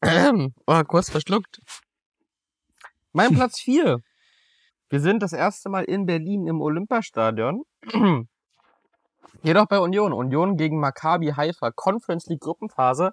Ähm, 0.03 0.55
oh, 0.67 0.83
kurz 0.85 1.11
verschluckt. 1.11 1.61
Mein 3.13 3.31
Platz 3.35 3.61
4. 3.61 4.01
Wir 4.89 5.01
sind 5.01 5.23
das 5.23 5.33
erste 5.33 5.69
Mal 5.69 5.85
in 5.85 6.07
Berlin 6.07 6.47
im 6.47 6.61
Olympiastadion. 6.61 7.63
Jedoch 9.43 9.67
bei 9.67 9.79
Union. 9.79 10.13
Union 10.13 10.57
gegen 10.57 10.79
Maccabi 10.79 11.33
Haifa. 11.37 11.71
Conference 11.71 12.27
League 12.27 12.41
Gruppenphase. 12.41 13.13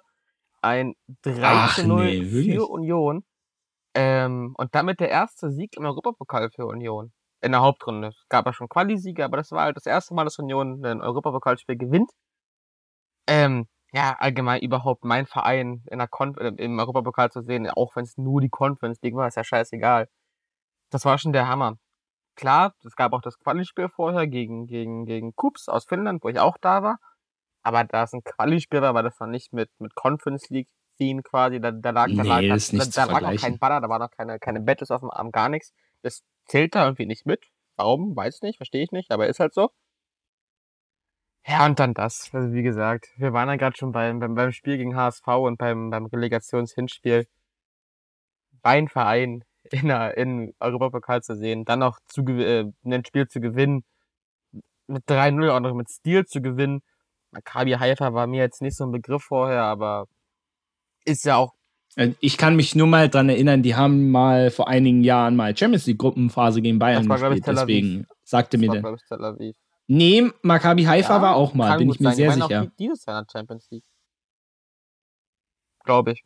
Ein 0.60 0.94
3 1.22 1.82
0 1.84 2.04
nee, 2.04 2.24
für 2.54 2.66
Union. 2.66 3.24
Ähm, 3.94 4.54
und 4.56 4.74
damit 4.74 5.00
der 5.00 5.10
erste 5.10 5.50
Sieg 5.50 5.76
im 5.76 5.84
Europapokal 5.84 6.50
für 6.50 6.66
Union 6.66 7.12
in 7.44 7.52
der 7.52 7.60
Hauptrunde. 7.60 8.08
Es 8.08 8.28
gab 8.28 8.46
ja 8.46 8.52
schon 8.52 8.68
Quali-Siege, 8.68 9.24
aber 9.24 9.36
das 9.36 9.52
war 9.52 9.64
halt 9.64 9.76
das 9.76 9.86
erste 9.86 10.14
Mal, 10.14 10.24
dass 10.24 10.38
Union 10.38 10.84
ein 10.84 11.02
Europapokalspiel 11.02 11.76
gewinnt. 11.76 12.10
Ähm, 13.26 13.66
ja, 13.92 14.16
allgemein 14.18 14.60
überhaupt 14.60 15.04
mein 15.04 15.26
Verein 15.26 15.84
in 15.90 15.98
der 15.98 16.08
Kon 16.08 16.36
äh, 16.38 16.48
im 16.56 16.78
Europapokal 16.78 17.30
zu 17.30 17.42
sehen, 17.42 17.68
auch 17.70 17.94
wenn 17.96 18.04
es 18.04 18.16
nur 18.16 18.40
die 18.40 18.48
Conference 18.48 19.00
League 19.02 19.14
war, 19.14 19.28
ist 19.28 19.36
ja 19.36 19.44
scheißegal. 19.44 20.08
Das 20.90 21.04
war 21.04 21.18
schon 21.18 21.32
der 21.32 21.48
Hammer. 21.48 21.76
Klar, 22.36 22.74
es 22.84 22.96
gab 22.96 23.12
auch 23.12 23.20
das 23.20 23.38
Quali-Spiel 23.38 23.88
vorher 23.88 24.26
gegen, 24.26 24.66
gegen, 24.66 25.06
gegen 25.06 25.34
Kups 25.36 25.68
aus 25.68 25.84
Finnland, 25.84 26.24
wo 26.24 26.28
ich 26.28 26.40
auch 26.40 26.56
da 26.60 26.82
war. 26.82 26.98
Aber 27.62 27.84
da 27.84 28.02
es 28.02 28.12
ein 28.12 28.24
Quali-Spiel 28.24 28.82
war, 28.82 28.94
war 28.94 29.02
das 29.02 29.18
noch 29.20 29.28
nicht 29.28 29.52
mit, 29.52 29.70
mit 29.78 29.94
Conference 29.94 30.48
League 30.50 30.68
Theme 30.98 31.22
quasi. 31.22 31.60
Da, 31.60 31.70
da 31.70 31.90
lag, 31.90 32.08
nee, 32.08 32.16
da 32.16 32.22
lag, 32.22 32.40
da, 32.40 32.56
da, 32.56 33.06
da 33.06 33.18
lag 33.18 33.32
noch 33.32 33.40
kein 33.40 33.58
Banner, 33.58 33.80
da 33.80 33.88
war 33.88 33.98
noch 33.98 34.10
keine, 34.10 34.38
keine 34.38 34.60
Battles 34.60 34.90
auf 34.90 35.00
dem 35.00 35.10
Arm, 35.10 35.30
gar 35.30 35.48
nichts. 35.48 35.72
Das 36.02 36.22
zählt 36.46 36.74
da 36.74 36.84
irgendwie 36.84 37.06
nicht 37.06 37.26
mit. 37.26 37.50
Warum? 37.76 38.16
Weiß 38.16 38.42
nicht, 38.42 38.56
verstehe 38.58 38.84
ich 38.84 38.92
nicht, 38.92 39.10
aber 39.10 39.28
ist 39.28 39.40
halt 39.40 39.54
so. 39.54 39.70
Ja, 41.46 41.66
und 41.66 41.78
dann 41.78 41.92
das. 41.94 42.30
Also 42.32 42.52
wie 42.54 42.62
gesagt, 42.62 43.12
wir 43.16 43.32
waren 43.32 43.48
ja 43.48 43.56
gerade 43.56 43.76
schon 43.76 43.92
beim, 43.92 44.18
beim, 44.18 44.34
beim 44.34 44.52
Spiel 44.52 44.78
gegen 44.78 44.96
HSV 44.96 45.26
und 45.26 45.58
beim, 45.58 45.90
beim 45.90 46.06
Relegationshinspiel. 46.06 47.26
Mein 48.62 48.88
Verein 48.88 49.44
in, 49.70 49.88
der, 49.88 50.16
in 50.16 50.54
Europapokal 50.60 51.22
zu 51.22 51.36
sehen, 51.36 51.64
dann 51.64 51.80
noch 51.80 51.98
zu, 52.06 52.22
äh, 52.22 52.70
ein 52.84 53.04
Spiel 53.04 53.28
zu 53.28 53.40
gewinnen, 53.40 53.84
mit 54.86 55.04
3-0 55.08 55.50
auch 55.50 55.60
noch 55.60 55.74
mit 55.74 55.90
Stil 55.90 56.26
zu 56.26 56.42
gewinnen. 56.42 56.82
Maccabi 57.30 57.72
Haifa 57.72 58.14
war 58.14 58.26
mir 58.26 58.42
jetzt 58.42 58.62
nicht 58.62 58.76
so 58.76 58.84
ein 58.84 58.92
Begriff 58.92 59.24
vorher, 59.24 59.64
aber 59.64 60.06
ist 61.04 61.24
ja 61.24 61.36
auch 61.36 61.54
ich 62.20 62.38
kann 62.38 62.56
mich 62.56 62.74
nur 62.74 62.86
mal 62.86 63.08
dran 63.08 63.28
erinnern, 63.28 63.62
die 63.62 63.76
haben 63.76 64.10
mal 64.10 64.50
vor 64.50 64.68
einigen 64.68 65.04
Jahren 65.04 65.36
mal 65.36 65.56
Champions 65.56 65.86
League 65.86 65.98
Gruppenphase 65.98 66.60
gegen 66.60 66.78
Bayern 66.78 67.08
war, 67.08 67.18
gespielt. 67.18 67.46
Deswegen 67.46 68.06
sagte 68.24 68.56
das 68.56 68.66
mir 68.66 68.80
der. 68.80 68.96
Tel 69.08 69.24
Aviv. 69.24 69.56
Nee, 69.86 70.30
Maccabi 70.42 70.84
Haifa 70.84 71.16
ja, 71.16 71.22
war 71.22 71.36
auch 71.36 71.54
mal, 71.54 71.76
bin 71.78 71.90
ich 71.90 72.00
mir 72.00 72.08
sein. 72.08 72.16
sehr 72.16 72.28
ich 72.28 72.34
sicher. 72.34 72.62
Auch 72.62 72.76
dieses 72.78 73.04
Jahr 73.04 73.18
in 73.18 73.24
der 73.26 73.38
Champions 73.38 73.68
League. 73.70 73.84
Glaube 75.84 76.12
ich. 76.12 76.24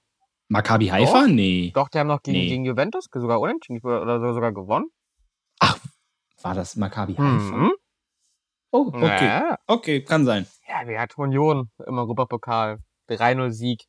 Maccabi 0.48 0.86
Haifa? 0.86 1.22
Doch. 1.22 1.28
Nee. 1.28 1.72
Doch, 1.74 1.88
die 1.88 1.98
haben 1.98 2.06
noch 2.06 2.22
gegen, 2.22 2.38
nee. 2.38 2.48
gegen 2.48 2.64
Juventus 2.64 3.08
sogar 3.12 3.40
unentschieden 3.40 3.80
oder 3.84 4.32
sogar 4.32 4.52
gewonnen. 4.52 4.86
Ach, 5.58 5.78
war 6.40 6.54
das 6.54 6.76
Maccabi 6.76 7.14
Haifa? 7.14 7.56
Mhm. 7.56 7.72
Oh, 8.70 8.86
okay. 8.88 9.26
Ja. 9.26 9.58
Okay, 9.66 10.02
kann 10.02 10.24
sein. 10.24 10.46
Ja, 10.68 10.86
wir 10.86 11.00
hatten 11.00 11.20
Union 11.20 11.70
im 11.86 11.98
Europapokal. 11.98 12.78
3-0 13.08 13.50
Sieg. 13.50 13.84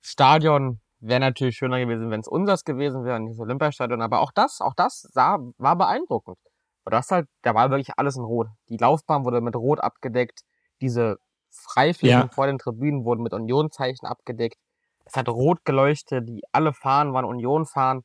Stadion 0.00 0.80
wäre 1.00 1.20
natürlich 1.20 1.56
schöner 1.56 1.78
gewesen, 1.78 2.10
wenn 2.10 2.20
es 2.20 2.28
unseres 2.28 2.64
gewesen 2.64 3.04
wäre, 3.04 3.20
nicht 3.20 3.32
das 3.32 3.40
Olympiastadion. 3.40 4.02
Aber 4.02 4.20
auch 4.20 4.32
das, 4.32 4.60
auch 4.60 4.74
das 4.74 5.02
sah, 5.12 5.38
war 5.58 5.76
beeindruckend. 5.76 6.38
Aber 6.84 6.96
das 6.96 7.10
halt, 7.10 7.28
da 7.42 7.54
war 7.54 7.70
wirklich 7.70 7.90
alles 7.96 8.16
in 8.16 8.22
Rot. 8.22 8.48
Die 8.68 8.76
Laufbahn 8.76 9.24
wurde 9.24 9.40
mit 9.40 9.56
Rot 9.56 9.80
abgedeckt. 9.80 10.40
Diese 10.80 11.16
Freiflächen 11.50 12.20
ja. 12.20 12.28
vor 12.28 12.46
den 12.46 12.58
Tribünen 12.58 13.04
wurden 13.04 13.22
mit 13.22 13.32
Unionzeichen 13.32 14.06
abgedeckt. 14.06 14.56
Es 15.04 15.14
hat 15.16 15.28
rot 15.28 15.64
geleuchtet, 15.64 16.28
die 16.28 16.42
alle 16.52 16.72
Fahnen 16.72 17.12
waren 17.12 17.24
Union-Fahren. 17.24 18.02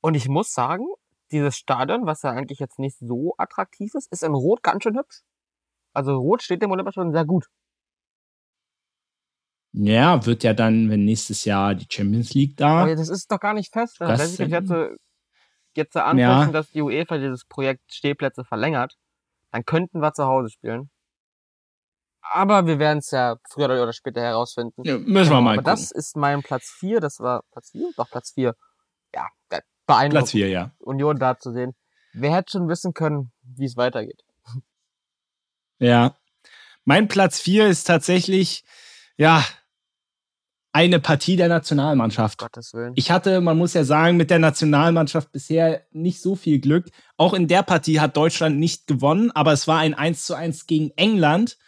Und 0.00 0.14
ich 0.14 0.28
muss 0.28 0.52
sagen, 0.52 0.86
dieses 1.32 1.56
Stadion, 1.56 2.06
was 2.06 2.22
ja 2.22 2.30
eigentlich 2.30 2.60
jetzt 2.60 2.78
nicht 2.78 2.96
so 2.98 3.34
attraktiv 3.38 3.94
ist, 3.94 4.10
ist 4.12 4.22
in 4.22 4.34
Rot 4.34 4.62
ganz 4.62 4.84
schön 4.84 4.96
hübsch. 4.96 5.22
Also 5.92 6.16
Rot 6.16 6.42
steht 6.42 6.62
dem 6.62 6.70
Olympiastadion 6.70 7.12
sehr 7.12 7.24
gut. 7.24 7.46
Ja, 9.76 10.24
wird 10.24 10.44
ja 10.44 10.54
dann, 10.54 10.88
wenn 10.88 11.04
nächstes 11.04 11.44
Jahr 11.44 11.74
die 11.74 11.86
Champions 11.90 12.32
League 12.32 12.56
da. 12.56 12.82
Aber 12.82 12.94
das 12.94 13.08
ist 13.08 13.30
doch 13.30 13.40
gar 13.40 13.54
nicht 13.54 13.72
fest. 13.72 13.98
Wenn 13.98 14.16
sich 14.16 14.38
jetzt, 14.48 14.72
jetzt 15.74 15.96
anpassen, 15.96 16.18
ja. 16.18 16.46
dass 16.46 16.70
die 16.70 16.80
UEFA 16.80 17.18
dieses 17.18 17.44
Projekt 17.44 17.92
Stehplätze 17.92 18.44
verlängert, 18.44 18.96
dann 19.50 19.64
könnten 19.64 20.00
wir 20.00 20.12
zu 20.12 20.26
Hause 20.26 20.50
spielen. 20.50 20.90
Aber 22.20 22.66
wir 22.66 22.78
werden 22.78 22.98
es 22.98 23.10
ja 23.10 23.36
früher 23.50 23.66
oder 23.66 23.92
später 23.92 24.20
herausfinden. 24.20 24.82
Ja, 24.84 24.96
müssen 24.96 25.32
wir 25.32 25.40
mal 25.40 25.54
Aber 25.54 25.62
gucken. 25.62 25.64
das 25.64 25.90
ist 25.90 26.16
mein 26.16 26.42
Platz 26.42 26.70
4. 26.78 27.00
Das 27.00 27.18
war 27.18 27.42
Platz 27.50 27.72
4? 27.72 27.90
Doch, 27.96 28.08
Platz 28.08 28.30
4. 28.32 28.54
Ja, 29.12 29.28
beeindruckend. 29.86 30.10
Platz 30.10 30.30
4, 30.30 30.48
ja. 30.50 30.70
Union 30.78 31.18
da 31.18 31.36
zu 31.36 31.52
sehen. 31.52 31.74
Wer 32.12 32.32
hätte 32.32 32.52
schon 32.52 32.68
wissen 32.68 32.94
können, 32.94 33.32
wie 33.42 33.64
es 33.64 33.76
weitergeht? 33.76 34.22
Ja. 35.80 36.16
Mein 36.84 37.08
Platz 37.08 37.40
4 37.40 37.66
ist 37.66 37.84
tatsächlich, 37.84 38.64
ja, 39.16 39.44
eine 40.74 40.98
Partie 40.98 41.36
der 41.36 41.48
Nationalmannschaft. 41.48 42.38
Gottes 42.38 42.74
Willen. 42.74 42.94
Ich 42.96 43.12
hatte, 43.12 43.40
man 43.40 43.56
muss 43.56 43.74
ja 43.74 43.84
sagen, 43.84 44.16
mit 44.16 44.28
der 44.28 44.40
Nationalmannschaft 44.40 45.30
bisher 45.30 45.86
nicht 45.92 46.20
so 46.20 46.34
viel 46.34 46.58
Glück. 46.58 46.90
Auch 47.16 47.32
in 47.32 47.46
der 47.46 47.62
Partie 47.62 48.00
hat 48.00 48.16
Deutschland 48.16 48.58
nicht 48.58 48.88
gewonnen, 48.88 49.30
aber 49.30 49.52
es 49.52 49.68
war 49.68 49.78
ein 49.78 49.94
1 49.94 50.26
zu 50.26 50.34
1 50.34 50.66
gegen 50.66 50.90
England. 50.96 51.58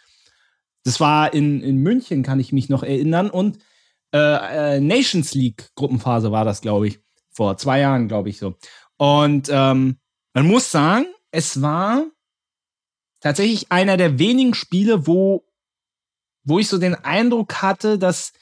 Das 0.83 0.99
war 0.99 1.33
in, 1.33 1.61
in 1.61 1.77
München, 1.77 2.21
kann 2.21 2.41
ich 2.41 2.51
mich 2.51 2.67
noch 2.67 2.83
erinnern. 2.83 3.29
Und 3.29 3.59
äh, 4.13 4.75
äh, 4.75 4.79
Nations 4.81 5.33
League 5.33 5.69
Gruppenphase 5.75 6.33
war 6.33 6.43
das, 6.43 6.59
glaube 6.59 6.89
ich. 6.89 6.99
Vor 7.31 7.55
zwei 7.55 7.79
Jahren, 7.79 8.09
glaube 8.09 8.27
ich 8.27 8.39
so. 8.39 8.55
Und 8.97 9.47
ähm, 9.49 9.99
man 10.33 10.45
muss 10.45 10.69
sagen, 10.69 11.05
es 11.31 11.61
war 11.61 12.03
tatsächlich 13.21 13.71
einer 13.71 13.95
der 13.95 14.19
wenigen 14.19 14.53
Spiele, 14.53 15.07
wo, 15.07 15.45
wo 16.43 16.59
ich 16.59 16.67
so 16.67 16.77
den 16.77 16.95
Eindruck 16.95 17.61
hatte, 17.61 17.97
dass 17.97 18.33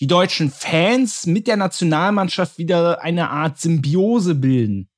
die 0.00 0.06
deutschen 0.06 0.50
Fans 0.50 1.26
mit 1.26 1.46
der 1.46 1.56
Nationalmannschaft 1.56 2.58
wieder 2.58 3.02
eine 3.02 3.30
Art 3.30 3.58
Symbiose 3.58 4.34
bilden. 4.34 4.88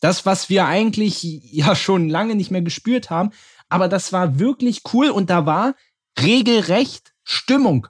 Das, 0.00 0.24
was 0.24 0.48
wir 0.48 0.66
eigentlich 0.66 1.22
ja 1.52 1.74
schon 1.74 2.08
lange 2.08 2.34
nicht 2.34 2.50
mehr 2.50 2.62
gespürt 2.62 3.10
haben, 3.10 3.30
aber 3.68 3.88
das 3.88 4.12
war 4.12 4.38
wirklich 4.38 4.82
cool 4.92 5.10
und 5.10 5.30
da 5.30 5.46
war 5.46 5.74
regelrecht 6.20 7.14
Stimmung. 7.22 7.86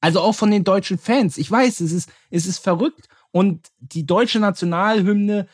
Also 0.00 0.20
auch 0.20 0.34
von 0.34 0.50
den 0.50 0.64
deutschen 0.64 0.98
Fans. 0.98 1.38
Ich 1.38 1.50
weiß, 1.50 1.80
es 1.80 1.92
ist, 1.92 2.10
es 2.30 2.46
ist 2.46 2.58
verrückt 2.58 3.08
und 3.30 3.68
die 3.78 4.04
deutsche 4.04 4.40
Nationalhymne 4.40 5.46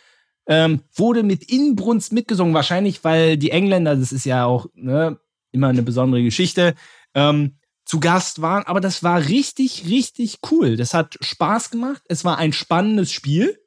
ähm, 0.47 0.83
wurde 0.95 1.23
mit 1.23 1.45
Inbrunst 1.45 2.13
mitgesungen. 2.13 2.55
Wahrscheinlich, 2.55 3.05
weil 3.05 3.37
die 3.37 3.51
Engländer, 3.51 3.95
das 3.95 4.13
ist 4.13 4.25
ja 4.25 4.47
auch 4.47 4.67
ne, 4.75 5.19
immer 5.53 5.69
eine 5.69 5.83
besondere 5.83 6.23
Geschichte, 6.23 6.75
ähm, 7.15 7.59
zu 7.89 8.01
Gast 8.01 8.43
waren. 8.43 8.65
Aber 8.65 8.81
das 8.81 9.03
war 9.03 9.29
richtig, 9.29 9.87
richtig 9.89 10.41
cool. 10.51 10.77
Das 10.77 10.93
hat 10.93 11.17
Spaß 11.23 11.71
gemacht. 11.71 12.03
Es 12.07 12.23
war 12.23 12.37
ein 12.37 12.53
spannendes 12.53 13.11
Spiel. 13.11 13.59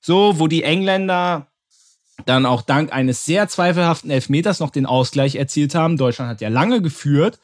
So, 0.00 0.38
wo 0.38 0.48
die 0.48 0.62
Engländer 0.62 1.52
dann 2.24 2.46
auch 2.46 2.62
dank 2.62 2.90
eines 2.90 3.26
sehr 3.26 3.48
zweifelhaften 3.48 4.10
Elfmeters 4.10 4.60
noch 4.60 4.70
den 4.70 4.86
Ausgleich 4.86 5.34
erzielt 5.34 5.74
haben. 5.74 5.98
Deutschland 5.98 6.30
hat 6.30 6.40
ja 6.40 6.48
lange 6.48 6.80
geführt. 6.80 7.38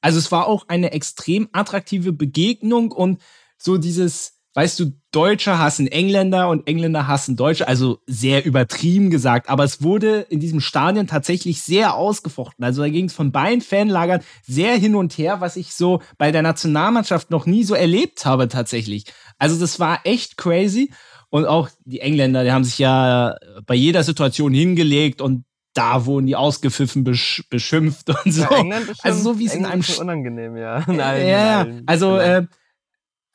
Also 0.00 0.18
es 0.18 0.32
war 0.32 0.48
auch 0.48 0.66
eine 0.68 0.90
extrem 0.90 1.48
attraktive 1.52 2.12
Begegnung 2.12 2.90
und 2.90 3.22
so 3.56 3.78
dieses, 3.78 4.39
weißt 4.54 4.80
du, 4.80 4.92
Deutsche 5.12 5.58
hassen 5.58 5.86
Engländer 5.86 6.48
und 6.48 6.66
Engländer 6.66 7.06
hassen 7.06 7.36
Deutsche, 7.36 7.66
also 7.66 7.98
sehr 8.06 8.44
übertrieben 8.44 9.10
gesagt, 9.10 9.48
aber 9.48 9.64
es 9.64 9.82
wurde 9.82 10.20
in 10.28 10.40
diesem 10.40 10.60
Stadion 10.60 11.06
tatsächlich 11.06 11.62
sehr 11.62 11.94
ausgefochten. 11.94 12.64
Also 12.64 12.82
da 12.82 12.88
ging 12.88 13.06
es 13.06 13.12
von 13.12 13.32
beiden 13.32 13.60
Fanlagern 13.60 14.22
sehr 14.42 14.76
hin 14.76 14.94
und 14.94 15.16
her, 15.18 15.40
was 15.40 15.56
ich 15.56 15.74
so 15.74 16.00
bei 16.18 16.32
der 16.32 16.42
Nationalmannschaft 16.42 17.30
noch 17.30 17.46
nie 17.46 17.64
so 17.64 17.74
erlebt 17.74 18.24
habe 18.24 18.48
tatsächlich. 18.48 19.04
Also 19.38 19.58
das 19.58 19.80
war 19.80 20.00
echt 20.04 20.36
crazy 20.36 20.92
und 21.30 21.46
auch 21.46 21.68
die 21.84 22.00
Engländer, 22.00 22.44
die 22.44 22.52
haben 22.52 22.64
sich 22.64 22.78
ja 22.78 23.36
bei 23.66 23.74
jeder 23.74 24.02
Situation 24.02 24.52
hingelegt 24.52 25.20
und 25.20 25.44
da 25.74 26.04
wurden 26.06 26.26
die 26.26 26.34
ausgepfiffen, 26.34 27.04
besch 27.04 27.44
beschimpft 27.48 28.10
und 28.10 28.32
so. 28.32 28.42
Ja, 28.42 28.48
schon, 28.48 28.72
also 29.02 29.22
so 29.22 29.38
wie 29.38 29.46
es 29.46 29.54
in 29.54 29.64
einem 29.64 29.80
ist 29.80 29.94
schon 29.94 30.04
unangenehm, 30.04 30.56
ja. 30.56 30.80
ja, 30.80 30.84
Nein, 30.88 31.28
ja, 31.28 31.64
nein, 31.64 31.82
also 31.86 32.16
nein. 32.16 32.44
äh, 32.44 32.46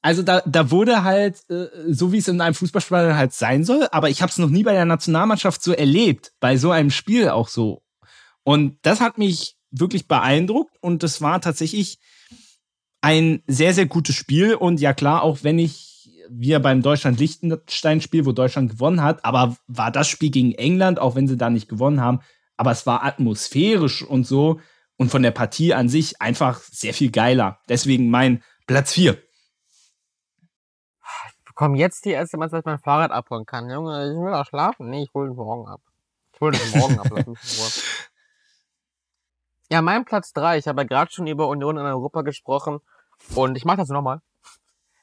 also 0.06 0.22
da, 0.22 0.42
da 0.46 0.70
wurde 0.70 1.04
halt 1.04 1.50
äh, 1.50 1.66
so 1.88 2.12
wie 2.12 2.20
es 2.20 2.28
in 2.28 2.40
einem 2.40 2.54
Fußballspiel 2.54 3.16
halt 3.16 3.34
sein 3.34 3.64
soll, 3.64 3.88
aber 3.92 4.08
ich 4.12 4.22
habe 4.22 4.30
es 4.30 4.38
noch 4.38 4.52
nie 4.52 4.62
bei 4.62 4.74
der 4.74 4.86
Nationalmannschaft 4.86 5.64
so 5.64 5.72
erlebt, 5.72 6.32
bei 6.40 6.58
so 6.58 6.70
einem 6.70 6.92
Spiel 6.92 7.30
auch 7.30 7.48
so. 7.48 7.82
Und 8.44 8.78
das 8.84 9.02
hat 9.02 9.18
mich 9.18 9.56
wirklich 9.72 10.08
beeindruckt 10.08 10.78
und 10.80 11.02
das 11.02 11.22
war 11.22 11.42
tatsächlich 11.42 11.98
ein 13.02 13.42
sehr 13.48 13.74
sehr 13.74 13.88
gutes 13.88 14.14
Spiel 14.16 14.54
und 14.54 14.80
ja 14.80 14.94
klar, 14.94 15.24
auch 15.24 15.40
wenn 15.42 15.58
ich 15.58 16.08
wir 16.30 16.60
beim 16.60 16.84
Deutschland-Liechtenstein-Spiel, 16.84 18.28
wo 18.28 18.32
Deutschland 18.32 18.70
gewonnen 18.70 19.02
hat, 19.02 19.26
aber 19.26 19.58
war 19.66 19.92
das 19.92 20.08
Spiel 20.08 20.30
gegen 20.30 20.52
England, 20.54 21.00
auch 21.00 21.16
wenn 21.16 21.28
sie 21.28 21.38
da 21.38 21.50
nicht 21.50 21.68
gewonnen 21.68 22.02
haben, 22.02 22.20
aber 22.58 22.70
es 22.70 22.86
war 22.86 23.04
atmosphärisch 23.04 24.04
und 24.04 24.28
so 24.28 24.60
und 24.98 25.10
von 25.10 25.24
der 25.24 25.32
Partie 25.32 25.74
an 25.74 25.90
sich 25.90 26.22
einfach 26.22 26.62
sehr 26.62 26.94
viel 26.94 27.10
geiler. 27.10 27.60
Deswegen 27.70 28.12
mein 28.12 28.44
Platz 28.68 28.94
4. 28.94 29.25
Bekomme 31.56 31.78
jetzt 31.78 32.04
die 32.04 32.12
erste 32.12 32.36
Mal, 32.36 32.50
dass 32.50 32.60
ich 32.60 32.66
mein 32.66 32.80
Fahrrad 32.80 33.12
abholen 33.12 33.46
kann. 33.46 33.70
Junge, 33.70 34.12
ich 34.12 34.18
will 34.18 34.34
auch 34.34 34.46
schlafen. 34.46 34.90
Nee, 34.90 35.04
ich 35.04 35.14
hole 35.14 35.30
den 35.30 35.38
morgen 35.38 35.70
ab. 35.70 35.80
Ich 36.34 36.42
hole 36.42 36.52
den 36.52 36.80
morgen 36.80 37.00
ab. 37.00 37.08
Lass 37.12 37.26
mich 37.26 37.28
in 37.28 37.62
Ruhe. 37.62 37.70
Ja, 39.72 39.82
mein 39.82 40.06
Platz 40.06 40.32
drei. 40.32 40.60
Ich 40.60 40.68
habe 40.68 40.82
ja 40.82 40.88
gerade 40.88 41.12
schon 41.12 41.26
über 41.26 41.48
Union 41.48 41.78
in 41.78 41.86
Europa 41.86 42.24
gesprochen. 42.24 42.82
Und 43.36 43.56
ich 43.56 43.64
mache 43.64 43.78
das 43.78 43.88
nochmal. 43.88 44.22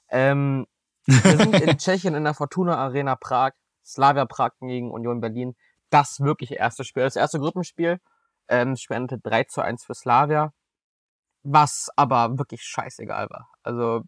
Ähm, 0.08 0.66
wir 1.06 1.38
sind 1.38 1.58
in 1.58 1.68
Tschechien 1.78 2.14
in 2.14 2.22
der 2.22 2.34
Fortuna 2.34 2.76
Arena 2.76 3.16
Prag. 3.16 3.52
Slavia 3.82 4.26
Prag 4.26 4.52
gegen 4.60 4.90
Union 4.90 5.22
Berlin. 5.22 5.56
Das 5.88 6.20
wirklich 6.20 6.52
erste 6.52 6.84
Spiel. 6.84 7.02
Das 7.02 7.16
erste 7.16 7.38
Gruppenspiel. 7.38 7.98
Ähm, 8.46 8.76
Spiel 8.76 8.98
endete 8.98 9.22
3 9.22 9.44
zu 9.44 9.62
1 9.62 9.84
für 9.84 9.94
Slavia. 9.94 10.52
Was 11.44 11.88
aber 11.96 12.38
wirklich 12.38 12.62
scheißegal 12.62 13.30
war. 13.30 13.48
Also 13.62 14.02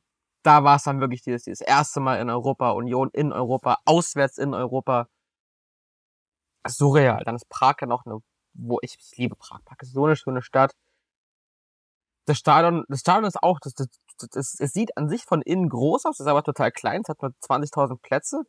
da 0.45 0.63
war 0.63 0.77
es 0.77 0.85
dann 0.85 1.01
wirklich 1.01 1.23
dieses, 1.23 1.45
dieses 1.45 1.61
erste 1.61 2.01
Mal 2.01 2.21
in 2.21 2.31
Europa, 2.31 2.71
Union 2.71 3.11
in 3.13 3.33
Europa, 3.33 3.79
auswärts 3.85 4.39
in 4.39 4.55
Europa. 4.55 5.09
Surreal. 6.67 7.23
Dann 7.25 7.37
ist 7.37 7.49
Prag 7.49 7.77
ja 7.81 7.87
noch 7.87 8.07
eine, 8.07 8.19
wo 8.55 8.79
ich, 8.83 8.97
ich 8.99 9.17
liebe 9.17 9.37
Prag. 9.37 9.65
Prag 9.65 9.77
ist 9.81 9.93
so 9.93 10.05
eine 10.05 10.17
schöne 10.17 10.43
Stadt. 10.43 10.73
Das 12.27 12.39
Stadion, 12.39 12.85
das 12.89 13.01
Stadion 13.01 13.25
ist 13.27 13.43
auch, 13.43 13.59
das, 13.61 13.75
das, 13.75 13.89
das, 14.31 14.57
es 14.59 14.73
sieht 14.73 14.97
an 14.97 15.09
sich 15.09 15.25
von 15.25 15.43
innen 15.43 15.69
groß 15.69 16.07
aus, 16.07 16.21
ist 16.21 16.27
aber 16.27 16.43
total 16.43 16.73
klein. 16.73 17.03
Es 17.03 17.09
hat 17.09 17.21
nur 17.21 17.33
20.000 17.43 18.01
Plätze. 18.01 18.43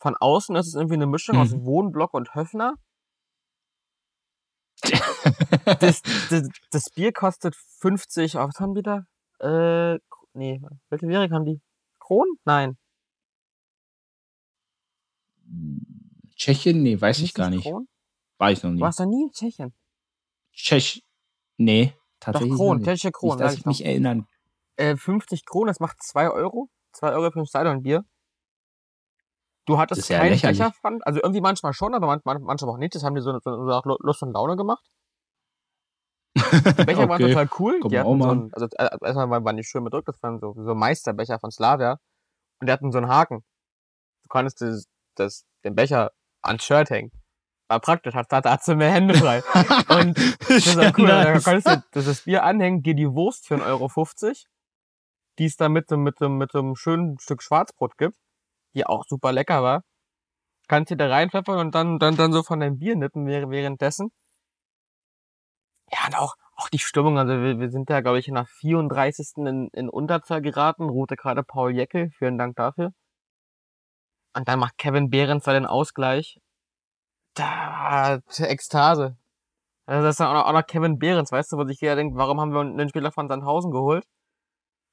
Von 0.00 0.16
außen 0.16 0.54
ist 0.56 0.68
es 0.68 0.74
irgendwie 0.74 0.94
eine 0.94 1.06
Mischung 1.06 1.36
Mhm. 1.36 1.42
aus 1.42 1.52
Wohnblock 1.52 2.14
und 2.14 2.34
Höfner. 2.34 2.74
Das, 5.80 6.02
das, 6.30 6.48
das 6.70 6.90
Bier 6.90 7.12
kostet 7.12 7.54
50, 7.80 8.36
oh, 8.36 8.48
was 8.48 8.60
haben 8.60 8.74
die 8.74 8.82
da? 8.82 9.04
Äh, 9.40 9.98
nee, 10.34 10.60
welche 10.88 11.08
Währung 11.08 11.30
haben 11.32 11.44
die? 11.44 11.60
Kronen? 11.98 12.38
Nein. 12.44 12.76
Tschechien? 16.36 16.82
Nee, 16.82 17.00
weiß 17.00 17.20
ich 17.20 17.34
gar 17.34 17.50
nicht. 17.50 17.64
Kronen? 17.64 17.88
War 18.38 18.52
ich 18.52 18.62
noch 18.62 18.70
nie. 18.70 18.78
Du 18.78 18.84
warst 18.84 19.00
noch 19.00 19.06
nie 19.06 19.24
in 19.24 19.32
Tschechien. 19.32 19.74
Tschech. 20.52 21.02
Nee, 21.56 21.86
Doch, 21.86 22.00
tatsächlich. 22.20 22.56
Kronen, 22.56 22.78
noch 22.80 22.84
tschechische. 22.86 23.10
Kronen, 23.12 23.36
Nicht, 23.38 23.44
dass 23.44 23.54
ich 23.54 23.60
ich 23.60 23.66
mich 23.66 23.84
erinnern. 23.84 24.26
Äh, 24.76 24.96
50 24.96 25.44
Kronen, 25.44 25.66
das 25.68 25.80
macht 25.80 26.02
2 26.02 26.30
Euro. 26.30 26.68
2 26.92 27.12
Euro 27.12 27.30
für 27.32 27.40
ein 27.40 27.46
Stadionbier. 27.46 28.04
Du 29.66 29.78
hattest 29.78 30.08
ja 30.08 30.18
keinen 30.18 30.30
lächerlich. 30.30 30.58
Becherpfand, 30.58 31.06
also 31.06 31.20
irgendwie 31.22 31.40
manchmal 31.40 31.72
schon, 31.74 31.94
aber 31.94 32.06
manchmal, 32.06 32.38
manchmal 32.38 32.70
auch 32.74 32.78
nicht. 32.78 32.94
Das 32.94 33.02
haben 33.02 33.14
die 33.14 33.20
so, 33.20 33.32
so, 33.32 33.40
so 33.42 33.64
nach 33.64 33.84
Lu- 33.84 33.98
Lust 34.00 34.22
und 34.22 34.32
Laune 34.32 34.56
gemacht. 34.56 34.84
Die 36.38 36.84
Becher 36.84 37.08
waren 37.08 37.22
Okay. 37.22 37.28
total 37.32 37.48
cool. 37.58 37.78
Guck 37.80 37.90
Die 37.90 37.98
hatten 37.98 38.22
so 38.22 38.30
ein, 38.30 38.50
also 38.52 38.66
äh, 38.76 38.88
erstmal 39.02 39.44
waren- 39.44 39.56
die 39.56 39.64
schön 39.64 39.84
bedrückt, 39.84 40.08
das 40.08 40.22
waren 40.22 40.38
so, 40.40 40.54
so 40.54 40.74
Meisterbecher 40.74 41.38
von 41.38 41.50
Slavia. 41.50 41.98
Und 42.60 42.66
die 42.68 42.72
hatten 42.72 42.90
so 42.92 42.98
einen 42.98 43.08
Haken. 43.08 43.44
Du 44.24 44.28
konntest 44.28 44.60
das, 44.60 44.86
das, 45.16 45.44
den 45.64 45.74
Becher 45.74 46.10
ans 46.42 46.64
Shirt 46.64 46.90
hängen. 46.90 47.10
War 47.68 47.80
praktisch, 47.80 48.14
hat 48.14 48.32
da 48.32 48.40
hast 48.44 48.66
du 48.66 48.74
mehr 48.76 48.90
Hände 48.90 49.14
frei. 49.14 49.42
Und 50.00 50.16
das 50.48 50.76
war 50.76 50.92
cool. 50.98 51.06
Da 51.08 51.24
Nice. 51.24 51.44
konntest 51.44 51.66
du 51.68 51.82
das, 51.92 52.04
das 52.06 52.20
Bier 52.22 52.42
anhängen, 52.42 52.82
dir 52.82 52.94
die 52.94 53.08
Wurst 53.12 53.46
für 53.46 53.56
1,50 53.56 53.66
Euro, 53.66 54.34
die 55.38 55.44
es 55.44 55.56
da 55.56 55.68
mit 55.68 55.88
so, 55.88 55.96
mit, 55.98 56.18
mit 56.20 56.50
so 56.52 56.58
einem 56.60 56.76
schönen 56.76 57.18
Stück 57.18 57.42
Schwarzbrot 57.42 57.98
gibt, 57.98 58.16
die 58.74 58.86
auch 58.86 59.04
super 59.06 59.32
lecker 59.32 59.62
war. 59.62 59.82
Kannst 60.66 60.90
dir 60.90 60.96
da 60.96 61.08
reinpfeffern 61.08 61.58
und 61.58 61.74
dann, 61.74 61.98
dann, 61.98 62.16
dann 62.16 62.32
so 62.32 62.42
von 62.42 62.60
deinem 62.60 62.78
Bier 62.78 62.96
nippen 62.96 63.26
während- 63.26 63.50
währenddessen. 63.52 64.10
Ja, 65.92 66.06
und 66.06 66.16
auch, 66.18 66.34
auch 66.56 66.68
die 66.68 66.78
Stimmung, 66.78 67.18
also 67.18 67.32
wir, 67.42 67.58
wir 67.58 67.70
sind 67.70 67.88
da, 67.90 68.00
glaube 68.00 68.18
ich, 68.18 68.28
in 68.28 68.34
der 68.34 68.46
34. 68.46 69.38
in, 69.38 69.68
in 69.72 69.88
Unterzahl 69.88 70.42
geraten, 70.42 70.88
rote 70.88 71.16
gerade 71.16 71.42
Paul 71.42 71.74
Jeckel, 71.74 72.10
vielen 72.10 72.38
Dank 72.38 72.56
dafür. 72.56 72.92
Und 74.34 74.48
dann 74.48 74.58
macht 74.58 74.78
Kevin 74.78 75.10
Behrens 75.10 75.44
da 75.44 75.52
den 75.52 75.66
Ausgleich. 75.66 76.40
Da, 77.34 78.20
Ekstase. 78.38 79.16
Also 79.86 80.02
das 80.02 80.14
ist 80.14 80.20
dann 80.20 80.28
auch 80.28 80.34
noch, 80.34 80.46
auch 80.46 80.52
noch 80.52 80.66
Kevin 80.66 80.98
Behrens, 80.98 81.32
weißt 81.32 81.52
du, 81.52 81.56
wo 81.56 81.64
sich 81.64 81.80
jeder 81.80 81.96
denkt, 81.96 82.16
warum 82.16 82.40
haben 82.40 82.52
wir 82.52 82.60
einen 82.60 82.88
Spieler 82.88 83.10
von 83.12 83.28
Sandhausen 83.28 83.70
geholt? 83.70 84.04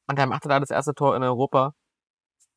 Und 0.08 0.18
der 0.18 0.28
machte 0.28 0.50
da 0.50 0.60
das 0.60 0.70
erste 0.70 0.94
Tor 0.94 1.16
in 1.16 1.24
Europa. 1.24 1.74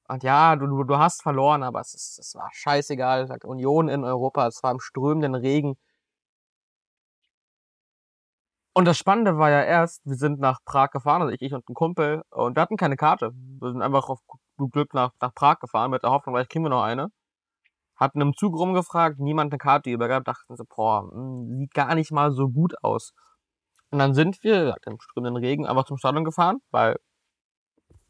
Und 0.09 0.22
ja, 0.22 0.57
du, 0.57 0.84
du, 0.84 0.99
hast 0.99 1.22
verloren, 1.22 1.62
aber 1.62 1.80
es, 1.80 1.95
ist, 1.95 2.18
es 2.18 2.34
war 2.34 2.49
scheißegal. 2.53 3.28
Union 3.45 3.89
in 3.89 4.05
Europa, 4.05 4.47
es 4.47 4.62
war 4.62 4.70
im 4.70 4.80
strömenden 4.80 5.34
Regen. 5.34 5.76
Und 8.79 8.85
das 8.85 8.97
Spannende 8.97 9.39
war 9.39 9.51
ja 9.51 9.64
erst, 9.64 10.07
wir 10.07 10.14
sind 10.14 10.39
nach 10.39 10.61
Prag 10.64 10.91
gefahren, 10.93 11.20
also 11.20 11.35
ich, 11.35 11.43
ich 11.43 11.53
und 11.53 11.68
ein 11.68 11.74
Kumpel, 11.74 12.22
und 12.31 12.55
wir 12.55 12.62
hatten 12.62 12.76
keine 12.76 12.95
Karte. 12.95 13.33
Wir 13.35 13.72
sind 13.72 13.83
einfach 13.83 14.09
auf 14.09 14.20
Glück 14.70 14.95
nach, 14.95 15.11
nach 15.20 15.35
Prag 15.35 15.59
gefahren, 15.59 15.91
mit 15.91 16.05
der 16.05 16.11
Hoffnung, 16.11 16.37
vielleicht 16.37 16.51
kriegen 16.51 16.64
wir 16.64 16.68
noch 16.68 16.85
eine. 16.85 17.09
Hatten 17.97 18.20
im 18.20 18.35
Zug 18.37 18.57
rumgefragt, 18.57 19.18
niemand 19.18 19.53
eine 19.53 19.59
Karte 19.59 19.91
übergab, 19.91 20.24
dachten 20.24 20.55
so, 20.55 20.62
boah, 20.64 21.11
hm, 21.11 21.59
sieht 21.59 21.74
gar 21.74 21.97
nicht 21.97 22.12
mal 22.12 22.31
so 22.31 22.51
gut 22.51 22.74
aus. 22.85 23.14
Und 23.91 23.99
dann 23.99 24.14
sind 24.14 24.45
wir, 24.45 24.76
im 24.87 25.01
strömenden 25.01 25.43
Regen, 25.43 25.66
einfach 25.66 25.87
zum 25.87 25.99
Stadion 25.99 26.24
gefahren, 26.24 26.59
weil 26.70 27.01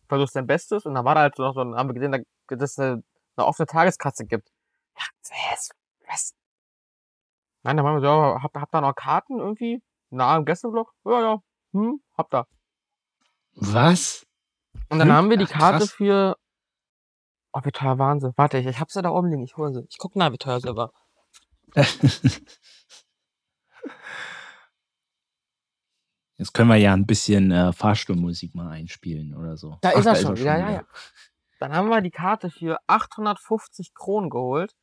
versuchst 0.07 0.37
dein 0.37 0.47
Bestes 0.47 0.85
und 0.85 0.93
dann 0.95 1.07
war 1.07 1.15
da 1.15 1.23
halt 1.23 1.39
noch 1.39 1.55
so, 1.55 1.63
haben 1.63 1.89
wir 1.89 1.95
gesehen, 1.95 2.13
dass 2.49 2.73
es 2.73 2.79
eine, 2.79 3.03
eine 3.37 3.47
offene 3.47 3.65
Tageskasse 3.65 4.27
gibt. 4.27 4.51
Ja, 4.99 5.05
was? 5.51 5.71
was? 6.07 6.35
Nein, 7.63 7.79
dann 7.79 7.87
waren 7.87 8.03
wir 8.03 8.07
so, 8.07 8.43
habt, 8.43 8.55
habt 8.55 8.75
ihr 8.75 8.83
noch 8.83 8.95
Karten 8.95 9.39
irgendwie? 9.39 9.81
Na, 10.11 10.37
im 10.37 10.45
Gästeblock? 10.45 10.93
Ja, 11.05 11.21
ja, 11.21 11.43
hm, 11.73 12.01
habt 12.17 12.35
ihr. 12.35 12.47
Was? 13.55 14.27
Und 14.89 14.99
dann 14.99 15.09
hm? 15.09 15.15
haben 15.15 15.31
wir 15.31 15.37
die 15.37 15.47
Karte 15.47 15.85
Ach, 15.85 15.91
für, 15.91 16.37
oh, 17.53 17.61
wie 17.65 17.73
teuer 17.73 17.99
waren 17.99 18.21
sie? 18.21 18.33
Warte, 18.37 18.59
ich, 18.59 18.67
ich 18.67 18.81
hab 18.81 18.91
sie 18.91 19.03
da 19.03 19.11
oben 19.11 19.31
liegen, 19.31 19.43
ich 19.43 19.57
hole 19.57 19.73
sie. 19.73 19.85
Ich 19.91 19.99
guck 19.99 20.17
nach, 20.17 20.33
wie 20.33 20.39
teuer 20.39 20.61
sie 20.61 20.75
war. 20.75 20.93
Jetzt 26.37 26.55
können 26.55 26.69
wir 26.69 26.77
ja 26.77 26.93
ein 26.93 27.05
bisschen 27.05 27.51
äh, 27.51 27.73
Fahrstuhlmusik 27.73 28.55
mal 28.55 28.71
einspielen 28.71 29.35
oder 29.35 29.57
so. 29.57 29.77
Da 29.81 29.91
Ach, 29.91 29.99
ist 29.99 30.07
er 30.07 30.15
da 30.15 30.21
schon, 30.21 30.35
ist 30.35 30.45
er 30.45 30.53
schon 30.55 30.61
ja, 30.61 30.71
ja, 30.71 30.77
ja. 30.77 30.85
Dann 31.59 31.73
haben 31.73 31.89
wir 31.89 32.01
die 32.01 32.13
Karte 32.13 32.51
für 32.51 32.79
850 32.87 33.93
Kronen 33.93 34.31
geholt. 34.31 34.77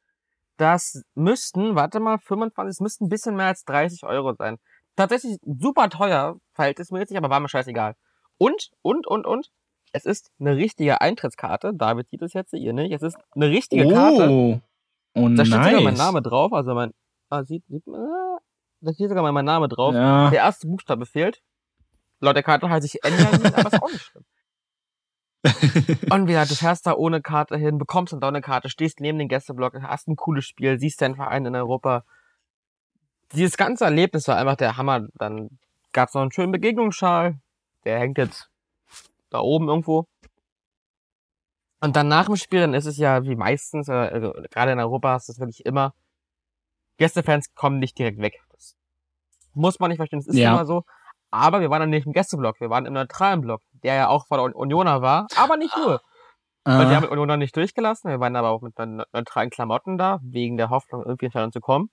Das 0.58 1.02
müssten, 1.16 1.76
warte 1.76 2.02
mal, 2.02 2.18
25, 2.20 2.70
es 2.70 2.80
müssten 2.82 3.06
ein 3.06 3.10
bisschen 3.10 3.38
mehr 3.38 3.48
als 3.48 3.64
30 3.64 4.04
Euro 4.04 4.34
sein. 4.34 4.58
Tatsächlich 4.96 5.38
super 5.44 5.90
teuer, 5.90 6.38
verhältnismäßig, 6.54 7.18
aber 7.18 7.30
war 7.30 7.40
mir 7.40 7.50
scheißegal. 7.50 7.96
Und, 8.38 8.72
und, 8.82 9.08
und, 9.08 9.26
und, 9.26 9.50
es 9.92 10.06
ist 10.06 10.32
eine 10.40 10.56
richtige 10.58 11.02
Eintrittskarte. 11.02 11.74
David 11.74 12.10
sieht 12.10 12.22
es 12.22 12.34
jetzt, 12.34 12.54
ihr 12.54 12.74
nicht. 12.74 12.92
Es 12.92 13.02
ist 13.02 13.18
eine 13.34 13.50
richtige 13.50 13.86
oh. 13.86 13.94
Karte. 13.94 14.62
Oh, 15.16 15.30
da 15.30 15.46
steht 15.46 15.58
nice. 15.58 15.70
sogar 15.70 15.82
mein 15.82 15.94
Name 15.94 16.22
drauf, 16.22 16.52
also 16.52 16.74
mein, 16.74 16.92
ah, 17.30 17.44
sieht, 17.46 17.64
sieht 17.68 17.88
ah, 17.88 18.38
da 18.82 18.94
steht 18.94 19.08
sogar 19.08 19.32
mein 19.32 19.46
Name 19.46 19.70
drauf. 19.70 19.94
Ja. 19.94 20.30
Der 20.30 20.40
erste 20.40 20.68
Buchstabe 20.68 21.06
fehlt. 21.06 21.42
Laut 22.20 22.36
der 22.36 22.44
Karte 22.44 22.70
heißt 22.70 22.86
ich 22.86 23.04
Enjamin, 23.04 23.54
aber 23.54 23.74
ist 23.74 23.82
auch 23.82 23.92
nicht 23.92 24.02
schlimm. 24.02 24.26
und 26.12 26.28
wieder, 26.28 26.46
du 26.46 26.56
fährst 26.56 26.88
da 26.88 26.94
ohne 26.94 27.22
Karte 27.22 27.56
hin, 27.58 27.78
bekommst 27.78 28.14
dann 28.14 28.20
da 28.20 28.28
eine 28.28 28.42
Karte, 28.42 28.70
stehst 28.70 29.00
neben 29.00 29.20
den 29.20 29.28
Gästeblock, 29.28 29.82
hast 29.82 30.08
ein 30.08 30.16
cooles 30.16 30.46
Spiel, 30.46 30.80
siehst 30.80 31.02
deinen 31.02 31.16
Verein 31.16 31.46
in 31.46 31.56
Europa. 31.56 32.04
Dieses 33.34 33.58
ganze 33.58 33.86
Erlebnis 33.86 34.28
war 34.28 34.38
einfach 34.38 34.56
der 34.56 34.78
Hammer. 34.78 35.08
Dann 35.16 35.58
gab's 35.92 36.14
noch 36.14 36.22
einen 36.22 36.32
schönen 36.32 36.52
Begegnungsschal. 36.52 37.40
Der 37.84 38.00
hängt 38.00 38.18
jetzt 38.18 38.50
da 39.30 39.40
oben 39.40 39.68
irgendwo. 39.68 40.08
Und 41.82 41.96
dann 41.96 42.08
nach 42.08 42.26
dem 42.26 42.36
Spiel, 42.36 42.62
dann 42.62 42.74
ist 42.74 42.86
es 42.86 42.98
ja 42.98 43.24
wie 43.24 43.36
meistens, 43.36 43.90
äh, 43.90 43.94
also, 43.94 44.34
gerade 44.50 44.72
in 44.72 44.80
Europa 44.80 45.14
hast 45.14 45.28
du 45.28 45.34
es 45.34 45.40
wirklich 45.40 45.66
immer, 45.66 45.94
Gästefans 46.98 47.54
kommen 47.54 47.80
nicht 47.80 48.00
direkt 48.00 48.20
weg. 48.20 48.42
Das 48.52 48.76
muss 49.54 49.80
man 49.80 49.90
nicht 49.90 49.98
verstehen, 49.98 50.20
das 50.20 50.28
ist 50.28 50.38
ja. 50.38 50.54
immer 50.54 50.66
so. 50.66 50.84
Aber 51.32 51.60
wir 51.60 51.70
waren 51.70 51.82
dann 51.82 51.90
nicht 51.90 52.06
im 52.06 52.14
Gästeblock, 52.14 52.60
wir 52.60 52.70
waren 52.70 52.86
im 52.86 52.94
neutralen 52.94 53.42
Block, 53.42 53.62
der 53.84 53.96
ja 53.96 54.08
auch 54.08 54.26
von 54.28 54.38
der 54.38 54.56
Unioner 54.56 55.02
war, 55.02 55.28
aber 55.36 55.58
nicht 55.58 55.76
nur. 55.78 56.02
Ah. 56.64 56.80
Weil 56.80 56.88
die 56.88 56.96
haben 56.96 57.04
mit 57.04 57.12
Unioner 57.12 57.38
nicht 57.38 57.56
durchgelassen, 57.56 58.10
wir 58.10 58.20
waren 58.20 58.36
aber 58.36 58.50
auch 58.50 58.62
mit 58.62 58.78
neutralen 58.80 59.50
Klamotten 59.50 59.98
da, 59.98 60.20
wegen 60.24 60.58
der 60.58 60.70
Hoffnung, 60.70 61.04
irgendwie 61.04 61.26
in 61.26 61.32
Stadion 61.32 61.52
zu 61.52 61.60
kommen. 61.60 61.90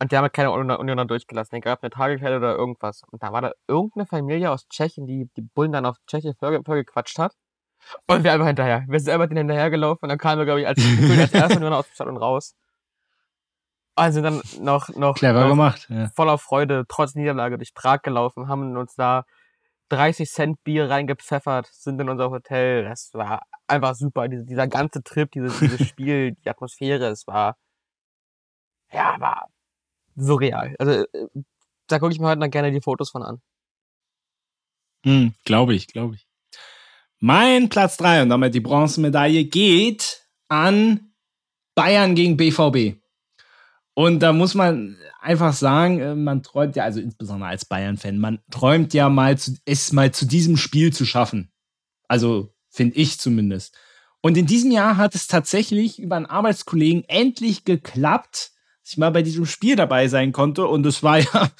Und 0.00 0.10
die 0.10 0.16
haben 0.16 0.22
halt 0.22 0.32
keine 0.32 0.50
Unioner 0.50 1.04
durchgelassen, 1.04 1.56
egal 1.56 1.74
ob 1.74 1.82
eine 1.82 1.90
Tagekleide 1.90 2.38
oder 2.38 2.56
irgendwas. 2.56 3.02
Und 3.10 3.22
da 3.22 3.32
war 3.32 3.42
da 3.42 3.52
irgendeine 3.68 4.06
Familie 4.06 4.50
aus 4.50 4.66
Tschechien, 4.68 5.06
die 5.06 5.28
die 5.36 5.42
Bullen 5.42 5.72
dann 5.72 5.84
auf 5.84 5.96
Tschechisch 6.06 6.36
vorgequatscht 6.38 7.18
hat. 7.18 7.34
Und 8.06 8.24
wir 8.24 8.32
einfach 8.32 8.46
hinterher. 8.46 8.84
Wir 8.88 8.98
sind 8.98 9.12
einfach 9.12 9.28
den 9.28 9.36
hinterhergelaufen 9.36 9.98
und 10.02 10.08
dann 10.08 10.18
kamen 10.18 10.38
wir, 10.38 10.46
glaube 10.46 10.62
ich, 10.62 10.66
als, 10.66 10.78
als 11.20 11.34
erste 11.34 11.56
Unioner 11.56 11.78
aus 11.78 11.86
dem 11.86 11.94
Stadion 11.94 12.16
raus. 12.16 12.54
Also 13.94 14.22
dann 14.22 14.40
noch, 14.58 14.88
noch, 14.90 15.16
Clever 15.16 15.42
noch 15.42 15.50
gemacht, 15.50 15.86
ja. 15.90 16.08
voller 16.16 16.38
Freude, 16.38 16.84
trotz 16.88 17.14
Niederlage 17.14 17.58
durch 17.58 17.74
Prag 17.74 18.00
gelaufen, 18.00 18.48
haben 18.48 18.74
uns 18.78 18.94
da 18.94 19.24
30 19.90 20.30
Cent 20.30 20.64
Bier 20.64 20.88
reingepfeffert, 20.88 21.66
sind 21.66 22.00
in 22.00 22.08
unser 22.08 22.30
Hotel. 22.30 22.84
Das 22.84 23.10
war 23.12 23.42
einfach 23.66 23.94
super. 23.94 24.28
Dieser, 24.28 24.44
dieser 24.44 24.68
ganze 24.68 25.02
Trip, 25.02 25.30
dieses, 25.30 25.58
dieses 25.58 25.80
Spiel, 25.86 26.32
die 26.32 26.48
Atmosphäre, 26.48 27.08
es 27.08 27.26
war, 27.26 27.56
ja, 28.92 29.16
war 29.18 29.49
surreal. 30.20 30.74
Also, 30.78 30.92
äh, 30.92 31.26
da 31.88 31.98
gucke 31.98 32.12
ich 32.12 32.20
mir 32.20 32.28
heute 32.28 32.40
noch 32.40 32.50
gerne 32.50 32.70
die 32.70 32.80
Fotos 32.80 33.10
von 33.10 33.22
an. 33.22 33.40
Hm, 35.04 35.34
glaube 35.44 35.74
ich, 35.74 35.86
glaube 35.86 36.16
ich. 36.16 36.26
Mein 37.18 37.68
Platz 37.68 37.96
3 37.98 38.22
und 38.22 38.30
damit 38.30 38.54
die 38.54 38.60
Bronzemedaille 38.60 39.44
geht 39.44 40.26
an 40.48 41.12
Bayern 41.74 42.14
gegen 42.14 42.36
BVB. 42.36 43.00
Und 43.94 44.20
da 44.20 44.32
muss 44.32 44.54
man 44.54 44.96
einfach 45.20 45.52
sagen, 45.52 46.00
äh, 46.00 46.14
man 46.14 46.42
träumt 46.42 46.76
ja, 46.76 46.84
also 46.84 47.00
insbesondere 47.00 47.50
als 47.50 47.64
Bayern-Fan, 47.64 48.18
man 48.18 48.40
träumt 48.50 48.94
ja 48.94 49.08
mal, 49.08 49.36
zu, 49.36 49.56
es 49.64 49.92
mal 49.92 50.12
zu 50.12 50.26
diesem 50.26 50.56
Spiel 50.56 50.92
zu 50.92 51.04
schaffen. 51.04 51.52
Also 52.08 52.54
finde 52.70 52.96
ich 52.96 53.18
zumindest. 53.18 53.76
Und 54.22 54.36
in 54.36 54.46
diesem 54.46 54.70
Jahr 54.70 54.96
hat 54.96 55.14
es 55.14 55.26
tatsächlich 55.26 55.98
über 55.98 56.16
einen 56.16 56.26
Arbeitskollegen 56.26 57.04
endlich 57.08 57.64
geklappt, 57.64 58.52
ich 58.90 58.98
mal 58.98 59.10
bei 59.10 59.22
diesem 59.22 59.46
Spiel 59.46 59.76
dabei 59.76 60.08
sein 60.08 60.32
konnte. 60.32 60.66
Und 60.66 60.84
es 60.86 61.02
war 61.02 61.18
ja 61.18 61.50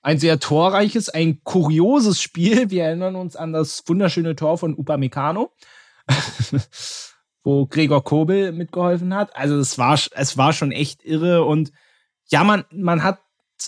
ein 0.00 0.18
sehr 0.18 0.40
torreiches, 0.40 1.08
ein 1.08 1.42
kurioses 1.44 2.20
Spiel. 2.20 2.70
Wir 2.70 2.84
erinnern 2.84 3.16
uns 3.16 3.36
an 3.36 3.52
das 3.52 3.82
wunderschöne 3.86 4.36
Tor 4.36 4.58
von 4.58 4.74
Upamecano. 4.74 5.52
wo 7.44 7.66
Gregor 7.66 8.04
Kobel 8.04 8.52
mitgeholfen 8.52 9.14
hat. 9.14 9.34
Also 9.36 9.58
es 9.58 9.78
war, 9.78 9.98
es 10.12 10.36
war 10.36 10.52
schon 10.52 10.72
echt 10.72 11.04
irre 11.04 11.44
und 11.44 11.72
ja, 12.28 12.44
man, 12.44 12.64
man 12.70 13.02
hat 13.02 13.20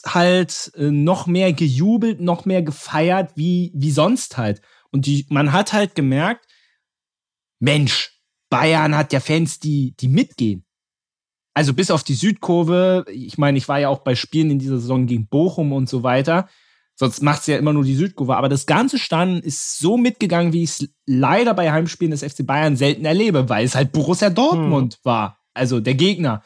halt 0.07 0.73
äh, 0.77 0.91
noch 0.91 1.27
mehr 1.27 1.53
gejubelt, 1.53 2.21
noch 2.21 2.45
mehr 2.45 2.63
gefeiert, 2.63 3.33
wie, 3.37 3.73
wie 3.75 3.91
sonst 3.91 4.37
halt. 4.37 4.63
Und 4.91 5.07
die, 5.07 5.27
man 5.29 5.53
hat 5.53 5.73
halt 5.73 5.95
gemerkt, 5.95 6.47
Mensch, 7.59 8.21
Bayern 8.49 8.97
hat 8.97 9.13
ja 9.13 9.21
Fans, 9.21 9.59
die, 9.59 9.95
die 9.99 10.09
mitgehen. 10.09 10.65
Also 11.55 11.73
bis 11.73 11.93
auf 11.93 12.03
die 12.03 12.15
Südkurve, 12.15 13.05
ich 13.09 13.39
meine, 13.39 13.57
ich 13.57 13.69
war 13.69 13.79
ja 13.79 13.89
auch 13.89 14.01
bei 14.01 14.17
Spielen 14.17 14.51
in 14.51 14.59
dieser 14.59 14.79
Saison 14.79 15.07
gegen 15.07 15.29
Bochum 15.29 15.73
und 15.73 15.89
so 15.89 16.03
weiter. 16.03 16.49
Sonst 16.97 17.23
macht 17.23 17.41
es 17.41 17.47
ja 17.47 17.57
immer 17.57 17.73
nur 17.73 17.85
die 17.85 17.95
Südkurve. 17.95 18.37
Aber 18.37 18.49
das 18.49 18.67
ganze 18.67 18.99
Stadion 18.99 19.41
ist 19.41 19.79
so 19.79 19.97
mitgegangen, 19.97 20.53
wie 20.53 20.65
ich 20.65 20.71
es 20.71 20.89
leider 21.07 21.55
bei 21.55 21.71
Heimspielen 21.71 22.11
des 22.11 22.23
FC 22.23 22.45
Bayern 22.45 22.77
selten 22.77 23.05
erlebe, 23.05 23.49
weil 23.49 23.65
es 23.65 23.75
halt 23.75 23.93
Borussia 23.93 24.31
Dortmund 24.31 24.95
hm. 24.95 25.01
war. 25.05 25.39
Also 25.55 25.81
der 25.81 25.95
Gegner. 25.95 26.43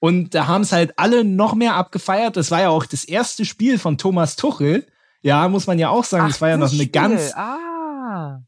Und 0.00 0.34
da 0.34 0.46
haben 0.46 0.62
es 0.62 0.72
halt 0.72 0.94
alle 0.96 1.24
noch 1.24 1.54
mehr 1.54 1.74
abgefeiert. 1.74 2.36
Das 2.36 2.50
war 2.50 2.60
ja 2.60 2.68
auch 2.68 2.86
das 2.86 3.04
erste 3.04 3.44
Spiel 3.44 3.78
von 3.78 3.98
Thomas 3.98 4.36
Tuchel. 4.36 4.86
Ja, 5.22 5.48
muss 5.48 5.66
man 5.66 5.78
ja 5.78 5.88
auch 5.88 6.04
sagen. 6.04 6.24
Ach, 6.24 6.28
das 6.28 6.40
war 6.40 6.48
ja 6.48 6.56
noch 6.56 6.68
eine 6.68 6.76
Spiel. 6.76 6.88
ganz. 6.88 7.32
Ah. 7.34 8.42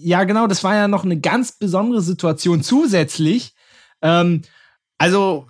Ja, 0.00 0.24
genau, 0.24 0.46
das 0.46 0.62
war 0.64 0.74
ja 0.74 0.88
noch 0.88 1.04
eine 1.04 1.18
ganz 1.18 1.52
besondere 1.52 2.02
Situation 2.02 2.62
zusätzlich. 2.62 3.54
Ähm, 4.02 4.42
also, 4.98 5.48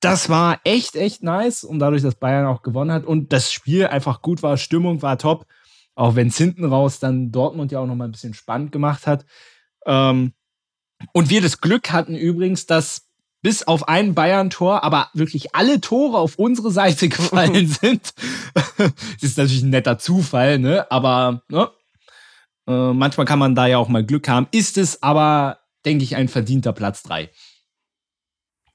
das 0.00 0.28
war 0.28 0.60
echt, 0.64 0.96
echt 0.96 1.22
nice. 1.22 1.64
Und 1.64 1.78
dadurch, 1.78 2.02
dass 2.02 2.14
Bayern 2.14 2.46
auch 2.46 2.62
gewonnen 2.62 2.92
hat 2.92 3.04
und 3.04 3.32
das 3.32 3.52
Spiel 3.52 3.86
einfach 3.86 4.22
gut 4.22 4.42
war, 4.42 4.56
Stimmung 4.56 5.02
war 5.02 5.18
top. 5.18 5.46
Auch 5.94 6.16
wenn 6.16 6.28
es 6.28 6.36
hinten 6.36 6.64
raus 6.64 6.98
dann 6.98 7.30
Dortmund 7.30 7.72
ja 7.72 7.80
auch 7.80 7.86
noch 7.86 7.94
mal 7.94 8.06
ein 8.06 8.12
bisschen 8.12 8.34
spannend 8.34 8.72
gemacht 8.72 9.06
hat. 9.06 9.24
Ähm, 9.86 10.32
und 11.12 11.30
wir 11.30 11.40
das 11.40 11.60
Glück 11.60 11.92
hatten 11.92 12.14
übrigens, 12.14 12.66
dass 12.66 13.08
bis 13.42 13.62
auf 13.62 13.88
ein 13.88 14.14
Bayern-Tor, 14.14 14.84
aber 14.84 15.10
wirklich 15.12 15.54
alle 15.54 15.80
Tore 15.80 16.18
auf 16.18 16.36
unsere 16.36 16.70
Seite 16.70 17.08
gefallen 17.10 17.68
sind. 17.80 18.14
das 18.74 19.22
ist 19.22 19.38
natürlich 19.38 19.62
ein 19.62 19.70
netter 19.70 19.98
Zufall, 19.98 20.58
ne? 20.58 20.90
Aber 20.90 21.42
ne? 21.48 21.70
Äh, 22.66 22.92
manchmal 22.92 23.26
kann 23.26 23.38
man 23.38 23.54
da 23.54 23.66
ja 23.66 23.78
auch 23.78 23.88
mal 23.88 24.04
Glück 24.04 24.28
haben. 24.28 24.48
Ist 24.50 24.78
es 24.78 25.02
aber, 25.02 25.58
denke 25.84 26.04
ich, 26.04 26.16
ein 26.16 26.28
verdienter 26.28 26.72
Platz 26.72 27.02
3. 27.02 27.30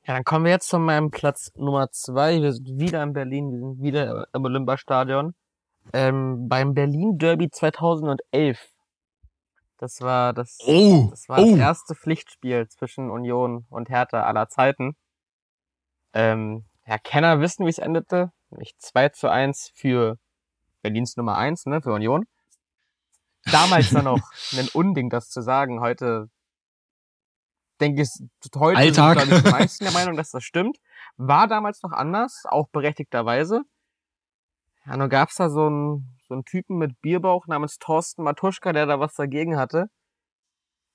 Ja, 0.10 0.16
dann 0.16 0.24
kommen 0.24 0.46
wir 0.46 0.52
jetzt 0.52 0.70
zu 0.70 0.80
meinem 0.80 1.12
Platz 1.12 1.52
Nummer 1.56 1.92
zwei. 1.92 2.42
Wir 2.42 2.52
sind 2.52 2.80
wieder 2.80 3.04
in 3.04 3.14
Berlin, 3.14 3.52
wir 3.52 3.60
sind 3.60 3.80
wieder 3.84 4.28
im 4.34 4.44
Olympiastadion. 4.44 5.36
Ähm, 5.94 6.50
beim 6.50 6.74
Berlin 6.74 7.20
Derby 7.20 7.52
2011. 7.52 8.74
Das 9.78 10.02
war 10.02 10.34
das, 10.34 10.58
oh, 10.66 11.10
das, 11.12 11.30
war 11.30 11.38
oh. 11.38 11.52
das 11.52 11.60
erste 11.60 11.94
Pflichtspiel 11.94 12.68
zwischen 12.70 13.12
Union 13.12 13.68
und 13.70 13.92
Hertha 13.92 14.24
aller 14.24 14.50
Zeiten. 14.50 14.96
Ähm, 16.14 16.66
ja, 16.88 16.98
Kenner 16.98 17.40
wissen, 17.40 17.68
wie 17.68 17.70
es 17.70 17.78
endete. 17.78 18.32
Nämlich 18.50 18.74
2 18.80 19.10
zu 19.10 19.30
1 19.30 19.74
für 19.76 20.18
Berlins 20.82 21.18
Nummer 21.18 21.38
1, 21.38 21.68
ne, 21.68 21.84
für 21.84 21.94
Union. 21.94 22.26
Damals 23.52 23.90
dann 23.92 24.06
noch 24.06 24.32
ein 24.54 24.70
Unding, 24.74 25.12
das 25.12 25.30
zu 25.30 25.44
sagen. 25.44 25.82
Heute 25.82 26.32
denke 27.80 28.02
ich, 28.04 28.10
heute 28.56 28.78
Alltag. 28.78 29.22
sind 29.22 29.46
die 29.46 29.52
meisten 29.52 29.84
der 29.84 29.94
Meinung, 29.94 30.16
dass 30.16 30.32
das 30.32 30.44
stimmt. 30.44 30.78
War 31.18 31.48
damals 31.48 31.82
noch 31.84 31.92
anders, 31.92 32.44
auch 32.46 32.68
berechtigterweise. 32.70 33.62
Ja, 34.86 34.98
nur 34.98 35.10
gab's 35.10 35.36
da 35.36 35.50
so 35.50 35.68
einen, 35.68 36.18
so 36.28 36.34
einen 36.34 36.46
Typen 36.46 36.78
mit 36.78 37.00
Bierbauch 37.02 37.48
namens 37.48 37.78
Thorsten 37.80 38.24
Matuschka, 38.24 38.74
der 38.74 38.86
da 38.86 39.00
was 39.00 39.14
dagegen 39.14 39.58
hatte. 39.58 39.88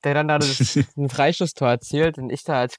Der 0.03 0.15
dann 0.15 0.29
da 0.29 0.39
das, 0.39 0.77
ein 0.97 1.09
Freistoßtor 1.09 1.69
erzielt 1.69 2.19
und 2.19 2.31
ich 2.31 2.45
da 2.45 2.61
als 2.61 2.77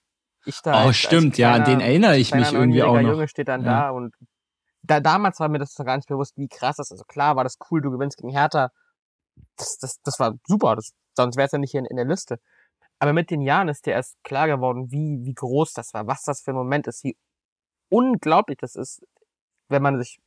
ich 0.48 0.62
da 0.62 0.74
oh, 0.84 0.88
als, 0.88 0.98
stimmt, 0.98 1.32
als 1.34 1.38
ja, 1.40 1.54
an 1.54 1.64
kleiner- 1.64 1.80
den 1.80 1.82
erinnere 1.82 2.18
ich 2.18 2.32
mich 2.34 2.44
kleiner 2.44 2.60
irgendwie 2.60 2.84
auch 2.84 2.94
noch. 3.02 3.10
Junge 3.10 3.28
steht 3.28 3.48
dann 3.48 3.64
Ja. 3.64 3.82
da 3.86 3.90
und 3.90 4.14
da, 4.84 5.00
damals 5.00 5.40
war 5.40 5.50
mir 5.50 5.58
das 5.58 5.76
noch 5.80 5.86
gar 5.86 5.96
nicht 5.96 6.08
bewusst, 6.08 6.38
wie 6.38 6.48
krass 6.48 6.76
das 6.76 6.88
ist. 6.88 6.92
Also 6.92 7.04
klar 7.06 7.36
war 7.36 7.44
das 7.44 7.58
cool, 7.72 7.82
du 7.82 7.90
gewinnst 7.90 8.18
gegen 8.18 8.30
Hertha. 8.30 8.70
Das, 9.58 9.78
das, 9.80 10.00
das 10.04 10.20
war 10.20 10.36
super, 10.46 10.76
das, 10.76 10.92
sonst 11.16 11.36
wäre 11.36 11.48
es 11.48 11.52
ja 11.52 11.58
nicht 11.58 11.72
hier 11.72 11.80
in, 11.80 11.86
in 11.88 11.96
der 11.98 12.06
Liste. 12.06 12.38
Aber 13.06 13.14
mit 13.14 13.30
den 13.30 13.42
Jahren 13.42 13.68
ist 13.68 13.86
dir 13.86 13.92
erst 13.92 14.18
klar 14.24 14.48
geworden, 14.48 14.92
wie, 14.92 15.24
wie 15.24 15.36
groß 15.36 15.74
das 15.74 15.94
war, 15.94 16.08
was 16.08 16.24
das 16.24 16.42
für 16.42 16.54
ein 16.54 16.56
Moment 16.56 16.88
ist, 16.88 17.04
wie 17.04 17.16
unglaublich 17.90 18.58
das 18.58 18.76
ist, 18.76 19.06
wenn 19.68 19.84
man 19.84 20.02
sich 20.02 20.18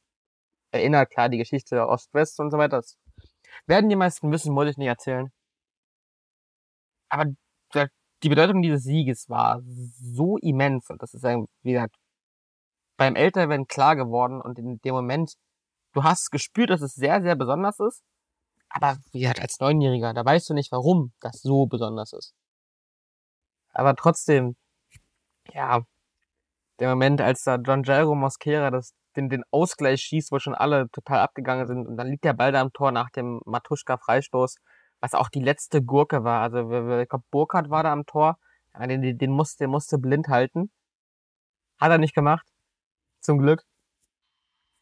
erinnert, 0.70 1.10
klar, 1.10 1.28
die 1.28 1.38
Geschichte 1.38 1.88
Ost-West 1.88 2.38
und 2.38 2.52
so 2.52 2.58
weiter. 2.58 2.76
Das 2.76 2.96
werden 3.66 3.90
die 3.90 3.96
meisten 3.96 4.30
wissen, 4.30 4.54
muss 4.54 4.68
ich 4.68 4.76
nicht 4.76 4.86
erzählen. 4.86 5.32
Aber 7.08 7.24
die 8.22 8.28
Bedeutung 8.28 8.62
dieses 8.62 8.84
Sieges 8.84 9.28
war 9.28 9.60
so 9.64 10.36
immens 10.36 10.88
und 10.88 11.02
das 11.02 11.14
ist 11.14 11.24
wie 11.24 11.72
gesagt, 11.72 11.96
beim 12.96 13.16
Älterwerden 13.16 13.66
klar 13.66 13.96
geworden 13.96 14.40
und 14.40 14.56
in 14.56 14.78
dem 14.82 14.94
Moment, 14.94 15.34
du 15.94 16.04
hast 16.04 16.30
gespürt, 16.30 16.70
dass 16.70 16.82
es 16.82 16.94
sehr, 16.94 17.22
sehr 17.22 17.34
besonders 17.34 17.80
ist, 17.80 18.04
aber 18.68 18.98
wie 19.10 19.22
gesagt, 19.22 19.40
als 19.40 19.58
Neunjähriger, 19.58 20.14
da 20.14 20.24
weißt 20.24 20.48
du 20.48 20.54
nicht, 20.54 20.70
warum 20.70 21.12
das 21.18 21.42
so 21.42 21.66
besonders 21.66 22.12
ist. 22.12 22.36
Aber 23.78 23.94
trotzdem, 23.94 24.56
ja, 25.52 25.82
der 26.80 26.88
Moment, 26.88 27.20
als 27.20 27.44
da 27.44 27.54
John 27.54 27.84
Jairo 27.84 28.16
Mosquera 28.16 28.72
das, 28.72 28.92
den, 29.14 29.28
den 29.28 29.44
Ausgleich 29.52 30.00
schießt, 30.00 30.32
wo 30.32 30.40
schon 30.40 30.56
alle 30.56 30.88
total 30.90 31.20
abgegangen 31.20 31.68
sind 31.68 31.86
und 31.86 31.96
dann 31.96 32.08
liegt 32.08 32.24
der 32.24 32.32
Ball 32.32 32.50
da 32.50 32.60
am 32.60 32.72
Tor 32.72 32.90
nach 32.90 33.10
dem 33.10 33.40
Matuschka-Freistoß, 33.44 34.56
was 34.98 35.14
auch 35.14 35.28
die 35.28 35.42
letzte 35.42 35.80
Gurke 35.80 36.24
war. 36.24 36.42
Also 36.42 36.58
ich 36.98 37.08
glaube, 37.08 37.24
Burkhardt 37.30 37.70
war 37.70 37.84
da 37.84 37.92
am 37.92 38.04
Tor, 38.04 38.36
den, 38.76 39.16
den, 39.16 39.30
musste, 39.30 39.62
den 39.62 39.70
musste 39.70 39.96
blind 39.96 40.26
halten. 40.26 40.72
Hat 41.80 41.92
er 41.92 41.98
nicht 41.98 42.16
gemacht. 42.16 42.48
Zum 43.20 43.38
Glück. 43.38 43.62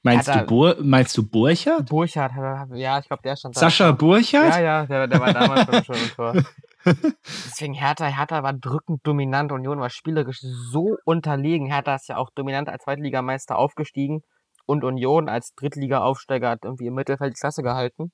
Meinst, 0.04 0.28
Hat 0.28 0.42
du 0.42 0.46
Bur 0.46 0.76
meinst 0.80 1.14
du 1.18 1.22
Burchard? 1.28 2.32
Er- 2.34 2.68
ja, 2.72 2.98
ich 2.98 3.08
glaube, 3.08 3.22
der 3.22 3.36
stand 3.36 3.56
da. 3.56 3.60
Sascha 3.60 3.92
Burchard? 3.92 4.54
Ja, 4.54 4.60
ja, 4.60 4.86
der, 4.86 5.06
der 5.06 5.20
war 5.20 5.34
damals 5.34 5.66
schon, 5.66 5.84
schon 5.84 5.96
im 5.96 6.10
Tor. 6.14 6.34
Deswegen 6.86 7.74
Hertha, 7.74 8.06
Hertha 8.06 8.42
war 8.42 8.52
drückend 8.52 9.06
dominant, 9.06 9.52
Union 9.52 9.80
war 9.80 9.90
spielerisch 9.90 10.40
so 10.40 10.96
unterlegen. 11.04 11.66
Hertha 11.66 11.96
ist 11.96 12.08
ja 12.08 12.16
auch 12.16 12.30
dominant 12.30 12.68
als 12.68 12.84
Zweitligameister 12.84 13.56
aufgestiegen 13.56 14.22
und 14.66 14.84
Union 14.84 15.28
als 15.28 15.54
Drittliga-Aufsteiger 15.54 16.50
hat 16.50 16.64
irgendwie 16.64 16.86
im 16.86 16.94
Mittelfeld 16.94 17.34
die 17.34 17.40
Klasse 17.40 17.62
gehalten. 17.62 18.12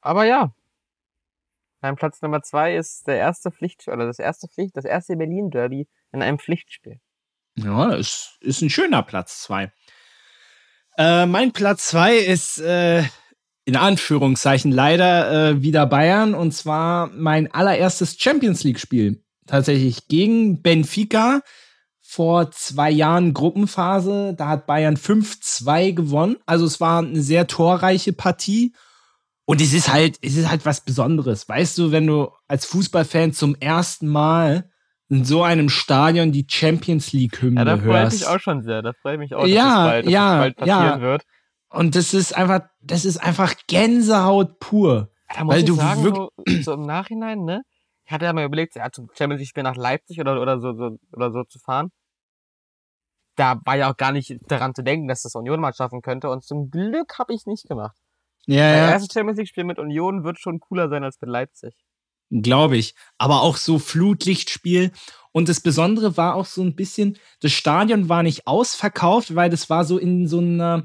Aber 0.00 0.24
ja, 0.24 0.54
mein 1.80 1.96
Platz 1.96 2.22
Nummer 2.22 2.42
zwei 2.42 2.76
ist 2.76 3.06
der 3.06 3.18
erste 3.18 3.50
Pflicht, 3.50 3.88
oder 3.88 4.06
das 4.06 4.18
erste 4.18 4.48
Pflicht, 4.48 4.74
das 4.76 4.86
erste 4.86 5.16
Berlin-Derby 5.16 5.86
in 6.12 6.22
einem 6.22 6.38
Pflichtspiel. 6.38 6.98
Ja, 7.56 7.92
ist, 7.92 8.38
ist 8.40 8.62
ein 8.62 8.70
schöner 8.70 9.02
Platz 9.02 9.42
zwei. 9.42 9.70
Äh, 10.96 11.26
mein 11.26 11.52
Platz 11.52 11.88
zwei 11.88 12.16
ist 12.16 12.58
äh, 12.58 13.04
in 13.64 13.76
Anführungszeichen 13.76 14.70
leider 14.72 15.50
äh, 15.50 15.62
wieder 15.62 15.86
Bayern 15.86 16.34
und 16.34 16.52
zwar 16.52 17.08
mein 17.08 17.50
allererstes 17.52 18.16
Champions 18.18 18.64
League-Spiel. 18.64 19.22
Tatsächlich 19.46 20.08
gegen 20.08 20.62
Benfica 20.62 21.40
vor 22.00 22.50
zwei 22.50 22.90
Jahren 22.90 23.34
Gruppenphase. 23.34 24.34
Da 24.36 24.48
hat 24.48 24.66
Bayern 24.66 24.96
5-2 24.96 25.92
gewonnen. 25.92 26.36
Also 26.46 26.64
es 26.64 26.80
war 26.80 27.00
eine 27.00 27.22
sehr 27.22 27.46
torreiche 27.46 28.12
Partie. 28.12 28.74
Und 29.46 29.60
es 29.60 29.74
ist 29.74 29.92
halt, 29.92 30.18
es 30.22 30.36
ist 30.36 30.50
halt 30.50 30.64
was 30.64 30.82
Besonderes. 30.82 31.48
Weißt 31.48 31.76
du, 31.76 31.92
wenn 31.92 32.06
du 32.06 32.30
als 32.48 32.64
Fußballfan 32.66 33.32
zum 33.32 33.56
ersten 33.56 34.08
Mal 34.08 34.70
in 35.10 35.24
so 35.24 35.42
einem 35.42 35.68
Stadion 35.68 36.32
die 36.32 36.46
Champions 36.48 37.12
League-Hymne 37.12 37.60
Ja, 37.60 37.64
da 37.64 37.76
freue 37.76 37.86
ich 37.88 37.92
hörst. 37.94 38.20
mich 38.20 38.26
auch 38.28 38.40
schon 38.40 38.62
sehr. 38.62 38.80
Da 38.80 38.92
freue 38.94 39.14
ich 39.14 39.18
mich 39.18 39.34
auch, 39.34 39.42
dass 39.42 39.50
Ja, 39.50 39.64
das 39.64 39.90
bald, 39.90 40.06
dass 40.06 40.12
ja, 40.12 40.30
das 40.30 40.38
bald 40.40 40.56
passieren 40.56 40.82
ja. 40.84 41.00
wird. 41.00 41.22
Und 41.74 41.94
das 41.96 42.14
ist 42.14 42.36
einfach, 42.36 42.60
das 42.80 43.04
ist 43.04 43.16
einfach 43.18 43.54
Gänsehaut 43.66 44.58
pur. 44.60 45.10
Da 45.34 45.44
muss 45.44 45.54
Weil 45.56 45.64
du 45.64 45.74
sagen, 45.74 46.02
wirk- 46.04 46.14
so, 46.14 46.30
so 46.62 46.72
im 46.74 46.82
Nachhinein, 46.82 47.44
ne? 47.44 47.62
Ich 48.06 48.12
hatte 48.12 48.26
ja 48.26 48.32
mal 48.32 48.44
überlegt, 48.44 48.76
ja, 48.76 48.90
zum 48.92 49.08
Champions 49.16 49.40
League 49.40 49.48
Spiel 49.48 49.62
nach 49.62 49.76
Leipzig 49.76 50.20
oder, 50.20 50.40
oder 50.40 50.60
so, 50.60 50.74
so, 50.74 50.98
oder 51.12 51.32
so 51.32 51.42
zu 51.44 51.58
fahren. 51.58 51.90
Da 53.36 53.60
war 53.64 53.76
ja 53.76 53.90
auch 53.90 53.96
gar 53.96 54.12
nicht 54.12 54.36
daran 54.46 54.74
zu 54.74 54.82
denken, 54.84 55.08
dass 55.08 55.22
das 55.22 55.34
Union 55.34 55.60
mal 55.60 55.74
schaffen 55.74 56.02
könnte. 56.02 56.30
Und 56.30 56.44
zum 56.44 56.70
Glück 56.70 57.18
habe 57.18 57.34
ich 57.34 57.46
nicht 57.46 57.66
gemacht. 57.66 57.96
Ja, 58.46 58.56
Das 58.70 58.78
ja, 58.78 58.90
erste 58.90 59.12
Champions 59.12 59.38
League 59.38 59.48
Spiel 59.48 59.64
mit 59.64 59.78
Union 59.78 60.22
wird 60.22 60.38
schon 60.38 60.60
cooler 60.60 60.88
sein 60.88 61.02
als 61.02 61.20
mit 61.20 61.30
Leipzig. 61.30 61.74
glaube 62.30 62.76
ich. 62.76 62.94
Aber 63.18 63.42
auch 63.42 63.56
so 63.56 63.78
Flutlichtspiel. 63.78 64.92
Und 65.32 65.48
das 65.48 65.60
Besondere 65.60 66.16
war 66.16 66.36
auch 66.36 66.44
so 66.46 66.62
ein 66.62 66.76
bisschen, 66.76 67.18
das 67.40 67.50
Stadion 67.52 68.08
war 68.08 68.22
nicht 68.22 68.46
ausverkauft, 68.46 69.34
weil 69.34 69.50
das 69.50 69.68
war 69.70 69.84
so 69.84 69.98
in 69.98 70.28
so 70.28 70.38
einer, 70.38 70.84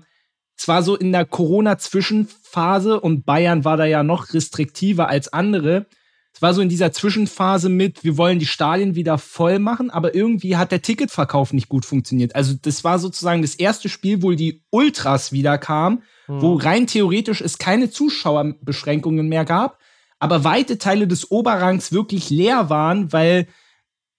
es 0.59 0.67
war 0.67 0.83
so 0.83 0.97
in 0.97 1.13
der 1.13 1.23
Corona-Zwischenphase 1.23 2.99
und 2.99 3.25
Bayern 3.25 3.63
war 3.63 3.77
da 3.77 3.85
ja 3.85 4.03
noch 4.03 4.33
restriktiver 4.33 5.07
als 5.07 5.31
andere. 5.31 5.85
Es 6.33 6.41
war 6.41 6.53
so 6.53 6.59
in 6.59 6.67
dieser 6.67 6.91
Zwischenphase 6.91 7.69
mit, 7.69 8.03
wir 8.03 8.17
wollen 8.17 8.39
die 8.39 8.45
Stadien 8.45 8.93
wieder 8.93 9.17
voll 9.17 9.59
machen, 9.59 9.89
aber 9.89 10.13
irgendwie 10.13 10.57
hat 10.57 10.73
der 10.73 10.81
Ticketverkauf 10.81 11.53
nicht 11.53 11.69
gut 11.69 11.85
funktioniert. 11.85 12.35
Also 12.35 12.55
das 12.61 12.83
war 12.83 12.99
sozusagen 12.99 13.41
das 13.41 13.55
erste 13.55 13.87
Spiel, 13.87 14.21
wo 14.21 14.33
die 14.33 14.61
Ultras 14.69 15.31
wieder 15.31 15.57
kamen, 15.57 16.03
Hm. 16.25 16.41
wo 16.41 16.55
rein 16.55 16.87
theoretisch 16.87 17.39
es 17.39 17.57
keine 17.57 17.89
Zuschauerbeschränkungen 17.89 19.29
mehr 19.29 19.45
gab, 19.45 19.79
aber 20.19 20.43
weite 20.43 20.77
Teile 20.77 21.07
des 21.07 21.31
Oberrangs 21.31 21.93
wirklich 21.93 22.29
leer 22.29 22.69
waren, 22.69 23.13
weil 23.13 23.47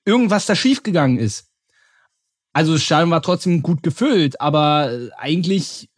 irgendwas 0.06 0.46
da 0.46 0.56
schiefgegangen 0.56 1.18
ist. 1.18 1.50
Also 2.52 2.72
das 2.72 2.82
Stadion 2.82 3.10
war 3.10 3.22
trotzdem 3.22 3.62
gut 3.62 3.82
gefüllt, 3.82 4.40
aber 4.40 5.10
eigentlich, 5.16 5.89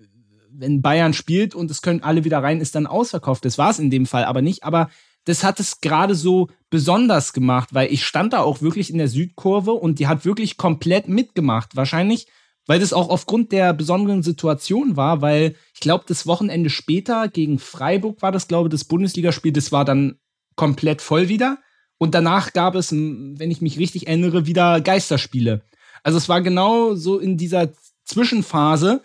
wenn 0.55 0.83
Bayern 0.83 1.15
spielt 1.15 1.55
und 1.55 1.71
es 1.71 1.83
können 1.83 2.03
alle 2.03 2.25
wieder 2.25 2.43
rein, 2.43 2.61
ist 2.61 2.75
dann 2.75 2.87
ausverkauft. 2.87 3.45
Das 3.45 3.59
war 3.59 3.71
es 3.71 3.79
in 3.79 3.91
dem 3.91 4.07
Fall 4.07 4.25
aber 4.25 4.43
nicht. 4.43 4.65
Aber 4.65 4.91
das 5.25 5.45
hat 5.45 5.61
es 5.61 5.81
gerade 5.81 6.15
so 6.15 6.49
besonders 6.71 7.33
gemacht, 7.33 7.71
weil 7.73 7.93
ich 7.93 8.05
stand 8.05 8.33
da 8.33 8.41
auch 8.41 8.61
wirklich 8.61 8.91
in 8.91 8.99
der 8.99 9.09
Südkurve 9.09 9.73
und 9.73 9.99
die 9.99 10.09
hat 10.09 10.25
wirklich 10.25 10.57
komplett 10.57 11.09
mitgemacht. 11.09 11.77
Wahrscheinlich, 11.77 12.27
weil 12.67 12.81
das 12.81 12.93
auch 12.93 13.09
aufgrund 13.09 13.53
der 13.53 13.73
besonderen 13.73 14.23
Situation 14.23 14.97
war, 14.97 15.23
weil 15.23 15.55
ich 15.75 15.81
glaube, 15.81 16.05
das 16.09 16.27
Wochenende 16.27 16.71
später 16.71 17.29
gegen 17.29 17.59
Freiburg 17.59 18.23
war 18.23 18.33
das, 18.33 18.49
glaube 18.49 18.69
ich, 18.69 18.73
das 18.73 18.85
Bundesligaspiel, 18.85 19.53
das 19.53 19.73
war 19.73 19.85
dann 19.85 20.19
komplett 20.57 21.03
voll 21.03 21.29
wieder. 21.29 21.59
Und 21.99 22.15
danach 22.15 22.53
gab 22.53 22.75
es, 22.75 22.91
wenn 22.91 23.51
ich 23.51 23.61
mich 23.61 23.79
richtig 23.79 24.09
erinnere, 24.09 24.47
wieder 24.47 24.81
Geisterspiele. 24.81 25.63
Also 26.03 26.19
es 26.19 26.29
war 26.29 26.41
genau 26.41 26.95
so 26.97 27.21
in 27.21 27.37
dieser 27.37 27.73
Zwischenphase, 28.05 29.03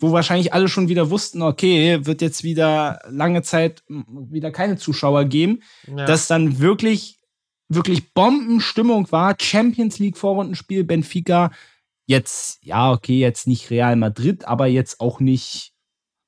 wo 0.00 0.12
wahrscheinlich 0.12 0.52
alle 0.52 0.68
schon 0.68 0.88
wieder 0.88 1.10
wussten, 1.10 1.40
okay, 1.42 2.04
wird 2.04 2.20
jetzt 2.20 2.42
wieder 2.44 3.00
lange 3.08 3.42
Zeit 3.42 3.82
wieder 3.88 4.50
keine 4.50 4.76
Zuschauer 4.76 5.24
geben, 5.26 5.60
Ja. 5.86 6.04
dass 6.04 6.26
dann 6.26 6.58
wirklich, 6.58 7.18
wirklich 7.68 8.12
Bombenstimmung 8.12 9.10
war. 9.12 9.36
Champions 9.40 9.98
League 9.98 10.16
Vorrundenspiel, 10.18 10.84
Benfica. 10.84 11.50
Jetzt, 12.06 12.58
ja, 12.62 12.92
okay, 12.92 13.18
jetzt 13.18 13.46
nicht 13.46 13.70
Real 13.70 13.96
Madrid, 13.96 14.46
aber 14.46 14.66
jetzt 14.66 15.00
auch 15.00 15.20
nicht 15.20 15.72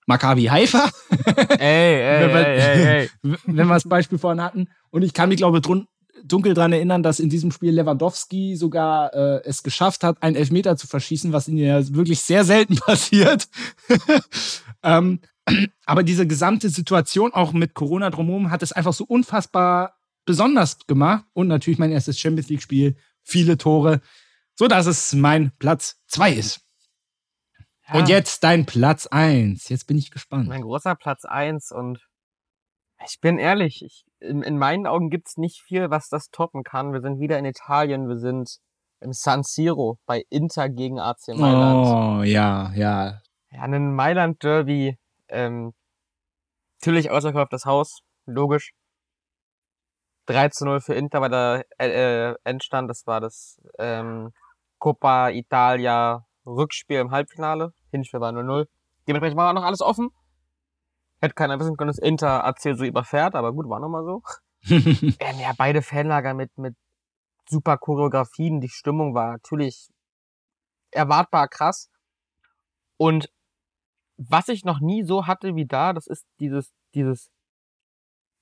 Maccabi 0.06 0.44
Haifa, 0.44 0.88
ey, 1.58 1.58
ey, 1.58 2.20
wenn 2.22 2.34
wir- 2.34 2.46
ey, 2.46 2.60
ey, 2.60 2.86
ey. 3.02 3.10
wenn 3.44 3.66
wir 3.66 3.74
das 3.74 3.88
Beispiel 3.88 4.18
vorhin 4.18 4.40
hatten. 4.42 4.68
Und 4.90 5.02
ich 5.02 5.12
kann 5.12 5.28
mich, 5.28 5.38
glaube 5.38 5.58
ich, 5.58 5.62
drun 5.62 5.86
dunkel 6.24 6.54
dran 6.54 6.72
erinnern, 6.72 7.02
dass 7.02 7.20
in 7.20 7.28
diesem 7.28 7.50
Spiel 7.52 7.72
Lewandowski 7.74 8.56
sogar 8.56 9.12
äh, 9.14 9.42
es 9.44 9.62
geschafft 9.62 10.02
hat, 10.04 10.22
einen 10.22 10.36
Elfmeter 10.36 10.76
zu 10.76 10.86
verschießen, 10.86 11.32
was 11.32 11.48
ihm 11.48 11.58
ja 11.58 11.86
wirklich 11.94 12.20
sehr 12.20 12.44
selten 12.44 12.76
passiert. 12.86 13.48
ähm, 14.82 15.20
aber 15.84 16.02
diese 16.02 16.26
gesamte 16.26 16.68
Situation, 16.70 17.32
auch 17.32 17.52
mit 17.52 17.74
Corona 17.74 18.10
drumherum, 18.10 18.50
hat 18.50 18.62
es 18.62 18.72
einfach 18.72 18.92
so 18.92 19.04
unfassbar 19.04 19.96
besonders 20.24 20.86
gemacht. 20.86 21.24
Und 21.34 21.48
natürlich 21.48 21.78
mein 21.78 21.92
erstes 21.92 22.18
Champions 22.18 22.48
League-Spiel, 22.48 22.96
viele 23.22 23.58
Tore, 23.58 24.00
so 24.54 24.66
dass 24.68 24.86
es 24.86 25.12
mein 25.12 25.52
Platz 25.58 26.00
zwei 26.06 26.32
ist. 26.32 26.60
Und 27.92 28.08
Ja. 28.08 28.16
jetzt 28.16 28.42
dein 28.42 28.66
Platz 28.66 29.06
eins. 29.06 29.68
Jetzt 29.68 29.86
bin 29.86 29.96
ich 29.98 30.10
gespannt. 30.10 30.48
mein 30.48 30.62
großer 30.62 30.96
Platz 30.96 31.24
eins 31.24 31.70
und 31.70 32.00
ich 33.06 33.20
bin 33.20 33.38
ehrlich, 33.38 33.84
ich, 33.84 34.05
in, 34.20 34.42
in 34.42 34.58
meinen 34.58 34.86
Augen 34.86 35.10
gibt's 35.10 35.36
nicht 35.36 35.60
viel, 35.62 35.90
was 35.90 36.08
das 36.08 36.30
toppen 36.30 36.64
kann. 36.64 36.92
Wir 36.92 37.00
sind 37.00 37.20
wieder 37.20 37.38
in 37.38 37.44
Italien, 37.44 38.08
wir 38.08 38.18
sind 38.18 38.58
im 39.00 39.12
San 39.12 39.42
Siro 39.42 39.98
bei 40.06 40.24
Inter 40.30 40.68
gegen 40.68 40.98
AC 40.98 41.28
Mailand. 41.28 41.86
Oh, 41.86 42.22
ja, 42.22 42.72
ja. 42.74 43.20
Ja, 43.50 43.62
ein 43.62 43.94
Mailand 43.94 44.42
Derby, 44.42 44.98
ähm, 45.28 45.72
natürlich 46.80 47.10
ausverkauftes 47.10 47.64
Haus, 47.64 48.00
logisch. 48.26 48.72
3 50.26 50.48
zu 50.48 50.64
0 50.64 50.80
für 50.80 50.94
Inter 50.94 51.20
war 51.20 51.28
der 51.28 51.64
äh, 51.78 52.30
äh, 52.30 52.34
Endstand, 52.44 52.90
das 52.90 53.06
war 53.06 53.20
das 53.20 53.60
ähm, 53.78 54.32
Coppa 54.78 55.30
Italia 55.30 56.26
Rückspiel 56.46 57.00
im 57.00 57.10
Halbfinale. 57.10 57.72
Hinspiel 57.90 58.20
war 58.20 58.32
0-0. 58.32 58.66
Dementsprechend 59.06 59.36
war 59.36 59.52
noch 59.52 59.64
alles 59.64 59.80
offen. 59.80 60.10
Hätte 61.20 61.34
keiner 61.34 61.58
wissen 61.58 61.76
können, 61.76 61.88
dass 61.88 61.98
Inter 61.98 62.44
AC 62.44 62.60
so 62.76 62.84
überfährt, 62.84 63.34
aber 63.34 63.52
gut, 63.52 63.68
war 63.68 63.80
nochmal 63.80 64.04
so. 64.04 64.22
ähm, 64.68 65.38
ja, 65.40 65.52
beide 65.56 65.82
Fanlager 65.82 66.34
mit, 66.34 66.56
mit 66.58 66.76
super 67.48 67.78
Choreografien. 67.78 68.60
Die 68.60 68.68
Stimmung 68.68 69.14
war 69.14 69.32
natürlich 69.32 69.88
erwartbar 70.90 71.48
krass. 71.48 71.90
Und 72.98 73.30
was 74.16 74.48
ich 74.48 74.64
noch 74.64 74.80
nie 74.80 75.04
so 75.04 75.26
hatte 75.26 75.54
wie 75.54 75.66
da, 75.66 75.92
das 75.92 76.06
ist 76.06 76.26
dieses, 76.40 76.72
dieses, 76.94 77.30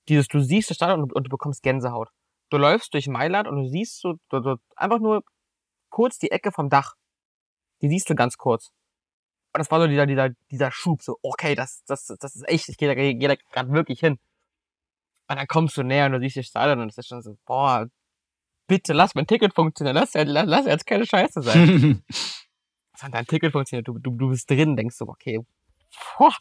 dieses, 0.07 0.27
du 0.27 0.39
siehst 0.39 0.69
das 0.69 0.75
Stadion 0.77 1.03
und, 1.03 1.13
und 1.13 1.23
du 1.25 1.29
bekommst 1.29 1.63
Gänsehaut. 1.63 2.09
Du 2.49 2.57
läufst 2.57 2.93
durch 2.93 3.07
Mailand 3.07 3.47
und 3.47 3.57
du 3.57 3.67
siehst 3.67 3.99
so, 3.99 4.15
du, 4.29 4.39
du, 4.39 4.55
einfach 4.75 4.99
nur 4.99 5.23
kurz 5.89 6.17
die 6.17 6.31
Ecke 6.31 6.51
vom 6.51 6.69
Dach. 6.69 6.93
Die 7.81 7.89
siehst 7.89 8.09
du 8.09 8.15
ganz 8.15 8.37
kurz. 8.37 8.71
Und 9.55 9.59
das 9.59 9.71
war 9.71 9.79
so 9.79 9.87
dieser, 9.87 10.05
dieser, 10.05 10.31
dieser 10.51 10.69
Schub, 10.69 11.01
so, 11.01 11.17
okay, 11.21 11.55
das, 11.55 11.81
das, 11.85 12.07
das 12.07 12.35
ist 12.35 12.45
echt, 12.49 12.67
ich 12.67 12.75
gehe 12.75 12.89
da, 12.89 12.93
geh 12.93 13.17
da 13.25 13.35
gerade 13.53 13.71
wirklich 13.71 14.01
hin. 14.01 14.19
Und 15.29 15.37
dann 15.37 15.47
kommst 15.47 15.77
du 15.77 15.83
näher 15.83 16.07
und 16.07 16.11
du 16.11 16.19
siehst 16.19 16.35
das 16.35 16.47
Stadion 16.47 16.81
und 16.81 16.89
es 16.89 16.97
ist 16.97 17.07
schon 17.07 17.21
so, 17.21 17.37
boah, 17.45 17.87
bitte 18.67 18.91
lass 18.91 19.15
mein 19.15 19.27
Ticket 19.27 19.53
funktionieren, 19.55 19.95
lass, 19.95 20.13
lass, 20.13 20.45
lass 20.45 20.65
jetzt 20.65 20.85
keine 20.85 21.05
Scheiße 21.05 21.41
sein. 21.41 22.03
und 23.01 23.13
dein 23.13 23.25
Ticket 23.27 23.53
funktioniert, 23.53 23.87
du, 23.87 23.97
du, 23.97 24.11
du 24.11 24.27
bist 24.27 24.49
drin, 24.49 24.75
denkst 24.75 24.97
du, 24.97 25.05
okay, 25.07 25.39
boah. 26.17 26.35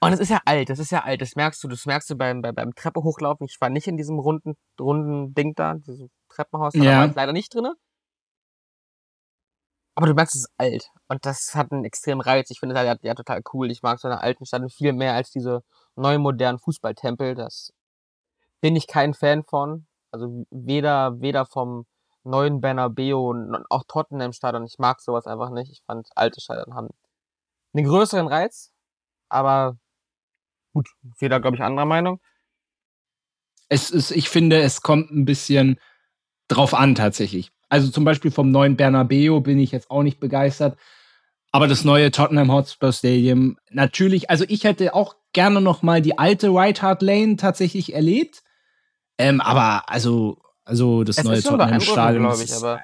Und 0.00 0.14
es 0.14 0.20
ist 0.20 0.30
ja 0.30 0.40
alt, 0.46 0.70
das 0.70 0.78
ist 0.78 0.90
ja 0.90 1.04
alt, 1.04 1.20
das 1.20 1.36
merkst 1.36 1.62
du, 1.62 1.68
das 1.68 1.84
merkst 1.84 2.08
du 2.08 2.16
beim, 2.16 2.40
beim, 2.40 2.54
beim 2.54 2.74
Treppe 2.74 3.02
hochlaufen. 3.02 3.46
Ich 3.46 3.60
war 3.60 3.68
nicht 3.68 3.88
in 3.88 3.98
diesem 3.98 4.18
runden, 4.18 4.56
runden 4.80 5.34
Ding 5.34 5.54
da, 5.54 5.74
diesem 5.74 6.08
Treppenhaus, 6.30 6.72
da 6.72 6.82
Ja. 6.82 6.98
war 7.00 7.06
ich 7.08 7.14
leider 7.14 7.34
nicht 7.34 7.54
drinne. 7.54 7.74
Aber 9.98 10.06
du 10.06 10.14
merkst, 10.14 10.36
es 10.36 10.42
ist 10.42 10.52
alt. 10.58 10.92
Und 11.08 11.26
das 11.26 11.56
hat 11.56 11.72
einen 11.72 11.84
extremen 11.84 12.20
Reiz. 12.20 12.52
Ich 12.52 12.60
finde 12.60 12.76
das 12.76 12.84
ja, 12.84 12.94
ja 13.02 13.14
total 13.16 13.42
cool. 13.52 13.68
Ich 13.68 13.82
mag 13.82 13.98
so 13.98 14.06
eine 14.06 14.20
alten 14.20 14.46
Stadt 14.46 14.62
viel 14.72 14.92
mehr 14.92 15.14
als 15.14 15.32
diese 15.32 15.64
neuen 15.96 16.22
modernen 16.22 16.60
Fußballtempel. 16.60 17.34
Das 17.34 17.72
bin 18.60 18.76
ich 18.76 18.86
kein 18.86 19.12
Fan 19.12 19.42
von. 19.42 19.88
Also 20.12 20.46
weder, 20.52 21.20
weder 21.20 21.46
vom 21.46 21.84
neuen 22.22 22.60
Bernabeu 22.60 23.28
und 23.28 23.64
auch 23.70 23.82
Tottenham 23.88 24.32
Stadion. 24.32 24.64
Ich 24.66 24.78
mag 24.78 25.00
sowas 25.00 25.26
einfach 25.26 25.50
nicht. 25.50 25.72
Ich 25.72 25.82
fand 25.84 26.06
alte 26.14 26.40
Stadien 26.40 26.76
haben 26.76 26.90
einen 27.74 27.84
größeren 27.84 28.28
Reiz. 28.28 28.70
Aber 29.28 29.78
gut, 30.74 30.88
jeder, 31.20 31.40
glaube 31.40 31.56
ich, 31.56 31.62
anderer 31.64 31.86
Meinung. 31.86 32.20
es 33.68 33.90
ist, 33.90 34.12
ich 34.12 34.28
finde, 34.28 34.60
es 34.60 34.80
kommt 34.80 35.10
ein 35.10 35.24
bisschen 35.24 35.80
drauf 36.46 36.72
an 36.72 36.94
tatsächlich. 36.94 37.50
Also 37.68 37.88
zum 37.90 38.04
Beispiel 38.04 38.30
vom 38.30 38.50
neuen 38.50 38.76
Bernabeu 38.76 39.40
bin 39.40 39.58
ich 39.58 39.72
jetzt 39.72 39.90
auch 39.90 40.02
nicht 40.02 40.20
begeistert. 40.20 40.78
Aber 41.52 41.66
das 41.66 41.84
neue 41.84 42.10
Tottenham 42.10 42.52
Hotspur 42.52 42.92
Stadium, 42.92 43.56
natürlich, 43.70 44.28
also 44.30 44.44
ich 44.48 44.64
hätte 44.64 44.94
auch 44.94 45.16
gerne 45.32 45.60
noch 45.60 45.82
mal 45.82 46.02
die 46.02 46.18
alte 46.18 46.54
White 46.54 46.82
Hart 46.82 47.02
Lane 47.02 47.36
tatsächlich 47.36 47.94
erlebt. 47.94 48.42
Ähm, 49.18 49.40
aber 49.40 49.88
also, 49.88 50.38
also 50.64 51.04
das 51.04 51.18
Es 51.18 51.24
neue 51.24 51.42
Tottenham 51.42 51.80
Stadion. 51.80 52.22
glaube 52.24 52.42
ich, 52.44 52.52
aber 52.54 52.80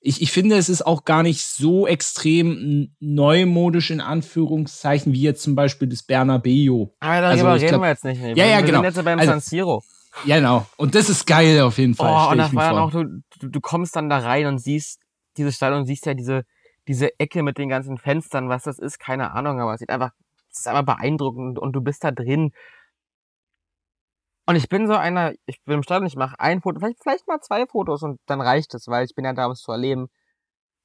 ich, 0.00 0.22
ich 0.22 0.30
finde, 0.30 0.56
es 0.56 0.68
ist 0.68 0.86
auch 0.86 1.04
gar 1.04 1.22
nicht 1.22 1.40
so 1.44 1.86
extrem 1.86 2.94
neumodisch 3.00 3.90
in 3.90 4.00
Anführungszeichen 4.00 5.12
wie 5.12 5.22
jetzt 5.22 5.42
zum 5.42 5.54
Beispiel 5.54 5.88
das 5.88 6.02
Bernabeu. 6.02 6.86
aber 7.00 7.20
darüber 7.20 7.28
Also, 7.28 7.42
reden 7.54 7.68
glaub- 7.68 7.80
wir 7.82 7.88
jetzt 7.88 8.04
nicht. 8.04 8.20
mehr. 8.20 8.36
Ja, 8.36 8.44
ja, 8.46 8.58
wir 8.58 8.66
genau. 8.66 8.78
sind 8.82 8.94
jetzt 8.96 9.04
beim 9.04 9.18
Also- 9.18 9.32
San 9.32 9.40
Siro. 9.40 9.82
Ja, 10.24 10.36
genau. 10.36 10.66
Und 10.76 10.94
das 10.94 11.08
ist 11.08 11.26
geil 11.26 11.60
auf 11.60 11.78
jeden 11.78 11.94
Fall. 11.94 12.28
Oh, 12.28 12.32
und 12.32 12.38
das 12.38 12.54
war 12.54 12.72
dann 12.72 12.82
auch, 12.82 12.90
du, 12.90 13.22
du, 13.40 13.60
kommst 13.60 13.94
dann 13.96 14.08
da 14.08 14.18
rein 14.18 14.46
und 14.46 14.58
siehst 14.58 15.00
dieses 15.36 15.56
Stadion 15.56 15.80
und 15.80 15.86
siehst 15.86 16.06
ja 16.06 16.14
diese, 16.14 16.44
diese 16.88 17.18
Ecke 17.20 17.42
mit 17.42 17.58
den 17.58 17.68
ganzen 17.68 17.98
Fenstern, 17.98 18.48
was 18.48 18.64
das 18.64 18.78
ist, 18.78 18.98
keine 18.98 19.32
Ahnung, 19.32 19.60
aber 19.60 19.74
es 19.74 19.80
sieht 19.80 19.90
einfach, 19.90 20.12
es 20.50 20.60
ist 20.60 20.68
einfach 20.68 20.96
beeindruckend 20.96 21.58
und 21.58 21.72
du 21.72 21.80
bist 21.80 22.02
da 22.04 22.10
drin. 22.10 22.52
Und 24.46 24.56
ich 24.56 24.68
bin 24.68 24.86
so 24.86 24.94
einer, 24.94 25.34
ich 25.46 25.62
bin 25.64 25.74
im 25.74 25.82
Stadion, 25.82 26.06
ich 26.06 26.16
mache 26.16 26.40
ein 26.40 26.62
Foto, 26.62 26.80
vielleicht, 26.80 27.02
vielleicht 27.02 27.28
mal 27.28 27.40
zwei 27.40 27.66
Fotos 27.66 28.02
und 28.02 28.18
dann 28.26 28.40
reicht 28.40 28.74
es, 28.74 28.88
weil 28.88 29.04
ich 29.04 29.14
bin 29.14 29.24
ja 29.24 29.34
da, 29.34 29.46
um 29.46 29.52
es 29.52 29.60
zu 29.60 29.72
erleben. 29.72 30.08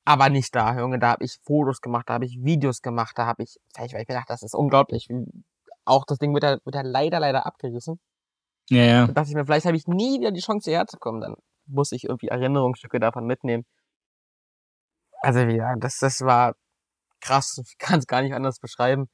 Aber 0.06 0.30
nicht 0.30 0.54
da, 0.54 0.78
Junge, 0.78 1.00
da 1.00 1.12
habe 1.12 1.24
ich 1.24 1.40
Fotos 1.44 1.80
gemacht, 1.80 2.10
da 2.10 2.16
habe 2.16 2.26
ich 2.26 2.38
Videos 2.44 2.82
gemacht, 2.82 3.18
da 3.18 3.26
habe 3.26 3.44
ich, 3.44 3.58
vielleicht, 3.74 3.94
weil 3.94 4.02
ich 4.02 4.08
gedacht, 4.08 4.30
das 4.30 4.44
ist 4.44 4.54
unglaublich. 4.54 5.08
Auch 5.86 6.06
das 6.06 6.18
Ding 6.18 6.34
wird 6.34 6.44
ja, 6.44 6.58
wird 6.64 6.76
ja 6.76 6.82
leider, 6.82 7.22
leider 7.22 7.46
abgerissen. 7.46 8.00
Ja, 8.74 8.84
ja. 8.84 9.08
Da 9.08 9.14
dachte 9.14 9.30
ich 9.30 9.36
mir, 9.36 9.46
vielleicht 9.46 9.66
habe 9.68 9.78
ich 9.78 9.88
nie 9.88 10.20
wieder 10.20 10.32
die 10.32 10.42
Chance, 10.42 10.70
hierher 10.70 10.88
zu 10.88 10.98
kommen. 10.98 11.22
Dann 11.22 11.36
muss 11.68 11.92
ich 11.92 12.06
irgendwie 12.06 12.30
Erinnerungsstücke 12.30 13.00
davon 13.00 13.26
mitnehmen. 13.26 13.66
Also 15.22 15.40
ja, 15.42 15.76
das, 15.78 16.00
das 16.00 16.22
war 16.22 16.56
krass. 17.22 17.62
Ich 17.68 17.78
kann 17.78 18.00
es 18.00 18.08
gar 18.08 18.22
nicht 18.22 18.34
anders 18.34 18.60
beschreiben. 18.60 19.10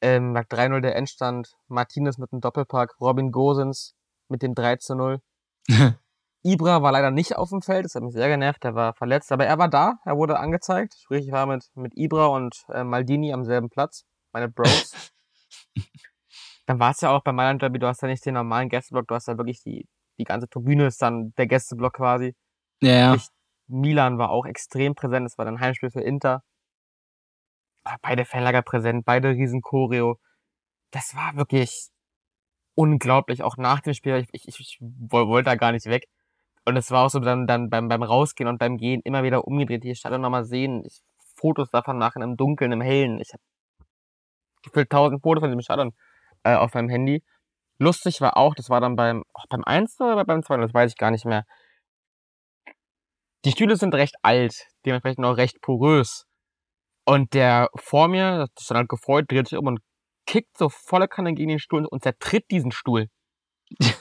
Ähm, 0.00 0.32
nach 0.32 0.44
3-0 0.44 0.80
der 0.80 0.96
Endstand. 0.96 1.52
Martinez 1.68 2.18
mit 2.18 2.32
dem 2.32 2.40
Doppelpack. 2.40 2.94
Robin 3.00 3.32
Gosens 3.32 3.94
mit 4.28 4.42
dem 4.42 4.54
3-0. 4.54 5.20
Ibra 6.42 6.82
war 6.82 6.92
leider 6.92 7.10
nicht 7.10 7.36
auf 7.36 7.50
dem 7.50 7.62
Feld. 7.62 7.84
Das 7.84 7.96
hat 7.96 8.02
mich 8.02 8.14
sehr 8.14 8.28
genervt. 8.28 8.64
Er 8.64 8.74
war 8.74 8.94
verletzt. 8.94 9.32
Aber 9.32 9.44
er 9.44 9.58
war 9.58 9.68
da. 9.68 9.98
Er 10.04 10.16
wurde 10.16 10.38
angezeigt. 10.38 10.94
Sprich, 11.00 11.26
ich 11.26 11.32
war 11.32 11.46
mit, 11.46 11.64
mit 11.74 11.96
Ibra 11.96 12.26
und 12.26 12.64
äh, 12.72 12.84
Maldini 12.84 13.32
am 13.32 13.44
selben 13.44 13.70
Platz. 13.70 14.04
Meine 14.32 14.48
Bros. 14.48 14.92
dann 16.70 16.78
war 16.78 16.92
es 16.92 17.00
ja 17.00 17.10
auch 17.10 17.24
beim 17.24 17.34
Mailand 17.34 17.62
Derby, 17.62 17.80
du 17.80 17.88
hast 17.88 18.00
ja 18.00 18.06
nicht 18.06 18.24
den 18.24 18.34
normalen 18.34 18.68
Gästeblock, 18.68 19.08
du 19.08 19.16
hast 19.16 19.26
ja 19.26 19.36
wirklich 19.36 19.60
die, 19.64 19.88
die 20.20 20.24
ganze 20.24 20.48
Tribüne 20.48 20.86
ist 20.86 21.02
dann 21.02 21.34
der 21.36 21.48
Gästeblock 21.48 21.94
quasi. 21.94 22.36
Ja, 22.80 22.90
ja. 22.92 23.14
Ich- 23.16 23.26
Milan 23.66 24.18
war 24.18 24.30
auch 24.30 24.46
extrem 24.46 24.94
präsent, 24.94 25.26
es 25.26 25.36
war 25.36 25.44
dann 25.44 25.58
Heimspiel 25.58 25.90
für 25.90 26.00
Inter. 26.00 26.44
Ah, 27.82 27.96
Beide 28.02 28.24
Fanlager 28.24 28.62
präsent, 28.62 29.04
beide 29.04 29.30
riesen 29.30 29.62
Choreo. 29.62 30.20
Das 30.92 31.16
war 31.16 31.34
wirklich 31.34 31.88
unglaublich, 32.76 33.42
auch 33.42 33.56
nach 33.56 33.80
dem 33.80 33.94
Spiel, 33.94 34.24
ich, 34.32 34.46
ich, 34.46 34.60
ich 34.60 34.78
woll- 34.80 35.26
wollte 35.26 35.50
da 35.50 35.56
gar 35.56 35.72
nicht 35.72 35.86
weg. 35.86 36.06
Und 36.64 36.76
es 36.76 36.92
war 36.92 37.06
auch 37.06 37.10
so 37.10 37.18
dann, 37.18 37.48
dann 37.48 37.68
beim, 37.68 37.88
beim 37.88 38.04
Rausgehen 38.04 38.48
und 38.48 38.58
beim 38.58 38.76
Gehen 38.76 39.00
immer 39.02 39.24
wieder 39.24 39.44
umgedreht, 39.44 39.82
die 39.82 39.96
Stadt 39.96 40.12
nochmal 40.20 40.44
sehen, 40.44 40.84
ich, 40.84 41.02
Fotos 41.34 41.68
davon 41.70 41.98
machen 41.98 42.22
im 42.22 42.36
Dunkeln, 42.36 42.70
im 42.70 42.80
Hellen. 42.80 43.18
Ich 43.20 43.32
habe 43.32 43.42
gefühlt 44.62 44.88
tausend 44.90 45.20
Fotos 45.22 45.42
von 45.42 45.50
dem 45.50 45.60
Stadion 45.62 45.92
äh, 46.44 46.54
auf 46.54 46.74
meinem 46.74 46.88
Handy. 46.88 47.22
Lustig 47.78 48.20
war 48.20 48.36
auch, 48.36 48.54
das 48.54 48.68
war 48.68 48.80
dann 48.80 48.96
beim, 48.96 49.24
auch 49.32 49.46
beim 49.48 49.64
1 49.64 50.00
oder 50.00 50.24
beim 50.24 50.42
2, 50.42 50.58
das 50.58 50.74
weiß 50.74 50.92
ich 50.92 50.98
gar 50.98 51.10
nicht 51.10 51.24
mehr. 51.24 51.44
Die 53.44 53.52
Stühle 53.52 53.76
sind 53.76 53.94
recht 53.94 54.16
alt, 54.22 54.66
dementsprechend 54.84 55.24
auch 55.24 55.36
recht 55.36 55.62
porös. 55.62 56.26
Und 57.06 57.32
der 57.32 57.70
vor 57.74 58.08
mir, 58.08 58.46
das 58.54 58.62
ist 58.62 58.70
dann 58.70 58.78
halt 58.78 58.88
gefreut, 58.88 59.30
dreht 59.30 59.48
sich 59.48 59.58
um 59.58 59.66
und 59.66 59.80
kickt 60.26 60.56
so 60.58 60.68
volle 60.68 61.08
Kanne 61.08 61.32
gegen 61.32 61.48
den 61.48 61.58
Stuhl 61.58 61.86
und 61.86 62.02
zertritt 62.02 62.50
diesen 62.50 62.70
Stuhl. 62.70 63.08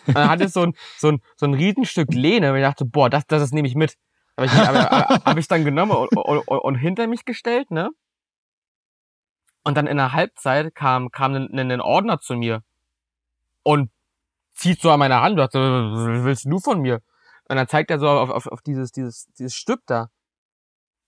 Und 0.08 0.16
dann 0.16 0.30
hat 0.30 0.42
es 0.42 0.54
so 0.54 0.64
ein, 0.64 0.74
so 0.98 1.10
ein, 1.10 1.22
so 1.38 1.46
ein 1.46 1.54
Riesenstück 1.54 2.14
Lehne, 2.14 2.52
und 2.52 2.58
ich 2.58 2.64
dachte, 2.64 2.86
boah, 2.86 3.10
das, 3.10 3.26
das 3.28 3.42
ist 3.42 3.54
nehme 3.54 3.68
ich 3.68 3.76
mit. 3.76 3.96
Aber 4.36 4.46
ich, 4.46 4.54
aber, 4.54 4.82
hab 5.26 5.38
ich 5.38 5.48
dann 5.48 5.64
genommen 5.64 5.92
und, 5.92 6.16
und, 6.16 6.48
und 6.48 6.76
hinter 6.76 7.08
mich 7.08 7.26
gestellt, 7.26 7.72
ne? 7.72 7.90
Und 9.70 9.76
dann 9.76 9.86
in 9.86 9.97
der 9.97 10.13
Halbzeit 10.13 10.74
kam, 10.74 11.11
kam 11.11 11.36
ein, 11.36 11.59
ein, 11.59 11.80
Ordner 11.80 12.20
zu 12.20 12.34
mir 12.34 12.63
und 13.61 13.91
zieht 14.55 14.82
so 14.82 14.89
an 14.89 14.97
meiner 14.97 15.22
Hand 15.22 15.34
und 15.34 15.43
sagt 15.43 15.53
was 15.53 16.24
willst 16.24 16.45
du 16.45 16.57
von 16.57 16.82
mir? 16.82 17.01
Und 17.47 17.55
dann 17.55 17.67
zeigt 17.67 17.91
er 17.91 17.99
so 17.99 18.09
auf, 18.09 18.32
auf, 18.32 18.47
auf 18.47 18.63
dieses, 18.63 18.91
dieses, 18.91 19.28
dieses 19.38 19.53
Stück 19.53 19.82
da. 19.86 20.07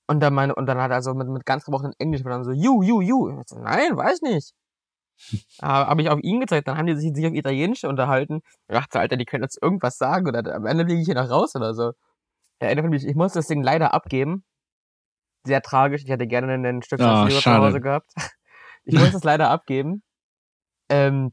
Und 0.06 0.20
dann 0.20 0.36
meine, 0.36 0.54
und 0.54 0.68
dann 0.68 0.78
hat 0.78 0.92
er 0.92 1.02
so 1.02 1.16
mit, 1.16 1.28
mit 1.28 1.44
ganz 1.44 1.66
gebrochenem 1.66 1.96
Englisch 1.98 2.22
dann 2.22 2.44
so, 2.44 2.52
you, 2.52 2.84
you, 2.84 3.02
you. 3.02 3.42
So, 3.48 3.58
nein, 3.58 3.98
weiß 3.98 4.22
nicht. 4.22 4.54
Habe 5.64 6.04
ich 6.04 6.12
auf 6.12 6.20
ihn 6.22 6.40
gezeigt, 6.40 6.68
dann 6.68 6.78
haben 6.78 6.86
die 6.86 6.96
sich, 6.96 7.16
sich 7.16 7.26
auf 7.26 7.34
Italienisch 7.34 7.84
unterhalten. 7.84 8.42
Ich 8.68 8.76
dachte, 8.76 9.00
Alter, 9.00 9.18
die 9.18 9.26
können 9.26 9.42
jetzt 9.42 9.58
irgendwas 9.60 9.98
sagen 9.98 10.28
oder 10.28 10.54
am 10.54 10.68
Ende 10.68 10.86
fliege 10.86 11.02
ich 11.02 11.08
hier 11.08 11.16
noch 11.16 11.32
raus 11.32 11.56
oder 11.56 11.74
so. 11.74 11.94
Ja, 12.62 12.80
mich, 12.84 13.08
ich 13.08 13.16
muss 13.16 13.34
das 13.34 13.48
Ding 13.48 13.64
leider 13.64 13.92
abgeben. 13.96 14.44
Sehr 15.48 15.64
tragisch. 15.64 16.04
Ich 16.04 16.12
hätte 16.12 16.28
gerne 16.28 16.54
ein 16.54 16.84
Stück 16.84 17.00
Siro 17.00 17.28
zu. 17.28 17.52
Hause 17.52 17.82
gehabt. 17.82 18.14
Ich 18.84 18.96
muss 18.98 19.14
es 19.14 19.24
leider 19.24 19.50
abgeben. 19.50 20.04
Ähm, 20.90 21.32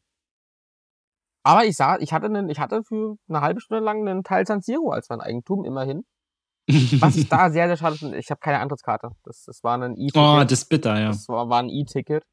aber 1.42 1.64
ich 1.64 1.76
sah, 1.76 1.98
ich 1.98 2.12
hatte 2.12 2.26
einen, 2.26 2.48
ich 2.50 2.58
hatte 2.58 2.82
für 2.84 3.16
eine 3.28 3.40
halbe 3.40 3.60
Stunde 3.60 3.82
lang 3.82 4.06
einen 4.06 4.22
Teil 4.22 4.46
San 4.46 4.60
Siro 4.60 4.90
als 4.90 5.08
mein 5.08 5.20
Eigentum, 5.20 5.64
immerhin. 5.64 6.04
Was 7.00 7.16
ich 7.16 7.28
da 7.28 7.48
sehr, 7.50 7.66
sehr 7.68 7.76
schade 7.76 7.96
finde, 7.96 8.18
ich 8.18 8.30
habe 8.30 8.40
keine 8.40 8.60
Antrittskarte. 8.60 9.10
Das, 9.24 9.44
das 9.44 9.64
war 9.64 9.78
ein 9.78 9.96
E-Ticket. 9.96 10.16
oh, 10.22 10.42
das 10.44 10.52
ist 10.52 10.68
bitter, 10.68 11.00
ja. 11.00 11.08
Das 11.08 11.26
war, 11.28 11.48
war 11.48 11.60
ein 11.60 11.70
E-Ticket. 11.70 12.24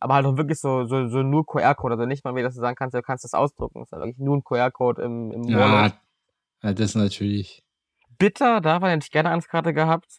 Aber 0.00 0.14
halt 0.14 0.26
auch 0.26 0.36
wirklich 0.36 0.58
so, 0.58 0.84
so, 0.86 1.06
so 1.08 1.22
nur 1.22 1.46
QR-Code. 1.46 1.94
Also 1.94 2.06
nicht 2.06 2.24
mal, 2.24 2.34
wie 2.34 2.42
dass 2.42 2.54
du 2.54 2.60
sagen 2.60 2.74
kannst, 2.74 2.94
du 2.94 3.02
kannst 3.02 3.24
das 3.24 3.34
ausdrucken. 3.34 3.80
Das 3.80 3.88
ist 3.88 3.92
halt 3.92 4.02
wirklich 4.02 4.18
nur 4.18 4.36
ein 4.36 4.42
QR-Code 4.42 5.02
im, 5.02 5.30
im 5.30 5.44
Ja, 5.44 5.58
Wallet. 5.58 5.94
ja, 6.62 6.72
das 6.72 6.94
natürlich. 6.94 7.62
Bitter, 8.18 8.60
da 8.60 8.80
hätte 8.80 9.04
ich 9.04 9.10
gerne 9.10 9.30
Antrittskarte 9.30 9.74
gehabt. 9.74 10.18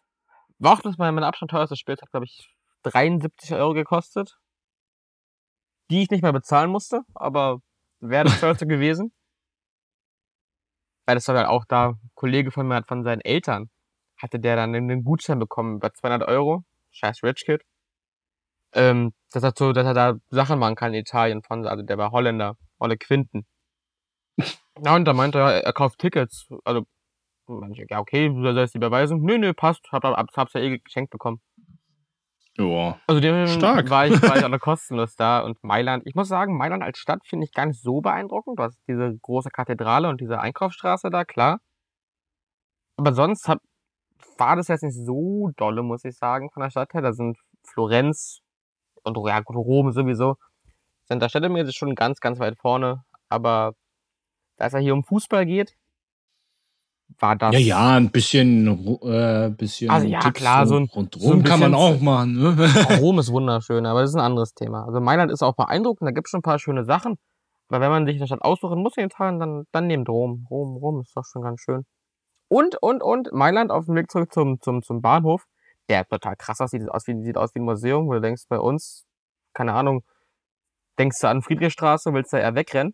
War 0.60 0.74
auch 0.74 0.82
das 0.82 0.98
mein, 0.98 1.14
mein 1.16 1.24
Abstand 1.24 1.52
teuerste 1.52 1.76
Spiel. 1.76 1.96
Das 1.96 2.04
hat, 2.04 2.12
glaube 2.12 2.26
ich, 2.26 2.53
73 2.84 3.54
Euro 3.54 3.74
gekostet. 3.74 4.38
Die 5.90 6.04
ich 6.04 6.10
nicht 6.10 6.24
mehr 6.24 6.34
bezahlen 6.34 6.72
musste, 6.72 7.02
aber 7.14 7.60
wäre 8.00 8.26
das 8.26 8.40
teuerste 8.40 8.68
gewesen. 8.68 9.12
Weil 11.06 11.16
das 11.16 11.28
war 11.28 11.38
halt 11.38 11.48
auch 11.48 11.66
da, 11.66 11.90
ein 11.90 12.12
Kollege 12.16 12.52
von 12.52 12.68
mir 12.68 12.76
hat 12.76 12.88
von 12.88 13.04
seinen 13.04 13.22
Eltern, 13.22 13.70
hatte 14.18 14.40
der 14.40 14.56
dann 14.56 14.74
einen 14.74 15.04
Gutschein 15.04 15.40
bekommen 15.40 15.76
über 15.78 15.94
200 15.94 16.28
Euro 16.28 16.64
scheiß 16.94 17.24
Rich 17.24 17.46
Kid, 17.46 17.64
ähm, 18.74 19.14
dass 19.32 19.44
er 19.44 19.54
so, 19.58 19.74
dass 19.74 19.86
er 19.86 19.94
da 19.94 20.16
Sachen 20.30 20.60
machen 20.60 20.76
kann 20.76 20.94
in 20.94 21.02
Italien 21.02 21.44
von, 21.44 21.68
also 21.68 21.84
der 21.84 21.98
war 21.98 22.12
Holländer, 22.12 22.56
Olle 22.80 22.98
Quinten. 22.98 23.46
Ja, 24.84 24.96
und 24.96 25.06
da 25.06 25.14
meinte 25.14 25.38
er, 25.38 25.64
er 25.64 25.74
kauft 25.74 26.00
Tickets. 26.00 26.48
Also, 26.66 26.88
ja, 27.48 28.00
okay, 28.00 28.32
soll 28.34 28.58
es 28.58 28.72
die 28.72 28.80
beweisen? 28.80 29.22
Nö, 29.22 29.38
nö, 29.38 29.54
passt. 29.54 29.88
Hab, 29.92 30.04
hab, 30.04 30.36
hab's 30.36 30.54
ja 30.54 30.62
eh 30.62 30.80
geschenkt 30.80 31.12
bekommen. 31.12 31.42
Ja. 32.58 33.00
Also 33.08 33.20
dem 33.20 33.48
Stark. 33.48 33.90
war 33.90 34.06
ich, 34.06 34.22
war 34.22 34.38
ich 34.38 34.44
alle 34.44 34.60
kostenlos 34.60 35.16
da. 35.16 35.40
Und 35.40 35.64
Mailand, 35.64 36.04
ich 36.06 36.14
muss 36.16 36.28
sagen, 36.28 36.56
Mailand 36.58 36.84
als 36.84 37.00
Stadt 37.00 37.26
finde 37.26 37.46
ich 37.46 37.54
gar 37.54 37.66
nicht 37.66 37.82
so 37.82 38.02
beeindruckend. 38.02 38.60
Du 38.60 38.64
hast 38.64 38.80
diese 38.88 39.18
große 39.22 39.50
Kathedrale 39.50 40.08
und 40.10 40.22
diese 40.22 40.40
Einkaufsstraße 40.40 41.10
da, 41.10 41.26
klar. 41.26 41.60
Aber 42.98 43.14
sonst 43.14 43.48
hab, 43.48 43.60
war 44.38 44.56
das 44.56 44.68
jetzt 44.68 44.84
nicht 44.84 44.96
so 44.96 45.50
dolle, 45.58 45.82
muss 45.82 46.06
ich 46.06 46.16
sagen, 46.16 46.52
von 46.52 46.62
der 46.62 46.70
Stadt 46.70 46.94
her. 46.94 47.02
Da 47.02 47.14
sind 47.14 47.38
Florenz 47.64 48.42
und 49.04 49.18
ja, 49.28 49.40
gut, 49.42 49.56
Rom 49.56 49.92
sowieso. 49.92 50.36
Sind 51.06 51.22
da 51.22 51.30
städtemäßig 51.30 51.76
schon 51.76 51.96
ganz, 51.96 52.20
ganz 52.20 52.40
weit 52.40 52.58
vorne. 52.60 53.04
Aber 53.30 53.74
da 54.58 54.68
es 54.68 54.74
ja 54.74 54.80
hier 54.80 54.94
um 54.94 55.04
Fußball 55.04 55.46
geht, 55.46 55.76
war 57.20 57.36
das. 57.36 57.54
Ja, 57.54 57.60
ja, 57.60 57.92
ein 57.96 58.12
bisschen, 58.12 58.68
äh, 59.04 59.50
bisschen. 59.50 59.90
Also 59.90 60.08
ja, 60.08 60.20
Tipps 60.20 60.40
klar, 60.40 60.66
so 60.66 60.76
ein- 60.76 60.90
rundrum 60.94 61.22
so 61.22 61.34
ein 61.34 61.44
kann 61.44 61.60
man 61.60 61.74
auch 61.74 62.00
machen. 62.00 62.34
Ne? 62.34 62.56
Rom 63.02 63.20
ist 63.20 63.32
wunderschön, 63.32 63.86
aber 63.86 64.02
das 64.02 64.12
ist 64.12 64.16
ein 64.16 64.22
anderes 64.22 64.54
Thema. 64.54 64.86
Also 64.86 65.00
Mailand 65.00 65.32
ist 65.32 65.44
auch 65.44 65.56
beeindruckend, 65.56 66.08
da 66.08 66.12
gibt 66.12 66.28
es 66.28 66.32
schon 66.32 66.40
ein 66.40 66.44
paar 66.44 66.60
schöne 66.60 66.84
Sachen. 66.86 67.16
Aber 67.70 67.82
wenn 67.82 67.90
man 67.90 68.06
sich 68.06 68.18
eine 68.18 68.28
Stadt 68.28 68.42
aussuchen 68.42 68.82
muss 68.82 68.98
in 68.98 69.06
Italien, 69.06 69.40
dann, 69.40 69.64
dann 69.72 69.88
nehmt 69.88 70.10
Rom. 70.10 70.46
Rom, 70.50 70.78
Rom 70.78 71.02
ist 71.02 71.16
doch 71.16 71.24
schon 71.26 71.42
ganz 71.42 71.62
schön. 71.62 71.86
Und, 72.50 72.76
und, 72.82 73.02
und, 73.02 73.32
Mailand 73.32 73.72
auf 73.72 73.86
dem 73.86 73.96
Weg 73.96 74.12
zurück 74.12 74.32
zum, 74.32 74.62
zum, 74.62 74.84
zum 74.84 75.02
Bahnhof, 75.02 75.46
der 75.90 76.06
total 76.08 76.36
krass 76.36 76.60
aussieht, 76.62 76.82
sieht 76.82 76.92
aus 76.92 77.08
wie, 77.08 77.24
sieht 77.24 77.38
aus 77.38 77.56
wie 77.56 77.60
ein 77.60 77.66
Museum, 77.66 78.08
wo 78.08 78.14
du 78.14 78.22
denkst, 78.22 78.44
bei 78.48 78.60
uns, 78.60 79.06
keine 79.54 79.74
Ahnung, 79.74 80.04
denkst 81.00 81.20
du 81.22 81.28
an 81.28 81.42
Friedrichstraße, 81.42 82.14
willst 82.14 82.34
da 82.34 82.38
eher 82.38 82.54
wegrennen. 82.54 82.94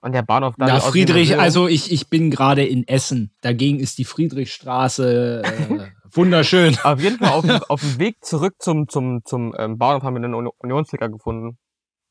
Und 0.00 0.12
der 0.12 0.22
Bahnhof 0.22 0.54
da 0.58 0.66
ein 0.66 0.80
Friedrich, 0.80 1.38
also 1.38 1.66
ich, 1.68 1.90
ich 1.90 2.08
bin 2.08 2.30
gerade 2.30 2.64
in 2.64 2.86
Essen. 2.86 3.34
Dagegen 3.40 3.80
ist 3.80 3.98
die 3.98 4.04
Friedrichstraße 4.04 5.42
äh, 5.44 5.86
wunderschön. 6.12 6.76
Auf 6.84 7.00
jeden 7.00 7.18
Fall 7.18 7.30
auf, 7.30 7.44
dem- 7.46 7.60
auf 7.68 7.80
dem 7.80 7.98
Weg 7.98 8.24
zurück 8.24 8.54
zum, 8.58 8.88
zum, 8.88 9.24
zum 9.24 9.54
ähm, 9.58 9.78
Bahnhof 9.78 10.02
haben 10.02 10.14
wir 10.14 10.22
einen 10.24 10.34
Uni- 10.34 10.50
Unionsticker 10.58 11.08
gefunden. 11.08 11.58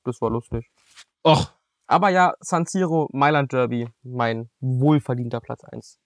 Das 0.03 0.19
war 0.21 0.29
lustig. 0.29 0.67
Och, 1.25 1.47
Aber 1.87 2.09
ja, 2.09 2.33
San 2.39 2.65
Siro, 2.65 3.07
Mailand 3.13 3.53
Derby, 3.53 3.87
mein 4.03 4.49
wohlverdienter 4.59 5.39
Platz 5.39 5.63
1. 5.63 5.97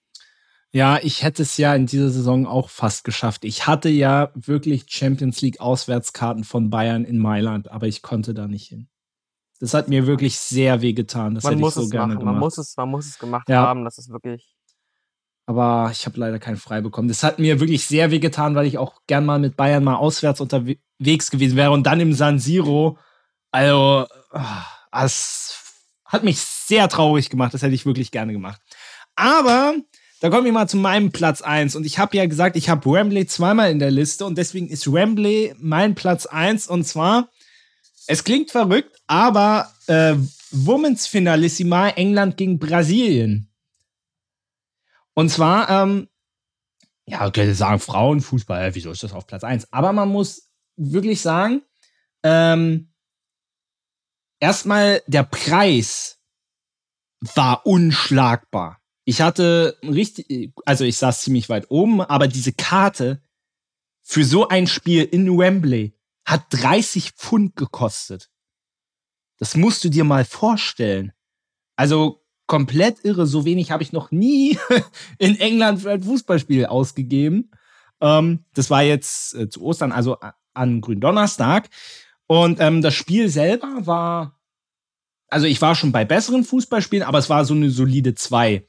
ja, 0.72 0.98
ich 1.02 1.22
hätte 1.24 1.42
es 1.42 1.56
ja 1.56 1.74
in 1.74 1.86
dieser 1.86 2.10
Saison 2.10 2.46
auch 2.46 2.70
fast 2.70 3.02
geschafft. 3.04 3.44
Ich 3.44 3.66
hatte 3.66 3.88
ja 3.88 4.30
wirklich 4.34 4.84
Champions 4.88 5.40
League 5.40 5.60
Auswärtskarten 5.60 6.44
von 6.44 6.70
Bayern 6.70 7.04
in 7.04 7.18
Mailand, 7.18 7.70
aber 7.70 7.88
ich 7.88 8.02
konnte 8.02 8.32
da 8.34 8.46
nicht 8.46 8.68
hin. 8.68 8.88
Das 9.60 9.74
hat 9.74 9.88
mir 9.88 10.06
wirklich 10.06 10.38
sehr 10.38 10.80
weh 10.80 10.92
getan. 10.94 11.34
Das 11.34 11.44
Man 11.44 11.52
hätte 11.52 11.60
muss 11.60 11.72
ich 11.74 11.80
so 11.80 11.82
es 11.84 11.90
gerne 11.90 12.14
machen, 12.14 12.18
gemacht. 12.20 12.32
man 12.34 12.40
muss 12.40 12.58
es, 12.58 12.76
man 12.76 12.88
muss 12.88 13.06
es 13.06 13.18
gemacht 13.18 13.48
Ja. 13.48 13.62
haben, 13.62 13.84
das 13.84 13.98
ist 13.98 14.08
wirklich. 14.10 14.54
aber 15.46 15.90
ich 15.92 16.06
habe 16.06 16.18
leider 16.18 16.38
keinen 16.38 16.56
frei 16.56 16.80
bekommen. 16.80 17.08
Das 17.08 17.22
hat 17.22 17.38
mir 17.38 17.60
wirklich 17.60 17.84
sehr 17.86 18.10
weh 18.10 18.20
getan, 18.20 18.54
weil 18.54 18.66
ich 18.66 18.78
auch 18.78 19.00
gern 19.06 19.26
mal 19.26 19.38
mit 19.38 19.56
Bayern 19.56 19.84
mal 19.84 19.96
auswärts 19.96 20.40
unterwegs 20.40 21.30
gewesen 21.30 21.56
wäre 21.56 21.72
und 21.72 21.84
dann 21.84 22.00
im 22.00 22.12
San 22.14 22.38
Siro. 22.38 22.98
Also, 23.50 24.06
ah, 24.30 24.64
es 24.92 25.58
hat 26.04 26.22
mich 26.24 26.38
sehr 26.40 26.88
traurig 26.88 27.30
gemacht. 27.30 27.52
Das 27.52 27.62
hätte 27.62 27.74
ich 27.74 27.84
wirklich 27.84 28.10
gerne 28.12 28.32
gemacht. 28.32 28.60
Aber 29.16 29.74
da 30.20 30.30
komme 30.30 30.46
ich 30.46 30.54
mal 30.54 30.68
zu 30.68 30.76
meinem 30.76 31.10
Platz 31.10 31.42
1. 31.42 31.74
Und 31.76 31.84
ich 31.84 31.98
habe 31.98 32.16
ja 32.16 32.26
gesagt, 32.26 32.54
ich 32.56 32.68
habe 32.68 32.88
Wembley 32.90 33.26
zweimal 33.26 33.70
in 33.72 33.78
der 33.80 33.90
Liste 33.90 34.24
und 34.24 34.38
deswegen 34.38 34.68
ist 34.68 34.90
Wembley 34.92 35.54
mein 35.58 35.94
Platz 35.96 36.26
1. 36.26 36.68
Und 36.68 36.84
zwar, 36.84 37.28
es 38.10 38.24
klingt 38.24 38.50
verrückt, 38.50 39.00
aber 39.06 39.72
äh, 39.86 40.16
Women's 40.50 41.06
Finalissima 41.06 41.90
England 41.90 42.36
gegen 42.36 42.58
Brasilien. 42.58 43.48
Und 45.14 45.28
zwar, 45.28 45.70
ähm, 45.70 46.08
ja, 47.06 47.30
könnte 47.30 47.54
sagen, 47.54 47.78
Frauenfußball, 47.78 48.74
wieso 48.74 48.90
ist 48.90 49.04
das 49.04 49.12
auf 49.12 49.28
Platz 49.28 49.44
1? 49.44 49.72
Aber 49.72 49.92
man 49.92 50.08
muss 50.08 50.50
wirklich 50.76 51.20
sagen, 51.20 51.62
ähm, 52.24 52.92
erstmal 54.40 55.02
der 55.06 55.22
Preis 55.22 56.18
war 57.20 57.64
unschlagbar. 57.64 58.80
Ich 59.04 59.20
hatte 59.20 59.78
richtig, 59.84 60.52
also 60.66 60.84
ich 60.84 60.96
saß 60.96 61.22
ziemlich 61.22 61.48
weit 61.48 61.70
oben, 61.70 62.00
aber 62.00 62.26
diese 62.26 62.52
Karte 62.52 63.22
für 64.02 64.24
so 64.24 64.48
ein 64.48 64.66
Spiel 64.66 65.04
in 65.04 65.38
Wembley 65.38 65.94
hat 66.30 66.44
30 66.50 67.12
Pfund 67.12 67.56
gekostet. 67.56 68.30
Das 69.38 69.56
musst 69.56 69.82
du 69.84 69.88
dir 69.88 70.04
mal 70.04 70.24
vorstellen. 70.24 71.12
Also 71.76 72.22
komplett 72.46 73.04
irre. 73.04 73.26
So 73.26 73.44
wenig 73.44 73.70
habe 73.70 73.82
ich 73.82 73.92
noch 73.92 74.10
nie 74.10 74.58
in 75.18 75.38
England 75.40 75.82
für 75.82 75.90
ein 75.90 76.02
Fußballspiel 76.02 76.66
ausgegeben. 76.66 77.50
Ähm, 78.00 78.44
das 78.54 78.70
war 78.70 78.82
jetzt 78.82 79.34
äh, 79.34 79.48
zu 79.48 79.62
Ostern, 79.62 79.92
also 79.92 80.18
an 80.54 80.80
Gründonnerstag. 80.80 81.68
Und 82.26 82.60
ähm, 82.60 82.82
das 82.82 82.94
Spiel 82.94 83.28
selber 83.28 83.86
war, 83.86 84.38
also 85.28 85.46
ich 85.46 85.60
war 85.60 85.74
schon 85.74 85.92
bei 85.92 86.04
besseren 86.04 86.44
Fußballspielen, 86.44 87.06
aber 87.06 87.18
es 87.18 87.30
war 87.30 87.44
so 87.44 87.54
eine 87.54 87.70
solide 87.70 88.14
2. 88.14 88.66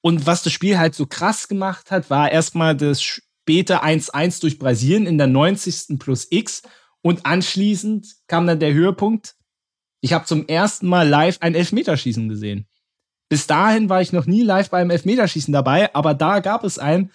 Und 0.00 0.26
was 0.26 0.42
das 0.42 0.52
Spiel 0.52 0.78
halt 0.78 0.94
so 0.94 1.06
krass 1.06 1.48
gemacht 1.48 1.90
hat, 1.90 2.08
war 2.08 2.30
erstmal 2.30 2.76
das 2.76 3.02
späte 3.02 3.82
1-1 3.82 4.40
durch 4.40 4.58
Brasilien 4.58 5.06
in 5.06 5.18
der 5.18 5.26
90. 5.26 5.98
plus 5.98 6.28
X. 6.30 6.62
Und 7.02 7.26
anschließend 7.26 8.06
kam 8.26 8.46
dann 8.46 8.60
der 8.60 8.72
Höhepunkt. 8.72 9.36
Ich 10.00 10.12
habe 10.12 10.24
zum 10.24 10.46
ersten 10.46 10.86
Mal 10.86 11.08
live 11.08 11.38
ein 11.40 11.54
Elfmeterschießen 11.54 12.28
gesehen. 12.28 12.66
Bis 13.28 13.46
dahin 13.46 13.88
war 13.88 14.02
ich 14.02 14.12
noch 14.12 14.26
nie 14.26 14.42
live 14.42 14.70
beim 14.70 14.90
Elfmeterschießen 14.90 15.52
dabei, 15.52 15.94
aber 15.94 16.14
da 16.14 16.40
gab 16.40 16.64
es 16.64 16.78
ein 16.78 17.10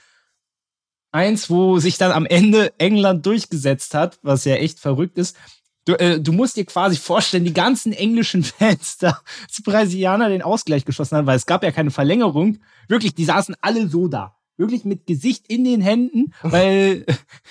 eins, 1.11 1.49
wo 1.49 1.79
sich 1.79 1.97
dann 1.97 2.11
am 2.11 2.25
Ende 2.25 2.73
England 2.77 3.25
durchgesetzt 3.25 3.93
hat, 3.93 4.19
was 4.21 4.45
ja 4.45 4.55
echt 4.55 4.79
verrückt 4.79 5.17
ist. 5.17 5.37
Du, 5.85 5.93
äh, 5.93 6.19
du 6.19 6.33
musst 6.33 6.57
dir 6.57 6.65
quasi 6.65 6.97
vorstellen, 6.97 7.45
die 7.45 7.53
ganzen 7.53 7.93
englischen 7.93 8.43
Fans 8.43 8.97
da, 8.97 9.21
die 9.57 9.61
Brasilianer 9.61 10.29
den 10.29 10.41
Ausgleich 10.41 10.83
geschossen 10.83 11.17
haben, 11.17 11.27
weil 11.27 11.37
es 11.37 11.45
gab 11.45 11.63
ja 11.63 11.71
keine 11.71 11.91
Verlängerung. 11.91 12.59
Wirklich, 12.87 13.15
die 13.15 13.25
saßen 13.25 13.55
alle 13.61 13.87
so 13.87 14.07
da. 14.07 14.35
Wirklich 14.57 14.85
mit 14.85 15.05
Gesicht 15.05 15.47
in 15.47 15.65
den 15.65 15.81
Händen, 15.81 16.33
weil, 16.41 17.05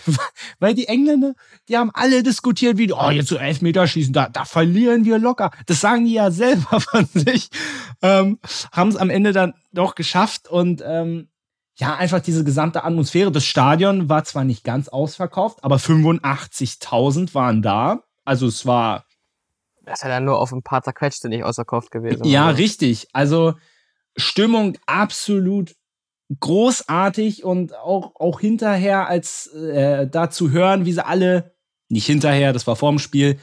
weil 0.58 0.74
die 0.74 0.88
Engländer, 0.88 1.34
die 1.68 1.76
haben 1.76 1.90
alle 1.92 2.22
diskutiert, 2.22 2.78
wie, 2.78 2.90
oh, 2.92 3.10
jetzt 3.10 3.28
so 3.28 3.36
Elfmeterschießen, 3.36 4.12
da, 4.12 4.28
da 4.28 4.44
verlieren 4.44 5.04
wir 5.04 5.18
locker. 5.18 5.50
Das 5.66 5.80
sagen 5.80 6.06
die 6.06 6.14
ja 6.14 6.30
selber 6.30 6.80
von 6.80 7.06
sich. 7.12 7.50
Ähm, 8.00 8.38
haben 8.72 8.88
es 8.88 8.96
am 8.96 9.10
Ende 9.10 9.32
dann 9.32 9.54
doch 9.72 9.94
geschafft 9.94 10.48
und 10.48 10.82
ähm, 10.86 11.28
ja, 11.76 11.96
einfach 11.96 12.20
diese 12.20 12.44
gesamte 12.44 12.84
Atmosphäre. 12.84 13.32
Das 13.32 13.44
Stadion 13.44 14.08
war 14.08 14.24
zwar 14.24 14.44
nicht 14.44 14.64
ganz 14.64 14.88
ausverkauft, 14.88 15.62
aber 15.62 15.76
85.000 15.76 17.34
waren 17.34 17.62
da. 17.62 18.04
Also 18.24 18.46
es 18.46 18.64
war 18.64 19.04
Das 19.84 19.98
ist 19.98 20.04
ja 20.04 20.08
dann 20.08 20.24
nur 20.24 20.38
auf 20.38 20.52
ein 20.52 20.62
paar 20.62 20.82
zerquetschte 20.82 21.28
nicht 21.28 21.44
ausverkauft 21.44 21.90
gewesen. 21.90 22.24
ja 22.24 22.46
Also, 22.46 22.56
richtig. 22.56 23.08
Also 23.12 23.54
Stimmung 24.16 24.78
absolut 24.86 25.74
großartig 26.40 27.44
und 27.44 27.74
auch 27.76 28.14
auch 28.16 28.40
hinterher 28.40 29.08
als 29.08 29.46
äh, 29.48 30.06
da 30.08 30.30
zu 30.30 30.50
hören, 30.50 30.84
wie 30.86 30.92
sie 30.92 31.04
alle 31.04 31.54
nicht 31.88 32.06
hinterher, 32.06 32.52
das 32.52 32.66
war 32.66 32.76
vorm 32.76 32.98
Spiel, 32.98 33.38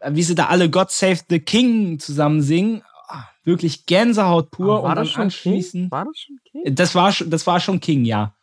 äh, 0.00 0.10
wie 0.14 0.22
sie 0.22 0.34
da 0.34 0.46
alle 0.46 0.68
God 0.70 0.90
Save 0.90 1.20
the 1.28 1.38
King 1.40 1.98
zusammen 1.98 2.42
singen. 2.42 2.82
Ah, 3.08 3.24
Wirklich 3.44 3.86
Gänsehaut 3.86 4.50
pur 4.50 4.78
Aber 4.78 4.82
war 4.82 4.90
und 4.90 4.96
dann 4.96 5.04
das 5.04 5.12
schon 5.12 5.22
anschließend 5.24 5.82
King? 5.84 5.90
War 5.90 6.04
das 6.04 6.18
schon 6.18 6.36
King? 6.50 6.74
das 6.74 6.94
war, 6.94 7.12
schon- 7.12 7.30
das 7.30 7.46
war 7.46 7.60
schon 7.60 7.80
King, 7.80 8.04
ja. 8.04 8.34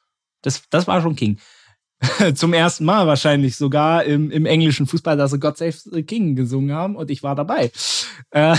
Das, 0.41 0.61
das 0.69 0.87
war 0.87 1.01
schon 1.01 1.15
King. 1.15 1.37
Zum 2.35 2.53
ersten 2.53 2.85
Mal 2.85 3.07
wahrscheinlich 3.07 3.57
sogar 3.57 4.05
im, 4.05 4.31
im 4.31 4.45
englischen 4.45 4.87
Fußball, 4.87 5.17
dass 5.17 5.31
sie 5.31 5.39
God 5.39 5.57
Save 5.57 5.73
the 5.91 6.03
King 6.03 6.35
gesungen 6.35 6.73
haben 6.73 6.95
und 6.95 7.11
ich 7.11 7.23
war 7.23 7.35
dabei. 7.35 7.71
Äh, 8.31 8.55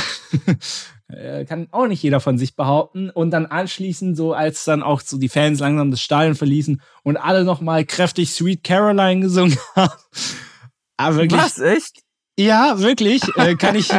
kann 1.46 1.68
auch 1.70 1.86
nicht 1.86 2.02
jeder 2.02 2.20
von 2.20 2.38
sich 2.38 2.56
behaupten. 2.56 3.10
Und 3.10 3.30
dann 3.30 3.46
anschließend, 3.46 4.16
so 4.16 4.32
als 4.32 4.64
dann 4.64 4.82
auch 4.82 5.00
so 5.00 5.18
die 5.18 5.28
Fans 5.28 5.60
langsam 5.60 5.90
das 5.90 6.00
Stadion 6.00 6.34
verließen 6.34 6.80
und 7.02 7.16
alle 7.16 7.44
nochmal 7.44 7.84
kräftig 7.84 8.32
Sweet 8.32 8.64
Caroline 8.64 9.20
gesungen 9.20 9.56
haben. 9.76 9.92
Aber 10.96 11.16
wirklich, 11.16 11.40
Was, 11.40 11.58
echt? 11.58 12.02
ja, 12.38 12.78
wirklich. 12.78 13.22
Äh, 13.36 13.56
kann 13.56 13.74
ich, 13.74 13.90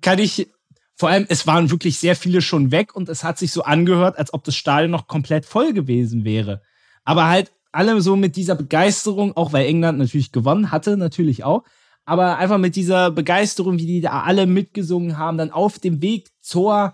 kann 0.00 0.18
ich. 0.18 0.50
Vor 0.96 1.08
allem, 1.08 1.26
es 1.28 1.46
waren 1.46 1.70
wirklich 1.70 1.98
sehr 1.98 2.14
viele 2.14 2.40
schon 2.40 2.70
weg 2.70 2.94
und 2.94 3.08
es 3.08 3.24
hat 3.24 3.38
sich 3.38 3.50
so 3.50 3.64
angehört, 3.64 4.16
als 4.16 4.32
ob 4.32 4.44
das 4.44 4.54
Stadion 4.54 4.92
noch 4.92 5.08
komplett 5.08 5.44
voll 5.44 5.72
gewesen 5.72 6.24
wäre. 6.24 6.62
Aber 7.04 7.26
halt 7.26 7.50
alle 7.72 8.00
so 8.00 8.14
mit 8.14 8.36
dieser 8.36 8.54
Begeisterung, 8.54 9.36
auch 9.36 9.52
weil 9.52 9.66
England 9.66 9.98
natürlich 9.98 10.30
gewonnen 10.30 10.70
hatte, 10.70 10.96
natürlich 10.96 11.42
auch. 11.42 11.64
Aber 12.04 12.38
einfach 12.38 12.58
mit 12.58 12.76
dieser 12.76 13.10
Begeisterung, 13.10 13.78
wie 13.78 13.86
die 13.86 14.00
da 14.00 14.22
alle 14.22 14.46
mitgesungen 14.46 15.16
haben, 15.16 15.38
dann 15.38 15.50
auf 15.50 15.78
dem 15.78 16.02
Weg 16.02 16.28
zur, 16.40 16.92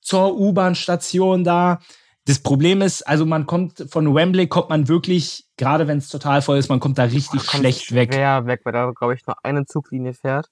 zur 0.00 0.38
U-Bahn-Station 0.38 1.44
da. 1.44 1.80
Das 2.26 2.40
Problem 2.40 2.82
ist, 2.82 3.02
also 3.02 3.24
man 3.24 3.46
kommt 3.46 3.86
von 3.88 4.14
Wembley 4.14 4.46
kommt 4.46 4.68
man 4.68 4.88
wirklich, 4.88 5.46
gerade 5.56 5.88
wenn 5.88 5.98
es 5.98 6.08
total 6.08 6.42
voll 6.42 6.58
ist, 6.58 6.68
man 6.68 6.78
kommt 6.78 6.98
da 6.98 7.04
richtig 7.04 7.46
Kommt 7.46 7.60
schlecht 7.60 7.94
weg. 7.94 8.12
Schwer 8.12 8.46
weg, 8.46 8.60
weil 8.64 8.72
da, 8.72 8.90
glaube 8.90 9.14
ich, 9.14 9.26
nur 9.26 9.42
eine 9.42 9.64
Zuglinie 9.64 10.12
fährt. 10.12 10.48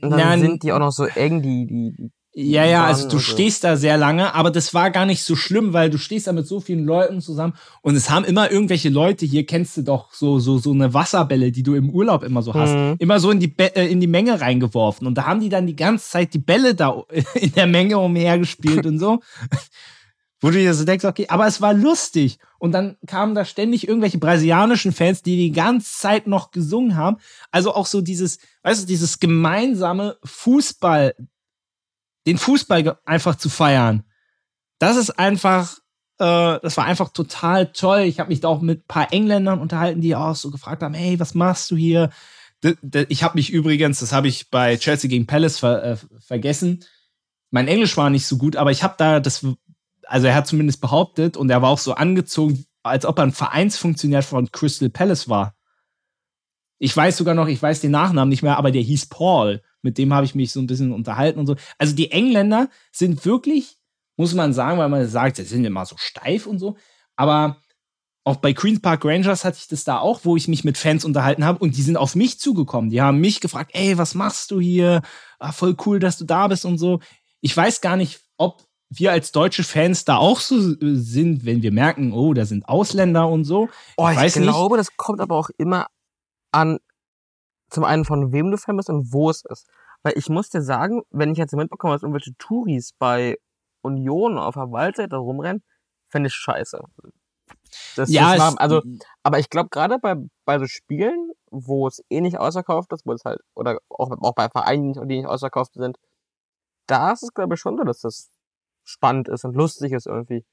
Und 0.00 0.10
dann 0.10 0.20
Na, 0.20 0.38
sind 0.38 0.62
die 0.62 0.72
auch 0.72 0.78
noch 0.78 0.92
so 0.92 1.04
eng, 1.04 1.42
die, 1.42 1.66
die, 1.66 1.94
die 1.96 2.10
Ja, 2.36 2.64
ja, 2.64 2.84
also 2.84 3.02
du 3.08 3.16
und 3.16 3.22
so. 3.22 3.32
stehst 3.32 3.62
da 3.62 3.76
sehr 3.76 3.96
lange, 3.96 4.34
aber 4.34 4.50
das 4.50 4.74
war 4.74 4.90
gar 4.90 5.06
nicht 5.06 5.22
so 5.22 5.36
schlimm, 5.36 5.72
weil 5.72 5.88
du 5.88 5.98
stehst 5.98 6.26
da 6.26 6.32
mit 6.32 6.48
so 6.48 6.58
vielen 6.58 6.84
Leuten 6.84 7.20
zusammen 7.20 7.52
und 7.80 7.94
es 7.94 8.10
haben 8.10 8.24
immer 8.24 8.50
irgendwelche 8.50 8.88
Leute, 8.88 9.24
hier 9.24 9.46
kennst 9.46 9.76
du 9.76 9.82
doch 9.82 10.12
so, 10.12 10.40
so, 10.40 10.58
so 10.58 10.72
eine 10.72 10.92
Wasserbälle, 10.92 11.52
die 11.52 11.62
du 11.62 11.74
im 11.74 11.90
Urlaub 11.90 12.24
immer 12.24 12.42
so 12.42 12.52
hast, 12.52 12.74
Mhm. 12.74 12.96
immer 12.98 13.20
so 13.20 13.30
in 13.30 13.38
die, 13.38 13.46
Be 13.46 13.76
äh, 13.76 13.86
in 13.86 14.00
die 14.00 14.08
Menge 14.08 14.40
reingeworfen 14.40 15.06
und 15.06 15.14
da 15.16 15.26
haben 15.26 15.38
die 15.38 15.48
dann 15.48 15.68
die 15.68 15.76
ganze 15.76 16.10
Zeit 16.10 16.34
die 16.34 16.38
Bälle 16.40 16.74
da 16.74 17.04
in 17.34 17.52
der 17.52 17.68
Menge 17.68 17.98
umhergespielt 17.98 18.84
und 18.84 18.98
so. 18.98 19.20
Wo 20.40 20.50
du 20.50 20.58
dir 20.58 20.74
so 20.74 20.84
denkst, 20.84 21.04
okay, 21.06 21.26
aber 21.28 21.46
es 21.46 21.62
war 21.62 21.72
lustig. 21.72 22.38
Und 22.58 22.72
dann 22.72 22.96
kamen 23.06 23.34
da 23.34 23.46
ständig 23.46 23.88
irgendwelche 23.88 24.18
brasilianischen 24.18 24.92
Fans, 24.92 25.22
die 25.22 25.36
die 25.36 25.52
ganze 25.52 25.90
Zeit 25.98 26.26
noch 26.26 26.50
gesungen 26.50 26.96
haben. 26.96 27.16
Also 27.50 27.74
auch 27.74 27.86
so 27.86 28.02
dieses, 28.02 28.38
weißt 28.62 28.82
du, 28.82 28.86
dieses 28.86 29.20
gemeinsame 29.20 30.16
Fußball, 30.24 31.14
den 32.26 32.38
Fußball 32.38 32.98
einfach 33.04 33.36
zu 33.36 33.48
feiern. 33.48 34.04
Das 34.78 34.96
ist 34.96 35.18
einfach, 35.18 35.78
äh, 36.18 36.58
das 36.60 36.76
war 36.76 36.84
einfach 36.84 37.10
total 37.10 37.72
toll. 37.72 38.00
Ich 38.00 38.20
habe 38.20 38.30
mich 38.30 38.40
da 38.40 38.48
auch 38.48 38.60
mit 38.60 38.80
ein 38.80 38.88
paar 38.88 39.12
Engländern 39.12 39.60
unterhalten, 39.60 40.00
die 40.00 40.16
auch 40.16 40.34
so 40.34 40.50
gefragt 40.50 40.82
haben, 40.82 40.94
hey, 40.94 41.18
was 41.20 41.34
machst 41.34 41.70
du 41.70 41.76
hier? 41.76 42.10
Ich 43.08 43.22
habe 43.22 43.36
mich 43.36 43.50
übrigens, 43.50 44.00
das 44.00 44.12
habe 44.12 44.28
ich 44.28 44.50
bei 44.50 44.76
Chelsea 44.76 45.10
gegen 45.10 45.26
Palace 45.26 45.58
ver 45.58 45.84
äh, 45.84 45.96
vergessen. 46.20 46.84
Mein 47.50 47.68
Englisch 47.68 47.96
war 47.96 48.10
nicht 48.10 48.26
so 48.26 48.38
gut, 48.38 48.56
aber 48.56 48.70
ich 48.70 48.82
habe 48.82 48.94
da 48.96 49.20
das, 49.20 49.46
also 50.04 50.26
er 50.26 50.34
hat 50.34 50.46
zumindest 50.46 50.80
behauptet 50.80 51.36
und 51.36 51.50
er 51.50 51.60
war 51.60 51.68
auch 51.68 51.78
so 51.78 51.94
angezogen, 51.94 52.64
als 52.82 53.04
ob 53.04 53.18
er 53.18 53.24
ein 53.24 53.32
Vereinsfunktionär 53.32 54.22
von 54.22 54.50
Crystal 54.50 54.88
Palace 54.88 55.28
war. 55.28 55.54
Ich 56.78 56.96
weiß 56.96 57.16
sogar 57.16 57.34
noch, 57.34 57.48
ich 57.48 57.62
weiß 57.62 57.80
den 57.80 57.92
Nachnamen 57.92 58.28
nicht 58.28 58.42
mehr, 58.42 58.58
aber 58.58 58.70
der 58.70 58.82
hieß 58.82 59.06
Paul. 59.06 59.62
Mit 59.84 59.98
dem 59.98 60.12
habe 60.12 60.26
ich 60.26 60.34
mich 60.34 60.52
so 60.52 60.60
ein 60.60 60.66
bisschen 60.66 60.92
unterhalten 60.92 61.38
und 61.38 61.46
so. 61.46 61.56
Also 61.78 61.94
die 61.94 62.10
Engländer 62.10 62.68
sind 62.90 63.24
wirklich, 63.24 63.76
muss 64.16 64.34
man 64.34 64.52
sagen, 64.52 64.78
weil 64.78 64.88
man 64.88 65.06
sagt, 65.06 65.36
sie 65.36 65.44
sind 65.44 65.64
immer 65.64 65.86
so 65.86 65.96
steif 65.96 66.46
und 66.46 66.58
so. 66.58 66.76
Aber 67.16 67.58
auch 68.24 68.36
bei 68.36 68.54
Queen's 68.54 68.80
Park 68.80 69.04
Rangers 69.04 69.44
hatte 69.44 69.58
ich 69.60 69.68
das 69.68 69.84
da 69.84 69.98
auch, 69.98 70.20
wo 70.24 70.36
ich 70.36 70.48
mich 70.48 70.64
mit 70.64 70.78
Fans 70.78 71.04
unterhalten 71.04 71.44
habe 71.44 71.58
und 71.58 71.76
die 71.76 71.82
sind 71.82 71.98
auf 71.98 72.14
mich 72.14 72.40
zugekommen. 72.40 72.90
Die 72.90 73.02
haben 73.02 73.20
mich 73.20 73.40
gefragt, 73.40 73.72
ey, 73.74 73.98
was 73.98 74.14
machst 74.14 74.50
du 74.50 74.60
hier? 74.60 75.02
Ah, 75.38 75.52
voll 75.52 75.76
cool, 75.84 75.98
dass 75.98 76.16
du 76.16 76.24
da 76.24 76.48
bist 76.48 76.64
und 76.64 76.78
so. 76.78 77.00
Ich 77.42 77.54
weiß 77.54 77.82
gar 77.82 77.96
nicht, 77.96 78.20
ob 78.38 78.64
wir 78.88 79.12
als 79.12 79.32
deutsche 79.32 79.64
Fans 79.64 80.04
da 80.04 80.16
auch 80.16 80.40
so 80.40 80.58
sind, 80.80 81.44
wenn 81.44 81.62
wir 81.62 81.72
merken, 81.72 82.12
oh, 82.12 82.32
da 82.32 82.46
sind 82.46 82.66
Ausländer 82.66 83.28
und 83.28 83.44
so. 83.44 83.68
Oh, 83.96 84.08
ich, 84.08 84.18
nicht. 84.18 84.34
glaube, 84.34 84.78
das 84.78 84.96
kommt 84.96 85.20
aber 85.20 85.36
auch 85.36 85.50
immer 85.58 85.86
an, 86.52 86.78
zum 87.74 87.84
einen 87.84 88.04
von 88.04 88.32
wem 88.32 88.50
du 88.50 88.56
Fan 88.56 88.76
bist 88.76 88.88
und 88.90 89.12
wo 89.12 89.30
es 89.30 89.44
ist. 89.44 89.66
Weil 90.02 90.14
ich 90.16 90.28
muss 90.28 90.48
dir 90.50 90.62
sagen, 90.62 91.02
wenn 91.10 91.32
ich 91.32 91.38
jetzt 91.38 91.54
mitbekomme, 91.54 91.94
dass 91.94 92.02
irgendwelche 92.02 92.34
Touris 92.38 92.92
bei 92.98 93.38
Union 93.82 94.38
auf 94.38 94.54
der 94.54 94.70
Waldseite 94.70 95.16
rumrennen, 95.16 95.62
fände 96.10 96.28
ich 96.28 96.34
scheiße. 96.34 96.80
Das, 97.96 98.08
ja, 98.10 98.34
es- 98.34 98.40
also, 98.58 98.80
aber 99.22 99.38
ich 99.38 99.50
glaube, 99.50 99.68
gerade 99.70 99.98
bei, 99.98 100.14
bei 100.44 100.58
so 100.58 100.66
Spielen, 100.66 101.32
wo 101.50 101.86
es 101.86 102.02
eh 102.10 102.20
nicht 102.20 102.38
ausverkauft 102.38 102.92
ist, 102.92 103.04
wo 103.06 103.12
es 103.12 103.24
halt, 103.24 103.40
oder 103.54 103.78
auch, 103.88 104.10
auch 104.20 104.34
bei 104.34 104.48
Vereinen, 104.48 104.92
die 105.08 105.16
nicht 105.16 105.26
ausverkauft 105.26 105.74
sind, 105.74 105.96
da 106.86 107.12
ist 107.12 107.22
es, 107.22 107.32
glaube 107.34 107.54
ich, 107.54 107.60
schon 107.60 107.76
so, 107.76 107.84
dass 107.84 108.00
das 108.00 108.30
spannend 108.84 109.28
ist 109.28 109.44
und 109.44 109.54
lustig 109.56 109.92
ist 109.92 110.06
irgendwie. 110.06 110.44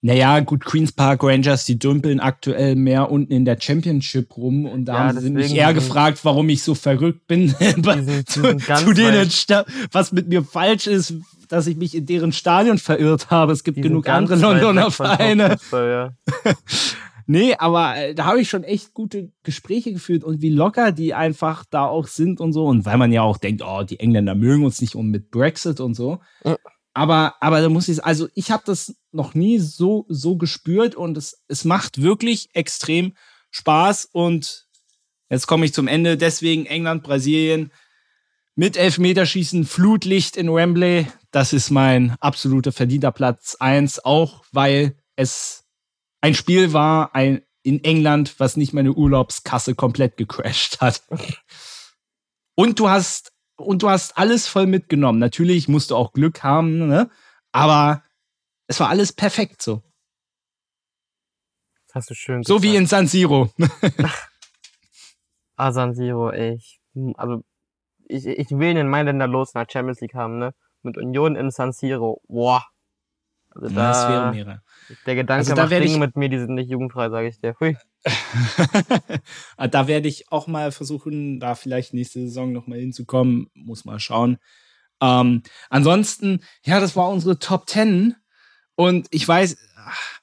Naja, 0.00 0.38
gut, 0.40 0.64
Queen's 0.64 0.92
Park 0.92 1.24
Rangers, 1.24 1.64
die 1.64 1.78
dümpeln 1.78 2.20
aktuell 2.20 2.76
mehr 2.76 3.10
unten 3.10 3.32
in 3.32 3.44
der 3.44 3.58
Championship 3.60 4.36
rum 4.36 4.64
und 4.64 4.84
da 4.84 4.92
Ja, 4.92 4.98
haben 5.08 5.20
sie 5.20 5.30
mich 5.30 5.52
eher 5.52 5.74
gefragt, 5.74 6.20
warum 6.24 6.48
ich 6.50 6.62
so 6.62 6.76
verrückt 6.76 7.26
bin, 7.26 7.48
zu, 8.26 8.56
zu 8.56 8.92
denen, 8.92 9.28
was 9.90 10.12
mit 10.12 10.28
mir 10.28 10.44
falsch 10.44 10.86
ist, 10.86 11.14
dass 11.48 11.66
ich 11.66 11.76
mich 11.76 11.96
in 11.96 12.06
deren 12.06 12.32
Stadion 12.32 12.78
verirrt 12.78 13.30
habe. 13.30 13.52
Es 13.52 13.64
gibt 13.64 13.82
genug 13.82 14.08
andere 14.08 14.36
Londoner 14.36 14.90
Vereine. 14.90 15.56
Ja. 15.72 16.12
Nee, 17.30 17.56
aber 17.58 17.94
äh, 17.94 18.14
da 18.14 18.24
habe 18.24 18.40
ich 18.40 18.48
schon 18.48 18.64
echt 18.64 18.94
gute 18.94 19.30
Gespräche 19.42 19.92
geführt 19.92 20.24
und 20.24 20.40
wie 20.40 20.48
locker 20.48 20.92
die 20.92 21.12
einfach 21.12 21.66
da 21.68 21.84
auch 21.84 22.06
sind 22.06 22.40
und 22.40 22.54
so. 22.54 22.64
Und 22.64 22.86
weil 22.86 22.96
man 22.96 23.12
ja 23.12 23.20
auch 23.20 23.36
denkt, 23.36 23.62
oh, 23.62 23.82
die 23.82 24.00
Engländer 24.00 24.34
mögen 24.34 24.64
uns 24.64 24.80
nicht 24.80 24.94
und 24.94 25.10
mit 25.10 25.30
Brexit 25.30 25.78
und 25.78 25.92
so. 25.92 26.20
Ja. 26.42 26.56
Aber, 26.94 27.36
aber 27.40 27.60
da 27.60 27.68
muss 27.68 27.88
ich, 27.88 28.04
also 28.04 28.28
ich 28.34 28.50
habe 28.50 28.62
das 28.66 28.96
noch 29.12 29.34
nie 29.34 29.58
so, 29.58 30.06
so 30.08 30.36
gespürt 30.36 30.94
und 30.94 31.16
es, 31.16 31.42
es 31.48 31.64
macht 31.64 32.02
wirklich 32.02 32.48
extrem 32.54 33.14
Spaß. 33.50 34.08
Und 34.12 34.66
jetzt 35.30 35.46
komme 35.46 35.64
ich 35.64 35.72
zum 35.72 35.86
Ende. 35.86 36.16
Deswegen 36.16 36.66
England, 36.66 37.02
Brasilien 37.02 37.72
mit 38.56 38.76
Elfmeterschießen, 38.76 39.64
Flutlicht 39.64 40.36
in 40.36 40.52
Wembley. 40.52 41.06
Das 41.30 41.52
ist 41.52 41.70
mein 41.70 42.16
absoluter 42.20 42.72
verdienter 42.72 43.12
Platz 43.12 43.56
eins 43.60 44.04
auch 44.04 44.44
weil 44.52 44.96
es 45.16 45.64
ein 46.20 46.34
Spiel 46.34 46.72
war 46.72 47.14
ein, 47.14 47.42
in 47.62 47.82
England, 47.84 48.38
was 48.38 48.56
nicht 48.56 48.72
meine 48.72 48.92
Urlaubskasse 48.92 49.74
komplett 49.74 50.16
gecrashed 50.16 50.80
hat. 50.80 51.02
Und 52.54 52.78
du 52.78 52.88
hast, 52.88 53.32
und 53.58 53.82
du 53.82 53.90
hast 53.90 54.16
alles 54.16 54.48
voll 54.48 54.66
mitgenommen. 54.66 55.18
Natürlich 55.18 55.68
musst 55.68 55.90
du 55.90 55.96
auch 55.96 56.12
Glück 56.12 56.42
haben, 56.42 56.86
ne? 56.86 57.10
Aber 57.52 58.02
es 58.66 58.80
war 58.80 58.88
alles 58.88 59.12
perfekt 59.12 59.62
so. 59.62 59.82
Das 61.88 61.96
hast 61.96 62.10
du 62.10 62.14
schön 62.14 62.42
So 62.42 62.62
wie 62.62 62.68
gesagt. 62.68 62.80
in 62.80 62.86
San 62.86 63.06
Siro. 63.06 63.50
Ah, 65.56 65.72
San 65.72 65.94
Siro, 65.94 66.30
ey. 66.30 66.54
Ich, 66.54 66.80
hm, 66.94 67.14
also, 67.16 67.42
ich, 68.06 68.26
ich 68.26 68.50
will 68.50 68.74
den 68.74 68.88
Mailänder 68.88 69.26
los 69.26 69.54
nach 69.54 69.66
Champions 69.68 70.00
League 70.00 70.14
haben, 70.14 70.38
ne? 70.38 70.54
Mit 70.82 70.96
Union 70.96 71.34
in 71.34 71.50
San 71.50 71.72
Siro. 71.72 72.22
Boah. 72.28 72.64
Also 73.50 73.74
da, 73.74 73.88
das 73.88 74.08
wäre 74.08 74.30
mehrere. 74.30 74.62
Der 75.06 75.14
Gedanke 75.14 75.40
Also 75.40 75.54
da 75.54 75.62
macht 75.62 75.72
Dinge 75.72 75.84
ich- 75.84 75.98
mit 75.98 76.16
mir, 76.16 76.28
die 76.28 76.38
sind 76.38 76.54
nicht 76.54 76.70
jugendfrei, 76.70 77.10
sage 77.10 77.28
ich 77.28 77.40
dir. 77.40 77.54
Hui. 77.60 77.76
da 79.70 79.86
werde 79.88 80.08
ich 80.08 80.30
auch 80.30 80.46
mal 80.46 80.72
versuchen, 80.72 81.40
da 81.40 81.54
vielleicht 81.54 81.94
nächste 81.94 82.20
Saison 82.20 82.52
noch 82.52 82.66
mal 82.66 82.78
hinzukommen. 82.78 83.50
Muss 83.54 83.84
mal 83.84 84.00
schauen. 84.00 84.38
Ähm, 85.00 85.42
ansonsten, 85.70 86.40
ja, 86.64 86.80
das 86.80 86.96
war 86.96 87.08
unsere 87.08 87.38
Top 87.38 87.68
10. 87.68 88.14
Und 88.74 89.08
ich 89.10 89.26
weiß, 89.26 89.56
ach, 89.76 90.17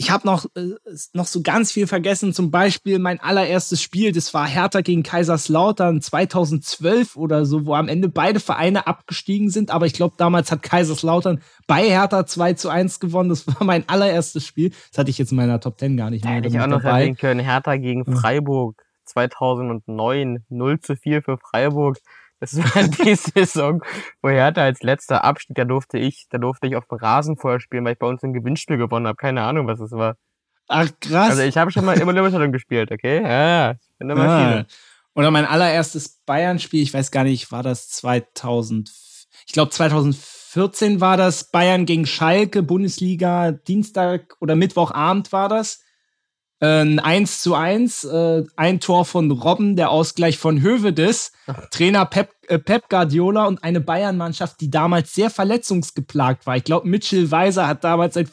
ich 0.00 0.10
habe 0.10 0.26
noch, 0.26 0.46
äh, 0.56 0.70
noch 1.12 1.26
so 1.26 1.42
ganz 1.42 1.72
viel 1.72 1.86
vergessen. 1.86 2.32
Zum 2.32 2.50
Beispiel 2.50 2.98
mein 2.98 3.20
allererstes 3.20 3.82
Spiel, 3.82 4.12
das 4.12 4.32
war 4.32 4.48
Hertha 4.48 4.80
gegen 4.80 5.02
Kaiserslautern 5.02 6.00
2012 6.00 7.16
oder 7.16 7.44
so, 7.44 7.66
wo 7.66 7.74
am 7.74 7.86
Ende 7.86 8.08
beide 8.08 8.40
Vereine 8.40 8.86
abgestiegen 8.86 9.50
sind. 9.50 9.70
Aber 9.70 9.84
ich 9.84 9.92
glaube, 9.92 10.14
damals 10.16 10.50
hat 10.50 10.62
Kaiserslautern 10.62 11.42
bei 11.66 11.82
Hertha 11.82 12.24
2 12.24 12.54
zu 12.54 12.70
1 12.70 12.98
gewonnen. 13.00 13.28
Das 13.28 13.46
war 13.46 13.62
mein 13.62 13.86
allererstes 13.90 14.46
Spiel. 14.46 14.70
Das 14.90 14.96
hatte 14.96 15.10
ich 15.10 15.18
jetzt 15.18 15.32
in 15.32 15.36
meiner 15.36 15.60
Top 15.60 15.78
10 15.78 15.98
gar 15.98 16.08
nicht 16.08 16.24
Da 16.24 16.30
mehr 16.30 16.38
hätte 16.38 16.48
ich 16.48 16.58
auch 16.58 16.66
noch 16.66 16.82
dabei. 16.82 17.00
erwähnen 17.00 17.16
können. 17.18 17.40
Hertha 17.40 17.76
gegen. 17.76 18.06
Freiburg 18.06 18.82
2009. 19.04 20.46
0 20.48 20.80
zu 20.80 20.96
4 20.96 21.22
für 21.22 21.36
Freiburg. 21.36 21.98
Das 22.40 22.56
war 22.56 22.82
die 23.04 23.14
Saison, 23.14 23.82
wo 24.22 24.30
Hertha 24.30 24.62
als 24.62 24.82
letzter 24.82 25.24
abstieg. 25.24 25.56
Da 25.56 25.64
durfte 25.64 25.98
ich, 25.98 26.26
da 26.30 26.38
durfte 26.38 26.66
ich 26.66 26.74
auf 26.76 26.86
dem 26.86 26.98
Rasen 26.98 27.36
vorher 27.36 27.60
spielen, 27.60 27.84
weil 27.84 27.92
ich 27.92 27.98
bei 27.98 28.06
uns 28.06 28.22
ein 28.22 28.32
Gewinnspiel 28.32 28.78
gewonnen 28.78 29.06
habe. 29.06 29.16
Keine 29.16 29.42
Ahnung, 29.42 29.66
was 29.66 29.80
es 29.80 29.92
war. 29.92 30.16
Ach, 30.68 30.88
krass. 31.00 31.30
Also 31.30 31.42
ich 31.42 31.56
habe 31.58 31.70
schon 31.70 31.84
mal 31.84 31.98
immer 32.00 32.12
Limited 32.12 32.52
gespielt, 32.52 32.90
okay? 32.92 33.22
Ja, 33.22 33.72
ich 33.72 33.98
bin 33.98 34.08
immer 34.10 34.28
Ah. 34.28 34.48
viele. 34.52 34.66
Oder 35.14 35.30
mein 35.32 35.44
allererstes 35.44 36.20
Bayern-Spiel, 36.24 36.82
ich 36.82 36.94
weiß 36.94 37.10
gar 37.10 37.24
nicht, 37.24 37.50
war 37.50 37.62
das 37.64 37.88
2000, 37.90 38.90
ich 39.46 39.52
glaube 39.52 39.70
2014 39.72 41.00
war 41.00 41.16
das 41.16 41.50
Bayern 41.50 41.84
gegen 41.86 42.06
Schalke, 42.06 42.62
Bundesliga, 42.62 43.50
Dienstag 43.52 44.36
oder 44.40 44.54
Mittwochabend 44.56 45.32
war 45.32 45.48
das. 45.48 45.82
Äh, 46.60 46.66
Ein 46.82 46.98
1 46.98 47.42
zu 47.42 47.54
1, 47.54 48.04
äh, 48.04 48.44
ein 48.56 48.80
Tor 48.80 49.04
von 49.04 49.30
Robben, 49.30 49.76
der 49.76 49.90
Ausgleich 49.90 50.38
von 50.38 50.60
Hövedes, 50.60 51.32
Trainer 51.70 52.04
Pep, 52.04 52.30
äh, 52.48 52.58
Pep 52.58 52.88
Guardiola 52.88 53.46
und 53.46 53.64
eine 53.64 53.80
Bayern-Mannschaft, 53.80 54.60
die 54.60 54.70
damals 54.70 55.14
sehr 55.14 55.30
verletzungsgeplagt 55.30 56.46
war. 56.46 56.56
Ich 56.56 56.64
glaube, 56.64 56.86
Mitchell 56.88 57.30
Weiser 57.30 57.66
hat 57.66 57.82
damals 57.84 58.14
sein, 58.14 58.28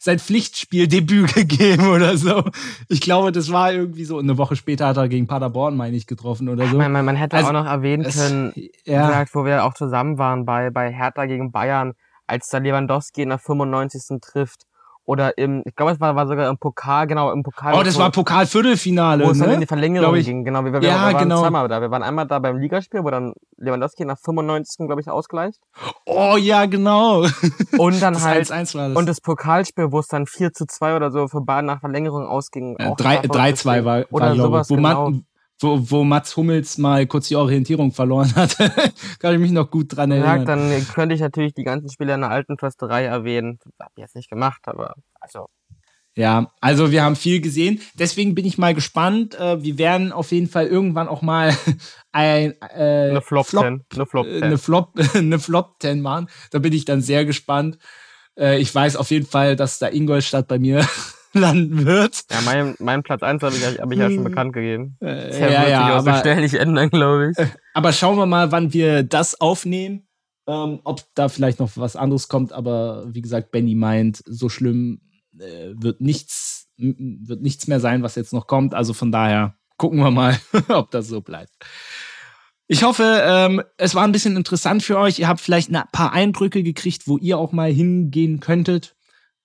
sein 0.00 0.18
Pflichtspieldebüt 0.18 1.34
gegeben 1.34 1.88
oder 1.88 2.16
so. 2.16 2.44
Ich 2.88 3.00
glaube, 3.00 3.30
das 3.32 3.52
war 3.52 3.72
irgendwie 3.72 4.04
so. 4.04 4.16
Und 4.18 4.24
eine 4.24 4.38
Woche 4.38 4.56
später 4.56 4.86
hat 4.88 4.96
er 4.96 5.08
gegen 5.08 5.26
Paderborn, 5.26 5.76
meine 5.76 5.96
ich, 5.96 6.06
getroffen 6.06 6.48
oder 6.48 6.66
so. 6.66 6.76
Man, 6.76 6.90
man, 6.92 7.04
man 7.04 7.16
hätte 7.16 7.36
Also, 7.36 7.48
auch 7.48 7.52
noch 7.52 7.66
erwähnen 7.66 8.04
können, 8.10 8.52
ja. 8.84 9.06
gesagt, 9.06 9.34
wo 9.34 9.44
wir 9.44 9.64
auch 9.64 9.74
zusammen 9.74 10.18
waren 10.18 10.44
bei, 10.44 10.70
bei 10.70 10.92
Hertha 10.92 11.26
gegen 11.26 11.52
Bayern, 11.52 11.92
als 12.26 12.48
da 12.48 12.58
Lewandowski 12.58 13.22
in 13.22 13.28
der 13.28 13.38
95. 13.38 14.20
trifft 14.20 14.62
oder 15.08 15.38
im, 15.38 15.62
ich 15.64 15.74
glaube, 15.74 15.92
es 15.92 16.00
war, 16.00 16.14
war 16.16 16.26
sogar 16.28 16.50
im 16.50 16.58
Pokal, 16.58 17.06
genau, 17.06 17.32
im 17.32 17.42
Pokal. 17.42 17.72
Oh, 17.74 17.82
das 17.82 17.96
wo, 17.96 18.00
war 18.00 18.10
Pokal-Viertelfinale, 18.10 19.24
wo 19.24 19.30
es 19.30 19.38
dann 19.38 19.48
in 19.48 19.54
ne? 19.54 19.60
die 19.60 19.66
Verlängerung 19.66 20.14
ich. 20.16 20.26
ging. 20.26 20.44
Genau, 20.44 20.62
wir, 20.66 20.72
wir, 20.74 20.82
Ja, 20.82 20.96
wir 21.08 21.14
waren 21.14 21.22
genau. 21.22 21.40
zweimal 21.40 21.66
da. 21.66 21.80
Wir 21.80 21.90
waren 21.90 22.02
einmal 22.02 22.26
da 22.26 22.38
beim 22.38 22.58
Ligaspiel, 22.58 23.02
wo 23.02 23.08
dann 23.08 23.32
Lewandowski 23.56 24.04
nach 24.04 24.18
95. 24.18 24.86
glaube 24.86 25.00
ich 25.00 25.08
ausgleicht. 25.08 25.60
Oh, 26.04 26.36
ja, 26.36 26.66
genau. 26.66 27.24
Und 27.78 28.02
dann 28.02 28.22
halt 28.22 28.50
1-1 28.50 28.76
war 28.76 28.88
das. 28.88 28.98
und 28.98 29.08
das 29.08 29.20
Pokalspiel, 29.22 29.92
wo 29.92 29.98
es 30.00 30.08
dann 30.08 30.26
4 30.26 30.52
zu 30.52 30.66
2 30.66 30.96
oder 30.96 31.10
so 31.10 31.26
für 31.26 31.40
Bayern 31.40 31.64
nach 31.64 31.80
Verlängerung 31.80 32.26
ausging. 32.26 32.76
Äh, 32.78 32.88
auch 32.88 32.96
drei- 32.96 33.16
davon 33.16 33.30
3-2 33.40 33.64
war, 33.64 33.84
war 33.84 34.04
Oder 34.10 34.34
glaube 34.34 34.42
sowas, 34.42 34.68
wo, 34.70 34.74
genau. 34.76 35.12
Wo, 35.60 35.90
wo 35.90 36.04
Mats 36.04 36.36
Hummels 36.36 36.78
mal 36.78 37.06
kurz 37.06 37.28
die 37.28 37.36
Orientierung 37.36 37.92
verloren 37.92 38.32
hat. 38.36 38.56
Kann 39.18 39.34
ich 39.34 39.40
mich 39.40 39.50
noch 39.50 39.70
gut 39.70 39.96
dran 39.96 40.12
Ja, 40.12 40.18
erinnern. 40.36 40.46
dann 40.46 40.86
könnte 40.94 41.14
ich 41.14 41.20
natürlich 41.20 41.52
die 41.54 41.64
ganzen 41.64 41.90
Spiele 41.90 42.14
in 42.14 42.20
der 42.20 42.30
alten 42.30 42.58
Försterei 42.58 43.04
erwähnen. 43.04 43.58
Hab 43.80 43.90
ich 43.96 44.02
jetzt 44.02 44.14
nicht 44.14 44.30
gemacht, 44.30 44.62
aber 44.66 44.94
also 45.20 45.46
Ja, 46.14 46.52
also 46.60 46.92
wir 46.92 47.02
haben 47.02 47.16
viel 47.16 47.40
gesehen. 47.40 47.80
Deswegen 47.94 48.34
bin 48.36 48.44
ich 48.46 48.56
mal 48.58 48.72
gespannt. 48.74 49.34
Äh, 49.34 49.62
wir 49.62 49.78
werden 49.78 50.12
auf 50.12 50.30
jeden 50.30 50.48
Fall 50.48 50.66
irgendwann 50.68 51.08
auch 51.08 51.22
mal 51.22 51.52
ein 52.12 52.54
äh, 52.60 53.10
eine 53.10 53.20
Flop, 53.22 53.46
Flop 53.46 53.64
10. 53.64 53.84
Eine 53.94 54.06
Flop 54.06 54.26
äh, 54.26 54.32
10. 54.34 54.42
eine 54.44 54.58
Flop, 54.58 54.92
eine 55.14 55.38
Flop 55.40 55.76
10 55.80 56.00
machen. 56.00 56.28
Da 56.52 56.60
bin 56.60 56.72
ich 56.72 56.84
dann 56.84 57.00
sehr 57.00 57.24
gespannt. 57.24 57.78
Äh, 58.38 58.60
ich 58.60 58.72
weiß 58.72 58.94
auf 58.94 59.10
jeden 59.10 59.26
Fall, 59.26 59.56
dass 59.56 59.80
da 59.80 59.88
Ingolstadt 59.88 60.46
bei 60.46 60.60
mir 60.60 60.86
landen 61.32 61.84
wird. 61.86 62.24
ja, 62.30 62.40
mein, 62.44 62.74
mein 62.78 63.02
Platz 63.02 63.22
1 63.22 63.42
habe 63.42 63.54
ich, 63.54 63.64
hab 63.64 63.92
ich 63.92 63.98
ja 63.98 64.10
schon 64.10 64.24
bekannt 64.24 64.52
gegeben. 64.52 64.96
Äh, 65.00 65.06
Der 65.06 65.50
ja, 65.50 65.60
wird 65.60 65.70
ja, 65.70 65.86
sich 65.86 65.94
auch 65.94 66.02
so 66.02 66.10
aber, 66.10 66.20
schnell 66.20 66.40
nicht 66.40 66.54
ändern, 66.54 66.90
glaube 66.90 67.30
ich. 67.30 67.46
aber 67.74 67.92
schauen 67.92 68.16
wir 68.16 68.26
mal, 68.26 68.52
wann 68.52 68.72
wir 68.72 69.02
das 69.02 69.40
aufnehmen. 69.40 70.06
Ähm, 70.46 70.80
ob 70.84 71.02
da 71.14 71.28
vielleicht 71.28 71.60
noch 71.60 71.70
was 71.76 71.94
anderes 71.94 72.28
kommt. 72.28 72.52
Aber 72.52 73.04
wie 73.08 73.20
gesagt, 73.20 73.50
Benny 73.50 73.74
meint, 73.74 74.22
so 74.24 74.48
schlimm 74.48 75.00
äh, 75.38 75.74
wird 75.74 76.00
nichts, 76.00 76.68
wird 76.76 77.42
nichts 77.42 77.66
mehr 77.66 77.80
sein, 77.80 78.02
was 78.02 78.14
jetzt 78.14 78.32
noch 78.32 78.46
kommt. 78.46 78.74
Also 78.74 78.94
von 78.94 79.12
daher 79.12 79.54
gucken 79.76 79.98
wir 79.98 80.10
mal, 80.10 80.38
ob 80.68 80.90
das 80.90 81.08
so 81.08 81.20
bleibt. 81.20 81.52
Ich 82.70 82.82
hoffe, 82.82 83.22
ähm, 83.24 83.62
es 83.78 83.94
war 83.94 84.04
ein 84.04 84.12
bisschen 84.12 84.36
interessant 84.36 84.82
für 84.82 84.98
euch. 84.98 85.18
Ihr 85.18 85.28
habt 85.28 85.40
vielleicht 85.40 85.70
ein 85.70 85.82
paar 85.90 86.12
Eindrücke 86.12 86.62
gekriegt, 86.62 87.08
wo 87.08 87.16
ihr 87.16 87.38
auch 87.38 87.52
mal 87.52 87.72
hingehen 87.72 88.40
könntet. 88.40 88.94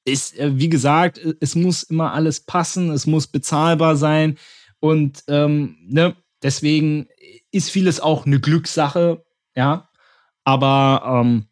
Ist, 0.05 0.37
äh, 0.37 0.57
wie 0.57 0.69
gesagt, 0.69 1.17
äh, 1.17 1.35
es 1.39 1.55
muss 1.55 1.83
immer 1.83 2.13
alles 2.13 2.41
passen, 2.41 2.91
es 2.91 3.07
muss 3.07 3.27
bezahlbar 3.27 3.95
sein. 3.95 4.37
Und 4.79 5.23
ähm, 5.27 5.77
ne, 5.87 6.15
deswegen 6.41 7.07
ist 7.51 7.69
vieles 7.71 7.99
auch 7.99 8.25
eine 8.25 8.39
Glückssache, 8.39 9.23
ja. 9.55 9.89
Aber 10.43 11.21
ähm, 11.23 11.45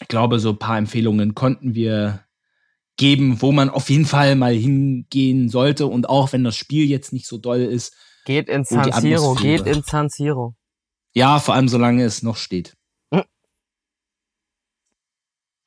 ich 0.00 0.08
glaube, 0.08 0.40
so 0.40 0.50
ein 0.50 0.58
paar 0.58 0.78
Empfehlungen 0.78 1.34
konnten 1.34 1.74
wir 1.74 2.24
geben, 2.96 3.40
wo 3.40 3.52
man 3.52 3.70
auf 3.70 3.90
jeden 3.90 4.06
Fall 4.06 4.34
mal 4.36 4.54
hingehen 4.54 5.48
sollte. 5.48 5.86
Und 5.86 6.08
auch 6.08 6.32
wenn 6.32 6.44
das 6.44 6.56
Spiel 6.56 6.86
jetzt 6.86 7.12
nicht 7.12 7.26
so 7.26 7.38
doll 7.38 7.60
ist, 7.60 7.94
Geht 8.26 8.48
ins 8.48 8.68
San 8.68 8.92
Siro, 8.92 9.34
geht 9.34 9.66
ins 9.66 9.86
San 9.86 10.08
Siro. 10.08 10.54
ja, 11.14 11.38
vor 11.38 11.54
allem 11.54 11.68
solange 11.68 12.04
es 12.04 12.22
noch 12.22 12.36
steht. 12.36 12.76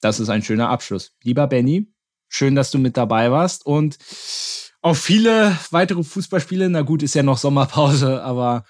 Das 0.04 0.20
ist 0.20 0.30
ein 0.30 0.44
schöner 0.44 0.70
Abschluss. 0.70 1.16
Lieber 1.24 1.48
Benny, 1.48 1.88
schön, 2.28 2.56
dass 2.56 2.72
du 2.72 2.78
mit 2.78 2.98
dabei 2.98 3.32
warst 3.32 3.66
und 3.66 3.98
auf 4.82 5.00
viele 5.00 5.58
weitere 5.72 6.04
Fußballspiele. 6.04 6.70
Na 6.70 6.82
gut, 6.82 7.04
ist 7.04 7.16
ja 7.16 7.24
noch 7.24 7.38
Sommerpause, 7.38 8.22
aber 8.22 8.66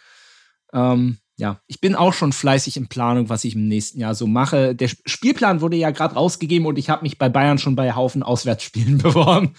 ähm, 0.74 1.18
ja, 1.38 1.60
ich 1.66 1.82
bin 1.82 1.96
auch 1.96 2.14
schon 2.14 2.34
fleißig 2.34 2.78
in 2.78 2.88
Planung, 2.88 3.30
was 3.30 3.44
ich 3.46 3.56
im 3.56 3.68
nächsten 3.68 4.00
Jahr 4.00 4.14
so 4.14 4.28
mache. 4.28 4.76
Der 4.76 4.86
Sp- 4.94 5.02
Spielplan 5.10 5.62
wurde 5.62 5.76
ja 5.76 5.90
gerade 5.90 6.14
rausgegeben 6.14 6.68
und 6.68 6.78
ich 6.78 6.92
habe 6.92 7.02
mich 7.02 7.18
bei 7.18 7.30
Bayern 7.30 7.58
schon 7.58 7.76
bei 7.76 7.96
Haufen 7.96 8.22
Auswärtsspielen 8.22 8.98
beworben. 9.00 9.56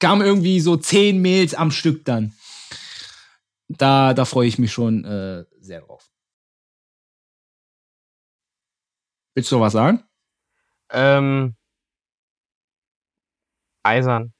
Kam 0.00 0.20
irgendwie 0.22 0.58
so 0.58 0.76
zehn 0.76 1.22
Mails 1.22 1.54
am 1.54 1.70
Stück 1.70 2.04
dann. 2.04 2.34
Da, 3.68 4.12
da 4.12 4.24
freue 4.24 4.48
ich 4.48 4.58
mich 4.58 4.72
schon 4.72 5.04
äh, 5.04 5.44
sehr 5.60 5.82
drauf. 5.82 6.10
Willst 9.36 9.52
du 9.52 9.60
was 9.60 9.72
sagen? 9.72 10.02
Ähm, 10.94 11.56
Eisern. 13.82 14.32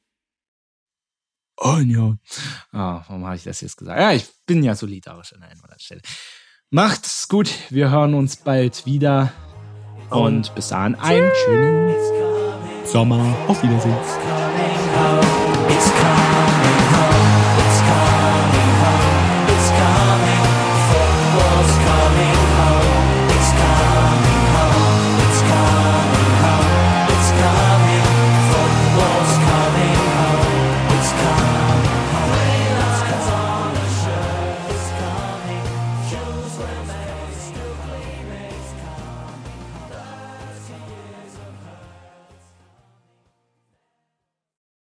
Oh 1.58 1.78
ja. 1.78 2.16
Ah, 2.72 3.04
warum 3.06 3.24
habe 3.26 3.36
ich 3.36 3.44
das 3.44 3.60
jetzt 3.60 3.76
gesagt? 3.76 4.00
Ja, 4.00 4.12
ich 4.12 4.26
bin 4.46 4.62
ja 4.62 4.74
solidarisch 4.74 5.32
an 5.34 5.40
der 5.40 5.50
einen 5.50 5.60
oder 5.60 5.72
anderen 5.72 5.80
Stelle. 5.80 6.00
Macht's 6.70 7.28
gut, 7.28 7.52
wir 7.70 7.90
hören 7.90 8.14
uns 8.14 8.36
bald 8.36 8.86
wieder. 8.86 9.32
Und 10.10 10.54
bis 10.54 10.68
dahin 10.68 10.94
einen 10.96 11.30
schönen 11.44 11.94
Sommer. 12.84 13.36
Auf 13.48 13.62
Wiedersehen. 13.62 13.96